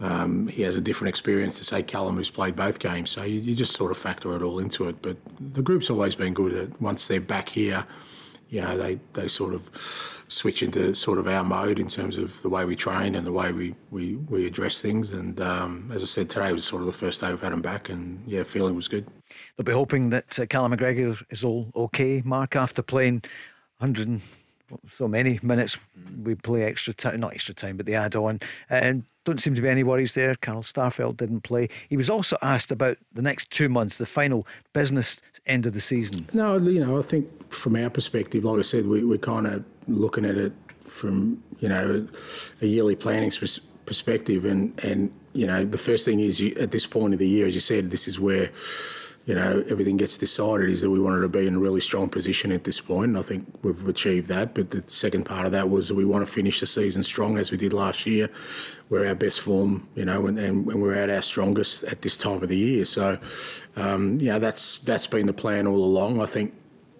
um, 0.00 0.48
he 0.48 0.62
has 0.62 0.76
a 0.76 0.80
different 0.80 1.10
experience 1.10 1.58
to 1.58 1.64
say 1.64 1.82
Callum, 1.82 2.16
who's 2.16 2.30
played 2.30 2.56
both 2.56 2.78
games. 2.78 3.10
So 3.10 3.22
you, 3.22 3.40
you, 3.40 3.54
just 3.54 3.74
sort 3.74 3.90
of 3.90 3.98
factor 3.98 4.34
it 4.34 4.42
all 4.42 4.60
into 4.60 4.88
it. 4.88 5.02
But 5.02 5.18
the 5.38 5.60
group's 5.60 5.90
always 5.90 6.14
been 6.14 6.32
good 6.32 6.54
at 6.54 6.80
once 6.80 7.06
they're 7.06 7.20
back 7.20 7.50
here 7.50 7.84
you 8.52 8.60
know, 8.60 8.76
they, 8.76 9.00
they 9.14 9.28
sort 9.28 9.54
of 9.54 9.70
switch 10.28 10.62
into 10.62 10.94
sort 10.94 11.18
of 11.18 11.26
our 11.26 11.42
mode 11.42 11.78
in 11.78 11.88
terms 11.88 12.18
of 12.18 12.40
the 12.42 12.50
way 12.50 12.66
we 12.66 12.76
train 12.76 13.14
and 13.14 13.26
the 13.26 13.32
way 13.32 13.50
we, 13.50 13.74
we, 13.90 14.16
we 14.16 14.46
address 14.46 14.78
things. 14.78 15.12
And 15.12 15.40
um, 15.40 15.90
as 15.90 16.02
I 16.02 16.04
said, 16.04 16.28
today 16.28 16.52
was 16.52 16.62
sort 16.62 16.82
of 16.82 16.86
the 16.86 16.92
first 16.92 17.22
day 17.22 17.30
we've 17.30 17.40
had 17.40 17.54
him 17.54 17.62
back, 17.62 17.88
and 17.88 18.22
yeah, 18.26 18.42
feeling 18.42 18.76
was 18.76 18.88
good. 18.88 19.06
They'll 19.56 19.64
be 19.64 19.72
hoping 19.72 20.10
that 20.10 20.38
uh, 20.38 20.44
Callum 20.44 20.76
McGregor 20.76 21.18
is 21.30 21.42
all 21.42 21.72
okay, 21.74 22.20
Mark, 22.26 22.54
after 22.54 22.82
playing 22.82 23.22
100 23.78 24.20
so 24.90 25.08
many 25.08 25.38
minutes 25.42 25.78
we 26.22 26.34
play 26.34 26.64
extra 26.64 26.92
time, 26.94 27.20
not 27.20 27.34
extra 27.34 27.54
time, 27.54 27.76
but 27.76 27.86
the 27.86 27.94
add 27.94 28.16
on. 28.16 28.40
And 28.70 29.04
don't 29.24 29.40
seem 29.40 29.54
to 29.54 29.62
be 29.62 29.68
any 29.68 29.82
worries 29.84 30.14
there. 30.14 30.34
Carl 30.34 30.62
Starfelt 30.62 31.16
didn't 31.16 31.42
play. 31.42 31.68
He 31.88 31.96
was 31.96 32.10
also 32.10 32.36
asked 32.42 32.70
about 32.70 32.96
the 33.12 33.22
next 33.22 33.50
two 33.50 33.68
months, 33.68 33.98
the 33.98 34.06
final 34.06 34.46
business 34.72 35.22
end 35.46 35.66
of 35.66 35.72
the 35.72 35.80
season. 35.80 36.26
No, 36.32 36.56
you 36.56 36.84
know, 36.84 36.98
I 36.98 37.02
think 37.02 37.52
from 37.52 37.76
our 37.76 37.90
perspective, 37.90 38.44
like 38.44 38.58
I 38.58 38.62
said, 38.62 38.86
we, 38.86 39.04
we're 39.04 39.18
kind 39.18 39.46
of 39.46 39.64
looking 39.86 40.24
at 40.24 40.36
it 40.36 40.52
from, 40.84 41.42
you 41.60 41.68
know, 41.68 42.06
a 42.60 42.66
yearly 42.66 42.96
planning 42.96 43.32
perspective. 43.86 44.44
And, 44.44 44.78
and 44.84 45.12
you 45.32 45.46
know, 45.46 45.64
the 45.64 45.78
first 45.78 46.04
thing 46.04 46.20
is 46.20 46.40
you, 46.40 46.54
at 46.60 46.70
this 46.70 46.86
point 46.86 47.12
of 47.12 47.18
the 47.18 47.28
year, 47.28 47.46
as 47.46 47.54
you 47.54 47.60
said, 47.60 47.90
this 47.90 48.08
is 48.08 48.18
where 48.18 48.50
you 49.24 49.36
know, 49.36 49.62
everything 49.68 49.96
gets 49.96 50.18
decided 50.18 50.68
is 50.68 50.80
that 50.82 50.90
we 50.90 50.98
wanted 50.98 51.20
to 51.20 51.28
be 51.28 51.46
in 51.46 51.54
a 51.54 51.58
really 51.58 51.80
strong 51.80 52.08
position 52.08 52.50
at 52.50 52.64
this 52.64 52.80
point, 52.80 53.10
and 53.10 53.18
I 53.18 53.22
think 53.22 53.46
we've 53.62 53.88
achieved 53.88 54.28
that. 54.28 54.52
But 54.52 54.70
the 54.72 54.82
second 54.86 55.24
part 55.24 55.46
of 55.46 55.52
that 55.52 55.70
was 55.70 55.88
that 55.88 55.94
we 55.94 56.04
want 56.04 56.26
to 56.26 56.32
finish 56.32 56.58
the 56.58 56.66
season 56.66 57.04
strong 57.04 57.38
as 57.38 57.52
we 57.52 57.56
did 57.56 57.72
last 57.72 58.04
year. 58.04 58.28
We're 58.88 59.06
our 59.06 59.14
best 59.14 59.40
form, 59.40 59.88
you 59.94 60.04
know, 60.04 60.26
and, 60.26 60.38
and 60.38 60.66
we're 60.66 60.94
at 60.94 61.08
our 61.08 61.22
strongest 61.22 61.84
at 61.84 62.02
this 62.02 62.16
time 62.16 62.42
of 62.42 62.48
the 62.48 62.56
year. 62.56 62.84
So, 62.84 63.18
um, 63.76 64.18
you 64.20 64.32
know, 64.32 64.40
that's 64.40 64.78
that's 64.78 65.06
been 65.06 65.26
the 65.26 65.32
plan 65.32 65.68
all 65.68 65.84
along. 65.84 66.20
I 66.20 66.26
think, 66.26 66.52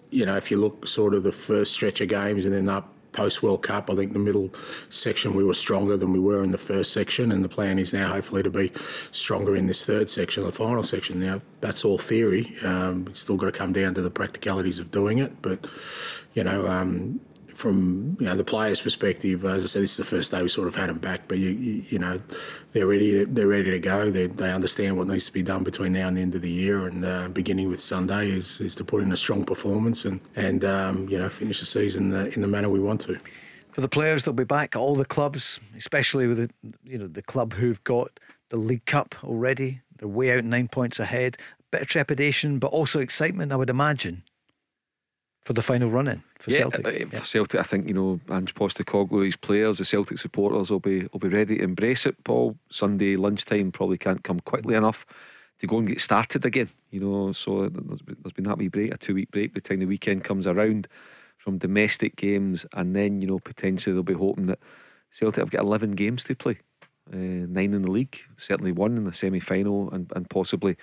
you 0.09 0.25
know, 0.25 0.37
if 0.37 0.49
you 0.49 0.57
look 0.57 0.87
sort 0.87 1.13
of 1.13 1.23
the 1.23 1.33
first 1.33 1.73
stretch 1.73 1.99
of 1.99 2.07
games 2.07 2.45
and 2.45 2.53
then 2.53 2.69
up 2.69 2.92
post 3.13 3.41
World 3.41 3.63
Cup, 3.63 3.89
I 3.89 3.95
think 3.95 4.13
the 4.13 4.19
middle 4.19 4.53
section 4.89 5.33
we 5.33 5.43
were 5.43 5.53
stronger 5.53 5.95
than 5.95 6.11
we 6.11 6.19
were 6.19 6.43
in 6.43 6.51
the 6.51 6.57
first 6.57 6.91
section, 6.91 7.31
and 7.31 7.43
the 7.43 7.49
plan 7.49 7.79
is 7.79 7.93
now 7.93 8.09
hopefully 8.09 8.43
to 8.43 8.49
be 8.49 8.71
stronger 9.11 9.55
in 9.55 9.67
this 9.67 9.85
third 9.85 10.09
section, 10.09 10.43
the 10.43 10.51
final 10.51 10.83
section. 10.83 11.19
Now 11.19 11.41
that's 11.61 11.85
all 11.85 11.97
theory. 11.97 12.55
Um, 12.63 13.05
it's 13.09 13.19
still 13.19 13.37
got 13.37 13.45
to 13.45 13.51
come 13.51 13.73
down 13.73 13.93
to 13.93 14.01
the 14.01 14.11
practicalities 14.11 14.79
of 14.79 14.91
doing 14.91 15.19
it, 15.19 15.41
but 15.41 15.65
you 16.33 16.43
know. 16.43 16.67
Um, 16.67 17.21
from 17.53 18.17
you 18.19 18.25
know 18.25 18.35
the 18.35 18.43
players' 18.43 18.81
perspective, 18.81 19.45
as 19.45 19.63
I 19.63 19.67
said, 19.67 19.83
this 19.83 19.91
is 19.91 19.97
the 19.97 20.05
first 20.05 20.31
day 20.31 20.41
we 20.41 20.49
sort 20.49 20.67
of 20.67 20.75
had 20.75 20.89
them 20.89 20.97
back. 20.97 21.27
But 21.27 21.37
you, 21.37 21.49
you, 21.49 21.83
you 21.89 21.99
know, 21.99 22.19
they're 22.71 22.87
ready. 22.87 23.23
They're 23.25 23.47
ready 23.47 23.71
to 23.71 23.79
go. 23.79 24.11
They, 24.11 24.27
they 24.27 24.51
understand 24.51 24.97
what 24.97 25.07
needs 25.07 25.25
to 25.27 25.33
be 25.33 25.43
done 25.43 25.63
between 25.63 25.93
now 25.93 26.07
and 26.07 26.17
the 26.17 26.21
end 26.21 26.35
of 26.35 26.41
the 26.41 26.51
year. 26.51 26.87
And 26.87 27.05
uh, 27.05 27.29
beginning 27.29 27.69
with 27.69 27.79
Sunday 27.79 28.29
is, 28.29 28.59
is 28.61 28.75
to 28.77 28.83
put 28.83 29.01
in 29.01 29.11
a 29.11 29.17
strong 29.17 29.45
performance 29.45 30.05
and 30.05 30.19
and 30.35 30.63
um, 30.65 31.07
you 31.09 31.17
know 31.17 31.29
finish 31.29 31.59
the 31.59 31.65
season 31.65 32.13
uh, 32.13 32.31
in 32.33 32.41
the 32.41 32.47
manner 32.47 32.69
we 32.69 32.79
want 32.79 33.01
to. 33.01 33.17
For 33.71 33.81
the 33.81 33.89
players, 33.89 34.23
they'll 34.23 34.33
be 34.33 34.43
back. 34.43 34.75
All 34.75 34.95
the 34.95 35.05
clubs, 35.05 35.59
especially 35.77 36.27
with 36.27 36.37
the 36.37 36.49
you 36.83 36.97
know 36.97 37.07
the 37.07 37.23
club 37.23 37.53
who've 37.53 37.83
got 37.83 38.19
the 38.49 38.57
League 38.57 38.85
Cup 38.85 39.15
already. 39.23 39.81
They're 39.97 40.07
way 40.07 40.31
out 40.37 40.43
nine 40.43 40.67
points 40.67 40.99
ahead. 40.99 41.37
Bit 41.71 41.81
of 41.81 41.87
trepidation, 41.87 42.59
but 42.59 42.67
also 42.67 42.99
excitement, 42.99 43.51
I 43.51 43.55
would 43.55 43.69
imagine 43.69 44.23
for 45.43 45.53
the 45.53 45.61
final 45.61 45.89
run 45.89 46.07
in 46.07 46.23
for 46.39 46.51
yeah, 46.51 46.59
Celtic. 46.59 46.87
Uh, 46.87 46.91
yeah. 46.91 47.05
For 47.05 47.25
Celtic, 47.25 47.59
I 47.59 47.63
think 47.63 47.87
you 47.87 47.93
know 47.93 48.19
Ange 48.31 48.53
Postecoglou, 48.55 49.25
his 49.25 49.35
players, 49.35 49.77
the 49.77 49.85
Celtic 49.85 50.17
supporters 50.17 50.71
will 50.71 50.79
be 50.79 51.07
will 51.11 51.19
be 51.19 51.27
ready 51.27 51.57
to 51.57 51.63
embrace 51.63 52.05
it. 52.05 52.21
Paul 52.23 52.57
Sunday 52.69 53.15
lunchtime 53.15 53.71
probably 53.71 53.97
can't 53.97 54.23
come 54.23 54.39
quickly 54.39 54.75
enough 54.75 55.05
to 55.59 55.67
go 55.67 55.77
and 55.77 55.87
get 55.87 56.01
started 56.01 56.45
again. 56.45 56.69
You 56.91 57.01
know, 57.01 57.31
so 57.31 57.69
there's, 57.69 58.01
there's 58.05 58.33
been 58.33 58.45
that 58.45 58.57
wee 58.57 58.69
break, 58.69 58.93
a 58.93 58.97
two 58.97 59.15
week 59.15 59.31
break 59.31 59.53
by 59.53 59.59
the 59.59 59.61
time 59.61 59.79
the 59.79 59.85
weekend 59.85 60.23
comes 60.23 60.47
around 60.47 60.87
from 61.37 61.57
domestic 61.57 62.15
games, 62.15 62.65
and 62.73 62.95
then 62.95 63.21
you 63.21 63.27
know 63.27 63.39
potentially 63.39 63.93
they'll 63.93 64.03
be 64.03 64.13
hoping 64.13 64.47
that 64.47 64.59
Celtic 65.11 65.41
have 65.41 65.51
got 65.51 65.61
11 65.61 65.91
games 65.91 66.23
to 66.23 66.35
play, 66.35 66.57
uh, 67.11 67.17
nine 67.17 67.73
in 67.73 67.83
the 67.83 67.91
league, 67.91 68.17
certainly 68.37 68.71
one 68.71 68.97
in 68.97 69.03
the 69.03 69.13
semi 69.13 69.39
final, 69.39 69.91
and, 69.91 70.11
and 70.15 70.29
possibly 70.29 70.75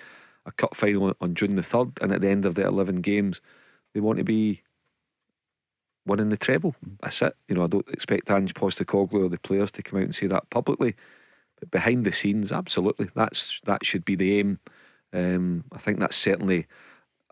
a 0.45 0.51
cup 0.51 0.75
final 0.75 1.15
on 1.19 1.35
June 1.35 1.55
the 1.55 1.61
3rd. 1.61 2.01
And 2.01 2.11
at 2.11 2.21
the 2.21 2.29
end 2.29 2.45
of 2.45 2.55
the 2.55 2.65
11 2.65 3.01
games, 3.01 3.41
they 3.93 3.99
want 3.99 4.17
to 4.19 4.23
be 4.23 4.61
winning 6.05 6.29
the 6.29 6.37
treble. 6.37 6.75
That's 7.01 7.21
it. 7.21 7.35
You 7.47 7.55
know, 7.55 7.63
I 7.63 7.67
don't 7.67 7.87
expect 7.89 8.29
Ange 8.31 8.53
Postecoglou 8.53 9.25
or 9.25 9.29
the 9.29 9.37
players 9.37 9.71
to 9.73 9.83
come 9.83 9.99
out 9.99 10.05
and 10.05 10.15
say 10.15 10.27
that 10.27 10.49
publicly, 10.49 10.95
but 11.59 11.71
behind 11.71 12.05
the 12.05 12.11
scenes, 12.11 12.51
absolutely, 12.51 13.09
that's 13.15 13.61
that 13.65 13.85
should 13.85 14.05
be 14.05 14.15
the 14.15 14.39
aim. 14.39 14.59
Um, 15.13 15.65
I 15.71 15.77
think 15.77 15.99
that's 15.99 16.15
certainly 16.15 16.67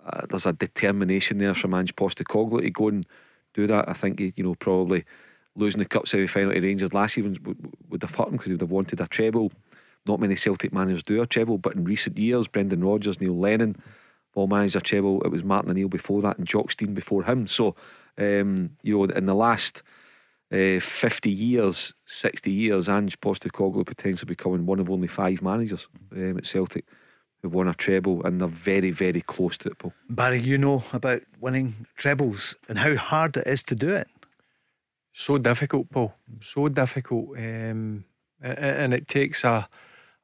uh, 0.05 0.25
there's 0.29 0.45
a 0.45 0.53
determination 0.53 1.37
there 1.37 1.53
from 1.53 1.73
Ange 1.73 1.95
Postecoglou 1.95 2.61
to 2.61 2.69
go 2.69 2.89
and 2.89 3.05
do 3.53 3.67
that. 3.67 3.89
I 3.89 3.93
think 3.93 4.19
you 4.19 4.43
know 4.43 4.55
probably 4.55 5.05
losing 5.55 5.79
the 5.79 5.85
cup 5.85 6.07
semi 6.07 6.27
final 6.27 6.53
to 6.53 6.61
Rangers 6.61 6.93
last 6.93 7.15
season 7.15 7.37
would, 7.43 7.73
would 7.89 8.01
have 8.01 8.15
hurt 8.15 8.27
him 8.27 8.33
because 8.33 8.47
he 8.47 8.53
would 8.53 8.61
have 8.61 8.71
wanted 8.71 9.01
a 9.01 9.07
treble. 9.07 9.51
Not 10.05 10.19
many 10.19 10.35
Celtic 10.35 10.71
managers 10.71 11.03
do 11.03 11.21
a 11.21 11.27
treble, 11.27 11.57
but 11.57 11.75
in 11.75 11.83
recent 11.83 12.17
years, 12.17 12.47
Brendan 12.47 12.83
Rodgers, 12.83 13.19
Neil 13.19 13.37
Lennon 13.37 13.75
all 14.39 14.47
managed 14.47 14.75
a 14.75 14.81
treble. 14.81 15.21
It 15.23 15.29
was 15.29 15.43
Martin 15.43 15.71
O'Neill 15.71 15.89
before 15.89 16.21
that 16.21 16.37
and 16.37 16.47
Jock 16.47 16.71
Stein 16.71 16.93
before 16.93 17.23
him. 17.23 17.47
So, 17.47 17.75
um, 18.17 18.71
you 18.81 18.97
know, 18.97 19.03
in 19.05 19.25
the 19.25 19.35
last 19.35 19.83
uh, 20.51 20.79
50 20.79 21.29
years, 21.29 21.93
60 22.05 22.51
years, 22.51 22.89
Ange 22.89 23.19
Postecoglou 23.19 23.85
potentially 23.85 24.27
becoming 24.27 24.65
one 24.65 24.79
of 24.79 24.89
only 24.89 25.07
five 25.07 25.41
managers 25.41 25.87
um, 26.11 26.37
at 26.37 26.45
Celtic 26.45 26.85
who've 27.41 27.53
won 27.53 27.67
a 27.67 27.73
treble 27.73 28.23
and 28.25 28.41
they're 28.41 28.47
very, 28.47 28.91
very 28.91 29.21
close 29.21 29.57
to 29.57 29.69
it, 29.69 29.77
Paul. 29.77 29.93
Barry, 30.09 30.39
you 30.39 30.57
know 30.57 30.83
about 30.91 31.21
winning 31.39 31.85
trebles 31.95 32.55
and 32.67 32.79
how 32.79 32.95
hard 32.95 33.37
it 33.37 33.47
is 33.47 33.63
to 33.63 33.75
do 33.75 33.89
it. 33.89 34.07
So 35.13 35.37
difficult, 35.37 35.89
Paul. 35.89 36.13
So 36.41 36.67
difficult. 36.67 37.37
Um, 37.37 38.05
and 38.41 38.93
it 38.93 39.07
takes 39.07 39.43
a, 39.43 39.67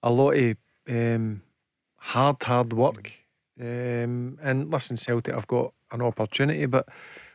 a 0.01 0.09
lot 0.09 0.31
of 0.31 0.57
um, 0.87 1.41
hard, 1.97 2.41
hard 2.43 2.73
work. 2.73 3.11
Um, 3.59 4.37
and 4.41 4.69
listen, 4.69 4.97
Celtic 4.97 5.33
have 5.33 5.47
got 5.47 5.73
an 5.91 6.01
opportunity, 6.01 6.65
but 6.65 6.87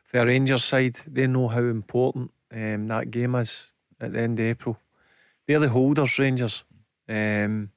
for 0.04 0.18
the 0.18 0.26
Rangers 0.26 0.64
side, 0.64 0.96
they 1.06 1.26
know 1.26 1.48
how 1.48 1.62
important 1.62 2.30
um, 2.52 2.88
that 2.88 3.10
game 3.10 3.34
is 3.36 3.66
at 4.00 4.12
the 4.12 4.20
end 4.20 4.38
of 4.38 4.46
April. 4.46 4.78
They're 5.46 5.60
the 5.60 5.68
holders, 5.68 6.18
Rangers. 6.18 6.64
Um, 7.08 7.70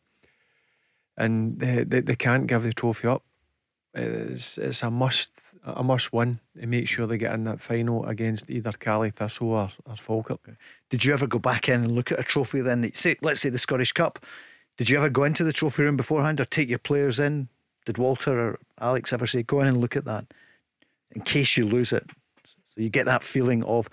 and 1.17 1.59
they, 1.59 1.83
they, 1.83 2.01
they 2.01 2.15
can't 2.15 2.47
give 2.47 2.63
the 2.63 2.73
trophy 2.73 3.07
up. 3.07 3.23
It's, 3.95 4.57
it's 4.57 4.81
a 4.81 4.89
must 4.89 5.53
a 5.63 5.83
must 5.83 6.11
win 6.11 6.39
to 6.59 6.65
make 6.65 6.87
sure 6.87 7.05
they 7.05 7.17
get 7.17 7.33
in 7.33 7.43
that 7.43 7.61
final 7.61 8.05
against 8.07 8.49
either 8.49 8.71
Caley 8.71 9.11
Thistle 9.11 9.49
or, 9.49 9.71
or 9.85 9.95
Falkirk. 9.95 10.39
Did 10.89 11.05
you 11.05 11.13
ever 11.13 11.27
go 11.27 11.37
back 11.37 11.69
in 11.69 11.83
and 11.83 11.91
look 11.91 12.11
at 12.11 12.19
a 12.19 12.23
trophy 12.23 12.61
then? 12.61 12.91
Say, 12.95 13.17
let's 13.21 13.41
say 13.41 13.49
the 13.49 13.59
Scottish 13.59 13.91
Cup. 13.91 14.25
Did 14.77 14.89
you 14.89 14.97
ever 14.97 15.09
go 15.09 15.23
into 15.23 15.43
the 15.43 15.53
trophy 15.53 15.83
room 15.83 15.95
beforehand 15.95 16.41
or 16.41 16.45
take 16.45 16.69
your 16.69 16.79
players 16.79 17.19
in? 17.19 17.49
Did 17.85 17.97
Walter 17.97 18.39
or 18.39 18.59
Alex 18.79 19.13
ever 19.13 19.27
say, 19.27 19.43
go 19.43 19.61
in 19.61 19.67
and 19.67 19.77
look 19.77 19.95
at 19.95 20.05
that 20.05 20.25
in 21.11 21.21
case 21.21 21.57
you 21.57 21.65
lose 21.65 21.91
it? 21.91 22.09
So 22.45 22.81
you 22.81 22.89
get 22.89 23.05
that 23.05 23.23
feeling 23.23 23.63
of 23.63 23.89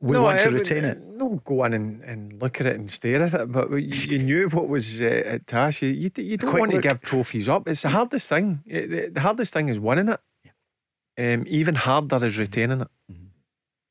we 0.00 0.14
no, 0.14 0.22
want 0.24 0.40
to 0.40 0.50
retain 0.50 0.84
it. 0.84 1.00
No, 1.00 1.40
go 1.44 1.64
in 1.64 1.72
and, 1.72 2.02
and 2.02 2.42
look 2.42 2.60
at 2.60 2.66
it 2.66 2.74
and 2.74 2.90
stare 2.90 3.22
at 3.22 3.34
it. 3.34 3.52
But 3.52 3.70
you, 3.70 4.10
you 4.10 4.18
knew 4.18 4.48
what 4.48 4.68
was 4.68 5.00
uh, 5.00 5.04
at 5.04 5.46
task. 5.46 5.82
You, 5.82 5.90
you, 5.90 6.10
you 6.16 6.36
don't 6.36 6.58
want 6.58 6.72
look. 6.72 6.82
to 6.82 6.88
give 6.88 7.00
trophies 7.02 7.48
up. 7.48 7.68
It's 7.68 7.82
the 7.82 7.90
hardest 7.90 8.28
thing. 8.28 8.62
It, 8.66 9.14
the 9.14 9.20
hardest 9.20 9.52
thing 9.52 9.68
is 9.68 9.78
winning 9.78 10.08
it. 10.08 10.20
Yeah. 10.44 11.34
Um, 11.34 11.44
even 11.46 11.76
harder 11.76 12.24
is 12.26 12.36
retaining 12.36 12.80
it. 12.80 12.88
Mm-hmm. 13.10 13.26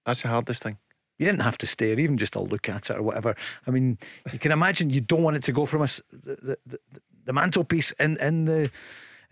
That's 0.05 0.23
the 0.23 0.27
hardest 0.27 0.63
thing. 0.63 0.77
You 1.17 1.27
didn't 1.27 1.43
have 1.43 1.57
to 1.59 1.67
stare, 1.67 1.97
even 1.97 2.17
just 2.17 2.33
to 2.33 2.41
look 2.41 2.67
at 2.67 2.89
it 2.89 2.97
or 2.97 3.03
whatever. 3.03 3.35
I 3.65 3.71
mean, 3.71 3.97
you 4.33 4.39
can 4.39 4.51
imagine 4.51 4.89
you 4.89 5.01
don't 5.01 5.23
want 5.23 5.37
it 5.37 5.43
to 5.43 5.53
go 5.53 5.65
from 5.65 5.83
us 5.83 6.01
the, 6.11 6.35
the, 6.35 6.57
the, 6.65 6.79
the 7.23 7.31
mantelpiece 7.31 7.91
in, 7.93 8.17
in 8.17 8.45
the 8.45 8.71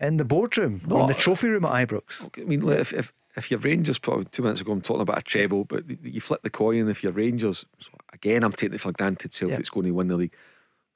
in 0.00 0.16
the 0.16 0.24
boardroom 0.24 0.82
no, 0.86 0.96
or 0.96 1.00
in 1.02 1.06
the 1.08 1.14
uh, 1.14 1.18
trophy 1.18 1.48
room 1.48 1.64
at 1.64 1.88
Ibrox. 1.88 2.30
I 2.40 2.44
mean, 2.44 2.66
if, 2.68 2.92
if 2.92 3.12
if 3.36 3.50
you're 3.50 3.60
Rangers, 3.60 3.98
probably 3.98 4.24
two 4.24 4.42
minutes 4.42 4.60
ago, 4.60 4.72
I'm 4.72 4.80
talking 4.80 5.02
about 5.02 5.18
a 5.18 5.22
treble, 5.22 5.64
but 5.64 5.84
you 6.02 6.20
flip 6.20 6.42
the 6.42 6.50
coin. 6.50 6.88
If 6.88 7.02
you're 7.02 7.12
Rangers, 7.12 7.64
so 7.78 7.90
again, 8.12 8.42
I'm 8.42 8.52
taking 8.52 8.74
it 8.74 8.80
for 8.80 8.92
granted 8.92 9.32
Celtic's 9.32 9.70
yeah. 9.70 9.74
going 9.74 9.86
to 9.86 9.92
win 9.92 10.08
the 10.08 10.16
league. 10.16 10.34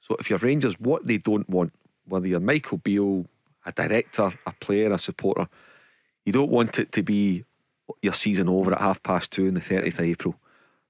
So 0.01 0.15
if 0.19 0.29
you're 0.29 0.39
Rangers, 0.39 0.79
what 0.79 1.05
they 1.07 1.17
don't 1.17 1.49
want, 1.49 1.73
whether 2.05 2.27
you're 2.27 2.41
Michael 2.41 2.77
Beale, 2.77 3.25
a 3.65 3.71
director, 3.71 4.33
a 4.45 4.51
player, 4.59 4.91
a 4.91 4.99
supporter, 4.99 5.47
you 6.25 6.33
don't 6.33 6.51
want 6.51 6.77
it 6.77 6.91
to 6.91 7.03
be 7.03 7.45
your 8.01 8.13
season 8.13 8.49
over 8.49 8.73
at 8.73 8.81
half 8.81 9.01
past 9.01 9.31
two 9.31 9.47
on 9.47 9.53
the 9.53 9.61
30th 9.61 9.99
of 9.99 10.01
April. 10.01 10.35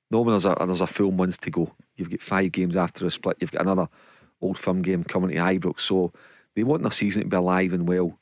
Normally 0.10 0.34
there's 0.34 0.46
a 0.46 0.56
there's 0.66 0.82
a 0.82 0.88
full 0.88 1.12
month 1.12 1.42
to 1.42 1.52
go. 1.52 1.74
You've 1.96 2.10
got 2.10 2.22
five 2.22 2.52
games 2.52 2.76
after 2.76 3.06
a 3.06 3.12
split. 3.12 3.38
You've 3.40 3.52
got 3.52 3.62
another 3.62 3.88
old 4.42 4.58
firm 4.58 4.82
game 4.82 5.04
coming 5.04 5.32
to 5.32 5.36
Ibrox. 5.36 5.82
So 5.82 6.12
they 6.56 6.64
want 6.64 6.82
their 6.82 6.92
season 6.92 7.24
to 7.24 7.30
be 7.30 7.36
alive 7.38 7.74
and 7.74 7.88
well. 7.88 8.18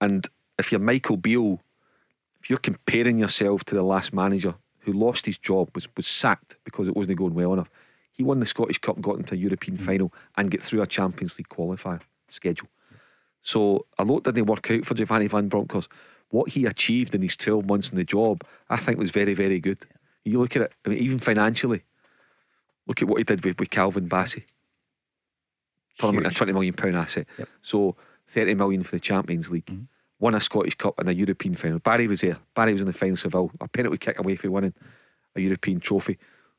And 0.00 0.26
if 0.58 0.72
you're 0.72 0.80
Michael 0.80 1.16
Beale, 1.16 1.60
if 2.42 2.50
you're 2.50 2.58
comparing 2.58 3.18
yourself 3.18 3.64
to 3.64 3.74
the 3.74 3.82
last 3.82 4.12
manager 4.12 4.54
who 4.80 4.92
lost 4.92 5.26
his 5.26 5.38
job, 5.38 5.70
was, 5.74 5.88
was 5.96 6.06
sacked 6.06 6.56
because 6.64 6.88
it 6.88 6.96
wasn't 6.96 7.18
going 7.18 7.34
well 7.34 7.52
enough, 7.52 7.70
he 8.12 8.22
won 8.22 8.40
the 8.40 8.46
Scottish 8.46 8.78
Cup, 8.78 9.00
got 9.00 9.16
into 9.16 9.34
a 9.34 9.38
European 9.38 9.78
mm. 9.78 9.80
final, 9.80 10.12
and 10.36 10.50
get 10.50 10.62
through 10.62 10.82
a 10.82 10.86
Champions 10.86 11.38
League 11.38 11.48
qualifier 11.48 12.00
schedule. 12.28 12.68
So 13.42 13.86
a 13.98 14.04
lot 14.04 14.24
didn't 14.24 14.46
work 14.46 14.70
out 14.70 14.84
for 14.84 14.94
Giovanni 14.94 15.28
Van 15.28 15.48
Bronckhorst. 15.48 15.88
What 16.30 16.50
he 16.50 16.66
achieved 16.66 17.14
in 17.14 17.22
his 17.22 17.36
12 17.36 17.66
months 17.66 17.90
in 17.90 17.96
the 17.96 18.04
job, 18.04 18.42
I 18.68 18.76
think 18.76 18.98
was 18.98 19.12
very, 19.12 19.34
very 19.34 19.60
good. 19.60 19.78
You 20.24 20.40
look 20.40 20.56
at 20.56 20.62
it, 20.62 20.72
I 20.84 20.90
mean, 20.90 20.98
even 20.98 21.18
financially, 21.18 21.84
look 22.86 23.00
at 23.00 23.08
what 23.08 23.18
he 23.18 23.24
did 23.24 23.44
with, 23.44 23.58
with 23.58 23.70
Calvin 23.70 24.08
Bassey. 24.08 24.44
Tournament 25.98 26.26
a 26.26 26.34
twenty 26.34 26.52
million 26.52 26.74
pound 26.74 26.94
asset. 26.94 27.26
Yep. 27.38 27.48
So 27.62 27.96
thirty 28.26 28.54
million 28.54 28.82
for 28.82 28.92
the 28.92 29.00
Champions 29.00 29.50
League. 29.50 29.66
Mm-hmm 29.66 29.84
won 30.20 30.34
a 30.34 30.40
Scottish 30.40 30.74
Cup 30.74 30.98
and 30.98 31.08
a 31.08 31.14
European 31.14 31.54
final. 31.54 31.78
Barry 31.78 32.06
was 32.06 32.20
there. 32.20 32.38
Barry 32.54 32.72
was 32.72 32.82
in 32.82 32.86
the 32.86 32.92
final 32.92 33.16
Seville. 33.16 33.50
A 33.60 33.68
penalty 33.68 33.98
kick 33.98 34.18
away 34.18 34.36
for 34.36 34.50
winning 34.50 34.74
a 35.36 35.40
European 35.40 35.80
trophy. 35.80 36.18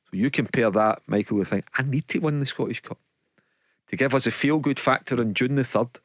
So 0.09 0.17
you 0.17 0.31
compare 0.31 0.71
that, 0.71 1.01
Michael, 1.07 1.37
with 1.37 1.49
think, 1.49 1.65
I 1.77 1.83
need 1.83 2.07
to 2.09 2.19
win 2.19 2.39
the 2.39 2.45
Scottish 2.45 2.81
Cup. 2.81 2.97
To 3.87 3.95
give 3.95 4.15
us 4.15 4.27
a 4.27 4.31
feel 4.31 4.59
good 4.59 4.79
factor 4.79 5.19
on 5.19 5.33
June 5.33 5.55
the 5.55 5.63
3rd, 5.63 5.99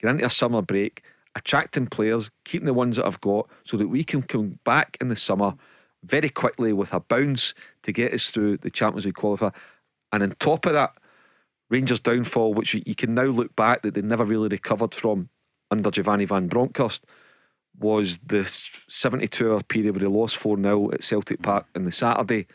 get 0.00 0.10
into 0.10 0.26
a 0.26 0.30
summer 0.30 0.62
break, 0.62 1.02
attracting 1.34 1.86
players, 1.86 2.30
keeping 2.44 2.66
the 2.66 2.74
ones 2.74 2.96
that 2.96 3.06
I've 3.06 3.20
got, 3.20 3.48
so 3.62 3.76
that 3.76 3.88
we 3.88 4.04
can 4.04 4.22
come 4.22 4.58
back 4.64 4.96
in 5.00 5.08
the 5.08 5.16
summer 5.16 5.54
very 6.02 6.28
quickly 6.28 6.72
with 6.72 6.92
a 6.92 7.00
bounce 7.00 7.54
to 7.82 7.92
get 7.92 8.12
us 8.12 8.30
through 8.30 8.58
the 8.58 8.70
Champions 8.70 9.06
League 9.06 9.14
qualifier. 9.14 9.54
And 10.12 10.22
on 10.22 10.34
top 10.38 10.66
of 10.66 10.72
that, 10.72 10.92
Rangers' 11.68 12.00
downfall, 12.00 12.54
which 12.54 12.74
you 12.74 12.94
can 12.94 13.14
now 13.14 13.24
look 13.24 13.54
back 13.56 13.82
that 13.82 13.94
they 13.94 14.02
never 14.02 14.24
really 14.24 14.48
recovered 14.48 14.94
from 14.94 15.28
under 15.70 15.90
Giovanni 15.90 16.24
Van 16.24 16.48
Bronckhorst 16.48 17.04
was 17.78 18.18
the 18.24 18.44
72 18.44 19.52
hour 19.52 19.62
period 19.62 19.94
where 19.94 20.00
they 20.00 20.06
lost 20.06 20.36
4 20.36 20.56
0 20.56 20.92
at 20.92 21.04
Celtic 21.04 21.42
Park 21.42 21.66
on 21.74 21.84
the 21.84 21.92
Saturday 21.92 22.46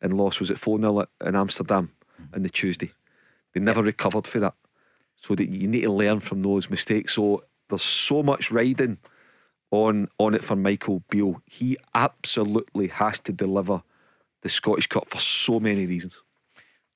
and 0.00 0.16
lost, 0.16 0.40
was 0.40 0.50
it 0.50 0.58
4 0.58 0.78
0 0.78 1.06
in 1.24 1.36
Amsterdam 1.36 1.92
on 2.34 2.42
the 2.42 2.50
Tuesday. 2.50 2.92
They 3.52 3.60
never 3.60 3.82
recovered 3.82 4.26
for 4.26 4.40
that. 4.40 4.54
So 5.16 5.34
that 5.34 5.50
you 5.50 5.68
need 5.68 5.82
to 5.82 5.92
learn 5.92 6.20
from 6.20 6.42
those 6.42 6.70
mistakes. 6.70 7.14
So 7.14 7.44
there's 7.68 7.82
so 7.82 8.22
much 8.22 8.50
riding 8.50 8.98
on 9.70 10.08
on 10.18 10.34
it 10.34 10.42
for 10.42 10.56
Michael 10.56 11.02
Beale. 11.10 11.42
He 11.44 11.76
absolutely 11.94 12.88
has 12.88 13.20
to 13.20 13.32
deliver 13.32 13.82
the 14.42 14.48
Scottish 14.48 14.86
Cup 14.86 15.08
for 15.08 15.18
so 15.18 15.60
many 15.60 15.84
reasons. 15.84 16.14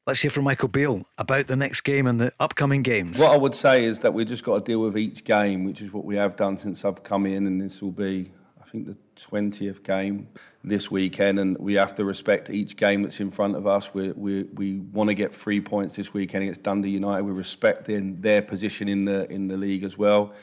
Let's 0.07 0.21
hear 0.21 0.31
from 0.31 0.45
Michael 0.45 0.69
Beale 0.69 1.07
about 1.17 1.47
the 1.47 1.57
next 1.57 1.81
game 1.81 2.07
and 2.07 2.21
the 2.21 2.31
upcoming 2.39 2.83
games. 2.83 3.19
What 3.19 3.33
I 3.33 3.39
would 3.39 3.55
say 3.55 3.87
is 3.87 4.01
that 4.01 4.13
we've 4.13 4.27
just 4.27 4.45
got 4.45 4.59
to 4.59 4.61
deal 4.61 4.81
with 4.81 4.99
each 4.99 5.25
game, 5.25 5.65
which 5.65 5.81
is 5.81 5.95
what 5.95 6.05
we 6.05 6.17
have 6.17 6.37
done 6.37 6.59
since 6.59 6.85
I've 6.85 7.03
come 7.03 7.25
in, 7.25 7.47
and 7.47 7.59
this 7.59 7.81
will 7.81 7.91
be, 7.91 8.31
I 8.63 8.69
think, 8.69 8.85
the 8.85 8.99
20th 9.17 9.83
game 9.83 10.29
this 10.63 10.91
weekend, 10.91 11.39
and 11.39 11.57
we 11.57 11.73
have 11.75 11.95
to 11.95 12.05
respect 12.05 12.51
each 12.51 12.77
game 12.77 13.03
that's 13.03 13.19
in 13.19 13.31
front 13.31 13.57
of 13.57 13.67
us. 13.67 13.95
We 13.95 14.13
we, 14.13 14.43
we 14.43 14.81
want 14.81 15.09
to 15.09 15.15
get 15.15 15.35
three 15.35 15.63
points 15.63 15.97
this 15.97 16.13
weekend 16.13 16.43
against 16.43 16.63
Dundee 16.63 16.91
United. 16.91 17.23
We're 17.23 17.33
respecting 17.33 18.21
their 18.21 18.43
position 18.43 18.91
in 18.91 19.07
the 19.07 19.27
in 19.33 19.49
the 19.49 19.57
league 19.57 19.85
as 19.85 19.97
well. 19.97 20.35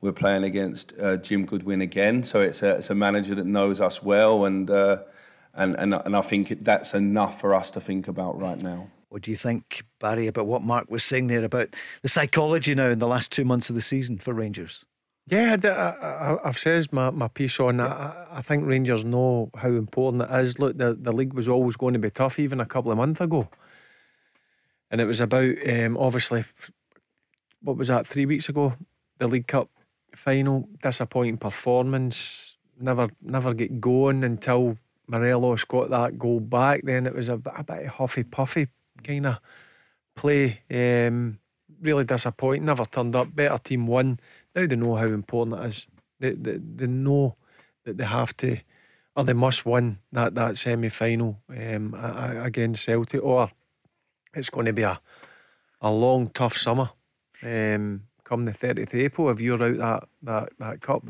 We're 0.00 0.10
playing 0.10 0.42
against 0.42 0.92
uh, 1.00 1.18
Jim 1.18 1.46
Goodwin 1.46 1.82
again, 1.82 2.24
so 2.24 2.40
it's 2.40 2.64
a 2.64 2.70
it's 2.78 2.90
a 2.90 2.96
manager 2.96 3.36
that 3.36 3.46
knows 3.46 3.80
us 3.80 4.02
well, 4.02 4.44
and 4.44 4.68
uh, 4.68 5.04
and 5.54 5.76
and 5.78 5.94
and 5.94 6.16
I 6.16 6.20
think 6.20 6.64
that's 6.64 6.94
enough 6.94 7.40
for 7.40 7.54
us 7.54 7.70
to 7.70 7.80
think 7.80 8.08
about 8.08 8.40
right 8.40 8.60
now. 8.60 8.88
What 9.14 9.22
do 9.22 9.30
you 9.30 9.36
think, 9.36 9.84
Barry, 10.00 10.26
about 10.26 10.48
what 10.48 10.62
Mark 10.62 10.90
was 10.90 11.04
saying 11.04 11.28
there 11.28 11.44
about 11.44 11.68
the 12.02 12.08
psychology 12.08 12.74
now 12.74 12.88
in 12.88 12.98
the 12.98 13.06
last 13.06 13.30
two 13.30 13.44
months 13.44 13.68
of 13.68 13.76
the 13.76 13.80
season 13.80 14.18
for 14.18 14.34
Rangers? 14.34 14.84
Yeah, 15.28 15.56
uh, 15.62 15.68
uh, 15.68 15.70
uh, 15.70 16.38
I, 16.42 16.46
have 16.48 16.58
said 16.58 16.92
my, 16.92 17.10
my 17.10 17.28
piece 17.28 17.60
on 17.60 17.76
that. 17.76 17.92
I, 17.92 18.26
I, 18.32 18.42
think 18.42 18.66
Rangers 18.66 19.04
know 19.04 19.50
how 19.54 19.68
important 19.68 20.24
it 20.24 20.40
is. 20.40 20.58
Look, 20.58 20.78
the, 20.78 20.98
the 21.00 21.12
league 21.12 21.32
was 21.32 21.46
always 21.46 21.76
going 21.76 21.92
to 21.92 22.00
be 22.00 22.10
tough, 22.10 22.40
even 22.40 22.58
a 22.58 22.66
couple 22.66 22.90
of 22.90 22.96
months 22.96 23.20
ago. 23.20 23.46
And 24.90 25.00
it 25.00 25.04
was 25.04 25.20
about, 25.20 25.54
um, 25.64 25.96
obviously, 25.96 26.44
what 27.62 27.76
was 27.76 27.86
that, 27.86 28.08
three 28.08 28.26
weeks 28.26 28.48
ago? 28.48 28.74
The 29.18 29.28
League 29.28 29.46
Cup 29.46 29.70
final, 30.16 30.68
disappointing 30.82 31.36
performance, 31.36 32.56
never 32.80 33.10
never 33.22 33.54
get 33.54 33.80
going 33.80 34.24
until 34.24 34.76
Morelos 35.06 35.62
got 35.62 35.90
that 35.90 36.18
goal 36.18 36.40
back. 36.40 36.80
Then 36.82 37.06
it 37.06 37.14
was 37.14 37.28
a, 37.28 37.40
a 37.56 37.62
bit 37.62 37.86
huffy 37.86 38.24
puffy 38.24 38.66
kind 39.02 39.26
of 39.26 39.38
play. 40.14 40.62
Um, 40.70 41.38
really 41.80 42.04
disappointing. 42.04 42.64
Never 42.64 42.84
turned 42.84 43.16
up. 43.16 43.34
Better 43.34 43.58
team 43.58 43.86
won. 43.86 44.20
Now 44.54 44.66
they 44.66 44.76
know 44.76 44.94
how 44.96 45.06
important 45.06 45.60
it 45.60 45.68
is. 45.68 45.86
They, 46.20 46.30
they, 46.32 46.58
they 46.58 46.86
know 46.86 47.36
that 47.84 47.98
they 47.98 48.04
have 48.04 48.36
to 48.38 48.58
or 49.16 49.24
they 49.24 49.32
must 49.32 49.64
win 49.64 49.98
that, 50.12 50.34
that 50.34 50.58
semi 50.58 50.88
final 50.88 51.40
um, 51.48 51.94
against 51.94 52.84
Celtic, 52.84 53.22
or 53.22 53.50
it's 54.34 54.50
going 54.50 54.66
to 54.66 54.72
be 54.72 54.82
a, 54.82 55.00
a 55.80 55.90
long, 55.90 56.28
tough 56.30 56.56
summer 56.56 56.90
um, 57.42 58.02
come 58.24 58.44
the 58.44 58.52
30th 58.52 58.88
of 58.88 58.94
April 58.94 59.30
if 59.30 59.40
you're 59.40 59.62
out 59.62 59.76
that, 59.78 60.08
that, 60.22 60.48
that 60.58 60.80
cup 60.80 61.04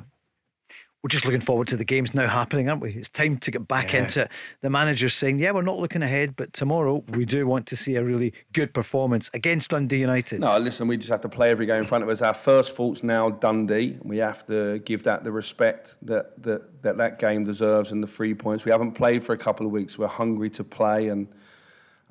we're 1.04 1.08
just 1.08 1.26
looking 1.26 1.42
forward 1.42 1.68
to 1.68 1.76
the 1.76 1.84
games 1.84 2.14
now 2.14 2.26
happening, 2.26 2.70
aren't 2.70 2.80
we? 2.80 2.94
It's 2.94 3.10
time 3.10 3.36
to 3.36 3.50
get 3.50 3.68
back 3.68 3.92
yeah. 3.92 4.04
into 4.04 4.22
it. 4.22 4.30
The 4.62 4.70
manager's 4.70 5.12
saying, 5.12 5.38
yeah, 5.38 5.50
we're 5.50 5.60
not 5.60 5.78
looking 5.78 6.02
ahead, 6.02 6.34
but 6.34 6.54
tomorrow 6.54 7.04
we 7.10 7.26
do 7.26 7.46
want 7.46 7.66
to 7.66 7.76
see 7.76 7.96
a 7.96 8.02
really 8.02 8.32
good 8.54 8.72
performance 8.72 9.30
against 9.34 9.72
Dundee 9.72 9.98
United. 9.98 10.40
No, 10.40 10.58
listen, 10.58 10.88
we 10.88 10.96
just 10.96 11.10
have 11.10 11.20
to 11.20 11.28
play 11.28 11.50
every 11.50 11.66
game 11.66 11.76
in 11.76 11.84
front 11.84 12.04
of 12.04 12.08
us. 12.08 12.22
Our 12.22 12.32
first 12.32 12.74
fault's 12.74 13.02
now 13.02 13.28
Dundee. 13.28 13.98
We 14.02 14.16
have 14.16 14.46
to 14.46 14.78
give 14.78 15.02
that 15.02 15.24
the 15.24 15.30
respect 15.30 15.94
that 16.00 16.42
that, 16.42 16.82
that, 16.82 16.96
that 16.96 17.18
game 17.18 17.44
deserves 17.44 17.92
and 17.92 18.02
the 18.02 18.06
three 18.06 18.32
points. 18.32 18.64
We 18.64 18.70
haven't 18.70 18.92
played 18.92 19.22
for 19.22 19.34
a 19.34 19.38
couple 19.38 19.66
of 19.66 19.72
weeks. 19.72 19.98
We're 19.98 20.06
hungry 20.06 20.48
to 20.48 20.64
play 20.64 21.08
and 21.08 21.28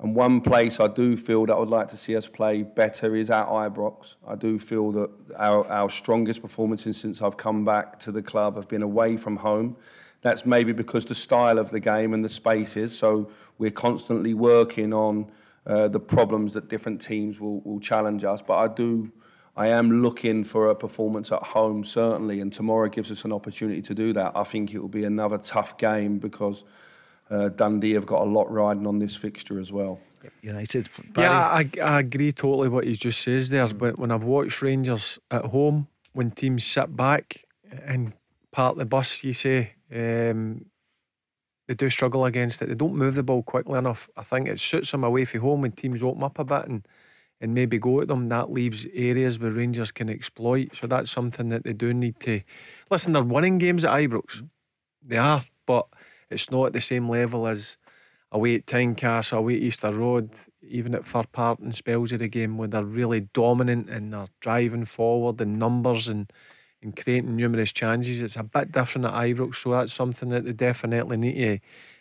and 0.00 0.14
one 0.14 0.40
place 0.40 0.80
I 0.80 0.88
do 0.88 1.16
feel 1.16 1.46
that 1.46 1.54
I 1.54 1.58
would 1.58 1.70
like 1.70 1.88
to 1.88 1.96
see 1.96 2.16
us 2.16 2.28
play 2.28 2.62
better 2.62 3.14
is 3.14 3.30
at 3.30 3.46
Ibrox. 3.46 4.16
I 4.26 4.34
do 4.34 4.58
feel 4.58 4.90
that 4.92 5.10
our, 5.36 5.66
our 5.68 5.88
strongest 5.88 6.42
performances 6.42 6.96
since 6.96 7.22
I've 7.22 7.36
come 7.36 7.64
back 7.64 8.00
to 8.00 8.12
the 8.12 8.22
club 8.22 8.56
have 8.56 8.68
been 8.68 8.82
away 8.82 9.16
from 9.16 9.36
home. 9.36 9.76
That's 10.22 10.44
maybe 10.44 10.72
because 10.72 11.06
the 11.06 11.14
style 11.14 11.58
of 11.58 11.70
the 11.70 11.80
game 11.80 12.12
and 12.12 12.24
the 12.24 12.28
spaces. 12.28 12.96
So 12.96 13.30
we're 13.58 13.70
constantly 13.70 14.34
working 14.34 14.92
on 14.92 15.30
uh, 15.66 15.88
the 15.88 16.00
problems 16.00 16.54
that 16.54 16.68
different 16.68 17.00
teams 17.00 17.38
will, 17.38 17.60
will 17.60 17.80
challenge 17.80 18.24
us. 18.24 18.42
But 18.42 18.54
I 18.54 18.68
do, 18.68 19.12
I 19.56 19.68
am 19.68 20.02
looking 20.02 20.42
for 20.42 20.70
a 20.70 20.74
performance 20.74 21.30
at 21.30 21.42
home 21.42 21.84
certainly, 21.84 22.40
and 22.40 22.52
tomorrow 22.52 22.88
gives 22.88 23.12
us 23.12 23.24
an 23.24 23.32
opportunity 23.32 23.80
to 23.82 23.94
do 23.94 24.12
that. 24.14 24.32
I 24.34 24.42
think 24.42 24.74
it 24.74 24.80
will 24.80 24.88
be 24.88 25.04
another 25.04 25.38
tough 25.38 25.78
game 25.78 26.18
because 26.18 26.64
uh, 27.30 27.48
Dundee 27.48 27.94
have 27.94 28.06
got 28.06 28.22
a 28.22 28.30
lot 28.30 28.50
riding 28.50 28.86
on 28.86 28.98
this 28.98 29.16
fixture 29.16 29.58
as 29.58 29.72
well. 29.72 30.00
United. 30.40 30.88
Barry. 31.12 31.28
Yeah, 31.28 31.40
I, 31.40 31.70
I 31.82 32.00
agree 32.00 32.32
totally 32.32 32.68
what 32.68 32.84
he 32.84 32.94
just 32.94 33.20
says 33.20 33.50
there. 33.50 33.66
But 33.68 33.98
when 33.98 34.10
I've 34.10 34.24
watched 34.24 34.62
Rangers 34.62 35.18
at 35.30 35.46
home, 35.46 35.88
when 36.12 36.30
teams 36.30 36.64
sit 36.64 36.96
back 36.96 37.44
and 37.84 38.12
part 38.52 38.76
the 38.76 38.84
bus, 38.84 39.22
you 39.24 39.32
say, 39.32 39.72
um, 39.92 40.66
they 41.66 41.74
do 41.74 41.90
struggle 41.90 42.24
against 42.24 42.62
it. 42.62 42.68
They 42.68 42.74
don't 42.74 42.96
move 42.96 43.14
the 43.14 43.22
ball 43.22 43.42
quickly 43.42 43.78
enough. 43.78 44.08
I 44.16 44.22
think 44.22 44.48
it 44.48 44.60
suits 44.60 44.90
them 44.90 45.04
away 45.04 45.24
from 45.24 45.40
home 45.40 45.62
when 45.62 45.72
teams 45.72 46.02
open 46.02 46.22
up 46.22 46.38
a 46.38 46.44
bit 46.44 46.66
and 46.66 46.86
and 47.40 47.52
maybe 47.52 47.78
go 47.78 48.00
at 48.00 48.08
them. 48.08 48.28
That 48.28 48.52
leaves 48.52 48.86
areas 48.94 49.38
where 49.38 49.50
Rangers 49.50 49.92
can 49.92 50.08
exploit. 50.08 50.76
So 50.76 50.86
that's 50.86 51.10
something 51.10 51.48
that 51.48 51.64
they 51.64 51.72
do 51.72 51.92
need 51.92 52.20
to. 52.20 52.40
Listen, 52.90 53.12
they're 53.12 53.22
winning 53.22 53.58
games 53.58 53.84
at 53.84 53.90
Ibrox. 53.90 54.48
They 55.02 55.18
are, 55.18 55.44
but 55.66 55.86
it's 56.34 56.50
not 56.50 56.66
at 56.66 56.72
the 56.72 56.80
same 56.80 57.08
level 57.08 57.46
as 57.46 57.76
away 58.30 58.56
at 58.56 58.66
Tynecastle, 58.66 59.38
away 59.38 59.56
at 59.56 59.62
Easter 59.62 59.92
Road, 59.92 60.30
even 60.60 60.94
at 60.94 61.06
Fir 61.06 61.22
Park 61.32 61.60
and 61.60 61.74
spells 61.74 62.10
of 62.12 62.18
the 62.18 62.28
game 62.28 62.58
where 62.58 62.68
they're 62.68 62.84
really 62.84 63.20
dominant 63.32 63.88
and 63.88 64.12
they're 64.12 64.28
driving 64.40 64.84
forward 64.84 65.40
in 65.40 65.58
numbers 65.58 66.08
and, 66.08 66.30
and 66.82 66.96
creating 66.96 67.36
numerous 67.36 67.72
chances. 67.72 68.20
It's 68.20 68.36
a 68.36 68.42
bit 68.42 68.72
different 68.72 69.06
at 69.06 69.14
Ibrox, 69.14 69.54
so 69.56 69.70
that's 69.70 69.94
something 69.94 70.30
that 70.30 70.44
they 70.44 70.52
definitely 70.52 71.16
need 71.16 71.34
to 71.34 71.58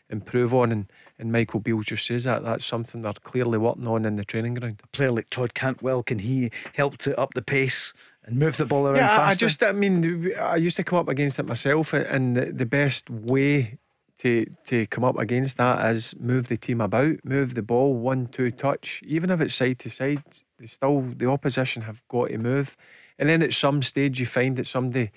improve 0.09 0.55
on. 0.55 0.71
And, 0.71 0.91
and 1.19 1.31
Michael 1.31 1.59
Beale 1.59 1.81
just 1.81 2.07
says 2.07 2.23
that 2.23 2.43
that's 2.43 2.65
something 2.65 3.01
they're 3.01 3.13
clearly 3.13 3.59
working 3.59 3.87
on 3.87 4.03
in 4.03 4.15
the 4.15 4.25
training 4.25 4.55
ground. 4.55 4.81
A 4.83 4.87
player 4.87 5.11
like 5.11 5.29
Todd 5.29 5.53
Cantwell, 5.53 6.01
can 6.01 6.17
he 6.19 6.49
help 6.73 6.97
to 6.99 7.17
up 7.19 7.35
the 7.35 7.43
pace 7.43 7.93
and 8.25 8.39
move 8.39 8.57
the 8.57 8.65
ball 8.65 8.87
around 8.87 8.95
yeah, 8.95 9.15
faster? 9.15 9.45
I 9.45 9.47
just, 9.47 9.61
I 9.61 9.71
mean, 9.71 10.33
I 10.39 10.55
used 10.55 10.77
to 10.77 10.83
come 10.83 10.97
up 10.97 11.09
against 11.09 11.37
it 11.37 11.45
myself, 11.45 11.93
and 11.93 12.35
the, 12.35 12.45
the 12.45 12.65
best 12.65 13.07
way 13.09 13.77
to 14.19 14.45
to 14.65 14.85
come 14.87 15.03
up 15.03 15.17
against 15.17 15.57
that 15.57 15.93
is 15.93 16.15
move 16.19 16.47
the 16.47 16.57
team 16.57 16.81
about, 16.81 17.23
move 17.23 17.55
the 17.55 17.61
ball 17.61 17.93
one 17.95 18.27
two 18.27 18.51
touch, 18.51 19.01
even 19.05 19.29
if 19.29 19.41
it's 19.41 19.55
side 19.55 19.79
to 19.79 19.89
side. 19.89 20.23
They 20.59 20.67
Still, 20.67 21.01
the 21.01 21.29
opposition 21.29 21.83
have 21.83 22.01
got 22.07 22.29
to 22.29 22.37
move, 22.37 22.77
and 23.17 23.27
then 23.27 23.41
at 23.41 23.53
some 23.53 23.81
stage 23.81 24.19
you 24.19 24.25
find 24.25 24.55
that 24.57 24.67
somebody 24.67 25.11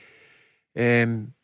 um, 0.77 1.35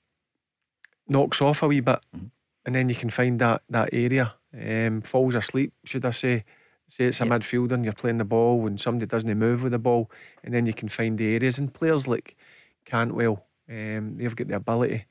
knocks 1.06 1.40
off 1.40 1.62
a 1.62 1.68
wee 1.68 1.80
bit, 1.80 2.00
mm-hmm. 2.16 2.26
and 2.66 2.74
then 2.74 2.88
you 2.88 2.94
can 2.94 3.10
find 3.10 3.38
that 3.40 3.62
that 3.68 3.90
area 3.92 4.34
um, 4.58 5.02
falls 5.02 5.34
asleep. 5.34 5.72
Should 5.84 6.04
I 6.04 6.10
say? 6.10 6.44
Say 6.88 7.04
it's 7.04 7.22
a 7.22 7.24
yep. 7.24 7.40
midfielder 7.40 7.72
and 7.72 7.84
you're 7.84 7.94
playing 7.94 8.18
the 8.18 8.24
ball 8.24 8.66
and 8.66 8.78
somebody 8.78 9.06
doesn't 9.06 9.38
move 9.38 9.62
with 9.62 9.72
the 9.72 9.78
ball, 9.78 10.10
and 10.44 10.52
then 10.52 10.66
you 10.66 10.74
can 10.74 10.88
find 10.88 11.16
the 11.16 11.34
areas. 11.34 11.58
And 11.58 11.72
players 11.72 12.06
like 12.06 12.36
Cantwell, 12.84 13.46
um, 13.66 14.16
they've 14.16 14.36
got 14.36 14.48
the 14.48 14.56
ability 14.56 15.06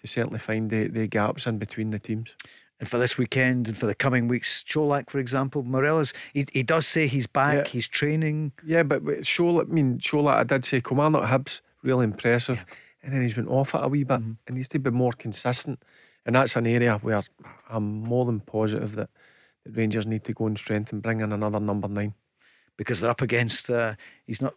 to 0.00 0.06
certainly 0.06 0.38
find 0.38 0.70
the, 0.70 0.88
the 0.88 1.06
gaps 1.06 1.46
in 1.46 1.58
between 1.58 1.90
the 1.90 1.98
teams. 1.98 2.34
And 2.78 2.88
for 2.88 2.98
this 2.98 3.16
weekend 3.16 3.68
and 3.68 3.76
for 3.76 3.86
the 3.86 3.94
coming 3.94 4.28
weeks, 4.28 4.62
Čolak, 4.62 5.08
for 5.08 5.18
example, 5.18 5.62
Morelos, 5.62 6.12
he, 6.34 6.44
he 6.52 6.62
does 6.62 6.86
say 6.86 7.06
he's 7.06 7.26
back, 7.26 7.54
yeah. 7.54 7.64
he's 7.70 7.88
training. 7.88 8.52
Yeah, 8.64 8.82
but, 8.82 9.04
but 9.04 9.20
Čolak, 9.20 9.70
I 9.70 9.72
mean, 9.72 9.98
Čolak, 9.98 10.34
I 10.34 10.44
did 10.44 10.64
say 10.64 10.82
Kilmarnock 10.82 11.24
Hibs, 11.24 11.62
really 11.82 12.04
impressive. 12.04 12.66
Yeah. 12.68 12.74
And 13.02 13.14
then 13.14 13.22
he's 13.22 13.34
been 13.34 13.48
off 13.48 13.74
it 13.74 13.82
a 13.82 13.88
wee 13.88 14.04
bit. 14.04 14.20
Mm-hmm. 14.20 14.32
It 14.48 14.54
needs 14.54 14.68
to 14.70 14.78
be 14.78 14.90
more 14.90 15.12
consistent. 15.12 15.82
And 16.26 16.34
that's 16.34 16.56
an 16.56 16.66
area 16.66 16.98
where 16.98 17.22
I'm 17.70 18.02
more 18.02 18.26
than 18.26 18.40
positive 18.40 18.96
that 18.96 19.10
the 19.64 19.70
Rangers 19.70 20.06
need 20.06 20.24
to 20.24 20.32
go 20.32 20.46
and 20.46 20.58
strengthen, 20.58 21.00
bring 21.00 21.20
in 21.20 21.32
another 21.32 21.60
number 21.60 21.88
nine. 21.88 22.14
Because 22.76 23.00
they're 23.00 23.10
up 23.10 23.22
against, 23.22 23.70
uh, 23.70 23.94
he's 24.26 24.42
not 24.42 24.54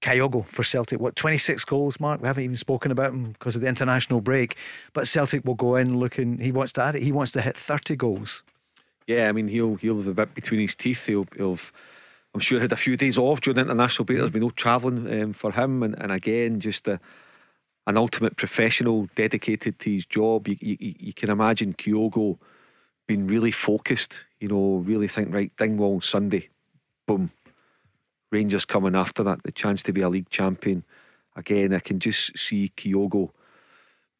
Kyogo 0.00 0.46
for 0.46 0.62
Celtic. 0.62 1.00
What, 1.00 1.16
26 1.16 1.64
goals, 1.64 2.00
Mark? 2.00 2.20
We 2.20 2.26
haven't 2.26 2.44
even 2.44 2.56
spoken 2.56 2.90
about 2.90 3.12
him 3.12 3.32
because 3.32 3.56
of 3.56 3.62
the 3.62 3.68
international 3.68 4.20
break. 4.20 4.56
But 4.92 5.08
Celtic 5.08 5.44
will 5.44 5.54
go 5.54 5.76
in 5.76 5.98
looking, 5.98 6.38
he 6.38 6.52
wants 6.52 6.72
to 6.74 6.82
add 6.82 6.94
it, 6.94 7.02
he 7.02 7.12
wants 7.12 7.32
to 7.32 7.40
hit 7.40 7.56
30 7.56 7.96
goals. 7.96 8.42
Yeah, 9.06 9.28
I 9.28 9.32
mean, 9.32 9.48
he'll 9.48 9.74
he'll 9.74 9.96
have 9.96 10.06
a 10.06 10.14
bit 10.14 10.34
between 10.34 10.60
his 10.60 10.76
teeth. 10.76 11.06
He'll, 11.06 11.26
he'll 11.36 11.58
I'm 12.34 12.40
sure, 12.40 12.60
had 12.60 12.72
a 12.72 12.76
few 12.76 12.96
days 12.96 13.18
off 13.18 13.40
during 13.40 13.56
the 13.56 13.62
international 13.62 14.04
break. 14.04 14.18
There's 14.18 14.30
been 14.30 14.42
no 14.42 14.50
travelling 14.50 15.22
um, 15.22 15.32
for 15.32 15.52
him. 15.52 15.82
And, 15.82 16.00
and 16.00 16.12
again, 16.12 16.60
just 16.60 16.86
a, 16.86 17.00
an 17.86 17.96
ultimate 17.96 18.36
professional 18.36 19.08
dedicated 19.16 19.78
to 19.80 19.90
his 19.90 20.06
job. 20.06 20.46
You, 20.46 20.56
you, 20.60 20.76
you 20.78 21.12
can 21.12 21.30
imagine 21.30 21.74
Kyogo 21.74 22.38
being 23.08 23.26
really 23.26 23.50
focused, 23.50 24.24
you 24.38 24.46
know, 24.46 24.76
really 24.86 25.08
think, 25.08 25.34
right, 25.34 25.50
Dingwall 25.56 26.00
Sunday, 26.00 26.48
boom, 27.06 27.32
Rangers 28.30 28.64
coming 28.64 28.94
after 28.94 29.22
that, 29.24 29.42
the 29.42 29.52
chance 29.52 29.82
to 29.84 29.92
be 29.92 30.02
a 30.02 30.08
league 30.08 30.30
champion. 30.30 30.84
Again, 31.36 31.74
I 31.74 31.80
can 31.80 31.98
just 31.98 32.36
see 32.38 32.72
Kyogo 32.76 33.30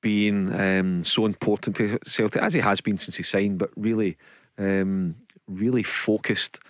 being 0.01 0.53
um, 0.59 1.05
so 1.05 1.27
important 1.27 1.77
to 1.77 1.99
Celtic 2.07 2.43
as 2.43 2.55
he 2.55 2.61
has 2.61 2.81
been 2.81 2.99
since 2.99 3.17
he 3.17 3.23
signed, 3.23 3.59
but 3.59 3.71
really, 3.77 4.17
um, 4.59 5.17
really 5.47 5.83
focused 5.83 6.61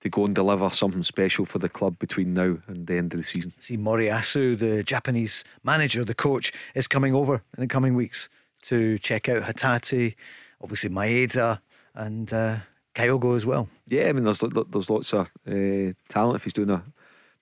to 0.00 0.08
go 0.08 0.24
and 0.24 0.34
deliver 0.34 0.70
something 0.70 1.02
special 1.02 1.44
for 1.44 1.58
the 1.58 1.68
club 1.68 1.98
between 1.98 2.32
now 2.32 2.56
and 2.66 2.86
the 2.86 2.96
end 2.96 3.12
of 3.12 3.20
the 3.20 3.24
season. 3.24 3.52
See, 3.58 3.76
Moriyasu, 3.76 4.58
the 4.58 4.82
Japanese 4.82 5.44
manager, 5.62 6.04
the 6.04 6.14
coach, 6.14 6.52
is 6.74 6.88
coming 6.88 7.14
over 7.14 7.42
in 7.56 7.60
the 7.60 7.66
coming 7.66 7.94
weeks 7.94 8.28
to 8.62 8.98
check 8.98 9.28
out 9.28 9.42
Hatate, 9.42 10.14
obviously 10.62 10.90
Maeda, 10.90 11.60
and 11.94 12.32
uh, 12.32 12.56
Kyogo 12.94 13.36
as 13.36 13.44
well. 13.44 13.68
Yeah, 13.88 14.08
I 14.08 14.12
mean, 14.12 14.24
there's 14.24 14.40
there's 14.40 14.90
lots 14.90 15.12
of 15.12 15.30
uh, 15.46 15.92
talent. 16.08 16.36
If 16.36 16.44
he's 16.44 16.52
doing 16.52 16.70
a 16.70 16.82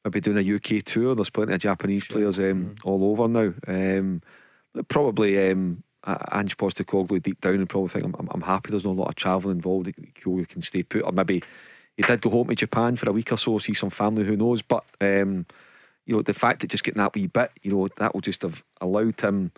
maybe 0.08 0.20
doing 0.20 0.38
a 0.38 0.54
UK 0.54 0.84
tour, 0.84 1.14
there's 1.14 1.30
plenty 1.30 1.54
of 1.54 1.60
Japanese 1.60 2.04
sure. 2.04 2.16
players 2.16 2.38
um, 2.38 2.44
mm-hmm. 2.44 2.88
all 2.88 3.10
over 3.10 3.28
now. 3.28 3.52
Um, 3.66 4.22
probably 4.88 5.50
um, 5.50 5.82
Ange 6.06 6.56
Postecoglou 6.56 7.22
deep 7.22 7.40
down 7.40 7.54
and 7.54 7.68
probably 7.68 7.88
think 7.88 8.04
I'm, 8.04 8.28
I'm, 8.30 8.40
happy. 8.40 8.70
There's 8.70 8.84
not 8.84 8.92
a 8.92 9.00
lot 9.00 9.08
of 9.08 9.14
travel 9.16 9.50
involved. 9.50 9.92
Kyogo 10.14 10.48
can 10.48 10.62
stay 10.62 10.82
put, 10.82 11.02
or 11.02 11.12
maybe 11.12 11.42
he 11.96 12.02
did 12.02 12.20
go 12.20 12.30
home 12.30 12.48
to 12.48 12.54
Japan 12.54 12.96
for 12.96 13.10
a 13.10 13.12
week 13.12 13.32
or 13.32 13.36
so, 13.36 13.58
see 13.58 13.74
some 13.74 13.90
family. 13.90 14.24
Who 14.24 14.36
knows? 14.36 14.62
But 14.62 14.84
um, 15.00 15.46
you 16.06 16.14
know, 16.14 16.22
the 16.22 16.34
fact 16.34 16.60
that 16.60 16.70
just 16.70 16.84
getting 16.84 17.02
that 17.02 17.14
wee 17.14 17.26
bit, 17.26 17.50
you 17.62 17.72
know, 17.72 17.88
that 17.98 18.14
will 18.14 18.20
just 18.20 18.42
have 18.42 18.64
allowed 18.80 19.20
him 19.20 19.52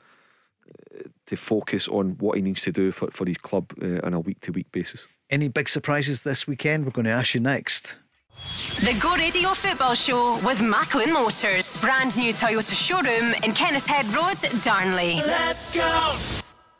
uh, 0.68 1.02
to 1.26 1.36
focus 1.36 1.86
on 1.86 2.16
what 2.18 2.36
he 2.36 2.42
needs 2.42 2.62
to 2.62 2.72
do 2.72 2.90
for, 2.90 3.10
for 3.10 3.26
his 3.26 3.38
club 3.38 3.72
uh, 3.82 4.00
on 4.04 4.14
a 4.14 4.20
week 4.20 4.40
to 4.40 4.52
week 4.52 4.70
basis. 4.72 5.06
Any 5.28 5.48
big 5.48 5.68
surprises 5.68 6.24
this 6.24 6.46
weekend? 6.46 6.84
We're 6.84 6.90
going 6.90 7.04
to 7.04 7.12
ask 7.12 7.34
you 7.34 7.40
next. 7.40 7.98
The 8.40 8.98
Go 8.98 9.14
Radio 9.16 9.50
Football 9.50 9.94
Show 9.94 10.38
with 10.38 10.62
Macklin 10.62 11.12
Motors. 11.12 11.78
Brand 11.80 12.16
new 12.16 12.32
Toyota 12.32 12.72
showroom 12.72 13.34
in 13.44 13.52
Kennishead 13.52 14.14
Road, 14.14 14.62
Darnley. 14.62 15.16
Let's 15.16 15.70
go! 15.74 16.16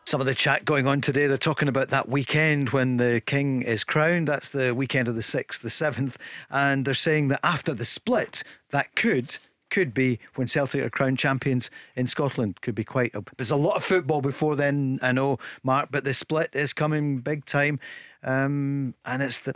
Some 0.07 0.20
of 0.23 0.27
the 0.27 0.35
chat 0.35 0.65
going 0.65 0.87
on 0.87 1.03
today, 1.03 1.27
they're 1.27 1.37
talking 1.37 1.69
about 1.69 1.91
that 1.91 2.09
weekend 2.09 2.70
when 2.70 2.97
the 2.97 3.20
King 3.27 3.61
is 3.61 3.85
crowned. 3.85 4.28
That's 4.28 4.49
the 4.49 4.74
weekend 4.74 5.09
of 5.09 5.15
the 5.15 5.20
6th, 5.20 5.61
the 5.61 5.69
7th. 5.69 6.16
And 6.51 6.87
they're 6.87 6.95
saying 6.95 7.28
that 7.28 7.41
after 7.45 7.74
the 7.74 7.85
split, 7.85 8.43
that 8.70 8.95
could 8.97 9.37
could 9.69 9.95
be 9.95 10.19
when 10.35 10.49
Celtic 10.49 10.82
are 10.82 10.91
crowned 10.91 11.19
champions 11.19 11.70
in 11.95 12.07
Scotland. 12.07 12.61
Could 12.61 12.74
be 12.74 12.85
quite. 12.85 13.15
A, 13.15 13.23
there's 13.37 13.51
a 13.51 13.57
lot 13.57 13.77
of 13.77 13.85
football 13.85 14.20
before 14.20 14.57
then. 14.57 14.99
I 15.01 15.12
know, 15.12 15.39
Mark, 15.62 15.89
but 15.91 16.05
the 16.05 16.12
split 16.12 16.51
is 16.55 16.73
coming 16.73 17.19
big 17.19 17.45
time, 17.45 17.78
um, 18.24 18.95
and 19.05 19.23
it's 19.23 19.41
the. 19.41 19.55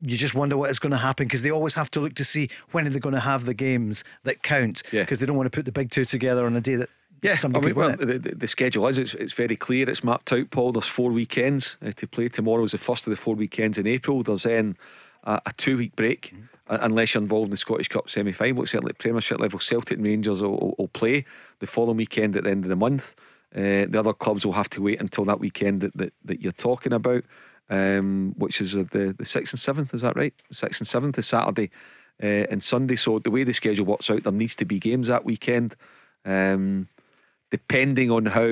You 0.00 0.16
just 0.16 0.34
wonder 0.34 0.56
what 0.56 0.70
is 0.70 0.78
going 0.78 0.92
to 0.92 0.96
happen 0.98 1.26
because 1.26 1.42
they 1.42 1.50
always 1.50 1.74
have 1.74 1.90
to 1.92 2.00
look 2.00 2.14
to 2.14 2.24
see 2.24 2.48
when 2.70 2.86
are 2.86 2.90
they 2.90 3.00
going 3.00 3.14
to 3.14 3.20
have 3.20 3.44
the 3.46 3.54
games 3.54 4.04
that 4.24 4.42
count 4.42 4.82
because 4.84 4.92
Yeah. 4.92 5.04
they 5.04 5.26
don't 5.26 5.36
want 5.36 5.50
to 5.50 5.56
put 5.56 5.64
the 5.64 5.72
big 5.72 5.90
two 5.90 6.04
together 6.04 6.46
on 6.46 6.54
a 6.56 6.60
day 6.60 6.76
that 6.76 6.88
Yeah, 7.22 7.34
somebody 7.34 7.66
I 7.66 7.68
mean, 7.68 7.74
well, 7.74 7.96
the, 7.96 8.18
the, 8.18 8.46
schedule 8.46 8.86
is 8.86 8.96
it's, 8.98 9.14
it's 9.14 9.32
very 9.32 9.56
clear. 9.56 9.90
It's 9.90 10.04
mapped 10.04 10.32
out, 10.32 10.50
Paul. 10.50 10.70
There's 10.72 10.86
four 10.86 11.10
weekends 11.10 11.76
uh, 11.84 11.90
to 11.96 12.06
play. 12.06 12.28
Tomorrow 12.28 12.62
is 12.62 12.70
the 12.72 12.78
first 12.78 13.06
of 13.08 13.10
the 13.10 13.16
four 13.16 13.34
weekends 13.34 13.76
in 13.76 13.88
April. 13.88 14.22
There's 14.22 14.44
then 14.44 14.76
a, 15.24 15.40
a 15.46 15.52
two 15.56 15.76
week 15.76 15.96
break, 15.96 16.32
Mm-hmm. 16.32 16.74
uh, 16.74 16.78
unless 16.82 17.14
you're 17.14 17.22
involved 17.22 17.46
in 17.46 17.50
the 17.50 17.56
Scottish 17.56 17.88
Cup 17.88 18.08
semi 18.08 18.30
final. 18.30 18.64
Certainly, 18.66 18.90
at 18.90 18.98
Premiership 18.98 19.40
level, 19.40 19.58
Celtic 19.58 19.96
and 19.98 20.06
Rangers 20.06 20.42
will, 20.42 20.58
will, 20.58 20.74
will 20.78 20.88
play 20.88 21.24
the 21.58 21.66
following 21.66 21.96
weekend 21.96 22.36
at 22.36 22.44
the 22.44 22.50
end 22.50 22.64
of 22.64 22.68
the 22.68 22.76
month. 22.76 23.16
Uh, 23.56 23.86
the 23.88 23.98
other 23.98 24.12
clubs 24.12 24.44
will 24.46 24.52
have 24.52 24.68
to 24.70 24.82
wait 24.82 25.00
until 25.00 25.24
that 25.24 25.40
weekend 25.40 25.80
that, 25.80 25.96
that, 25.96 26.12
that 26.24 26.40
you're 26.42 26.52
talking 26.52 26.92
about, 26.92 27.24
um, 27.70 28.34
which 28.36 28.60
is 28.60 28.76
uh, 28.76 28.84
the, 28.90 29.14
the 29.16 29.24
6th 29.24 29.52
and 29.52 29.88
7th, 29.88 29.94
is 29.94 30.02
that 30.02 30.16
right? 30.16 30.34
6th 30.52 30.80
and 30.80 31.14
7th 31.14 31.18
is 31.18 31.26
Saturday 31.26 31.70
uh, 32.22 32.46
and 32.50 32.62
Sunday. 32.62 32.96
So, 32.96 33.18
the 33.18 33.30
way 33.30 33.44
the 33.44 33.52
schedule 33.52 33.86
works 33.86 34.10
out, 34.10 34.24
there 34.24 34.32
needs 34.32 34.56
to 34.56 34.64
be 34.64 34.78
games 34.78 35.08
that 35.08 35.24
weekend. 35.24 35.76
Um, 36.24 36.88
depending 37.50 38.10
on 38.10 38.26
how 38.26 38.42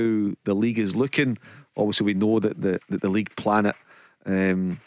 the 0.45 0.55
league 0.55 0.79
is 0.79 0.97
looking, 0.97 1.39
obviously 1.77 2.07
we 2.07 2.15
know 2.15 2.41
that 2.41 2.61
the 2.61 2.81
that 2.89 3.03
the 3.03 3.11
league 3.11 3.35
plan 3.37 3.67
it 3.67 3.77
um, 4.27 4.81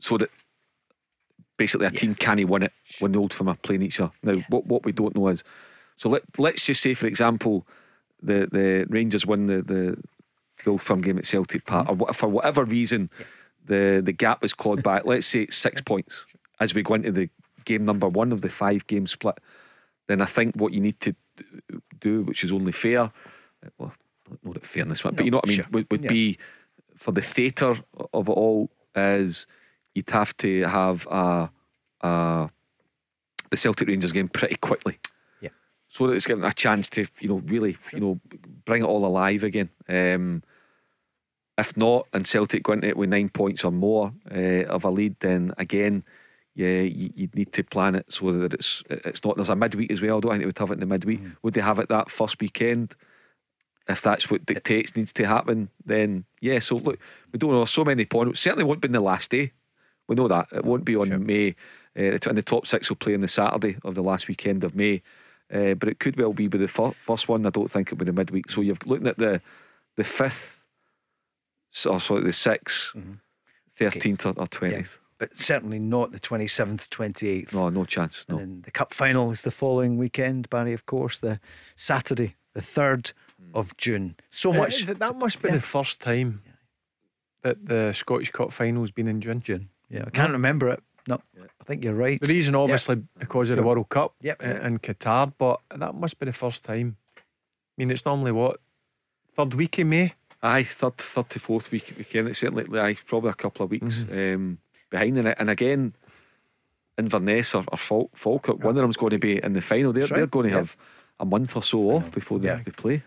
so 0.00 0.18
that 0.18 0.30
basically 1.56 1.86
a 1.86 1.90
team 1.90 2.14
can't 2.14 2.48
win 2.48 2.64
it 2.64 2.72
when 2.98 3.12
the 3.12 3.18
old 3.18 3.32
firm 3.32 3.48
are 3.48 3.56
playing 3.56 3.82
each 3.82 4.00
other. 4.00 4.12
Now, 4.22 4.36
what 4.48 4.66
what 4.66 4.84
we 4.84 4.92
don't 4.92 5.14
know 5.14 5.28
is, 5.28 5.44
so 5.96 6.08
let 6.08 6.22
let's 6.38 6.64
just 6.64 6.82
say, 6.82 6.94
for 6.94 7.06
example, 7.06 7.66
the 8.22 8.48
the 8.50 8.86
Rangers 8.88 9.26
win 9.26 9.46
the 9.46 9.62
the, 9.62 9.96
the 10.64 10.70
old 10.70 10.82
firm 10.82 11.00
game 11.00 11.18
at 11.18 11.26
Celtic 11.26 11.64
Park, 11.66 11.88
or 11.90 12.12
for 12.14 12.28
whatever 12.28 12.64
reason, 12.64 13.10
the 13.64 14.00
the 14.04 14.12
gap 14.12 14.42
was 14.42 14.52
clawed 14.54 14.82
back. 14.82 15.02
Let's 15.06 15.26
say 15.26 15.42
it's 15.42 15.56
six 15.56 15.80
points 15.80 16.26
as 16.60 16.74
we 16.74 16.82
go 16.82 16.94
into 16.94 17.12
the 17.12 17.28
game 17.64 17.84
number 17.84 18.08
one 18.08 18.32
of 18.32 18.40
the 18.40 18.48
five 18.48 18.86
game 18.86 19.06
split. 19.06 19.38
Then 20.06 20.20
I 20.20 20.26
think 20.26 20.54
what 20.56 20.72
you 20.72 20.80
need 20.80 21.00
to 21.00 21.14
do, 22.00 22.22
which 22.22 22.44
is 22.44 22.52
only 22.52 22.72
fair, 22.72 23.10
well, 23.78 23.94
not 24.42 24.54
that 24.54 24.66
fairness, 24.66 25.02
but 25.02 25.24
you 25.24 25.30
know 25.30 25.38
what 25.38 25.46
I 25.46 25.48
mean, 25.48 25.56
sure. 25.56 25.66
would, 25.70 25.86
would 25.90 26.02
Yeah. 26.04 26.08
be 26.10 26.38
for 26.96 27.12
the 27.12 27.22
theatre 27.22 27.76
of 28.12 28.28
it 28.28 28.32
all 28.32 28.70
is 28.94 29.46
you'd 29.94 30.10
have 30.10 30.36
to 30.38 30.62
have 30.64 31.06
a, 31.10 31.50
a 32.02 32.50
the 33.50 33.56
Celtic 33.56 33.88
Rangers 33.88 34.12
game 34.12 34.28
pretty 34.28 34.56
quickly. 34.56 34.98
Yeah. 35.40 35.48
So 35.88 36.06
that 36.06 36.12
it's 36.14 36.26
given 36.26 36.44
a 36.44 36.52
chance 36.52 36.88
to, 36.90 37.06
you 37.20 37.28
know, 37.28 37.38
really, 37.46 37.76
you 37.92 38.00
know, 38.00 38.20
bring 38.64 38.82
it 38.82 38.86
all 38.86 39.04
alive 39.06 39.42
again. 39.42 39.70
Um, 39.88 40.42
if 41.56 41.76
not, 41.76 42.06
and 42.12 42.26
Celtic 42.26 42.62
go 42.64 42.72
into 42.72 42.88
it 42.88 42.96
with 42.96 43.10
nine 43.10 43.28
points 43.28 43.64
or 43.64 43.70
more 43.70 44.12
uh, 44.30 44.64
of 44.64 44.84
a 44.84 44.90
lead, 44.90 45.16
then 45.20 45.52
again, 45.58 46.04
yeah, 46.54 46.80
you, 46.80 47.10
you'd 47.14 47.34
need 47.34 47.52
to 47.52 47.64
plan 47.64 47.94
it 47.94 48.06
so 48.12 48.32
that 48.32 48.54
it's 48.54 48.82
it's 48.88 49.24
not. 49.24 49.36
There's 49.36 49.48
a 49.48 49.56
midweek 49.56 49.90
as 49.90 50.00
well. 50.00 50.18
I 50.18 50.20
don't 50.20 50.30
think 50.32 50.42
they 50.42 50.46
would 50.46 50.58
have 50.58 50.70
it 50.70 50.74
in 50.74 50.80
the 50.80 50.86
midweek. 50.86 51.20
Would 51.42 51.54
they 51.54 51.60
have 51.60 51.78
it 51.78 51.88
that 51.88 52.10
first 52.10 52.40
weekend? 52.40 52.94
If 53.88 54.00
that's 54.00 54.30
what 54.30 54.46
dictates 54.46 54.96
needs 54.96 55.12
to 55.14 55.26
happen, 55.26 55.68
then 55.84 56.24
yeah. 56.40 56.60
So 56.60 56.76
look, 56.76 56.98
we 57.32 57.38
don't 57.38 57.50
know. 57.50 57.64
So 57.64 57.84
many 57.84 58.04
points. 58.04 58.40
Certainly 58.40 58.64
won't 58.64 58.80
be 58.80 58.86
in 58.86 58.92
the 58.92 59.00
last 59.00 59.30
day. 59.30 59.52
We 60.08 60.16
know 60.16 60.28
that 60.28 60.48
it 60.52 60.64
won't 60.64 60.84
be 60.84 60.96
on 60.96 61.24
May. 61.26 61.54
Uh, 61.96 62.18
and 62.26 62.36
the 62.36 62.42
top 62.42 62.66
six 62.66 62.88
will 62.88 62.96
play 62.96 63.14
on 63.14 63.20
the 63.20 63.28
Saturday 63.28 63.76
of 63.84 63.94
the 63.94 64.02
last 64.02 64.26
weekend 64.26 64.64
of 64.64 64.74
May. 64.74 65.02
Uh, 65.52 65.74
but 65.74 65.88
it 65.88 65.98
could 65.98 66.16
well 66.18 66.32
be. 66.32 66.48
But 66.48 66.60
the 66.60 66.68
fir- 66.68 66.92
first 66.92 67.28
one, 67.28 67.46
I 67.46 67.50
don't 67.50 67.70
think 67.70 67.88
it'll 67.88 67.98
be 67.98 68.06
the 68.06 68.12
midweek. 68.12 68.50
So 68.50 68.60
you're 68.60 68.76
looking 68.86 69.06
at 69.06 69.18
the 69.18 69.40
the 69.96 70.04
fifth, 70.04 70.63
so 71.74 71.98
sorry, 71.98 72.22
the 72.22 72.28
6th 72.32 72.94
13th 73.76 74.24
or- 74.26 74.40
or 74.40 74.46
twentieth. 74.46 74.98
but 75.18 75.36
certainly 75.36 75.78
not 75.80 76.12
the 76.12 76.20
27th, 76.20 76.88
28th. 76.88 77.52
No, 77.52 77.68
no 77.68 77.84
chance. 77.84 78.24
No. 78.28 78.38
And 78.38 78.40
then 78.40 78.62
the 78.62 78.70
cup 78.70 78.94
final 78.94 79.30
is 79.32 79.42
the 79.42 79.50
following 79.50 79.96
weekend, 79.98 80.48
Barry, 80.50 80.72
of 80.72 80.86
course, 80.86 81.18
the 81.18 81.40
Saturday, 81.76 82.36
the 82.52 82.60
3rd 82.62 83.12
of 83.52 83.76
June. 83.76 84.16
So 84.30 84.52
Uh, 84.52 84.58
much. 84.58 84.86
th- 84.86 84.98
that 84.98 85.16
must 85.16 85.42
be 85.42 85.48
Yeah. 85.48 85.56
the 85.56 85.60
first 85.60 86.00
time 86.00 86.42
that 87.42 87.66
the 87.66 87.92
Scottish 87.92 88.30
Cup 88.30 88.52
final's 88.52 88.90
been 88.92 89.08
in 89.08 89.20
June. 89.20 89.40
June. 89.40 89.68
Yeah, 89.90 90.04
I 90.06 90.10
can't 90.10 90.32
remember 90.32 90.68
it. 90.70 90.82
No, 91.06 91.20
I 91.60 91.64
think 91.64 91.84
you're 91.84 91.94
right. 91.94 92.20
The 92.20 92.32
reason, 92.32 92.54
obviously, 92.54 93.02
because 93.18 93.50
of 93.50 93.56
the 93.56 93.62
World 93.62 93.88
Cup 93.90 94.14
Yep. 94.22 94.42
i- 94.42 94.66
in 94.66 94.78
Qatar, 94.78 95.32
but 95.36 95.60
that 95.76 95.94
must 95.94 96.18
be 96.18 96.26
the 96.26 96.32
first 96.32 96.64
time. 96.64 96.96
I 97.16 97.20
mean, 97.76 97.90
it's 97.90 98.04
normally 98.06 98.32
what 98.32 98.60
third 99.36 99.52
week 99.54 99.78
in 99.78 99.88
May. 99.90 100.14
Aye, 100.44 100.64
third, 100.64 100.98
third 100.98 101.30
to 101.30 101.40
fourth 101.40 101.72
week 101.72 101.94
weekend. 101.96 102.28
It's 102.28 102.38
certainly 102.38 102.78
aye, 102.78 102.96
probably 103.06 103.30
a 103.30 103.34
couple 103.34 103.64
of 103.64 103.70
weeks 103.70 104.04
um, 104.12 104.58
behind 104.90 105.16
in 105.16 105.26
it. 105.26 105.36
And 105.40 105.48
again, 105.48 105.94
Inverness 106.98 107.54
or, 107.54 107.64
or 107.68 107.78
Fal- 107.78 108.10
Falkirk, 108.12 108.62
one 108.62 108.76
of 108.76 108.82
them's 108.82 108.98
going 108.98 109.10
to 109.10 109.18
be 109.18 109.42
in 109.42 109.54
the 109.54 109.62
final. 109.62 109.92
They're, 109.92 110.02
right, 110.02 110.14
they're 110.14 110.26
going 110.26 110.48
to 110.48 110.52
yeah. 110.52 110.58
have 110.58 110.76
a 111.18 111.24
month 111.24 111.56
or 111.56 111.62
so 111.62 111.90
off 111.92 112.12
before 112.12 112.38
they, 112.38 112.48
Yeah. 112.48 112.60
they 112.62 112.70
play. 112.72 113.02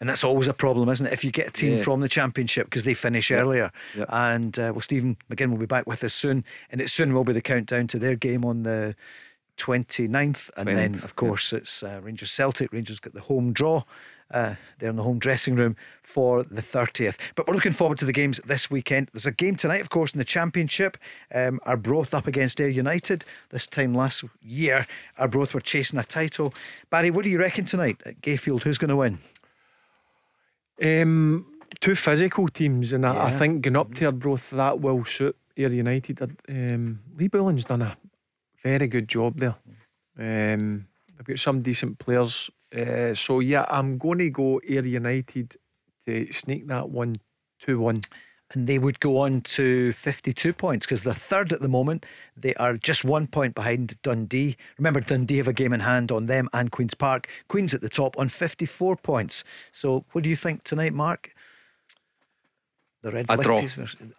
And 0.00 0.08
that's 0.08 0.22
always 0.24 0.46
a 0.48 0.54
problem, 0.54 0.88
isn't 0.88 1.06
it? 1.06 1.12
If 1.12 1.24
you 1.24 1.30
get 1.32 1.48
a 1.48 1.50
team 1.50 1.76
Yeah. 1.78 1.82
from 1.82 2.00
the 2.00 2.08
championship 2.08 2.66
because 2.66 2.84
they 2.84 2.94
finish 2.94 3.30
earlier. 3.32 3.72
Yep. 3.96 4.06
And 4.10 4.58
uh, 4.58 4.70
well, 4.72 4.80
Stephen 4.80 5.16
McGinn 5.30 5.50
will 5.50 5.58
be 5.58 5.66
back 5.66 5.86
with 5.88 6.04
us 6.04 6.14
soon. 6.14 6.44
And 6.70 6.80
it 6.80 6.88
soon 6.88 7.12
will 7.12 7.24
be 7.24 7.32
the 7.34 7.42
countdown 7.42 7.88
to 7.88 7.98
their 7.98 8.14
game 8.16 8.44
on 8.44 8.62
the 8.62 8.94
29th. 9.58 10.50
And 10.56 10.68
then, 10.68 10.94
of 11.02 11.16
course, 11.16 11.52
it's 11.52 11.82
uh, 11.82 12.00
Rangers 12.02 12.30
Celtic. 12.30 12.72
Rangers 12.72 13.00
got 13.00 13.12
the 13.12 13.20
home 13.20 13.52
draw. 13.52 13.82
Uh, 14.30 14.54
they're 14.78 14.90
in 14.90 14.96
the 14.96 15.02
home 15.02 15.18
dressing 15.18 15.56
room 15.56 15.76
for 16.02 16.42
the 16.44 16.62
30th. 16.62 17.16
But 17.34 17.46
we're 17.46 17.54
looking 17.54 17.72
forward 17.72 17.98
to 17.98 18.04
the 18.04 18.12
games 18.12 18.40
this 18.44 18.70
weekend. 18.70 19.08
There's 19.12 19.26
a 19.26 19.32
game 19.32 19.56
tonight, 19.56 19.80
of 19.80 19.90
course, 19.90 20.12
in 20.12 20.18
the 20.18 20.24
Championship. 20.24 20.96
Um, 21.34 21.60
Arbroath 21.64 22.14
up 22.14 22.26
against 22.26 22.60
Ayr 22.60 22.68
United. 22.68 23.24
This 23.50 23.66
time 23.66 23.94
last 23.94 24.24
year, 24.40 24.86
Arbroath 25.18 25.54
were 25.54 25.60
chasing 25.60 25.98
a 25.98 26.04
title. 26.04 26.54
Barry, 26.90 27.10
what 27.10 27.24
do 27.24 27.30
you 27.30 27.38
reckon 27.38 27.64
tonight 27.64 28.00
at 28.06 28.20
Gayfield? 28.20 28.62
Who's 28.62 28.78
going 28.78 28.90
to 28.90 28.96
win? 28.96 29.18
Um, 30.82 31.46
two 31.80 31.94
physical 31.94 32.48
teams, 32.48 32.92
and 32.92 33.04
I, 33.04 33.26
I 33.26 33.30
think 33.30 33.62
going 33.62 33.76
up 33.76 33.94
to 33.94 34.06
Arbroath 34.06 34.50
that 34.50 34.80
will 34.80 35.04
suit 35.04 35.36
Ayr 35.56 35.68
United. 35.68 36.36
Um, 36.48 37.00
Lee 37.16 37.28
Bullen's 37.28 37.64
done 37.64 37.82
a 37.82 37.96
very 38.62 38.88
good 38.88 39.08
job 39.08 39.38
there. 39.38 39.56
Um, 40.18 40.86
they've 41.16 41.26
got 41.26 41.38
some 41.38 41.60
decent 41.60 41.98
players. 41.98 42.50
Uh, 42.76 43.14
so 43.14 43.40
yeah, 43.40 43.64
I'm 43.68 43.98
going 43.98 44.18
to 44.18 44.30
go 44.30 44.60
Ayr 44.68 44.86
United 44.86 45.56
to 46.06 46.32
sneak 46.32 46.66
that 46.68 46.88
one 46.90 47.16
two 47.58 47.78
one. 47.80 48.02
and 48.52 48.66
they 48.66 48.78
would 48.78 48.98
go 49.00 49.18
on 49.18 49.40
to 49.42 49.92
52 49.92 50.52
points 50.52 50.86
because 50.86 51.04
they're 51.04 51.14
third 51.14 51.52
at 51.52 51.60
the 51.60 51.68
moment. 51.68 52.04
They 52.36 52.54
are 52.54 52.76
just 52.76 53.04
one 53.04 53.26
point 53.28 53.54
behind 53.54 54.00
Dundee. 54.02 54.56
Remember, 54.78 55.00
Dundee 55.00 55.36
have 55.36 55.48
a 55.48 55.52
game 55.52 55.72
in 55.72 55.80
hand 55.80 56.10
on 56.10 56.26
them 56.26 56.48
and 56.52 56.70
Queen's 56.72 56.94
Park. 56.94 57.28
Queen's 57.48 57.74
at 57.74 57.80
the 57.80 57.88
top 57.88 58.18
on 58.18 58.28
54 58.28 58.96
points. 58.96 59.44
So, 59.72 60.04
what 60.12 60.24
do 60.24 60.30
you 60.30 60.36
think 60.36 60.64
tonight, 60.64 60.92
Mark? 60.94 61.32
The 63.02 63.12
Red 63.12 63.26
A 63.30 63.36
draw. 63.38 63.62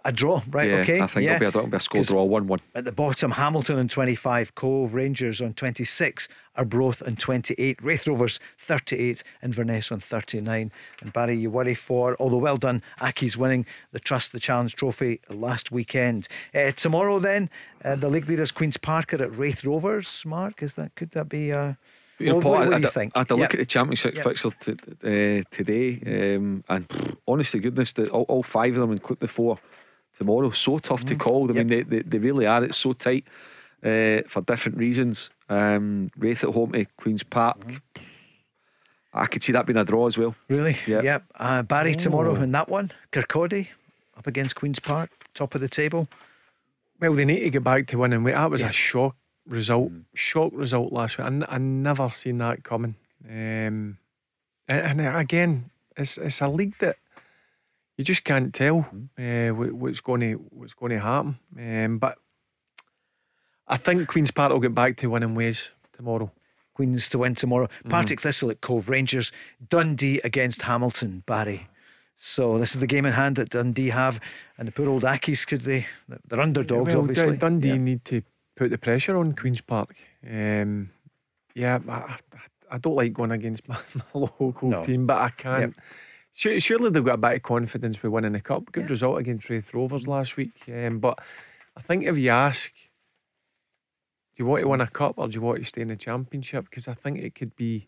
A 0.06 0.12
draw, 0.12 0.42
right? 0.50 0.70
yeah, 0.70 0.78
okay. 0.78 1.02
I 1.02 1.08
think 1.08 1.26
yeah. 1.26 1.36
it'll, 1.36 1.40
be 1.40 1.46
a, 1.46 1.50
it'll 1.50 1.68
be 1.68 1.78
a 1.78 1.80
score 1.80 2.02
draw 2.02 2.24
1 2.24 2.48
1. 2.48 2.60
At 2.74 2.86
the 2.86 2.92
bottom, 2.92 3.32
Hamilton 3.32 3.78
on 3.78 3.88
25, 3.88 4.56
Cove 4.56 4.96
Rangers 4.96 5.40
on 5.40 5.54
26, 5.54 6.28
Arbroath 6.56 7.04
on 7.06 7.16
28, 7.16 7.84
Raith 7.84 8.08
Rovers 8.08 8.40
38, 8.58 9.24
Inverness 9.44 9.92
on 9.92 10.00
39. 10.00 10.72
And 11.02 11.14
Barry, 11.14 11.38
you 11.38 11.52
worry 11.52 11.76
for, 11.76 12.18
although 12.20 12.38
well 12.38 12.58
done, 12.58 12.82
Accies 13.00 13.38
winning 13.38 13.68
the 13.92 14.00
Trust 14.00 14.32
the 14.32 14.40
Challenge 14.40 14.76
trophy 14.76 15.20
last 15.30 15.72
weekend. 15.72 16.28
Uh, 16.56 16.72
tomorrow, 16.72 17.20
then, 17.20 17.52
uh, 17.86 17.96
the 17.96 18.10
league 18.10 18.28
leaders 18.28 18.52
Queen's 18.52 18.78
Park 18.78 19.14
are 19.14 19.22
at 19.22 19.38
Raith 19.38 19.64
Rovers. 19.64 20.24
Mark, 20.26 20.64
is 20.64 20.74
that 20.74 20.96
could 20.96 21.12
that 21.12 21.30
be? 21.30 21.52
Uh, 21.52 21.74
You 22.22 22.30
know, 22.30 22.36
what, 22.36 22.44
Paul, 22.44 22.52
what, 22.52 22.62
I, 22.62 22.66
what 22.66 22.70
do 22.70 22.78
you 22.78 22.84
had- 22.84 22.94
think? 22.94 23.12
I 23.16 23.20
had 23.20 23.32
a 23.32 23.36
look 23.36 23.42
Yep. 23.42 23.54
at 23.54 23.60
the 23.60 23.66
championship 23.66 24.16
Yep. 24.16 24.24
fixture 24.26 24.50
t- 24.60 24.72
uh, 25.04 25.44
today, 25.52 26.36
um, 26.36 26.64
and 26.70 26.88
pff, 26.88 27.18
honest 27.28 27.52
to 27.54 27.60
goodness, 27.60 27.94
the, 27.94 28.10
all, 28.10 28.24
all 28.30 28.44
five 28.44 28.74
of 28.76 28.82
them, 28.82 28.92
including 28.92 29.20
the 29.22 29.28
four 29.28 29.58
tomorrow, 30.14 30.50
so 30.52 30.78
tough 30.80 31.04
Mm. 31.04 31.08
to 31.08 31.16
call. 31.16 31.50
I 31.50 31.54
mean, 31.54 31.68
they, 31.68 31.82
they, 31.84 32.02
they 32.02 32.18
really 32.20 32.46
are. 32.46 32.64
It's 32.64 32.78
so 32.78 32.94
tight 32.94 33.26
uh, 33.84 34.22
for 34.28 34.42
different 34.46 34.78
reasons. 34.78 35.30
Um, 35.50 36.12
Raith 36.18 36.44
at 36.44 36.52
home 36.54 36.72
to 36.74 36.86
Queen's 36.98 37.24
Park. 37.24 37.60
Mm-hmm. 37.60 38.04
I 39.14 39.26
could 39.26 39.44
see 39.44 39.52
that 39.52 39.66
being 39.66 39.78
a 39.78 39.84
draw 39.84 40.08
as 40.08 40.18
well. 40.18 40.36
Really? 40.48 40.78
Yeah. 40.88 41.02
Yep. 41.02 41.24
Uh, 41.36 41.62
Barry 41.64 41.96
tomorrow 41.96 42.32
Oh. 42.38 42.42
in 42.42 42.52
that 42.54 42.70
one. 42.70 42.92
Kirkcaldy 43.12 43.68
up 44.18 44.26
against 44.28 44.56
Queen's 44.56 44.80
Park, 44.80 45.10
top 45.34 45.54
of 45.56 45.62
the 45.62 45.68
table. 45.68 46.08
Well, 47.00 47.14
they 47.14 47.26
need 47.26 47.40
to 47.42 47.50
get 47.50 47.64
back 47.64 47.88
to 47.88 47.98
winning. 47.98 48.24
That 48.24 48.50
was 48.52 48.62
Yeah. 48.62 48.70
a 48.70 48.72
shock 48.72 49.16
result. 49.48 49.92
Shock 50.14 50.52
result 50.54 50.92
last 50.94 51.18
week. 51.18 51.26
I, 51.26 51.28
n- 51.28 51.46
I 51.50 51.58
never 51.58 52.10
seen 52.10 52.38
that 52.40 52.64
coming. 52.64 52.96
Um, 53.28 53.98
and, 54.68 55.02
and 55.02 55.02
again, 55.18 55.70
it's 55.98 56.18
it's 56.18 56.42
a 56.42 56.48
league 56.48 56.78
that 56.80 56.98
you 57.98 58.04
just 58.04 58.24
can't 58.24 58.54
tell 58.54 58.90
uh, 59.20 59.50
what's 59.50 60.00
going 60.00 60.22
to 60.22 60.34
what's 60.52 60.74
going 60.74 60.92
to 60.92 61.00
happen. 61.00 61.38
Um, 61.60 61.98
but 61.98 62.18
I 63.68 63.78
think 63.78 64.08
Queens 64.08 64.32
Park 64.32 64.52
will 64.52 64.60
get 64.60 64.76
back 64.76 64.98
to 64.98 65.08
winning 65.10 65.36
ways 65.36 65.72
tomorrow. 65.94 66.32
Queens 66.74 67.10
to 67.10 67.20
win 67.20 67.36
tomorrow. 67.36 67.68
Partick 67.90 68.22
Thistle 68.22 68.50
at 68.50 68.62
Cove 68.62 68.90
Rangers. 68.90 69.32
Dundee 69.70 70.20
against 70.24 70.64
Hamilton. 70.64 71.24
Barry. 71.26 71.68
So 72.16 72.58
this 72.60 72.74
is 72.74 72.80
the 72.80 72.88
game 72.88 73.06
in 73.06 73.14
hand 73.14 73.36
that 73.38 73.50
Dundee 73.50 73.90
have, 73.90 74.20
and 74.58 74.68
the 74.68 74.72
poor 74.72 74.88
old 74.88 75.04
Accies 75.04 75.46
could 75.46 75.62
they? 75.62 75.88
They're 76.28 76.40
underdogs, 76.40 76.94
well, 76.94 77.00
obviously. 77.04 77.36
Dundee 77.38 77.70
Yeah. 77.70 77.78
need 77.78 78.06
to 78.06 78.22
put 78.62 78.70
the 78.70 78.78
pressure 78.78 79.18
on 79.18 79.34
Queens 79.34 79.60
Park. 79.60 79.96
Um, 80.24 80.92
yeah, 81.56 81.80
I, 81.90 82.18
I, 82.70 82.78
don't 82.78 82.96
like 82.96 83.12
going 83.12 83.32
against 83.32 83.68
my, 83.68 83.76
my 83.96 84.04
local 84.14 84.70
No. 84.70 84.84
team, 84.84 85.08
but 85.08 85.18
I 85.18 85.30
can't. 85.30 85.76
Su- 86.32 86.60
Surely 86.60 86.92
they've 86.92 87.04
got 87.04 87.16
a 87.16 87.18
bit 87.18 87.38
of 87.38 87.42
confidence 87.42 88.04
with 88.04 88.12
winning 88.12 88.34
the 88.34 88.40
cup. 88.40 88.72
Good 88.72 88.84
Yeah. 88.84 88.90
result 88.90 89.18
against 89.20 89.50
Raith 89.50 89.74
Rovers 89.74 90.08
last 90.08 90.38
week. 90.38 90.62
Um, 90.72 91.00
but 91.00 91.18
I 91.76 91.82
think 91.82 92.04
if 92.04 92.20
you 92.20 92.30
ask, 92.30 92.72
do 92.76 94.44
you 94.44 94.46
want 94.46 94.62
to 94.62 94.68
win 94.68 94.80
a 94.82 94.86
cup 94.86 95.16
or 95.18 95.28
do 95.28 95.34
you 95.34 95.42
want 95.42 95.58
to 95.58 95.66
stay 95.66 95.82
in 95.82 95.88
the 95.88 95.96
championship? 95.96 96.66
Because 96.66 96.88
I 96.88 96.94
think 96.94 97.18
it 97.18 97.34
could 97.34 97.56
be. 97.56 97.88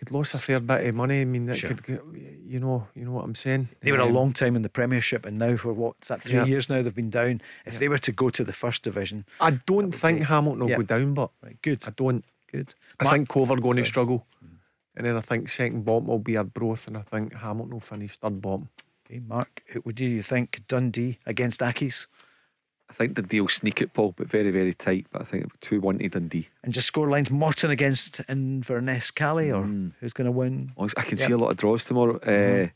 Could 0.00 0.12
lose 0.12 0.32
a 0.32 0.38
fair 0.38 0.60
bit 0.60 0.86
of 0.86 0.94
money. 0.94 1.20
I 1.20 1.24
mean, 1.26 1.44
that 1.44 1.58
Sure. 1.58 1.68
could, 1.68 1.84
get- 1.84 2.02
you 2.46 2.58
know, 2.58 2.88
you 2.94 3.04
know 3.04 3.12
what 3.12 3.24
I'm 3.26 3.34
saying. 3.34 3.68
They 3.82 3.92
were 3.92 3.98
a 3.98 4.06
Um, 4.06 4.14
long 4.14 4.32
time 4.32 4.56
in 4.56 4.62
the 4.62 4.70
Premiership, 4.70 5.26
and 5.26 5.38
now 5.38 5.56
for 5.58 5.74
what 5.74 6.00
that 6.08 6.22
three 6.22 6.36
Yeah. 6.36 6.46
years 6.46 6.70
now 6.70 6.80
they've 6.80 6.94
been 6.94 7.10
down. 7.10 7.42
If 7.66 7.74
Yeah. 7.74 7.78
they 7.80 7.88
were 7.90 7.98
to 7.98 8.12
go 8.12 8.30
to 8.30 8.42
the 8.42 8.52
first 8.54 8.82
division, 8.82 9.26
I 9.40 9.50
don't 9.66 9.92
think 9.92 10.20
be- 10.20 10.24
Hamilton 10.24 10.60
will 10.60 10.70
yeah. 10.70 10.76
go 10.78 10.82
down, 10.84 11.12
but 11.12 11.30
right, 11.42 11.60
good, 11.60 11.84
I 11.86 11.90
don't. 11.90 12.24
good. 12.50 12.74
I 12.98 13.04
Mark- 13.04 13.14
think 13.14 13.28
Cove 13.28 13.50
are 13.52 13.60
going 13.60 13.76
to 13.76 13.82
sorry. 13.82 13.88
struggle. 13.92 14.26
And 14.96 15.06
then 15.06 15.16
I 15.16 15.20
think 15.20 15.48
second 15.50 15.84
bottom 15.84 16.06
will 16.08 16.18
be 16.18 16.36
Arbroath, 16.36 16.88
and 16.88 16.96
I 16.96 17.02
think 17.02 17.34
Hamilton 17.34 17.72
will 17.74 17.80
finish 17.80 18.16
third 18.16 18.40
bottom. 18.40 18.70
Okay, 19.06 19.20
Mark, 19.20 19.62
what 19.82 19.94
do 19.96 20.04
you 20.06 20.22
think? 20.22 20.62
Dundee 20.66 21.18
against 21.26 21.60
Accies, 21.60 22.06
I 22.90 22.92
think 22.92 23.14
the 23.14 23.22
deal 23.22 23.46
sneak 23.48 23.80
it, 23.80 23.94
Paul, 23.94 24.14
but 24.16 24.26
very, 24.28 24.50
very 24.50 24.74
tight. 24.74 25.06
But 25.12 25.22
I 25.22 25.24
think 25.24 25.44
it 25.44 25.50
2 25.60 25.80
1 25.80 25.98
to 26.00 26.08
Dundee. 26.08 26.48
and 26.64 26.74
just 26.74 26.88
score 26.88 27.08
lines. 27.08 27.30
Morton 27.30 27.70
against 27.70 28.20
Inverness 28.28 29.10
Caley, 29.12 29.50
or 29.52 29.62
Hmm. 29.62 29.88
who's 30.00 30.12
going 30.12 30.26
to 30.26 30.32
win? 30.32 30.72
Honest- 30.76 30.98
I 30.98 31.02
can 31.02 31.16
Yep. 31.16 31.26
see 31.28 31.32
a 31.32 31.38
lot 31.38 31.50
of 31.52 31.56
draws 31.56 31.84
tomorrow. 31.84 32.18
Mm-hmm. 32.18 32.64
Uh, 32.64 32.68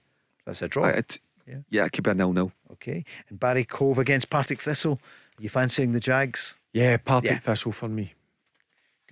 That's 0.47 0.63
a 0.63 0.69
draw. 0.69 0.85
I- 0.87 0.91
it- 0.91 1.19
Yeah. 1.47 1.59
yeah, 1.69 1.85
it 1.85 1.93
could 1.93 2.05
be 2.05 2.11
a 2.11 2.15
nil 2.15 2.33
nil. 2.33 2.53
Okay, 2.73 3.05
and 3.29 3.39
Barry 3.41 3.65
Cove 3.65 3.99
against 3.99 4.31
Partick 4.31 4.61
Thistle. 4.63 5.01
Are 5.39 5.43
You 5.43 5.49
fancying 5.49 5.93
the 5.93 6.01
Jags? 6.01 6.57
Yeah, 6.73 6.97
Partick 6.97 7.31
Yeah. 7.31 7.39
Thistle 7.39 7.73
for 7.73 7.89
me. 7.89 8.14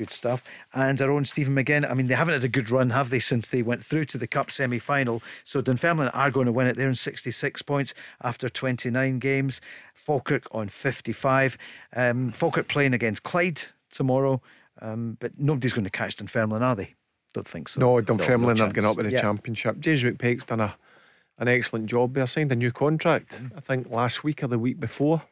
Good 0.02 0.10
stuff. 0.10 0.42
And 0.74 1.00
our 1.00 1.12
own 1.12 1.24
Stephen 1.24 1.54
McGinn. 1.54 1.88
I 1.88 1.94
mean, 1.94 2.08
they 2.08 2.16
haven't 2.16 2.34
had 2.34 2.42
a 2.42 2.48
good 2.48 2.70
run, 2.70 2.90
have 2.90 3.10
they, 3.10 3.20
since 3.20 3.48
they 3.48 3.62
went 3.62 3.84
through 3.84 4.06
to 4.06 4.18
the 4.18 4.26
Cup 4.26 4.50
semi 4.50 4.80
final? 4.80 5.22
So 5.44 5.60
Dunfermline 5.62 6.08
are 6.08 6.28
going 6.28 6.46
to 6.46 6.52
win 6.52 6.66
it. 6.66 6.76
They're 6.76 6.88
on 6.88 6.96
66 6.96 7.62
points 7.62 7.94
after 8.20 8.48
29 8.48 9.20
games. 9.20 9.60
Falkirk 9.94 10.48
on 10.50 10.68
55. 10.68 11.56
Um, 11.94 12.32
Falkirk 12.32 12.66
playing 12.66 12.94
against 12.94 13.22
Clyde 13.22 13.62
tomorrow. 13.92 14.42
Um, 14.80 15.18
but 15.20 15.38
nobody's 15.38 15.72
going 15.72 15.84
to 15.84 15.90
catch 15.90 16.16
Dunfermline, 16.16 16.64
are 16.64 16.74
they? 16.74 16.94
Don't 17.32 17.46
think 17.46 17.68
so. 17.68 17.80
No, 17.80 18.00
Dunfermline 18.00 18.56
no 18.56 18.64
are 18.64 18.72
going 18.72 18.86
up 18.86 18.96
to 18.96 19.04
the. 19.04 19.12
Yeah. 19.12 19.20
championship. 19.20 19.78
James 19.78 20.02
McPake's 20.02 20.44
done 20.46 20.58
a, 20.58 20.74
an 21.38 21.46
excellent 21.46 21.86
job 21.86 22.14
there. 22.14 22.26
Signed 22.26 22.50
a 22.50 22.56
new 22.56 22.72
contract, 22.72 23.36
Mm-hmm. 23.36 23.56
I 23.56 23.60
think 23.60 23.88
last 23.88 24.24
week 24.24 24.42
or 24.42 24.48
the 24.48 24.58
week 24.58 24.80
before. 24.80 25.22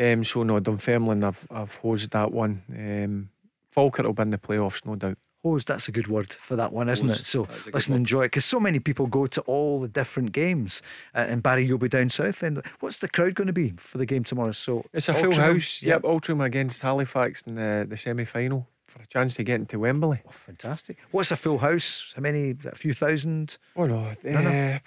Um, 0.00 0.22
so 0.22 0.44
no, 0.44 0.60
Dunfermline 0.60 1.22
have 1.22 1.44
have 1.50 1.74
hosed 1.76 2.12
that 2.12 2.30
one. 2.30 2.62
Um, 2.72 3.30
Falkirk 3.70 4.06
will 4.06 4.12
win 4.14 4.30
the 4.30 4.38
playoffs, 4.38 4.84
no 4.84 4.94
doubt. 4.96 5.18
Hosed, 5.44 5.68
that's 5.68 5.86
a 5.86 5.92
good 5.92 6.08
word 6.08 6.32
for 6.40 6.56
that 6.56 6.72
one, 6.72 6.88
isn't 6.88 7.08
it? 7.10 7.18
So 7.24 7.44
that's 7.44 7.66
listen, 7.68 7.92
word. 7.92 7.98
enjoy 8.00 8.22
it 8.22 8.26
because 8.26 8.44
so 8.44 8.58
many 8.58 8.80
people 8.80 9.06
go 9.06 9.26
to 9.28 9.40
all 9.42 9.80
the 9.80 9.86
different 9.86 10.32
games. 10.32 10.82
Uh, 11.14 11.26
and 11.28 11.44
Barry, 11.44 11.64
you'll 11.64 11.78
be 11.78 11.88
down 11.88 12.10
south. 12.10 12.40
Then 12.40 12.60
what's 12.80 12.98
the 12.98 13.08
crowd 13.08 13.34
going 13.36 13.46
to 13.46 13.52
be 13.52 13.72
for 13.76 13.98
the 13.98 14.06
game 14.06 14.24
tomorrow? 14.24 14.50
So 14.50 14.84
It's 14.92 15.08
a 15.08 15.14
full 15.14 15.32
house. 15.34 15.80
Yep, 15.84 16.02
Altrincham 16.02 16.44
against 16.44 16.82
Halifax 16.82 17.42
in 17.42 17.54
the, 17.54 17.86
the 17.88 17.96
semi 17.96 18.24
final 18.24 18.66
for 18.88 19.00
a 19.00 19.06
chance 19.06 19.36
to 19.36 19.44
get 19.44 19.60
into 19.60 19.78
Wembley. 19.78 20.22
Oh, 20.26 20.30
fantastic. 20.32 20.98
What's 21.12 21.30
a 21.30 21.36
full 21.36 21.58
house? 21.58 22.12
How 22.16 22.22
many? 22.22 22.56
A 22.64 22.74
few 22.74 22.92
thousand? 22.92 23.58
Oh 23.76 23.86
no, 23.86 24.10
No, 24.24 24.40
no. 24.40 24.50
uh, 24.50 24.78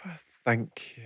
I 0.45 0.55
think 0.55 0.99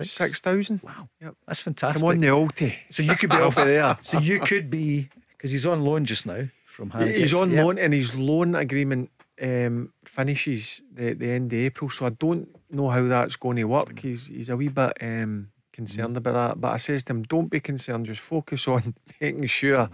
uh, 0.00 0.02
6,000. 0.04 0.80
Wow, 0.82 1.08
Yep. 1.20 1.34
that's 1.46 1.60
fantastic. 1.60 2.00
Come 2.00 2.08
on, 2.10 2.18
the 2.18 2.28
Alti. 2.28 2.78
So 2.90 3.02
you 3.02 3.16
could 3.16 3.28
be 3.30 3.36
off 3.48 3.56
there. 3.56 3.98
So 4.02 4.18
you 4.18 4.40
could 4.40 4.70
be 4.70 5.10
because 5.36 5.50
he's 5.50 5.66
on 5.66 5.82
loan 5.82 6.04
just 6.06 6.24
now 6.26 6.48
from. 6.78 6.90
He's 7.08 7.34
on 7.34 7.54
loan, 7.54 7.78
and 7.78 7.92
his 7.92 8.14
loan 8.14 8.54
agreement 8.54 9.10
um, 9.42 9.92
finishes 10.04 10.82
the, 10.94 11.14
the 11.14 11.30
end 11.30 11.52
of 11.52 11.58
April. 11.58 11.90
So 11.90 12.06
I 12.06 12.10
don't 12.10 12.48
know 12.70 12.88
how 12.90 13.06
that's 13.08 13.36
going 13.36 13.56
to 13.56 13.64
work. 13.64 13.98
He's 13.98 14.28
he's 14.28 14.48
a 14.48 14.56
wee 14.56 14.68
bit 14.68 14.92
um, 15.00 15.48
concerned 15.72 16.16
about 16.16 16.34
that. 16.34 16.60
But 16.60 16.72
I 16.72 16.76
says 16.78 17.04
to 17.04 17.12
him, 17.12 17.22
don't 17.24 17.50
be 17.50 17.60
concerned. 17.60 18.06
Just 18.06 18.20
focus 18.20 18.68
on 18.68 18.94
making 19.20 19.46
sure 19.46 19.88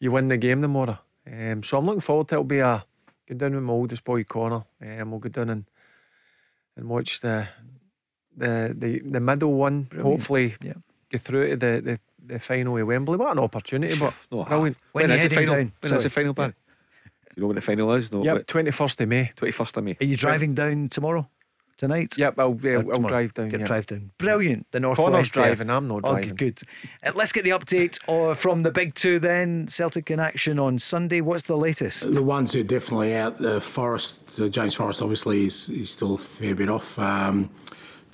you 0.00 0.10
win 0.12 0.28
the 0.28 0.36
game 0.36 0.62
tomorrow. 0.62 0.98
Um, 1.26 1.62
so 1.62 1.78
I'm 1.78 1.86
looking 1.86 2.00
forward 2.00 2.28
to 2.28 2.34
it. 2.34 2.38
It'll 2.38 2.44
be 2.44 2.58
a 2.58 2.84
go 3.28 3.34
down 3.36 3.54
with 3.54 3.62
my 3.64 3.72
oldest 3.72 4.04
boy 4.04 4.24
Connor, 4.24 4.64
and 4.80 5.10
we'll 5.10 5.20
go 5.20 5.28
down 5.28 5.50
and 5.50 5.64
and 6.76 6.88
watch 6.88 7.20
the 7.20 7.46
the 8.36 8.74
the, 8.76 8.98
the 9.00 9.20
middle 9.20 9.52
one. 9.54 9.84
Brilliant. 9.84 10.10
Hopefully, 10.10 10.54
Yeah. 10.60 10.74
get 11.08 11.20
through 11.20 11.50
to 11.50 11.56
the, 11.56 11.80
the 11.80 12.00
the 12.26 12.38
final 12.38 12.76
of 12.78 12.86
Wembley. 12.86 13.16
What 13.16 13.32
an 13.32 13.38
opportunity! 13.38 13.98
But 13.98 14.14
No, 14.32 14.44
brilliant. 14.44 14.76
When 14.92 15.02
When 15.04 15.10
are 15.12 15.14
is 15.14 15.22
the 15.24 15.30
final? 15.30 15.54
down? 15.54 15.72
When 15.80 15.94
is 15.94 16.02
the 16.02 16.10
final, 16.10 16.32
Barry? 16.34 16.54
You 17.36 17.40
know 17.42 17.46
when 17.48 17.56
the 17.56 17.62
final 17.62 17.92
is? 17.94 18.12
No, 18.12 18.22
Yep, 18.24 18.46
twenty 18.46 18.70
first 18.70 19.00
of 19.00 19.08
May. 19.08 19.32
twenty 19.36 19.52
first 19.52 19.76
of 19.76 19.84
May. 19.84 19.96
Are 20.00 20.04
you 20.04 20.16
driving 20.16 20.54
down 20.54 20.88
tomorrow? 20.88 21.28
Tonight? 21.76 22.14
Yep, 22.16 22.38
I'll, 22.38 22.56
Uh, 22.64 22.68
I'll, 22.68 22.92
I'll 22.92 23.08
drive 23.08 23.34
down. 23.34 23.48
Get 23.48 23.58
yeah. 23.58 23.66
drive 23.66 23.86
down. 23.86 24.12
Brilliant. 24.18 24.68
The 24.70 24.78
northwest. 24.78 25.04
Connor's 25.10 25.32
there. 25.32 25.44
driving, 25.46 25.70
I'm 25.70 25.88
not 25.88 26.02
Oh, 26.04 26.12
driving. 26.12 26.36
good. 26.36 26.60
Uh, 27.04 27.10
let's 27.16 27.32
get 27.32 27.42
the 27.42 27.50
update 27.50 27.98
uh, 28.06 28.34
from 28.34 28.62
the 28.62 28.70
big 28.70 28.94
two 28.94 29.18
then. 29.18 29.66
Celtic 29.66 30.08
in 30.12 30.20
action 30.20 30.60
on 30.60 30.78
Sunday. 30.78 31.20
What's 31.20 31.42
the 31.44 31.56
latest? 31.56 32.14
The 32.14 32.22
ones 32.22 32.52
who 32.52 32.60
are 32.60 32.62
definitely 32.62 33.16
out, 33.16 33.38
the 33.38 33.60
Forest, 33.60 34.38
uh, 34.38 34.46
James 34.48 34.74
Forrest 34.76 35.02
obviously 35.02 35.46
is, 35.46 35.68
is 35.68 35.90
still 35.90 36.14
a 36.14 36.18
fair 36.18 36.54
bit 36.54 36.68
off. 36.68 36.96
Um, 36.96 37.50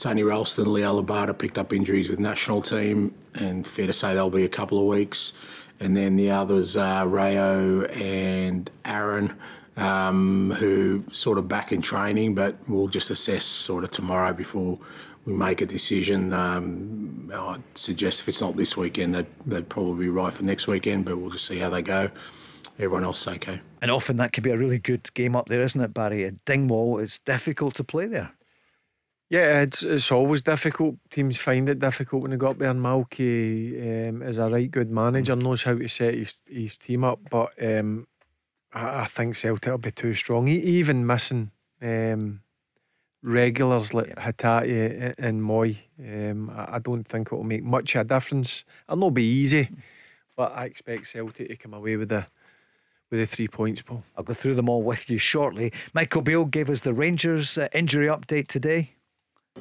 Tony 0.01 0.23
Ralston, 0.23 0.65
Liel 0.65 1.05
Abada 1.05 1.37
picked 1.37 1.59
up 1.59 1.75
injuries 1.75 2.09
with 2.09 2.19
national 2.19 2.63
team, 2.63 3.15
and 3.35 3.67
fair 3.67 3.87
to 3.87 3.93
say 3.93 4.15
they'll 4.15 4.31
be 4.31 4.47
a 4.47 4.49
couple 4.49 4.79
of 4.79 4.87
weeks. 4.87 5.35
And 5.79 5.95
then 5.95 6.17
the 6.17 6.31
others 6.31 6.75
are 6.75 7.07
Reo 7.07 7.85
and 7.85 8.71
Aaron, 8.87 9.37
um, 9.77 10.53
who 10.59 11.05
sort 11.13 11.37
of 11.37 11.49
back 11.49 11.71
in 11.71 11.83
training, 11.83 12.35
but 12.35 12.57
we'll 12.67 12.89
just 12.89 13.11
assess 13.11 13.45
sort 13.45 13.85
of 13.85 13.91
tomorrow 13.91 14.33
before 14.33 14.79
we 15.27 15.35
make 15.35 15.61
a 15.61 15.67
decision. 15.67 16.33
Um, 16.33 17.31
I'd 17.35 17.63
suggest 17.75 18.23
if 18.23 18.29
it's 18.29 18.41
not 18.41 18.57
this 18.57 18.79
weekend, 18.79 19.15
they'd, 19.15 19.27
they'd 19.45 19.69
probably 19.69 20.07
be 20.07 20.09
right 20.09 20.33
for 20.33 20.45
next 20.45 20.67
weekend, 20.67 21.05
but 21.05 21.19
we'll 21.19 21.31
just 21.31 21.47
see 21.47 21.59
how 21.59 21.69
they 21.69 21.83
go. 21.83 22.11
Everyone 22.79 23.05
else 23.05 23.29
okay. 23.29 23.61
And 23.83 23.91
often 23.91 24.17
that 24.17 24.33
could 24.33 24.45
be 24.45 24.51
a 24.51 24.57
really 24.57 24.79
good 24.79 25.13
game 25.13 25.37
up 25.37 25.51
there, 25.51 25.63
isn't 25.63 25.81
it, 25.81 25.93
Barry? 25.93 26.31
Dingwall, 26.47 26.99
it's 27.01 27.19
difficult 27.19 27.75
to 27.75 27.85
play 27.85 28.07
there. 28.07 28.33
Yeah, 29.31 29.63
it's 29.63 29.85
it's 29.85 30.11
always 30.11 30.43
difficult. 30.43 30.97
Teams 31.09 31.39
find 31.39 31.69
it 31.69 31.79
difficult 31.79 32.23
when 32.23 32.33
they 32.33 32.37
go 32.37 32.49
up 32.49 32.59
there. 32.59 32.71
And 32.71 32.81
Malky 32.81 34.09
um, 34.09 34.23
is 34.23 34.39
a 34.39 34.51
right 34.51 34.69
good 34.71 34.91
manager, 34.91 35.37
knows 35.37 35.63
how 35.63 35.77
to 35.77 35.89
set 35.89 36.15
his, 36.15 36.43
his 36.47 36.79
team 36.79 37.05
up. 37.05 37.21
But 37.31 37.51
um, 37.63 38.09
I, 38.73 39.03
I 39.03 39.07
think 39.07 39.37
Celtic 39.37 39.71
will 39.71 39.79
be 39.79 39.93
too 39.93 40.15
strong. 40.15 40.49
E- 40.49 40.61
Even 40.61 41.07
missing 41.07 41.53
um, 41.81 42.41
regulars 43.23 43.95
like 43.95 44.17
Hatate 44.17 45.15
and 45.17 45.43
Mooy, 45.43 45.77
um, 46.01 46.51
I, 46.51 46.75
I 46.75 46.79
don't 46.81 47.05
think 47.05 47.29
it 47.31 47.37
will 47.37 47.45
make 47.45 47.63
much 47.63 47.95
of 47.95 48.01
a 48.01 48.05
difference. 48.05 48.65
It'll 48.89 48.97
not 48.99 49.15
be 49.15 49.25
easy, 49.25 49.69
but 50.37 50.51
I 50.57 50.65
expect 50.65 51.07
Celtic 51.07 51.49
to 51.51 51.57
come 51.57 51.75
away 51.75 51.97
with 51.97 52.09
the 52.09 52.27
with 53.11 53.21
the 53.21 53.27
three 53.27 53.49
points, 53.49 53.83
Paul. 53.83 54.03
I'll 54.17 54.25
go 54.25 54.35
through 54.35 54.57
them 54.57 54.69
all 54.69 54.83
with 54.83 55.09
you 55.09 55.19
shortly. 55.19 55.73
Michael 55.95 56.23
Beale 56.23 56.47
gave 56.47 56.69
us 56.69 56.81
the 56.81 56.93
Rangers 56.93 57.57
uh, 57.59 57.69
injury 57.73 58.09
update 58.09 58.49
today. 58.49 58.95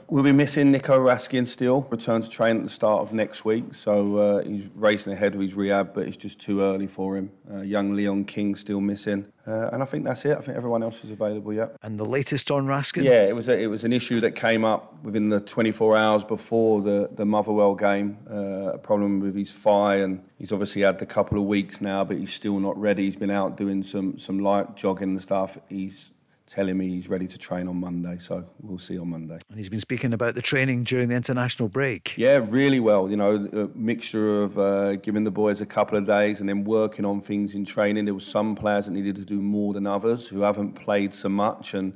We'll 0.08 0.24
be 0.24 0.32
missing 0.32 0.72
Nico 0.72 0.98
Raskin 0.98 1.46
still. 1.46 1.82
Return 1.90 2.22
to 2.22 2.30
train 2.30 2.58
at 2.58 2.64
the 2.64 2.70
start 2.70 3.02
of 3.02 3.14
next 3.14 3.46
week, 3.46 3.74
so 3.74 4.18
uh, 4.18 4.44
he's 4.44 4.68
racing 4.76 5.14
ahead 5.14 5.36
with 5.36 5.50
his 5.50 5.54
rehab, 5.56 5.94
but 5.94 6.08
it's 6.08 6.18
just 6.18 6.40
too 6.40 6.62
early 6.62 6.88
for 6.88 7.18
him. 7.18 7.32
Uh, 7.52 7.62
young 7.62 7.94
Leon 7.94 8.26
King 8.26 8.56
still 8.56 8.82
missing, 8.82 9.26
uh, 9.48 9.70
and 9.72 9.82
I 9.82 9.86
think 9.86 10.06
that's 10.06 10.26
it. 10.26 10.38
I 10.38 10.42
think 10.42 10.58
everyone 10.58 10.84
else 10.84 11.04
is 11.04 11.12
available. 11.12 11.54
yet. 11.54 11.76
And 11.82 12.00
the 12.00 12.06
latest 12.06 12.52
on 12.52 12.66
Raskin? 12.68 13.04
Yeah, 13.04 13.26
it 13.26 13.36
was 13.36 13.50
a, 13.50 13.60
it 13.60 13.68
was 13.68 13.84
an 13.84 13.94
issue 13.94 14.20
that 14.22 14.36
came 14.36 14.66
up 14.66 15.04
within 15.04 15.30
the 15.30 15.40
24 15.40 15.96
hours 15.96 16.24
before 16.24 16.82
the 16.82 17.10
the 17.12 17.26
Motherwell 17.26 17.76
game. 17.76 18.18
Uh, 18.30 18.74
a 18.74 18.78
problem 18.78 19.20
with 19.20 19.36
his 19.36 19.52
thigh, 19.52 19.98
and 19.98 20.24
he's 20.38 20.52
obviously 20.52 20.84
had 20.84 21.02
a 21.02 21.06
couple 21.06 21.38
of 21.38 21.46
weeks 21.46 21.82
now, 21.82 22.04
but 22.04 22.18
he's 22.18 22.34
still 22.34 22.60
not 22.60 22.80
ready. 22.80 23.04
He's 23.04 23.16
been 23.16 23.32
out 23.32 23.58
doing 23.58 23.84
some 23.84 24.18
some 24.18 24.40
light 24.40 24.76
jogging 24.76 25.10
and 25.10 25.22
stuff. 25.22 25.58
He's 25.68 26.12
telling 26.50 26.78
me 26.78 26.90
he's 26.90 27.08
ready 27.08 27.28
to 27.28 27.38
train 27.38 27.68
on 27.68 27.80
Monday, 27.80 28.18
so 28.18 28.44
we'll 28.62 28.80
see 28.80 28.98
on 28.98 29.10
Monday. 29.10 29.38
And 29.50 29.58
he's 29.58 29.70
been 29.70 29.80
speaking 29.80 30.14
about 30.14 30.34
the 30.34 30.42
training 30.42 30.84
during 30.84 31.10
the 31.10 31.16
international 31.16 31.70
break. 31.70 32.18
Yeah, 32.18 32.44
really 32.44 32.80
well. 32.80 33.10
You 33.10 33.18
know, 33.18 33.36
a 33.54 33.78
mixture 33.78 34.42
of 34.42 34.58
uh, 34.58 34.96
giving 34.96 35.24
the 35.24 35.32
boys 35.32 35.62
a 35.62 35.66
couple 35.66 35.98
of 35.98 36.06
days 36.06 36.40
and 36.40 36.50
then 36.50 36.64
working 36.64 37.06
on 37.06 37.22
things 37.22 37.54
in 37.54 37.66
training. 37.66 38.06
There 38.06 38.16
were 38.16 38.20
some 38.20 38.56
players 38.56 38.86
that 38.86 38.92
needed 38.92 39.16
to 39.18 39.26
do 39.26 39.42
more 39.42 39.74
than 39.74 39.86
others 39.86 40.28
who 40.28 40.42
haven't 40.42 40.74
played 40.74 41.14
so 41.14 41.30
much, 41.30 41.76
and 41.76 41.94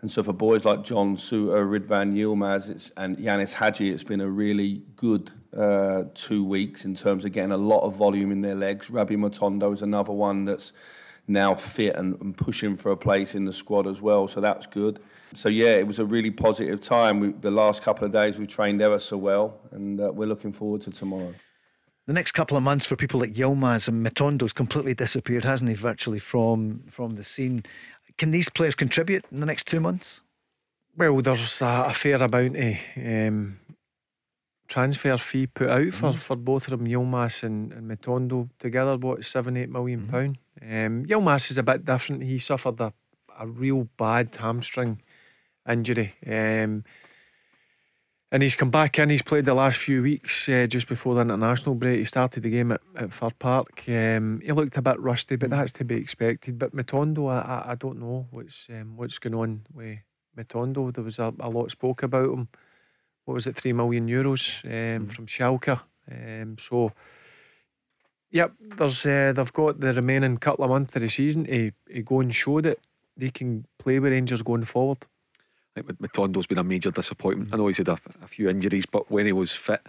and 0.00 0.10
so 0.10 0.22
for 0.22 0.32
boys 0.32 0.64
like 0.64 0.82
John 0.82 1.14
Souttar, 1.14 1.68
Ridvan 1.68 2.14
Yilmaz, 2.14 2.70
it's, 2.70 2.90
and 2.96 3.18
Ianis 3.18 3.52
Hagi, 3.52 3.90
it's 3.90 4.04
been 4.04 4.22
a 4.22 4.28
really 4.28 4.82
good 4.96 5.30
uh, 5.54 6.04
two 6.14 6.42
weeks 6.42 6.86
in 6.86 6.94
terms 6.94 7.26
of 7.26 7.32
getting 7.32 7.52
a 7.52 7.58
lot 7.58 7.80
of 7.80 7.96
volume 7.96 8.32
in 8.32 8.40
their 8.40 8.54
legs. 8.54 8.88
Rabbi 8.88 9.14
Matondo 9.14 9.74
is 9.74 9.82
another 9.82 10.12
one 10.12 10.46
that's 10.46 10.72
now 11.30 11.54
fit 11.54 11.96
and, 11.96 12.20
and, 12.20 12.36
pushing 12.36 12.76
for 12.76 12.90
a 12.92 12.96
place 12.96 13.34
in 13.34 13.44
the 13.44 13.52
squad 13.52 13.86
as 13.86 14.02
well. 14.02 14.28
So 14.28 14.40
that's 14.40 14.66
good. 14.66 15.00
So 15.34 15.48
yeah, 15.48 15.74
it 15.76 15.86
was 15.86 15.98
a 15.98 16.04
really 16.04 16.30
positive 16.30 16.80
time. 16.80 17.20
We, 17.20 17.32
the 17.32 17.50
last 17.50 17.82
couple 17.82 18.04
of 18.04 18.12
days 18.12 18.38
we 18.38 18.46
trained 18.46 18.82
ever 18.82 18.98
so 18.98 19.16
well, 19.16 19.58
and 19.70 20.00
uh, 20.00 20.10
we're 20.12 20.26
looking 20.26 20.52
forward 20.52 20.82
to 20.82 20.90
tomorrow. 20.90 21.34
The 22.06 22.12
next 22.12 22.32
couple 22.32 22.56
of 22.56 22.62
months 22.62 22.86
for 22.86 22.96
people 22.96 23.20
like 23.20 23.34
Yilmaz 23.34 23.86
and 23.86 24.04
Matondo's 24.04 24.52
completely 24.52 24.94
disappeared, 24.94 25.44
hasn't 25.44 25.70
he? 25.70 25.76
Virtually 25.76 26.18
from 26.18 26.82
from 26.88 27.14
the 27.14 27.24
scene. 27.24 27.62
Can 28.18 28.32
these 28.32 28.48
players 28.48 28.74
contribute 28.74 29.24
in 29.30 29.40
the 29.40 29.46
next 29.46 29.66
two 29.66 29.80
months? 29.80 30.22
Well, 30.96 31.16
there's 31.22 31.62
a, 31.62 31.84
a 31.88 31.94
fair 31.94 32.16
amount 32.16 32.56
of 32.56 32.76
um, 32.96 33.60
transfer 34.70 35.16
fee 35.18 35.48
put 35.48 35.68
out 35.68 35.92
for, 35.92 36.12
mm. 36.12 36.14
for 36.14 36.36
both 36.36 36.68
of 36.68 36.78
them, 36.78 36.86
Yilmaz 36.86 37.42
and, 37.42 37.72
and 37.72 37.90
Matondo 37.90 38.48
together, 38.60 38.96
what, 38.96 39.24
seven, 39.24 39.56
eight 39.56 39.68
million 39.68 40.06
mm. 40.06 40.10
pound. 40.10 40.38
Um, 40.62 41.04
Yilmaz 41.04 41.50
is 41.50 41.58
a 41.58 41.62
bit 41.64 41.84
different. 41.84 42.22
He 42.22 42.38
suffered 42.38 42.80
a, 42.80 42.92
a 43.38 43.46
real 43.48 43.88
bad 43.98 44.34
hamstring 44.36 45.02
injury. 45.68 46.14
Um, 46.24 46.84
and 48.32 48.44
he's 48.44 48.54
come 48.54 48.70
back 48.70 48.96
in. 49.00 49.10
He's 49.10 49.22
played 49.22 49.44
the 49.44 49.54
last 49.54 49.78
few 49.78 50.02
weeks 50.02 50.48
uh, 50.48 50.66
just 50.68 50.86
before 50.86 51.16
the 51.16 51.22
international 51.22 51.74
break. 51.74 51.98
He 51.98 52.04
started 52.04 52.44
the 52.44 52.50
game 52.50 52.70
at, 52.70 52.80
at 52.94 53.12
Fir 53.12 53.30
Park. 53.36 53.82
Um, 53.88 54.40
he 54.40 54.52
looked 54.52 54.76
a 54.76 54.82
bit 54.82 55.00
rusty, 55.00 55.34
but 55.34 55.50
that's 55.50 55.72
to 55.72 55.84
be 55.84 55.96
expected. 55.96 56.60
But 56.60 56.76
Matondo, 56.76 57.28
I, 57.28 57.40
I, 57.40 57.72
I 57.72 57.74
don't 57.74 57.98
know 57.98 58.28
what's 58.30 58.68
um, 58.70 58.96
what's 58.96 59.18
going 59.18 59.34
on 59.34 59.66
with 59.74 59.98
Matondo. 60.38 60.94
There 60.94 61.02
was 61.02 61.18
a, 61.18 61.34
a 61.40 61.50
lot 61.50 61.72
spoke 61.72 62.04
about 62.04 62.32
him 62.32 62.48
what 63.24 63.34
was 63.34 63.46
it, 63.46 63.56
three 63.56 63.72
million 63.72 64.08
euros 64.08 64.64
um, 64.64 65.06
mm. 65.06 65.12
from 65.12 65.26
Schalke. 65.26 65.80
Um, 66.10 66.56
so, 66.58 66.92
yep, 68.30 68.52
there's 68.60 69.06
uh, 69.06 69.32
they've 69.34 69.52
got 69.52 69.80
the 69.80 69.92
remaining 69.92 70.38
couple 70.38 70.64
of 70.64 70.70
months 70.70 70.96
of 70.96 71.02
the 71.02 71.08
season 71.08 71.44
to, 71.44 71.72
to 71.92 72.02
go 72.02 72.20
and 72.20 72.34
show 72.34 72.60
that 72.60 72.78
they 73.16 73.30
can 73.30 73.66
play 73.78 73.98
with 73.98 74.12
Rangers 74.12 74.42
going 74.42 74.64
forward. 74.64 74.98
I 75.76 75.82
think 75.82 76.00
Matondo's 76.00 76.46
been 76.46 76.58
a 76.58 76.64
major 76.64 76.90
disappointment. 76.90 77.54
I 77.54 77.56
know 77.56 77.68
he's 77.68 77.78
had 77.78 77.88
a, 77.88 77.98
a, 78.22 78.26
few 78.26 78.48
injuries, 78.48 78.86
but 78.86 79.10
when 79.10 79.26
he 79.26 79.32
was 79.32 79.52
fit 79.52 79.80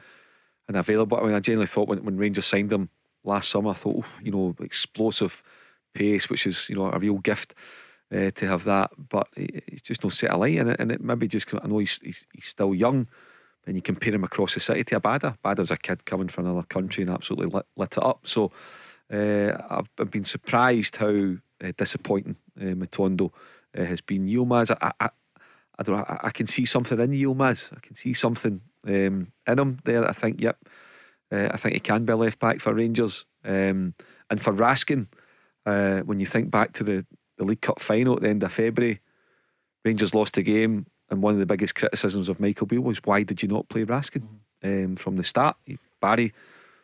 and 0.67 0.77
available, 0.77 1.17
I 1.17 1.23
mean, 1.23 1.33
I 1.33 1.39
generally 1.39 1.65
thought 1.65 1.87
when, 1.87 2.03
when 2.03 2.17
Rangers 2.17 2.45
signed 2.45 2.71
him 2.71 2.89
last 3.23 3.49
summer, 3.49 3.71
I 3.71 3.73
thought, 3.73 4.03
oh, 4.03 4.21
you 4.21 4.31
know, 4.31 4.55
explosive 4.61 5.41
pace, 5.93 6.29
which 6.29 6.45
is 6.45 6.69
you 6.69 6.75
know 6.75 6.91
a 6.91 6.99
real 6.99 7.17
gift. 7.17 7.53
Uh, 8.13 8.29
to 8.31 8.45
have 8.45 8.65
that, 8.65 8.91
but 9.07 9.25
he's 9.37 9.81
just 9.81 10.03
no 10.03 10.09
set 10.09 10.31
of 10.31 10.41
light 10.41 10.55
it, 10.55 10.79
and 10.81 10.91
it 10.91 10.99
maybe 10.99 11.29
just 11.29 11.47
I 11.53 11.65
know 11.65 11.77
he's, 11.77 11.97
he's, 12.01 12.25
he's 12.33 12.43
still 12.43 12.75
young, 12.75 13.07
and 13.65 13.77
you 13.77 13.81
compare 13.81 14.13
him 14.13 14.25
across 14.25 14.53
the 14.53 14.59
city 14.59 14.83
to 14.83 14.99
Abada. 14.99 15.37
Abada 15.37 15.59
was 15.59 15.71
a 15.71 15.77
kid 15.77 16.03
coming 16.03 16.27
from 16.27 16.45
another 16.45 16.67
country 16.67 17.03
and 17.03 17.09
absolutely 17.09 17.47
lit, 17.47 17.65
lit 17.77 17.95
it 17.95 18.03
up. 18.03 18.27
So 18.27 18.51
uh, 19.13 19.57
I've, 19.69 19.89
I've, 19.99 20.11
been 20.11 20.25
surprised 20.25 20.97
how 20.97 21.35
uh, 21.63 21.71
disappointing 21.77 22.35
uh, 22.59 22.75
Matondo 22.75 23.31
uh, 23.77 23.83
has 23.85 24.01
been. 24.01 24.27
Yilmaz, 24.27 24.75
I, 24.81 24.91
I, 24.99 25.09
I 25.79 25.83
don't 25.83 25.95
I, 25.95 26.19
I, 26.23 26.29
can 26.31 26.47
see 26.47 26.65
something 26.65 26.99
in 26.99 27.11
Yilmaz. 27.11 27.71
I 27.75 27.79
can 27.81 27.95
see 27.95 28.13
something 28.13 28.61
um, 28.85 29.31
in 29.47 29.59
him 29.59 29.79
there. 29.85 30.07
I 30.07 30.13
think, 30.13 30.41
yep, 30.41 30.57
I 31.31 31.55
think 31.55 31.75
he 31.75 31.79
can 31.79 32.03
be 32.05 32.13
left 32.13 32.39
back 32.39 32.59
for 32.59 32.73
Rangers. 32.73 33.25
Um, 33.45 33.93
and 34.29 34.41
for 34.41 34.53
Raskin, 34.53 35.07
when 35.63 36.19
you 36.19 36.25
think 36.25 36.51
back 36.51 36.73
to 36.73 36.83
the 36.83 37.05
the 37.41 37.47
League 37.47 37.61
Cup 37.61 37.81
final 37.81 38.15
at 38.15 38.21
the 38.21 38.29
end 38.29 38.43
of 38.43 38.53
February. 38.53 39.01
Rangers 39.83 40.13
lost 40.13 40.33
the 40.33 40.43
game, 40.43 40.85
and 41.09 41.23
one 41.23 41.33
of 41.33 41.39
the 41.39 41.45
biggest 41.47 41.73
criticisms 41.73 42.29
of 42.29 42.39
Michael 42.39 42.67
Beale 42.67 42.81
was 42.81 42.99
why 43.03 43.23
did 43.23 43.41
you 43.41 43.49
not 43.49 43.67
play 43.67 43.83
Raskin 43.83 44.23
um, 44.63 44.95
from 44.95 45.17
the 45.17 45.23
start? 45.23 45.57
Barry 45.99 46.33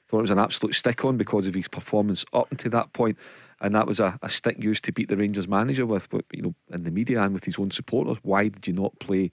thought 0.08 0.20
it 0.20 0.22
was 0.22 0.32
an 0.32 0.40
absolute 0.40 0.74
stick 0.74 1.06
on 1.06 1.18
because 1.18 1.48
of 1.48 1.54
his 1.54 1.68
performance 1.68 2.26
up 2.34 2.48
until 2.50 2.72
that 2.72 2.92
point, 2.94 3.18
and 3.62 3.76
that 3.76 3.86
was 3.86 4.00
a, 4.00 4.18
a 4.24 4.30
stick 4.30 4.62
used 4.62 4.84
to 4.86 4.92
beat 4.92 5.10
the 5.10 5.18
Rangers 5.18 5.48
manager 5.48 5.86
with, 5.86 6.10
but 6.10 6.26
you 6.34 6.42
know, 6.42 6.56
in 6.72 6.84
the 6.84 6.92
media 6.92 7.22
and 7.22 7.36
with 7.36 7.46
his 7.46 7.60
own 7.60 7.70
supporters. 7.70 8.18
Why 8.24 8.48
did 8.48 8.66
you 8.66 8.74
not 8.74 8.98
play 9.00 9.32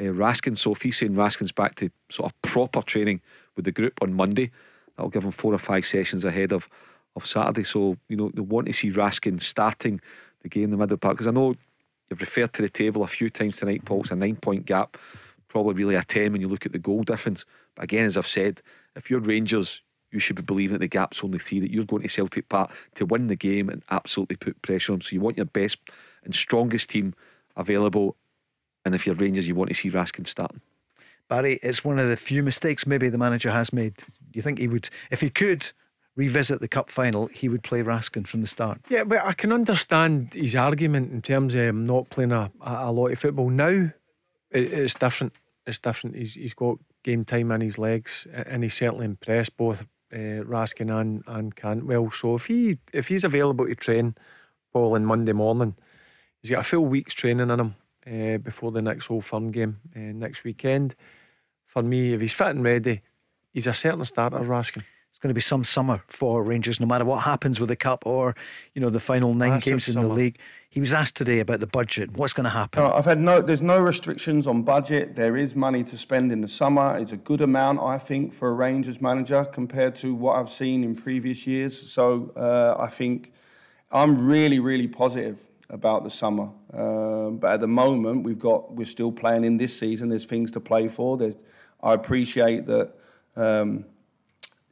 uh, 0.00 0.04
Raskin? 0.04 0.58
So 0.58 0.72
if 0.72 0.82
he's 0.82 0.96
saying 0.96 1.14
Raskin's 1.14 1.52
back 1.52 1.76
to 1.76 1.90
sort 2.08 2.32
of 2.32 2.42
proper 2.42 2.82
training 2.82 3.20
with 3.54 3.66
the 3.66 3.72
group 3.72 4.02
on 4.02 4.14
Monday, 4.14 4.50
that'll 4.96 5.10
give 5.10 5.24
him 5.24 5.30
four 5.30 5.54
or 5.54 5.58
five 5.58 5.86
sessions 5.86 6.24
ahead 6.24 6.52
of 6.52 6.68
of 7.14 7.24
Saturday. 7.24 7.62
So 7.62 7.96
you 8.08 8.16
know 8.16 8.32
they 8.34 8.42
want 8.42 8.66
to 8.66 8.72
see 8.72 8.90
Raskin 8.90 9.40
starting 9.40 10.00
the 10.42 10.48
game 10.48 10.64
in 10.64 10.70
the 10.70 10.76
middle 10.76 10.96
part 10.96 11.14
because 11.14 11.26
I 11.26 11.32
know 11.32 11.54
you've 12.10 12.20
referred 12.20 12.52
to 12.54 12.62
the 12.62 12.68
table 12.68 13.02
a 13.02 13.08
few 13.08 13.28
times 13.28 13.56
tonight, 13.56 13.84
Paul. 13.84 14.02
It's 14.02 14.10
a 14.10 14.16
nine 14.16 14.36
point 14.36 14.66
gap, 14.66 14.96
probably 15.48 15.74
really 15.74 15.94
a 15.94 16.02
10 16.02 16.32
when 16.32 16.40
you 16.40 16.48
look 16.48 16.66
at 16.66 16.72
the 16.72 16.78
goal 16.78 17.02
difference. 17.02 17.44
But 17.74 17.84
again, 17.84 18.06
as 18.06 18.16
I've 18.16 18.26
said, 18.26 18.62
if 18.94 19.10
you're 19.10 19.20
Rangers, 19.20 19.82
you 20.12 20.20
should 20.20 20.36
be 20.36 20.42
believing 20.42 20.74
that 20.74 20.80
the 20.80 20.88
gap's 20.88 21.22
only 21.22 21.38
three, 21.38 21.60
that 21.60 21.70
you're 21.70 21.84
going 21.84 22.02
to 22.02 22.08
Celtic 22.08 22.48
Park 22.48 22.70
to 22.94 23.04
win 23.04 23.26
the 23.26 23.36
game 23.36 23.68
and 23.68 23.82
absolutely 23.90 24.36
put 24.36 24.60
pressure 24.62 24.92
on. 24.92 25.00
So 25.00 25.14
you 25.14 25.20
want 25.20 25.36
your 25.36 25.46
best 25.46 25.78
and 26.24 26.34
strongest 26.34 26.90
team 26.90 27.14
available. 27.56 28.16
And 28.84 28.94
if 28.94 29.06
you're 29.06 29.16
Rangers, 29.16 29.48
you 29.48 29.54
want 29.54 29.68
to 29.70 29.74
see 29.74 29.90
Raskin 29.90 30.26
starting. 30.26 30.60
Barry, 31.28 31.58
it's 31.62 31.84
one 31.84 31.98
of 31.98 32.08
the 32.08 32.16
few 32.16 32.42
mistakes 32.42 32.86
maybe 32.86 33.08
the 33.08 33.18
manager 33.18 33.50
has 33.50 33.72
made. 33.72 33.94
You 34.32 34.42
think 34.42 34.58
he 34.58 34.68
would, 34.68 34.88
if 35.10 35.20
he 35.20 35.28
could, 35.28 35.72
revisit 36.16 36.60
the 36.60 36.68
cup 36.68 36.90
final, 36.90 37.26
he 37.26 37.48
would 37.48 37.62
play 37.62 37.82
Raskin 37.82 38.26
from 38.26 38.40
the 38.40 38.46
start. 38.46 38.80
Yeah, 38.88 39.04
but 39.04 39.24
I 39.24 39.34
can 39.34 39.52
understand 39.52 40.32
his 40.32 40.56
argument 40.56 41.12
in 41.12 41.22
terms 41.22 41.54
of 41.54 41.60
him 41.60 41.84
not 41.84 42.10
playing 42.10 42.32
a, 42.32 42.50
a 42.60 42.90
lot 42.90 43.12
of 43.12 43.18
football 43.18 43.50
now. 43.50 43.92
It, 44.50 44.72
it's 44.72 44.94
different. 44.94 45.34
It's 45.66 45.78
different. 45.78 46.16
He's 46.16 46.34
he's 46.34 46.54
got 46.54 46.78
game 47.04 47.24
time 47.24 47.52
in 47.52 47.60
his 47.60 47.78
legs, 47.78 48.26
and 48.32 48.62
he's 48.62 48.74
certainly 48.74 49.04
impressed 49.04 49.56
both 49.56 49.82
uh, 50.12 50.42
Raskin 50.44 50.90
and 50.90 51.22
and 51.26 51.54
Cantwell. 51.54 52.10
So 52.10 52.34
if 52.34 52.46
he 52.46 52.78
if 52.92 53.08
he's 53.08 53.24
available 53.24 53.66
to 53.66 53.74
train 53.74 54.14
Paul 54.72 54.94
on 54.94 55.04
Monday 55.04 55.32
morning, 55.32 55.76
he's 56.40 56.50
got 56.50 56.60
a 56.60 56.64
full 56.64 56.86
week's 56.86 57.14
training 57.14 57.50
in 57.50 57.60
him 57.60 57.74
uh, 58.06 58.38
before 58.38 58.72
the 58.72 58.82
next 58.82 59.10
Old 59.10 59.24
Firm 59.24 59.50
game 59.50 59.80
uh, 59.94 59.98
next 59.98 60.44
weekend. 60.44 60.94
For 61.66 61.82
me, 61.82 62.14
if 62.14 62.20
he's 62.20 62.32
fit 62.32 62.48
and 62.48 62.64
ready, 62.64 63.02
he's 63.52 63.66
a 63.66 63.74
certain 63.74 64.04
starter, 64.04 64.38
Raskin 64.38 64.84
it's 65.16 65.22
going 65.22 65.30
to 65.30 65.34
be 65.34 65.40
some 65.40 65.64
summer 65.64 66.02
for 66.08 66.42
Rangers, 66.42 66.78
no 66.78 66.84
matter 66.84 67.06
what 67.06 67.22
happens 67.22 67.58
with 67.58 67.70
the 67.70 67.76
cup 67.76 68.04
or 68.04 68.36
you 68.74 68.82
know 68.82 68.90
the 68.90 69.00
final 69.00 69.32
nine 69.32 69.52
Massive 69.52 69.70
games 69.70 69.88
in 69.88 69.94
summer. 69.94 70.08
the 70.08 70.12
league. 70.12 70.38
He 70.68 70.78
was 70.78 70.92
asked 70.92 71.16
today 71.16 71.40
about 71.40 71.60
the 71.60 71.66
budget. 71.66 72.12
What's 72.18 72.34
going 72.34 72.44
to 72.44 72.50
happen? 72.50 72.82
No, 72.82 72.92
I've 72.92 73.06
had 73.06 73.18
no. 73.18 73.40
There's 73.40 73.62
no 73.62 73.78
restrictions 73.78 74.46
on 74.46 74.62
budget. 74.62 75.14
There 75.14 75.38
is 75.38 75.54
money 75.54 75.84
to 75.84 75.96
spend 75.96 76.32
in 76.32 76.42
the 76.42 76.48
summer. 76.48 76.98
It's 76.98 77.12
a 77.12 77.16
good 77.16 77.40
amount, 77.40 77.80
I 77.80 77.96
think, 77.96 78.34
for 78.34 78.50
a 78.50 78.52
Rangers 78.52 79.00
manager 79.00 79.42
compared 79.46 79.94
to 79.96 80.14
what 80.14 80.36
I've 80.36 80.52
seen 80.52 80.84
in 80.84 80.94
previous 80.94 81.46
years. 81.46 81.90
So 81.90 82.30
uh, 82.36 82.78
I 82.78 82.88
think 82.88 83.32
I'm 83.90 84.26
really, 84.26 84.58
really 84.58 84.86
positive 84.86 85.38
about 85.70 86.04
the 86.04 86.10
summer. 86.10 86.50
Uh, 86.74 87.30
but 87.30 87.54
at 87.54 87.60
the 87.62 87.68
moment, 87.68 88.22
we've 88.22 88.38
got 88.38 88.74
we're 88.74 88.84
still 88.84 89.12
playing 89.12 89.44
in 89.44 89.56
this 89.56 89.78
season. 89.78 90.10
There's 90.10 90.26
things 90.26 90.50
to 90.50 90.60
play 90.60 90.88
for. 90.88 91.16
There's, 91.16 91.36
I 91.82 91.94
appreciate 91.94 92.66
that. 92.66 92.92
Um, 93.34 93.86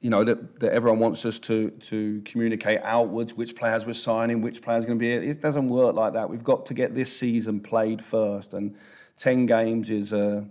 you 0.05 0.11
know 0.11 0.23
that, 0.23 0.61
that 0.61 0.71
everyone 0.75 0.99
wants 0.99 1.25
us 1.25 1.39
to 1.39 1.71
to 1.71 2.21
communicate 2.27 2.79
outwards 2.83 3.33
which 3.33 3.57
players 3.57 3.87
we're 3.87 3.95
signing, 3.95 4.43
which 4.43 4.61
players 4.61 4.85
going 4.85 4.99
to 4.99 5.03
be. 5.03 5.11
It 5.11 5.41
doesn't 5.41 5.67
work 5.67 5.97
like 5.97 6.13
that. 6.13 6.29
We've 6.29 6.45
got 6.45 6.67
to 6.67 6.75
get 6.75 6.95
this 6.95 7.11
season 7.17 7.59
played 7.59 8.05
first, 8.05 8.53
and 8.53 8.77
ten 9.17 9.47
games 9.47 9.89
is 9.89 10.13
a 10.13 10.47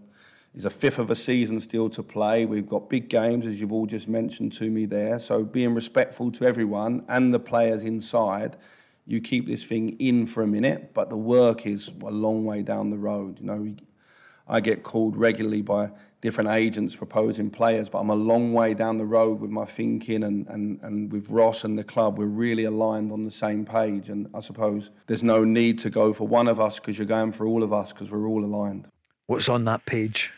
is 0.56 0.66
a 0.66 0.72
fifth 0.72 0.98
of 0.98 1.12
a 1.12 1.16
season 1.16 1.60
still 1.60 1.88
to 1.92 2.02
play. 2.02 2.48
We've 2.48 2.68
got 2.68 2.90
big 2.90 3.10
games, 3.10 3.46
as 3.46 3.62
you've 3.62 3.72
all 3.72 3.86
just 3.86 4.10
mentioned 4.10 4.54
to 4.54 4.72
me 4.72 4.88
there. 4.88 5.20
So 5.20 5.44
being 5.44 5.76
respectful 5.76 6.32
to 6.32 6.48
everyone 6.48 7.06
and 7.08 7.32
the 7.32 7.40
players 7.40 7.84
inside, 7.84 8.58
you 9.06 9.22
keep 9.22 9.46
this 9.46 9.64
thing 9.64 9.90
in 10.00 10.26
for 10.26 10.42
a 10.42 10.48
minute, 10.48 10.96
but 10.96 11.12
the 11.12 11.18
work 11.18 11.68
is 11.68 11.92
a 12.02 12.10
long 12.10 12.44
way 12.44 12.64
down 12.64 12.90
the 12.90 12.98
road. 12.98 13.40
You 13.40 13.46
know, 13.46 13.76
I 14.48 14.62
get 14.62 14.82
called 14.82 15.16
regularly 15.16 15.62
by 15.62 15.92
different 16.24 16.50
agents 16.52 16.96
proposing 16.96 17.50
players, 17.50 17.90
but 17.90 18.00
I'm 18.00 18.10
a 18.10 18.16
long 18.16 18.54
way 18.54 18.74
down 18.74 18.98
the 18.98 19.06
road 19.06 19.42
with 19.42 19.52
my 19.52 19.66
thinking 19.66 20.24
and, 20.24 20.48
and, 20.48 20.80
and 20.82 21.12
with 21.12 21.30
Ross 21.30 21.66
and 21.66 21.78
the 21.78 21.84
club. 21.84 22.18
We're 22.18 22.28
really 22.28 22.64
aligned 22.64 23.12
on 23.12 23.24
the 23.24 23.30
same 23.30 23.66
page. 23.66 24.08
And 24.08 24.30
I 24.34 24.40
suppose 24.40 24.90
there's 25.08 25.22
no 25.22 25.44
need 25.44 25.80
to 25.80 25.90
go 25.90 26.14
for 26.14 26.26
one 26.26 26.48
of 26.48 26.62
us 26.62 26.80
because 26.80 26.98
you're 26.98 27.06
going 27.06 27.34
for 27.34 27.46
all 27.46 27.62
of 27.62 27.74
us 27.74 27.92
because 27.92 28.10
we're 28.10 28.26
all 28.26 28.46
aligned. 28.46 28.88
What's 29.28 29.50
on 29.50 29.66
that 29.66 29.86
page? 29.86 30.32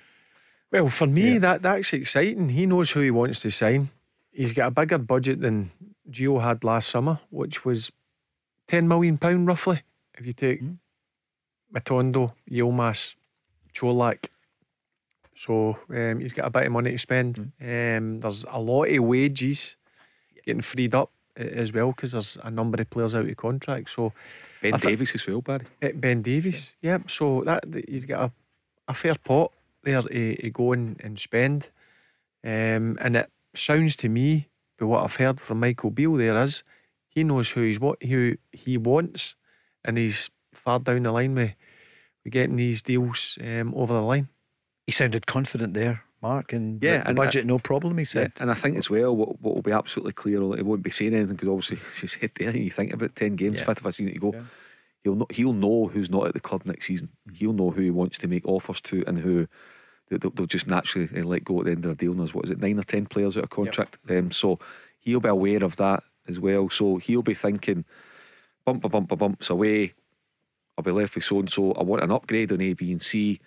Well, 0.71 0.89
for 0.89 1.05
me, 1.05 1.33
yeah. 1.33 1.39
that 1.39 1.61
that's 1.61 1.93
exciting. 1.93 2.49
He 2.49 2.65
knows 2.65 2.89
who 2.89 3.01
he 3.01 3.11
wants 3.11 3.41
to 3.41 3.51
sign. 3.51 3.91
He's 4.31 4.53
got 4.53 4.69
a 4.69 4.71
bigger 4.71 4.97
budget 4.97 5.39
than 5.39 5.69
Gio 6.09 6.41
had 6.41 6.63
last 6.63 6.89
summer, 6.89 7.19
which 7.29 7.63
was 7.63 7.91
ten 8.67 8.87
million 8.87 9.19
pound 9.19 9.45
roughly. 9.47 9.83
If 10.17 10.25
you 10.25 10.33
take 10.33 10.63
mm. 10.63 10.77
Matondo, 11.71 12.33
Yilmaz, 12.49 13.15
Colak, 13.75 14.29
so 15.35 15.77
um, 15.89 16.19
he's 16.19 16.33
got 16.33 16.47
a 16.47 16.49
bit 16.49 16.65
of 16.65 16.71
money 16.71 16.91
to 16.91 16.97
spend. 16.97 17.51
Mm. 17.61 17.97
Um, 17.97 18.19
there's 18.21 18.45
a 18.49 18.59
lot 18.59 18.85
of 18.85 19.03
wages 19.03 19.75
getting 20.45 20.61
freed 20.61 20.95
up 20.95 21.11
uh, 21.39 21.43
as 21.43 21.73
well 21.73 21.89
because 21.89 22.13
there's 22.13 22.37
a 22.43 22.49
number 22.49 22.81
of 22.81 22.89
players 22.89 23.13
out 23.13 23.27
of 23.27 23.37
contract. 23.37 23.89
So 23.89 24.13
Ben 24.61 24.71
th- 24.73 24.83
Davies 24.83 25.13
as 25.13 25.27
well, 25.27 25.41
Barry. 25.41 25.65
Uh, 25.83 25.89
ben 25.93 26.21
Davies, 26.21 26.73
yeah. 26.81 26.93
Yep. 26.93 27.11
So 27.11 27.43
that 27.43 27.63
he's 27.87 28.05
got 28.05 28.29
a, 28.29 28.31
a 28.87 28.93
fair 28.93 29.15
pot 29.15 29.51
there 29.83 30.01
to, 30.01 30.35
to 30.35 30.49
go 30.49 30.71
and, 30.71 30.99
and 31.03 31.19
spend. 31.19 31.69
Um, 32.43 32.97
and 33.01 33.17
it 33.17 33.29
sounds 33.53 33.95
to 33.97 34.09
me, 34.09 34.49
but 34.77 34.87
what 34.87 35.03
I've 35.03 35.15
heard 35.15 35.39
from 35.39 35.59
Michael 35.59 35.91
Beale, 35.91 36.15
there 36.15 36.41
is 36.43 36.63
he 37.09 37.23
knows 37.23 37.51
who 37.51 37.63
he's 37.63 37.79
what 37.79 38.01
who 38.03 38.35
he 38.51 38.77
wants, 38.77 39.35
and 39.83 39.97
he's 39.97 40.29
far 40.53 40.79
down 40.79 41.03
the 41.03 41.11
line 41.11 41.35
with, 41.35 41.53
with 42.23 42.33
getting 42.33 42.55
these 42.55 42.81
deals 42.81 43.37
um, 43.41 43.73
over 43.75 43.93
the 43.93 44.01
line. 44.01 44.29
He 44.85 44.91
sounded 44.91 45.25
confident 45.25 45.73
there, 45.73 46.03
Mark, 46.21 46.53
and 46.53 46.81
Yeah, 46.81 46.99
the 47.01 47.07
and 47.09 47.15
budget 47.17 47.45
I- 47.45 47.47
no 47.47 47.59
problem. 47.59 47.97
He 47.97 48.05
said. 48.05 48.33
Yeah, 48.35 48.43
and 48.43 48.51
I 48.51 48.53
think 48.55 48.77
as 48.77 48.89
well, 48.89 49.15
what, 49.15 49.41
what 49.41 49.55
will 49.55 49.61
be 49.61 49.71
absolutely 49.71 50.13
clear, 50.13 50.39
he 50.55 50.61
won't 50.61 50.83
be 50.83 50.91
saying 50.91 51.13
anything 51.13 51.35
because 51.35 51.49
obviously 51.49 51.77
he 52.01 52.07
said 52.07 52.31
there, 52.35 52.55
you 52.55 52.69
think 52.71 52.93
about 52.93 53.15
10 53.15 53.35
games, 53.35 53.59
Yeah. 53.59 53.65
fifth 53.65 53.79
of 53.79 53.85
a 53.87 53.91
season 53.91 54.13
to 54.13 54.19
go. 54.19 54.31
Yeah. 54.33 54.41
He'll 55.03 55.15
know, 55.15 55.27
he'll 55.29 55.53
know 55.53 55.87
who's 55.87 56.09
not 56.09 56.27
at 56.27 56.33
the 56.33 56.39
club 56.39 56.63
next 56.65 56.87
season. 56.87 57.09
Mm-hmm. 57.27 57.35
He'll 57.35 57.53
know 57.53 57.71
who 57.71 57.81
he 57.81 57.91
wants 57.91 58.17
to 58.19 58.27
make 58.27 58.45
offers 58.47 58.81
to 58.81 59.03
and 59.07 59.19
who 59.19 59.47
they- 60.09 60.17
they'll, 60.17 60.31
they'll 60.31 60.45
just 60.47 60.67
naturally 60.67 61.09
uh, 61.15 61.23
let 61.23 61.43
go 61.43 61.59
at 61.59 61.65
the 61.65 61.71
end 61.71 61.85
of 61.85 61.89
the 61.89 61.95
deal. 61.95 62.11
And 62.11 62.19
there's, 62.19 62.33
what 62.33 62.45
is 62.45 62.51
it, 62.51 62.59
nine 62.59 62.79
or 62.79 62.83
10 62.83 63.07
players 63.07 63.37
out 63.37 63.43
of 63.45 63.49
contract? 63.49 63.97
Um, 64.09 64.31
so 64.31 64.59
he'll 64.99 65.19
be 65.19 65.29
aware 65.29 65.63
of 65.63 65.75
that 65.77 66.03
as 66.27 66.39
well. 66.39 66.69
So 66.69 66.97
he'll 66.97 67.21
be 67.23 67.33
thinking, 67.35 67.85
bump 68.65 68.83
a 68.83 68.89
bump 68.89 69.09
bumper, 69.09 69.15
bumps 69.15 69.49
away. 69.49 69.93
I'll 70.77 70.83
be 70.83 70.91
left 70.91 71.15
with 71.15 71.23
so 71.23 71.39
and 71.39 71.51
so. 71.51 71.71
I 71.73 71.83
want 71.83 72.03
an 72.03 72.11
upgrade 72.11 72.51
on 72.51 72.61
A, 72.61 72.73
B, 72.73 72.91
and 72.91 73.01
C. 73.01 73.39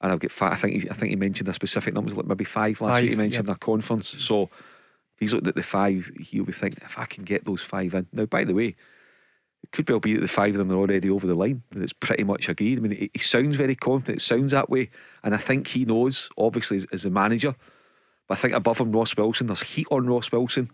And 0.00 0.10
I'll 0.10 0.18
get 0.18 0.32
five. 0.32 0.52
I 0.52 0.56
think 0.56 0.82
he, 0.82 0.90
I 0.90 0.94
think 0.94 1.10
he 1.10 1.16
mentioned 1.16 1.48
a 1.48 1.52
specific 1.52 1.94
number, 1.94 2.12
like 2.14 2.26
maybe 2.26 2.44
five 2.44 2.80
last 2.80 2.94
Five, 2.94 3.02
week. 3.02 3.10
He 3.10 3.16
mentioned 3.16 3.48
yep. 3.48 3.56
a 3.56 3.60
conference. 3.60 4.08
So 4.18 4.44
if 4.44 5.18
he's 5.18 5.34
looked 5.34 5.46
at 5.46 5.54
the 5.54 5.62
five, 5.62 6.10
he'll 6.18 6.44
be 6.44 6.52
thinking, 6.52 6.82
if 6.84 6.98
I 6.98 7.04
can 7.04 7.24
get 7.24 7.44
those 7.44 7.62
five 7.62 7.92
in. 7.94 8.06
Now, 8.12 8.24
by 8.24 8.44
the 8.44 8.54
way, 8.54 8.76
it 9.62 9.72
could 9.72 9.88
well 9.90 10.00
be 10.00 10.14
that 10.14 10.20
the 10.20 10.28
five 10.28 10.54
of 10.54 10.56
them 10.56 10.72
are 10.72 10.78
already 10.78 11.10
over 11.10 11.26
the 11.26 11.34
line. 11.34 11.62
and 11.72 11.82
It's 11.82 11.92
pretty 11.92 12.24
much 12.24 12.48
agreed. 12.48 12.78
I 12.78 12.82
mean, 12.82 12.92
he, 12.92 13.10
he 13.12 13.18
sounds 13.18 13.56
very 13.56 13.76
confident. 13.76 14.18
It 14.18 14.24
sounds 14.24 14.52
that 14.52 14.70
way, 14.70 14.90
and 15.22 15.34
I 15.34 15.38
think 15.38 15.66
he 15.68 15.84
knows. 15.84 16.30
Obviously, 16.38 16.78
as, 16.78 16.86
as 16.92 17.04
a 17.04 17.10
manager, 17.10 17.54
but 18.26 18.38
I 18.38 18.40
think 18.40 18.54
above 18.54 18.80
him, 18.80 18.92
Ross 18.92 19.14
Wilson. 19.16 19.48
There's 19.48 19.62
heat 19.62 19.86
on 19.90 20.06
Ross 20.06 20.32
Wilson. 20.32 20.70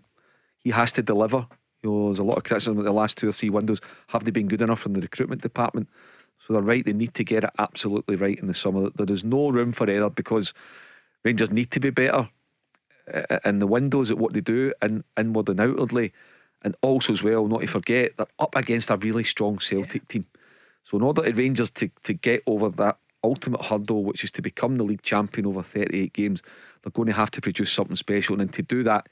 He 0.58 0.70
has 0.70 0.92
to 0.92 1.02
deliver. 1.02 1.48
You 1.82 1.90
know, 1.90 2.06
there's 2.06 2.18
a 2.20 2.24
lot 2.24 2.38
of 2.38 2.44
criticism 2.44 2.76
that 2.76 2.84
the 2.84 2.92
last 2.92 3.18
two 3.18 3.28
or 3.28 3.32
three 3.32 3.50
windows 3.50 3.80
haven't 4.08 4.32
been 4.32 4.48
good 4.48 4.62
enough 4.62 4.80
from 4.80 4.92
the 4.92 5.00
recruitment 5.00 5.42
department. 5.42 5.88
So 6.38 6.52
they're 6.52 6.62
right. 6.62 6.84
They 6.84 6.92
need 6.92 7.14
to 7.14 7.24
get 7.24 7.44
it 7.44 7.50
absolutely 7.58 8.16
right 8.16 8.38
in 8.38 8.46
the 8.46 8.54
summer. 8.54 8.90
There 8.90 9.06
is 9.08 9.24
no 9.24 9.48
room 9.48 9.72
for 9.72 9.88
error 9.88 10.10
because 10.10 10.52
Rangers 11.24 11.50
need 11.50 11.70
to 11.72 11.80
be 11.80 11.90
better 11.90 12.28
uh, 13.12 13.38
in 13.44 13.58
the 13.58 13.66
windows 13.66 14.10
at 14.10 14.18
what 14.18 14.32
they 14.32 14.40
do 14.40 14.72
and 14.80 15.04
inward 15.18 15.48
and 15.48 15.60
outwardly. 15.60 16.12
And 16.62 16.76
also 16.82 17.12
as 17.12 17.22
well, 17.22 17.46
not 17.46 17.60
to 17.60 17.66
forget, 17.66 18.16
they're 18.16 18.26
up 18.38 18.54
against 18.56 18.90
a 18.90 18.96
really 18.96 19.24
strong 19.24 19.58
Celtic 19.58 20.08
team. 20.08 20.26
So 20.82 20.96
in 20.96 21.02
order 21.02 21.22
to 21.22 21.32
Rangers 21.32 21.70
to, 21.72 21.90
to 22.04 22.12
get 22.12 22.42
over 22.46 22.68
that 22.70 22.98
ultimate 23.24 23.64
hurdle, 23.64 24.04
which 24.04 24.22
is 24.24 24.30
to 24.32 24.42
become 24.42 24.76
the 24.76 24.84
league 24.84 25.02
champion 25.02 25.46
over 25.46 25.62
38 25.62 26.12
games, 26.12 26.42
they're 26.82 26.92
going 26.92 27.06
to 27.06 27.12
have 27.12 27.30
to 27.32 27.40
produce 27.40 27.72
something 27.72 27.96
special. 27.96 28.40
And 28.40 28.52
to 28.52 28.62
do 28.62 28.82
that, 28.84 29.08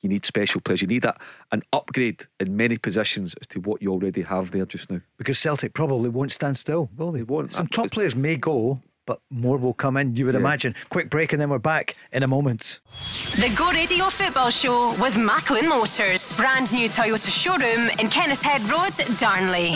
you 0.00 0.08
need 0.08 0.24
special 0.24 0.60
players. 0.60 0.80
You 0.82 0.88
need 0.88 1.04
a, 1.04 1.16
an 1.52 1.62
upgrade 1.72 2.24
in 2.40 2.56
many 2.56 2.78
positions 2.78 3.34
as 3.40 3.46
to 3.48 3.60
what 3.60 3.82
you 3.82 3.90
already 3.92 4.22
have 4.22 4.50
there 4.52 4.66
just 4.66 4.90
now. 4.90 5.00
Because 5.16 5.38
Celtic 5.38 5.72
probably 5.74 6.08
won't 6.08 6.32
stand 6.32 6.56
still, 6.56 6.88
will 6.96 7.12
they? 7.12 7.18
They 7.18 7.24
won't. 7.24 7.52
Some 7.52 7.66
top 7.66 7.90
players 7.90 8.14
may 8.14 8.36
go, 8.36 8.80
but 9.06 9.20
more 9.30 9.56
will 9.56 9.74
come 9.74 9.96
in, 9.96 10.14
you 10.14 10.26
would 10.26 10.34
Yeah. 10.34 10.40
imagine. 10.40 10.74
Quick 10.90 11.10
break, 11.10 11.32
and 11.32 11.40
then 11.42 11.50
we're 11.50 11.58
back 11.58 11.96
in 12.12 12.22
a 12.22 12.28
moment. 12.28 12.78
The 13.36 13.52
Go 13.56 13.72
Radio 13.72 14.04
Football 14.04 14.50
Show 14.50 14.94
with 15.00 15.16
Macklin 15.18 15.68
Motors. 15.68 16.36
Brand 16.36 16.72
new 16.72 16.88
Toyota 16.88 17.28
showroom 17.28 17.88
in 17.98 18.08
Kennishead 18.08 18.70
Road, 18.70 18.94
Darnley. 19.18 19.74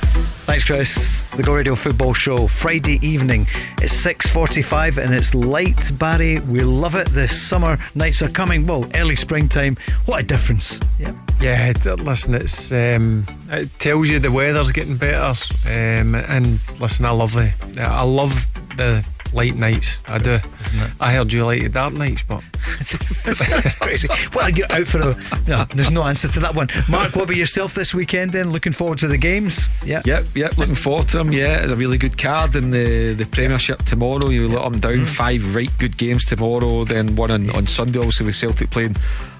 Thanks, 0.45 0.63
Chris. 0.65 1.29
The 1.31 1.43
Go 1.43 1.55
Radio 1.55 1.75
Football 1.75 2.13
Show, 2.13 2.47
Friday 2.47 2.99
evening. 3.05 3.47
It's 3.81 4.05
6.45 4.05 4.97
and 4.97 5.13
it's 5.13 5.33
light, 5.33 5.91
Barry. 5.97 6.39
We 6.39 6.59
love 6.61 6.95
it. 6.95 7.07
The 7.09 7.27
summer 7.27 7.77
nights 7.95 8.21
are 8.21 8.29
coming. 8.29 8.65
Well, 8.67 8.89
early 8.95 9.15
springtime. 9.15 9.77
What 10.05 10.23
a 10.23 10.25
difference. 10.25 10.79
Yeah. 10.99 11.13
Yeah, 11.39 11.73
listen, 11.85 12.35
it's 12.35 12.71
um, 12.71 13.25
it 13.49 13.69
tells 13.79 14.09
you 14.09 14.19
the 14.19 14.31
weather's 14.31 14.71
getting 14.71 14.97
better. 14.97 15.33
Um, 15.65 16.15
and 16.15 16.59
listen, 16.79 17.05
I 17.05 17.11
love 17.11 17.33
the, 17.33 17.53
I 17.79 18.03
love 18.03 18.47
the 18.77 19.05
light 19.33 19.55
nights. 19.55 19.99
I 20.07 20.17
do. 20.17 20.39
I 20.99 21.13
heard 21.13 21.31
you 21.31 21.45
like 21.45 21.63
the 21.63 21.69
dark 21.69 21.93
nights, 21.93 22.23
but 22.23 22.43
That's 23.25 23.75
crazy. 23.75 24.07
Well, 24.33 24.49
you're 24.49 24.71
out 24.71 24.87
for 24.87 24.99
a. 24.99 25.15
No, 25.47 25.65
there's 25.73 25.91
no 25.91 26.03
answer 26.03 26.27
to 26.27 26.39
that 26.41 26.55
one. 26.55 26.67
Mark, 26.89 27.15
what 27.15 27.25
about 27.25 27.35
yourself 27.35 27.73
this 27.73 27.93
weekend 27.93 28.31
then? 28.31 28.51
Looking 28.51 28.73
forward 28.73 28.99
to 28.99 29.07
the 29.07 29.17
games? 29.17 29.69
Yeah. 29.85 30.01
Yep, 30.05 30.25
yep. 30.35 30.57
Looking 30.57 30.75
forward 30.75 31.07
to 31.09 31.17
them. 31.17 31.31
Yeah, 31.31 31.63
it's 31.63 31.71
a 31.71 31.75
really 31.75 31.97
good 31.97 32.17
card 32.17 32.55
in 32.55 32.71
the, 32.71 33.13
the 33.13 33.25
Premiership 33.25 33.79
tomorrow. 33.83 34.29
You 34.29 34.47
let 34.47 34.63
them 34.63 34.79
down. 34.79 35.05
Five 35.05 35.55
right 35.55 35.71
good 35.79 35.97
games 35.97 36.25
tomorrow. 36.25 36.83
Then 36.85 37.15
one 37.15 37.31
on, 37.31 37.49
on 37.51 37.67
Sunday, 37.67 37.99
obviously 37.99 38.27
with 38.27 38.35
Celtic 38.35 38.69
playing 38.69 38.95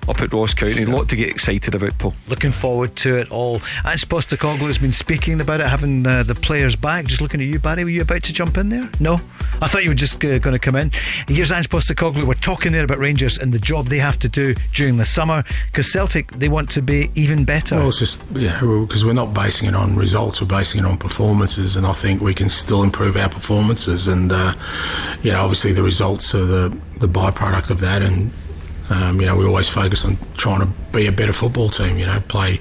up 0.08 0.20
at 0.22 0.34
Ross 0.34 0.54
County. 0.54 0.84
A 0.84 0.88
lot 0.88 1.10
to 1.10 1.16
get 1.16 1.30
excited 1.30 1.76
about, 1.76 1.98
Paul. 2.00 2.14
Looking 2.28 2.52
forward 2.52 2.96
to 2.98 3.18
it 3.18 3.32
all. 3.32 3.56
Ange 3.86 4.08
Postecoglou 4.08 4.68
has 4.68 4.78
been 4.78 4.94
speaking 4.94 5.40
about 5.42 5.62
it, 5.62 5.68
having 5.68 6.06
uh, 6.06 6.24
the 6.24 6.36
players 6.36 6.76
back. 6.76 7.06
Just 7.06 7.22
looking 7.22 7.40
at 7.42 7.48
you, 7.48 7.60
Barry. 7.60 7.84
Were 7.84 7.90
you 7.90 8.02
about 8.02 8.24
to 8.24 8.34
jump 8.34 8.58
in 8.58 8.70
there? 8.70 8.90
No? 9.00 9.22
I 9.62 9.68
thought 9.68 9.84
you 9.84 9.90
were 9.90 9.96
just 9.96 10.16
uh, 10.16 10.40
going 10.40 10.54
to 10.54 10.60
come 10.60 10.76
in. 10.76 10.92
Here's 11.28 11.52
Ange 11.52 11.70
Postecoglou. 11.70 12.24
We're 12.24 12.34
talking 12.36 12.72
there 12.72 12.84
about 12.84 13.00
Rangers 13.00 13.38
and 13.38 13.54
the 13.54 13.60
job 13.60 13.88
they 13.88 14.00
have 14.00 14.18
to 14.20 14.30
do 14.30 14.56
during 14.74 14.98
the 14.98 15.06
summer 15.06 15.44
because 15.68 15.92
Celtic, 15.92 16.32
they 16.32 16.50
want 16.50 16.70
to 16.72 16.82
be 16.82 17.12
even 17.16 17.46
better. 17.46 17.78
Well, 17.78 17.90
it's 17.90 18.00
just 18.00 18.24
yeah, 18.32 18.60
because 18.60 19.04
we're 19.06 19.14
not 19.14 19.34
basing 19.34 19.68
it 19.68 19.76
on 19.76 19.96
results, 19.96 20.42
we're 20.42 20.48
basing 20.48 20.82
it 20.82 20.86
on 20.86 20.98
performances, 20.98 21.76
and 21.76 21.86
I 21.86 21.94
think 21.94 22.22
we 22.22 22.34
can 22.34 22.50
still 22.50 22.84
improve 22.84 23.18
our 23.18 23.30
performances. 23.30 24.08
And 24.08 24.32
uh, 24.32 24.54
you 25.22 25.32
know, 25.32 25.42
obviously 25.42 25.74
the 25.74 25.84
results 25.84 26.34
are 26.34 26.46
the 26.46 26.78
the 26.98 27.08
byproduct 27.08 27.70
of 27.70 27.80
that, 27.82 28.02
and 28.02 28.32
um, 28.92 29.22
you 29.22 29.26
know, 29.26 29.38
we 29.38 29.46
always 29.46 29.70
focus 29.70 30.04
on 30.04 30.18
trying 30.36 30.60
to 30.60 30.68
be 30.92 31.08
a 31.08 31.12
better 31.12 31.32
football 31.32 31.70
team. 31.70 31.98
You 31.98 32.06
know, 32.06 32.20
play, 32.28 32.60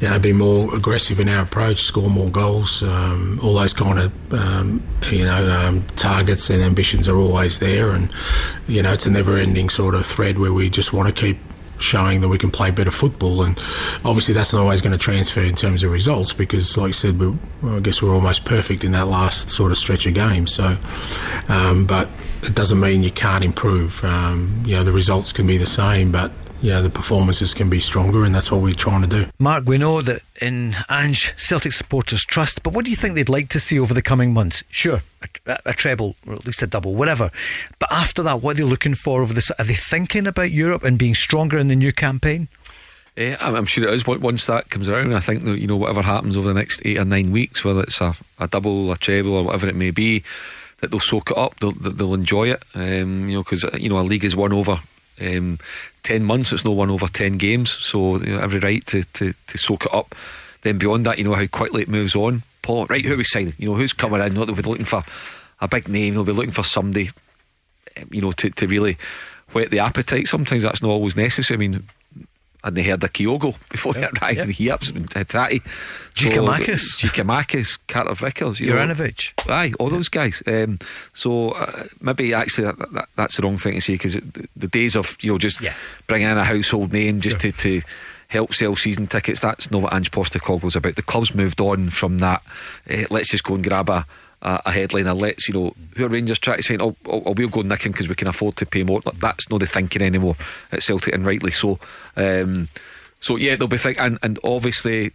you 0.00 0.08
know, 0.08 0.18
be 0.18 0.32
more 0.32 0.74
aggressive 0.74 1.20
in 1.20 1.28
our 1.28 1.44
approach, 1.44 1.82
score 1.82 2.10
more 2.10 2.28
goals. 2.28 2.82
Um, 2.82 3.38
all 3.42 3.54
those 3.54 3.72
kind 3.72 3.98
of 4.00 4.32
um, 4.34 4.82
you 5.10 5.24
know 5.24 5.64
um, 5.64 5.84
targets 5.94 6.50
and 6.50 6.60
ambitions 6.60 7.08
are 7.08 7.16
always 7.16 7.60
there, 7.60 7.90
and 7.90 8.10
you 8.66 8.82
know, 8.82 8.92
it's 8.92 9.06
a 9.06 9.10
never-ending 9.10 9.68
sort 9.68 9.94
of 9.94 10.04
thread 10.04 10.38
where 10.38 10.52
we 10.52 10.68
just 10.68 10.92
want 10.92 11.14
to 11.14 11.14
keep 11.14 11.38
showing 11.78 12.20
that 12.20 12.28
we 12.28 12.38
can 12.38 12.50
play 12.50 12.70
better 12.70 12.90
football. 12.90 13.42
And 13.42 13.56
obviously, 14.04 14.34
that's 14.34 14.52
not 14.52 14.62
always 14.62 14.80
going 14.82 14.92
to 14.92 14.98
transfer 14.98 15.40
in 15.40 15.54
terms 15.54 15.82
of 15.82 15.90
results 15.90 16.32
because, 16.32 16.76
like 16.76 16.88
I 16.88 16.92
said, 16.92 17.18
we, 17.18 17.36
well, 17.62 17.76
I 17.76 17.80
guess 17.80 18.02
we're 18.02 18.14
almost 18.14 18.44
perfect 18.44 18.84
in 18.84 18.92
that 18.92 19.08
last 19.08 19.48
sort 19.48 19.72
of 19.72 19.78
stretch 19.78 20.06
of 20.06 20.14
games. 20.14 20.54
So, 20.54 20.76
um, 21.48 21.86
but 21.86 22.08
it 22.42 22.54
doesn't 22.54 22.80
mean 22.80 23.02
you 23.02 23.10
can't 23.10 23.44
improve. 23.44 24.04
Um, 24.04 24.62
you 24.64 24.76
know, 24.76 24.84
the 24.84 24.92
results 24.92 25.32
can 25.32 25.46
be 25.46 25.56
the 25.56 25.66
same, 25.66 26.12
but 26.12 26.32
you 26.64 26.70
know, 26.70 26.80
the 26.82 26.88
performances 26.88 27.52
can 27.52 27.68
be 27.68 27.78
stronger, 27.78 28.24
and 28.24 28.34
that's 28.34 28.50
what 28.50 28.62
we're 28.62 28.72
trying 28.72 29.02
to 29.02 29.06
do. 29.06 29.26
Mark, 29.38 29.66
we 29.66 29.76
know 29.76 30.00
that 30.00 30.22
in 30.40 30.74
Ange, 30.90 31.34
Celtic 31.36 31.72
supporters 31.74 32.22
trust, 32.24 32.62
but 32.62 32.72
what 32.72 32.86
do 32.86 32.90
you 32.90 32.96
think 32.96 33.14
they'd 33.14 33.28
like 33.28 33.50
to 33.50 33.60
see 33.60 33.78
over 33.78 33.92
the 33.92 34.00
coming 34.00 34.32
months? 34.32 34.64
Sure, 34.70 35.02
a, 35.46 35.58
a 35.66 35.72
treble, 35.74 36.16
or 36.26 36.32
at 36.32 36.46
least 36.46 36.62
a 36.62 36.66
double, 36.66 36.94
whatever. 36.94 37.30
But 37.78 37.92
after 37.92 38.22
that, 38.22 38.40
what 38.40 38.52
are 38.52 38.62
they 38.62 38.64
looking 38.64 38.94
for 38.94 39.20
over 39.20 39.34
this? 39.34 39.50
Are 39.58 39.64
they 39.66 39.74
thinking 39.74 40.26
about 40.26 40.52
Europe 40.52 40.84
and 40.84 40.98
being 40.98 41.14
stronger 41.14 41.58
in 41.58 41.68
the 41.68 41.76
new 41.76 41.92
campaign? 41.92 42.48
Yeah, 43.14 43.36
I'm, 43.42 43.54
I'm 43.56 43.66
sure 43.66 43.86
it 43.86 43.92
is. 43.92 44.06
Once- 44.06 44.22
Once 44.22 44.46
that 44.46 44.70
comes 44.70 44.88
around, 44.88 45.12
I 45.14 45.20
think 45.20 45.44
that, 45.44 45.58
you 45.58 45.66
know 45.66 45.76
whatever 45.76 46.00
happens 46.00 46.34
over 46.34 46.48
the 46.48 46.54
next 46.58 46.80
eight 46.86 46.96
or 46.96 47.04
nine 47.04 47.30
weeks, 47.30 47.62
whether 47.62 47.82
it's 47.82 48.00
a, 48.00 48.14
a 48.38 48.48
double, 48.48 48.90
a 48.90 48.96
treble, 48.96 49.34
or 49.34 49.42
whatever 49.44 49.68
it 49.68 49.76
may 49.76 49.90
be, 49.90 50.24
that 50.80 50.90
they'll 50.90 50.98
soak 50.98 51.30
it 51.30 51.36
up. 51.36 51.60
They'll, 51.60 51.72
they'll 51.72 52.14
enjoy 52.14 52.48
it. 52.52 52.62
Um, 52.74 53.28
you 53.28 53.36
know, 53.36 53.42
because 53.42 53.64
you 53.78 53.90
know 53.90 53.98
a 53.98 54.02
league 54.02 54.24
is 54.24 54.34
won 54.34 54.52
over 54.54 54.80
um, 55.20 55.58
ten 56.04 56.22
months. 56.22 56.52
It's 56.52 56.64
no 56.64 56.70
one 56.70 56.90
over 56.90 57.08
ten 57.08 57.32
games. 57.32 57.70
So 57.72 58.18
you 58.20 58.36
know, 58.36 58.40
every 58.40 58.60
right 58.60 58.86
to, 58.86 59.02
to 59.02 59.34
to 59.48 59.58
soak 59.58 59.86
it 59.86 59.92
up. 59.94 60.14
Then 60.62 60.78
beyond 60.78 61.04
that, 61.06 61.18
you 61.18 61.24
know 61.24 61.34
how 61.34 61.46
quickly 61.48 61.82
it 61.82 61.88
moves 61.88 62.14
on. 62.14 62.42
Paul, 62.62 62.86
right? 62.86 63.04
Who 63.04 63.14
are 63.14 63.16
we 63.18 63.24
signing? 63.24 63.54
You 63.58 63.68
know 63.70 63.74
who's 63.74 63.92
coming 63.92 64.20
in? 64.22 64.34
Not 64.34 64.46
that 64.46 64.54
we're 64.56 64.70
looking 64.70 64.86
for 64.86 65.02
a 65.60 65.68
big 65.68 65.88
name. 65.88 66.14
We'll 66.14 66.24
be 66.24 66.32
looking 66.32 66.52
for 66.52 66.64
somebody. 66.64 67.10
um, 67.96 68.08
You 68.12 68.20
know 68.22 68.32
to 68.32 68.50
to 68.50 68.66
really 68.66 68.96
whet 69.52 69.70
the 69.70 69.80
appetite. 69.80 70.28
Sometimes 70.28 70.62
that's 70.62 70.82
not 70.82 70.90
always 70.90 71.16
necessary. 71.16 71.56
I 71.56 71.58
mean. 71.58 71.82
And 72.64 72.74
they 72.76 72.82
heard 72.82 73.04
of 73.04 73.12
Kyogo 73.12 73.54
before 73.68 73.94
he 73.94 74.00
arrived 74.02 74.40
in 74.40 74.48
the 74.48 74.54
Hiaps 74.54 74.88
and 74.90 75.08
Hatate. 75.10 75.62
Giakoumakis. 76.14 76.96
Giakoumakis, 76.98 77.78
Carter 77.88 78.14
Vickers. 78.14 78.58
you 78.60 78.72
know. 78.72 78.76
Juranovic. 78.76 79.32
Aye, 79.50 79.72
all 79.78 79.90
those 79.90 80.08
guys. 80.08 80.42
Um, 80.46 80.78
so 81.12 81.50
uh, 81.50 81.84
maybe 82.00 82.32
actually 82.32 82.64
that, 82.64 82.78
that, 82.92 83.08
that's 83.16 83.36
the 83.36 83.42
wrong 83.42 83.58
thing 83.58 83.74
to 83.74 83.80
say 83.80 83.94
because 83.94 84.14
the, 84.14 84.48
the 84.56 84.68
days 84.68 84.96
of 84.96 85.16
you 85.20 85.32
know 85.32 85.38
just 85.38 85.60
Yeah. 85.60 85.74
bringing 86.06 86.28
in 86.30 86.38
a 86.38 86.44
household 86.44 86.92
name 86.92 87.20
just 87.20 87.40
to, 87.40 87.52
to 87.52 87.82
help 88.28 88.54
sell 88.54 88.76
season 88.76 89.06
tickets. 89.08 89.40
That's 89.40 89.70
not 89.70 89.82
what 89.82 89.94
Ange 89.94 90.10
Postecoglou's 90.10 90.76
about. 90.76 90.96
The 90.96 91.02
club's 91.02 91.34
moved 91.34 91.60
on 91.60 91.90
from 91.90 92.18
that. 92.18 92.42
Uh, 92.90 93.04
let's 93.10 93.28
just 93.28 93.44
go 93.44 93.54
and 93.56 93.64
grab 93.64 93.88
a. 93.90 94.06
A 94.44 94.62
a 94.66 94.72
headliner, 94.72 95.14
let's 95.14 95.48
you 95.48 95.54
know 95.54 95.74
who 95.96 96.04
are 96.04 96.08
Rangers 96.08 96.38
trying 96.38 96.58
to 96.58 96.62
say, 96.62 96.76
oh, 96.78 96.94
oh, 97.06 97.22
oh, 97.26 97.32
we'll 97.32 97.48
go 97.48 97.62
nick 97.62 97.84
him 97.84 97.92
because 97.92 98.08
we 98.08 98.14
can 98.14 98.28
afford 98.28 98.56
to 98.56 98.66
pay 98.66 98.84
more. 98.84 99.00
That's 99.00 99.50
not 99.50 99.60
the 99.60 99.66
thinking 99.66 100.02
anymore 100.02 100.36
at 100.70 100.82
Celtic, 100.82 101.14
and 101.14 101.26
rightly 101.26 101.50
so. 101.50 101.78
Um, 102.16 102.68
so 103.20 103.36
yeah, 103.36 103.56
they'll 103.56 103.68
be 103.68 103.78
thinking, 103.78 104.04
and, 104.04 104.18
and 104.22 104.38
obviously 104.44 105.12